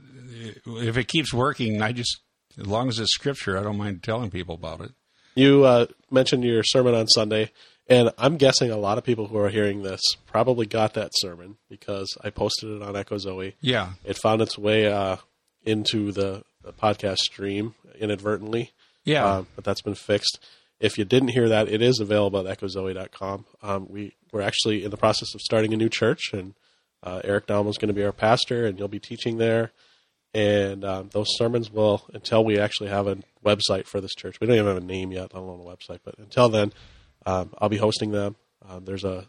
if 0.65 0.95
it 0.97 1.07
keeps 1.09 1.33
working, 1.33 1.81
I 1.81 1.91
just 1.91 2.19
as 2.57 2.65
long 2.67 2.87
as 2.87 2.97
it's 2.99 3.11
scripture, 3.13 3.57
I 3.57 3.63
don't 3.63 3.77
mind 3.77 4.03
telling 4.03 4.29
people 4.31 4.55
about 4.55 4.79
it. 4.81 4.91
You 5.35 5.65
uh, 5.65 5.87
mentioned 6.09 6.45
your 6.45 6.63
sermon 6.63 6.95
on 6.95 7.07
Sunday, 7.07 7.51
and 7.89 8.11
I'm 8.17 8.37
guessing 8.37 8.71
a 8.71 8.77
lot 8.77 8.97
of 8.97 9.03
people 9.03 9.27
who 9.27 9.37
are 9.37 9.49
hearing 9.49 9.83
this 9.83 9.99
probably 10.27 10.65
got 10.65 10.93
that 10.93 11.11
sermon 11.15 11.57
because 11.69 12.07
I 12.23 12.29
posted 12.29 12.69
it 12.69 12.81
on 12.81 12.95
Echo 12.95 13.17
Zoe. 13.17 13.55
Yeah, 13.59 13.89
It 14.05 14.17
found 14.17 14.41
its 14.41 14.57
way 14.57 14.87
uh, 14.91 15.17
into 15.65 16.13
the, 16.13 16.43
the 16.63 16.71
podcast 16.71 17.17
stream 17.17 17.75
inadvertently. 17.99 18.71
yeah. 19.03 19.25
Um, 19.25 19.47
but 19.55 19.65
that's 19.65 19.81
been 19.81 19.95
fixed. 19.95 20.39
If 20.79 20.97
you 20.97 21.05
didn't 21.05 21.29
hear 21.29 21.49
that, 21.49 21.69
it 21.69 21.81
is 21.81 21.99
available 21.99 22.45
at 22.45 22.59
echozoe.com. 22.59 23.45
Um, 23.63 23.87
we, 23.89 24.15
we're 24.31 24.41
actually 24.41 24.83
in 24.83 24.91
the 24.91 24.97
process 24.97 25.33
of 25.33 25.41
starting 25.41 25.73
a 25.73 25.77
new 25.77 25.89
church, 25.89 26.33
and 26.33 26.53
uh, 27.01 27.21
Eric 27.23 27.47
Douma 27.47 27.69
is 27.69 27.77
going 27.77 27.87
to 27.87 27.93
be 27.93 28.03
our 28.03 28.11
pastor, 28.11 28.65
and 28.65 28.77
you'll 28.77 28.87
be 28.87 28.99
teaching 28.99 29.37
there. 29.37 29.71
And 30.33 30.83
um, 30.83 31.09
those 31.13 31.27
sermons 31.37 31.71
will, 31.71 32.03
until 32.13 32.43
we 32.43 32.59
actually 32.59 32.89
have 32.89 33.07
a 33.07 33.17
website 33.45 33.85
for 33.85 34.01
this 34.01 34.13
church, 34.13 34.37
we 34.41 34.47
don't 34.47 34.57
even 34.57 34.67
have 34.67 34.83
a 34.83 34.85
name 34.85 35.13
yet, 35.13 35.33
let 35.33 35.41
alone 35.41 35.61
a 35.61 35.63
website, 35.63 35.99
but 36.03 36.17
until 36.17 36.49
then, 36.49 36.73
um, 37.25 37.53
I'll 37.57 37.69
be 37.69 37.77
hosting 37.77 38.11
them. 38.11 38.35
Um, 38.67 38.83
there's 38.83 39.05
a, 39.05 39.27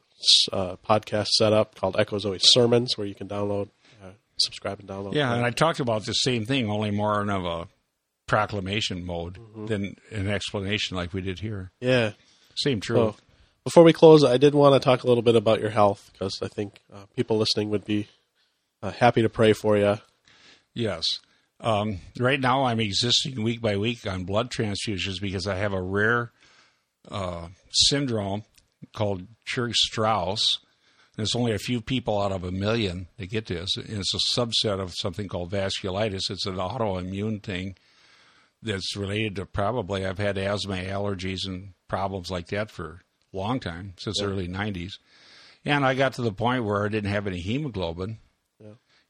uh, 0.52 0.76
podcast 0.76 1.26
set 1.26 1.52
up 1.52 1.74
called 1.74 1.94
Echo 1.98 2.18
Zoe 2.18 2.38
Sermons 2.40 2.96
where 2.96 3.06
you 3.06 3.14
can 3.14 3.28
download, 3.28 3.68
uh, 4.02 4.10
subscribe 4.38 4.80
and 4.80 4.88
download. 4.88 5.14
Yeah, 5.14 5.28
that. 5.28 5.36
and 5.36 5.44
I 5.44 5.50
talked 5.50 5.78
about 5.78 6.06
the 6.06 6.12
same 6.12 6.44
thing, 6.44 6.68
only 6.70 6.90
more 6.90 7.20
in 7.22 7.30
of 7.30 7.44
a 7.44 7.68
proclamation 8.26 9.04
mode 9.04 9.34
Mm-hmm. 9.38 9.66
than 9.66 9.96
an 10.10 10.28
explanation 10.28 10.96
like 10.96 11.12
we 11.12 11.20
did 11.20 11.38
here. 11.40 11.70
yeah. 11.80 12.12
Same 12.56 12.80
truth. 12.80 13.16
So, 13.16 13.22
before 13.64 13.82
we 13.84 13.92
close, 13.92 14.24
I 14.24 14.38
did 14.38 14.54
want 14.54 14.74
to 14.74 14.80
talk 14.80 15.02
a 15.04 15.06
little 15.06 15.22
bit 15.22 15.36
about 15.36 15.60
your 15.60 15.68
health 15.70 16.08
because 16.12 16.38
I 16.40 16.48
think 16.48 16.80
uh, 16.92 17.04
people 17.14 17.36
listening 17.36 17.68
would 17.70 17.84
be 17.84 18.08
uh, 18.82 18.92
happy 18.92 19.20
to 19.22 19.28
pray 19.28 19.52
for 19.52 19.76
you. 19.76 19.98
Yes. 20.72 21.04
Um, 21.60 21.98
right 22.18 22.40
now, 22.40 22.64
I'm 22.64 22.80
existing 22.80 23.42
week 23.42 23.60
by 23.60 23.76
week 23.76 24.06
on 24.06 24.24
blood 24.24 24.50
transfusions 24.50 25.20
because 25.20 25.46
I 25.46 25.56
have 25.56 25.72
a 25.74 25.82
rare 25.82 26.32
uh, 27.10 27.48
syndrome 27.70 28.44
called 28.94 29.26
Churg-Strauss. 29.46 30.58
There's 31.16 31.34
only 31.34 31.52
a 31.52 31.58
few 31.58 31.80
people 31.80 32.20
out 32.22 32.32
of 32.32 32.44
a 32.44 32.52
million 32.52 33.08
that 33.18 33.30
get 33.30 33.46
this. 33.46 33.76
And 33.76 33.98
it's 33.98 34.14
a 34.14 34.38
subset 34.40 34.80
of 34.80 34.92
something 34.94 35.28
called 35.28 35.50
vasculitis. 35.50 36.30
It's 36.30 36.46
an 36.46 36.56
autoimmune 36.56 37.42
thing 37.42 37.74
that's 38.66 38.96
related 38.96 39.36
to 39.36 39.46
probably 39.46 40.04
I've 40.04 40.18
had 40.18 40.36
asthma, 40.36 40.76
allergies, 40.76 41.46
and 41.46 41.72
problems 41.88 42.30
like 42.30 42.48
that 42.48 42.70
for 42.70 43.00
a 43.32 43.36
long 43.36 43.60
time 43.60 43.94
since 43.98 44.18
the 44.18 44.26
early 44.26 44.48
'90s, 44.48 44.92
and 45.64 45.84
I 45.84 45.94
got 45.94 46.14
to 46.14 46.22
the 46.22 46.32
point 46.32 46.64
where 46.64 46.84
I 46.84 46.88
didn't 46.88 47.10
have 47.10 47.26
any 47.26 47.40
hemoglobin. 47.40 48.18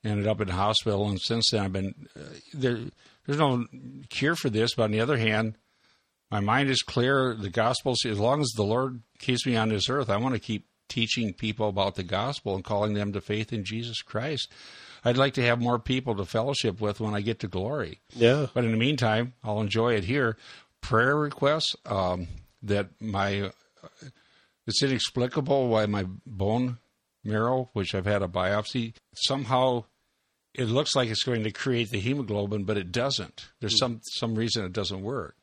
Ended 0.04 0.28
up 0.28 0.40
in 0.40 0.46
the 0.46 0.54
hospital, 0.54 1.08
and 1.08 1.20
since 1.20 1.50
then 1.50 1.64
I've 1.64 1.72
been 1.72 2.08
uh, 2.14 2.20
there. 2.54 2.78
There's 3.26 3.38
no 3.40 3.66
cure 4.08 4.36
for 4.36 4.48
this, 4.48 4.74
but 4.74 4.84
on 4.84 4.92
the 4.92 5.00
other 5.00 5.16
hand, 5.16 5.56
my 6.30 6.38
mind 6.38 6.70
is 6.70 6.82
clear. 6.82 7.34
The 7.34 7.50
gospel, 7.50 7.94
as 8.04 8.20
long 8.20 8.40
as 8.40 8.52
the 8.54 8.62
Lord 8.62 9.02
keeps 9.18 9.44
me 9.46 9.56
on 9.56 9.70
this 9.70 9.88
earth, 9.88 10.08
I 10.08 10.16
want 10.18 10.34
to 10.34 10.40
keep 10.40 10.68
teaching 10.88 11.32
people 11.32 11.68
about 11.68 11.96
the 11.96 12.02
gospel 12.02 12.54
and 12.54 12.64
calling 12.64 12.94
them 12.94 13.12
to 13.12 13.20
faith 13.20 13.52
in 13.52 13.64
Jesus 13.64 14.02
Christ. 14.02 14.52
I'd 15.06 15.16
like 15.16 15.34
to 15.34 15.42
have 15.42 15.60
more 15.60 15.78
people 15.78 16.16
to 16.16 16.24
fellowship 16.24 16.80
with 16.80 16.98
when 16.98 17.14
I 17.14 17.20
get 17.20 17.38
to 17.40 17.48
glory. 17.48 18.00
Yeah. 18.12 18.46
But 18.52 18.64
in 18.64 18.72
the 18.72 18.76
meantime, 18.76 19.34
I'll 19.44 19.60
enjoy 19.60 19.94
it 19.94 20.02
here. 20.02 20.36
Prayer 20.80 21.16
requests 21.16 21.76
um, 21.86 22.26
that 22.62 22.88
my 23.00 23.52
it's 24.66 24.82
inexplicable 24.82 25.68
why 25.68 25.86
my 25.86 26.06
bone 26.26 26.78
marrow, 27.22 27.70
which 27.72 27.94
I've 27.94 28.04
had 28.06 28.22
a 28.22 28.28
biopsy, 28.28 28.94
somehow 29.14 29.84
it 30.54 30.64
looks 30.64 30.96
like 30.96 31.08
it's 31.08 31.22
going 31.22 31.44
to 31.44 31.52
create 31.52 31.90
the 31.90 32.00
hemoglobin, 32.00 32.64
but 32.64 32.76
it 32.76 32.90
doesn't. 32.90 33.46
There's 33.60 33.78
some 33.78 34.00
some 34.18 34.34
reason 34.34 34.64
it 34.64 34.72
doesn't 34.72 35.02
work, 35.02 35.36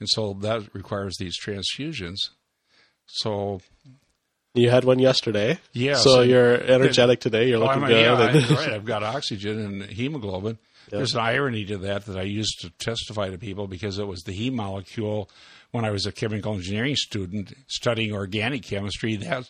and 0.00 0.08
so 0.08 0.32
that 0.40 0.74
requires 0.74 1.14
these 1.16 1.38
transfusions. 1.40 2.16
So 3.06 3.60
You 4.54 4.68
had 4.70 4.84
one 4.84 4.98
yesterday. 4.98 5.58
Yeah. 5.72 5.94
So 5.94 6.22
you're 6.22 6.54
energetic 6.60 7.20
today. 7.20 7.48
You're 7.48 7.58
Oh, 7.62 7.66
looking 7.66 7.84
I 7.84 7.88
good. 7.88 8.00
yeah, 8.00 8.14
I, 8.14 8.54
right. 8.56 8.72
I've 8.72 8.84
got 8.84 9.02
oxygen 9.04 9.58
and 9.60 9.82
hemoglobin. 9.84 10.58
There's 10.88 11.14
an 11.14 11.20
irony 11.20 11.64
to 11.66 11.78
that 11.78 12.06
that 12.06 12.16
I 12.18 12.22
used 12.22 12.60
to 12.62 12.70
testify 12.70 13.30
to 13.30 13.38
people 13.38 13.68
because 13.68 13.98
it 14.00 14.08
was 14.08 14.22
the 14.22 14.32
heme 14.32 14.54
molecule 14.54 15.30
when 15.70 15.84
I 15.84 15.90
was 15.90 16.04
a 16.04 16.10
chemical 16.10 16.54
engineering 16.54 16.96
student 16.96 17.52
studying 17.68 18.12
organic 18.12 18.64
chemistry. 18.64 19.14
That 19.14 19.48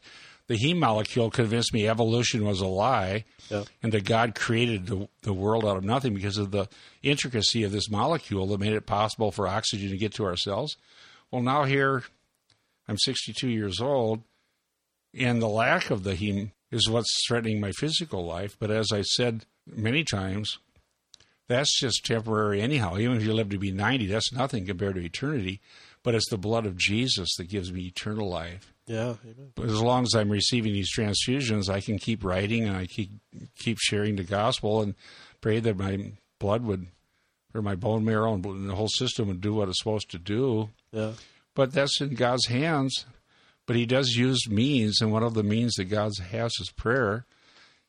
the 0.49 0.57
heme 0.59 0.77
molecule 0.77 1.31
convinced 1.31 1.73
me 1.73 1.89
evolution 1.89 2.45
was 2.45 2.61
a 2.61 2.67
lie 2.67 3.25
Yeah. 3.49 3.65
and 3.83 3.91
that 3.93 4.05
God 4.05 4.35
created 4.35 4.87
the, 4.87 5.09
the 5.23 5.33
world 5.33 5.65
out 5.65 5.79
of 5.79 5.85
nothing 5.85 6.13
because 6.13 6.37
of 6.37 6.51
the 6.51 6.69
intricacy 7.03 7.63
of 7.65 7.73
this 7.73 7.89
molecule 7.89 8.47
that 8.49 8.61
made 8.61 8.75
it 8.75 8.85
possible 8.85 9.33
for 9.33 9.49
oxygen 9.49 9.89
to 9.93 9.97
get 9.97 10.13
to 10.17 10.25
our 10.27 10.37
cells. 10.37 10.77
Well, 11.31 11.41
now 11.41 11.65
here 11.65 12.03
I'm 12.87 12.99
62 12.99 13.49
years 13.49 13.81
old 13.81 14.25
and 15.19 15.41
the 15.43 15.49
lack 15.49 15.91
of 15.91 16.03
the 16.05 16.15
heme 16.15 16.53
is 16.71 16.89
what's 16.89 17.11
threatening 17.27 17.61
my 17.61 17.73
physical 17.73 18.25
life. 18.25 18.57
But 18.59 18.71
as 18.71 18.89
I 18.93 19.03
said 19.03 19.45
many 19.67 20.05
times, 20.05 20.59
that's 21.49 21.79
just 21.81 22.05
temporary 22.05 22.61
anyhow. 22.61 22.97
Even 22.97 23.17
if 23.17 23.25
you 23.25 23.33
live 23.35 23.49
to 23.51 23.59
be 23.59 23.73
90, 23.73 24.07
that's 24.07 24.33
nothing 24.33 24.67
compared 24.67 24.95
to 24.95 25.01
eternity. 25.05 25.61
But 26.03 26.15
it's 26.15 26.31
the 26.31 26.39
blood 26.39 26.65
of 26.65 26.77
Jesus 26.77 27.29
that 27.37 27.49
gives 27.49 27.73
me 27.73 27.83
eternal 27.87 28.29
life. 28.29 28.73
yeah. 28.87 29.17
Amen. 29.25 29.53
But 29.55 29.67
as 29.67 29.83
long 29.83 30.05
as 30.05 30.15
I'm 30.15 30.31
receiving 30.31 30.73
these 30.73 30.95
transfusions, 30.97 31.69
I 31.69 31.81
can 31.81 31.99
keep 31.99 32.25
writing 32.25 32.67
and 32.67 32.77
I 32.77 32.87
keep 32.87 33.11
keep 33.59 33.79
sharing 33.81 34.17
the 34.17 34.23
gospel 34.25 34.81
and 34.81 34.95
pray 35.43 35.59
that 35.61 35.77
my 35.77 36.13
blood 36.39 36.65
would, 36.65 36.87
or 37.53 37.61
my 37.63 37.75
bone 37.75 38.05
marrow 38.05 38.33
and 38.33 38.71
the 38.71 38.75
whole 38.77 38.89
system 38.89 39.29
would 39.29 39.41
do 39.43 39.53
what 39.55 39.69
it's 39.69 39.79
supposed 39.81 40.11
to 40.13 40.19
do 40.19 40.71
Yeah. 40.93 41.13
but 41.55 41.73
that's 41.73 42.01
in 42.01 42.15
God's 42.15 42.47
hands. 42.47 43.05
But 43.67 43.77
He 43.77 43.87
does 43.87 44.11
use 44.17 44.49
means, 44.49 45.01
and 45.01 45.13
one 45.13 45.23
of 45.23 45.35
the 45.35 45.43
means 45.43 45.75
that 45.75 45.85
God 45.85 46.13
has 46.31 46.53
is 46.61 46.71
prayer. 46.77 47.27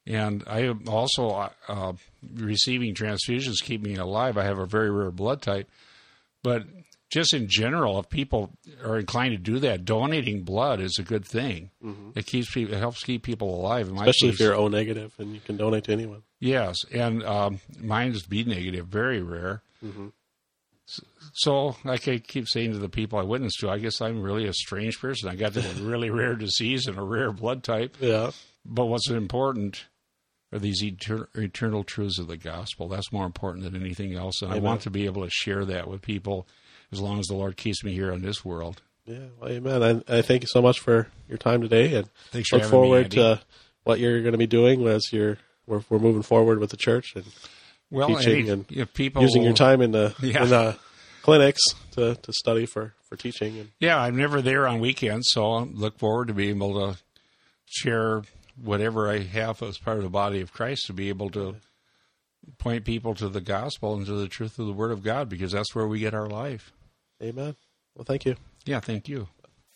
And 0.06 0.44
I 0.48 0.62
am 0.62 0.88
also 0.88 1.50
uh, 1.68 1.94
receiving 2.34 2.96
transfusions 2.96 3.62
keep 3.64 3.82
me 3.82 3.96
alive. 3.96 4.38
I 4.38 4.44
have 4.46 4.58
a 4.58 4.66
very 4.66 4.90
rare 4.90 5.12
blood 5.12 5.42
type, 5.42 5.70
but 6.44 6.64
just 7.12 7.34
in 7.34 7.48
general, 7.50 8.00
if 8.00 8.10
people 8.10 8.52
are 8.84 8.98
inclined 8.98 9.34
to 9.34 9.38
do 9.38 9.60
that, 9.60 9.86
donating 9.86 10.44
blood 10.44 10.80
is 10.80 10.98
a 10.98 11.04
good 11.04 11.26
thing. 11.26 11.70
It 12.16 12.26
keeps 12.26 12.52
people, 12.52 12.74
it 12.74 12.80
helps 12.80 13.04
keep 13.04 13.22
people 13.22 13.54
alive. 13.54 13.90
In 13.90 13.96
Especially 13.98 14.30
if 14.30 14.40
you're 14.40 14.56
O 14.56 14.70
negative 14.70 15.14
and 15.20 15.34
you 15.34 15.42
can 15.42 15.58
donate 15.58 15.84
to 15.84 15.92
anyone. 15.92 16.24
Yes, 16.40 16.78
and 16.92 17.22
um, 17.24 17.60
mine 17.80 18.12
is 18.14 18.24
B 18.24 18.44
negative, 18.44 18.88
very 18.88 19.22
rare. 19.22 19.62
S- 19.84 19.90
So, 21.34 21.76
like 21.84 22.08
I 22.08 22.18
keep 22.18 22.48
saying 22.48 22.74
to 22.74 22.78
the 22.80 22.90
people 22.90 23.20
I 23.20 23.24
witness 23.24 23.56
to, 23.58 23.70
I 23.70 23.78
guess 23.78 24.02
I'm 24.02 24.22
really 24.22 24.48
a 24.48 24.54
strange 24.54 25.00
person. 25.00 25.30
I 25.30 25.36
got 25.36 25.54
this 25.54 25.74
really 25.80 26.10
rare 26.10 26.36
disease 26.36 26.88
and 26.88 26.98
a 26.98 27.04
rare 27.04 27.32
blood 27.32 27.64
type. 27.64 27.98
Yeah. 28.00 28.32
But 28.66 28.86
what's 28.86 29.10
important 29.10 29.86
are 30.52 30.60
these 30.60 30.84
etern- 30.84 31.28
eternal 31.36 31.84
truths 31.84 32.20
of 32.20 32.28
the 32.28 32.38
gospel. 32.38 32.88
That's 32.88 33.12
more 33.12 33.26
important 33.26 33.64
than 33.64 33.82
anything 33.82 34.14
else. 34.16 34.42
And 34.42 34.52
I 34.52 34.60
want 34.60 34.82
to 34.82 34.90
be 34.90 35.06
able 35.06 35.24
to 35.24 35.30
share 35.32 35.64
that 35.66 35.88
with 35.88 36.02
people 36.02 36.48
as 36.92 37.00
long 37.00 37.20
as 37.20 37.28
the 37.28 37.36
Lord 37.36 37.56
keeps 37.56 37.84
me 37.84 37.94
here 37.94 38.12
in 38.12 38.22
this 38.22 38.44
world. 38.44 38.82
Yeah. 39.06 39.28
Well, 39.40 39.50
amen. 39.50 40.04
I, 40.08 40.18
I 40.18 40.22
thank 40.22 40.44
you 40.44 40.48
so 40.48 40.62
much 40.62 40.80
for 40.80 41.08
your 41.28 41.38
time 41.38 41.62
today 41.62 41.96
and 41.96 42.10
Thanks 42.32 42.52
look 42.52 42.64
me, 42.64 42.68
forward 42.68 43.04
Andy. 43.06 43.16
to 43.18 43.42
what 43.84 44.00
you're 44.00 44.22
going 44.22 44.34
to 44.34 44.38
be 44.38 44.48
doing 44.48 44.86
as 44.88 45.12
you're 45.12 45.38
we're, 45.66 45.82
we're 45.90 46.00
moving 46.00 46.22
forward 46.22 46.60
with 46.60 46.70
the 46.70 46.78
church 46.78 47.14
and 47.16 47.26
Well, 47.92 48.08
Teaching 48.16 48.46
hey, 48.46 48.52
and 48.52 48.66
if 48.72 48.94
people 48.94 49.22
using 49.22 49.44
your 49.44 49.54
time 49.54 49.82
in 49.82 49.92
the 49.92 50.16
Yeah. 50.22 50.44
in 50.44 50.50
the 50.50 50.78
clinics 51.22 51.62
to, 51.92 52.16
to 52.16 52.34
study 52.34 52.66
for, 52.66 52.94
for 53.10 53.16
teaching 53.18 53.60
and 53.60 53.70
Yeah, 53.80 54.00
I'm 54.00 54.16
never 54.16 54.42
there 54.42 54.68
on 54.68 54.80
weekends, 54.80 55.28
so 55.32 55.52
I 55.52 55.64
look 55.64 56.00
forward 56.00 56.30
to 56.30 56.34
being 56.34 56.56
able 56.56 56.94
to 56.94 56.98
share 57.66 58.24
whatever 58.62 59.10
I 59.10 59.20
have 59.20 59.62
as 59.62 59.78
part 59.78 59.98
of 59.98 60.04
the 60.04 60.10
body 60.10 60.42
of 60.42 60.52
Christ 60.54 60.88
to 60.88 60.94
be 60.94 61.10
able 61.10 61.30
to 61.32 61.58
point 62.58 62.86
people 62.86 63.14
to 63.16 63.30
the 63.30 63.42
gospel 63.42 63.94
and 63.96 64.06
to 64.06 64.14
the 64.14 64.28
truth 64.28 64.58
of 64.58 64.66
the 64.66 64.74
Word 64.74 64.92
of 64.92 65.04
God 65.04 65.30
because 65.30 65.52
that's 65.52 65.76
where 65.76 65.88
we 65.88 66.00
get 66.00 66.14
our 66.14 66.28
life. 66.28 66.72
amen. 67.22 67.56
Well, 67.96 68.06
thank 68.06 68.26
you. 68.26 68.36
Yeah, 68.66 68.80
thank 68.80 69.08
you. 69.10 69.28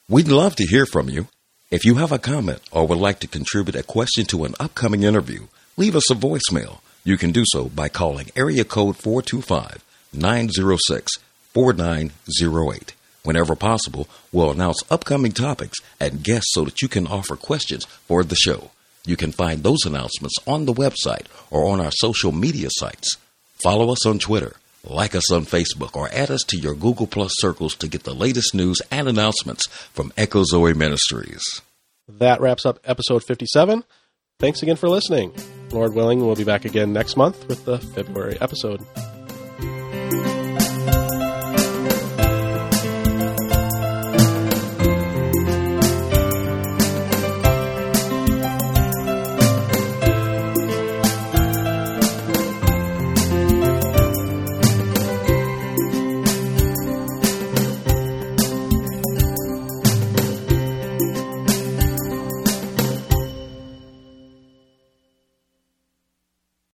We'd 0.07 0.27
love 0.29 0.55
to 0.55 0.65
hear 0.65 0.85
from 0.85 1.09
you. 1.09 1.27
If 1.69 1.83
you 1.83 1.95
have 1.95 2.11
a 2.11 2.19
comment 2.19 2.61
or 2.71 2.87
would 2.87 2.97
like 2.97 3.19
to 3.21 3.27
contribute 3.27 3.75
a 3.75 3.83
question 3.83 4.25
to 4.27 4.45
an 4.45 4.55
upcoming 4.59 5.03
interview, 5.03 5.47
leave 5.77 5.95
us 5.95 6.09
a 6.11 6.15
voicemail. 6.15 6.79
You 7.05 7.17
can 7.17 7.31
do 7.31 7.43
so 7.45 7.69
by 7.69 7.87
calling 7.87 8.31
area 8.35 8.63
code 8.65 8.97
425 8.97 9.85
906 10.11 11.11
4908. 11.53 12.93
Whenever 13.23 13.55
possible, 13.55 14.07
we'll 14.31 14.49
announce 14.49 14.81
upcoming 14.89 15.31
topics 15.31 15.77
and 15.99 16.23
guests 16.23 16.49
so 16.53 16.65
that 16.65 16.81
you 16.81 16.87
can 16.87 17.05
offer 17.05 17.35
questions 17.35 17.85
for 17.85 18.23
the 18.23 18.35
show. 18.35 18.71
You 19.05 19.15
can 19.17 19.31
find 19.31 19.61
those 19.61 19.85
announcements 19.85 20.35
on 20.47 20.65
the 20.65 20.73
website 20.73 21.27
or 21.51 21.67
on 21.69 21.79
our 21.79 21.91
social 21.91 22.31
media 22.31 22.69
sites. 22.71 23.17
Follow 23.61 23.91
us 23.91 24.03
on 24.07 24.17
Twitter, 24.17 24.55
like 24.83 25.13
us 25.13 25.31
on 25.31 25.45
Facebook, 25.45 25.95
or 25.95 26.09
add 26.11 26.31
us 26.31 26.41
to 26.47 26.57
your 26.57 26.73
Google 26.73 27.05
Plus 27.05 27.31
circles 27.35 27.75
to 27.75 27.87
get 27.87 28.03
the 28.03 28.15
latest 28.15 28.55
news 28.55 28.81
and 28.89 29.07
announcements 29.07 29.67
from 29.67 30.11
Echo 30.17 30.43
Zoe 30.43 30.73
Ministries. 30.73 31.61
That 32.07 32.41
wraps 32.41 32.65
up 32.65 32.79
episode 32.83 33.23
57. 33.23 33.83
Thanks 34.39 34.61
again 34.61 34.75
for 34.75 34.89
listening. 34.89 35.33
Lord 35.71 35.93
willing, 35.93 36.19
we'll 36.19 36.35
be 36.35 36.43
back 36.43 36.65
again 36.65 36.91
next 36.91 37.15
month 37.15 37.47
with 37.47 37.63
the 37.63 37.79
February 37.79 38.37
episode. 38.41 38.85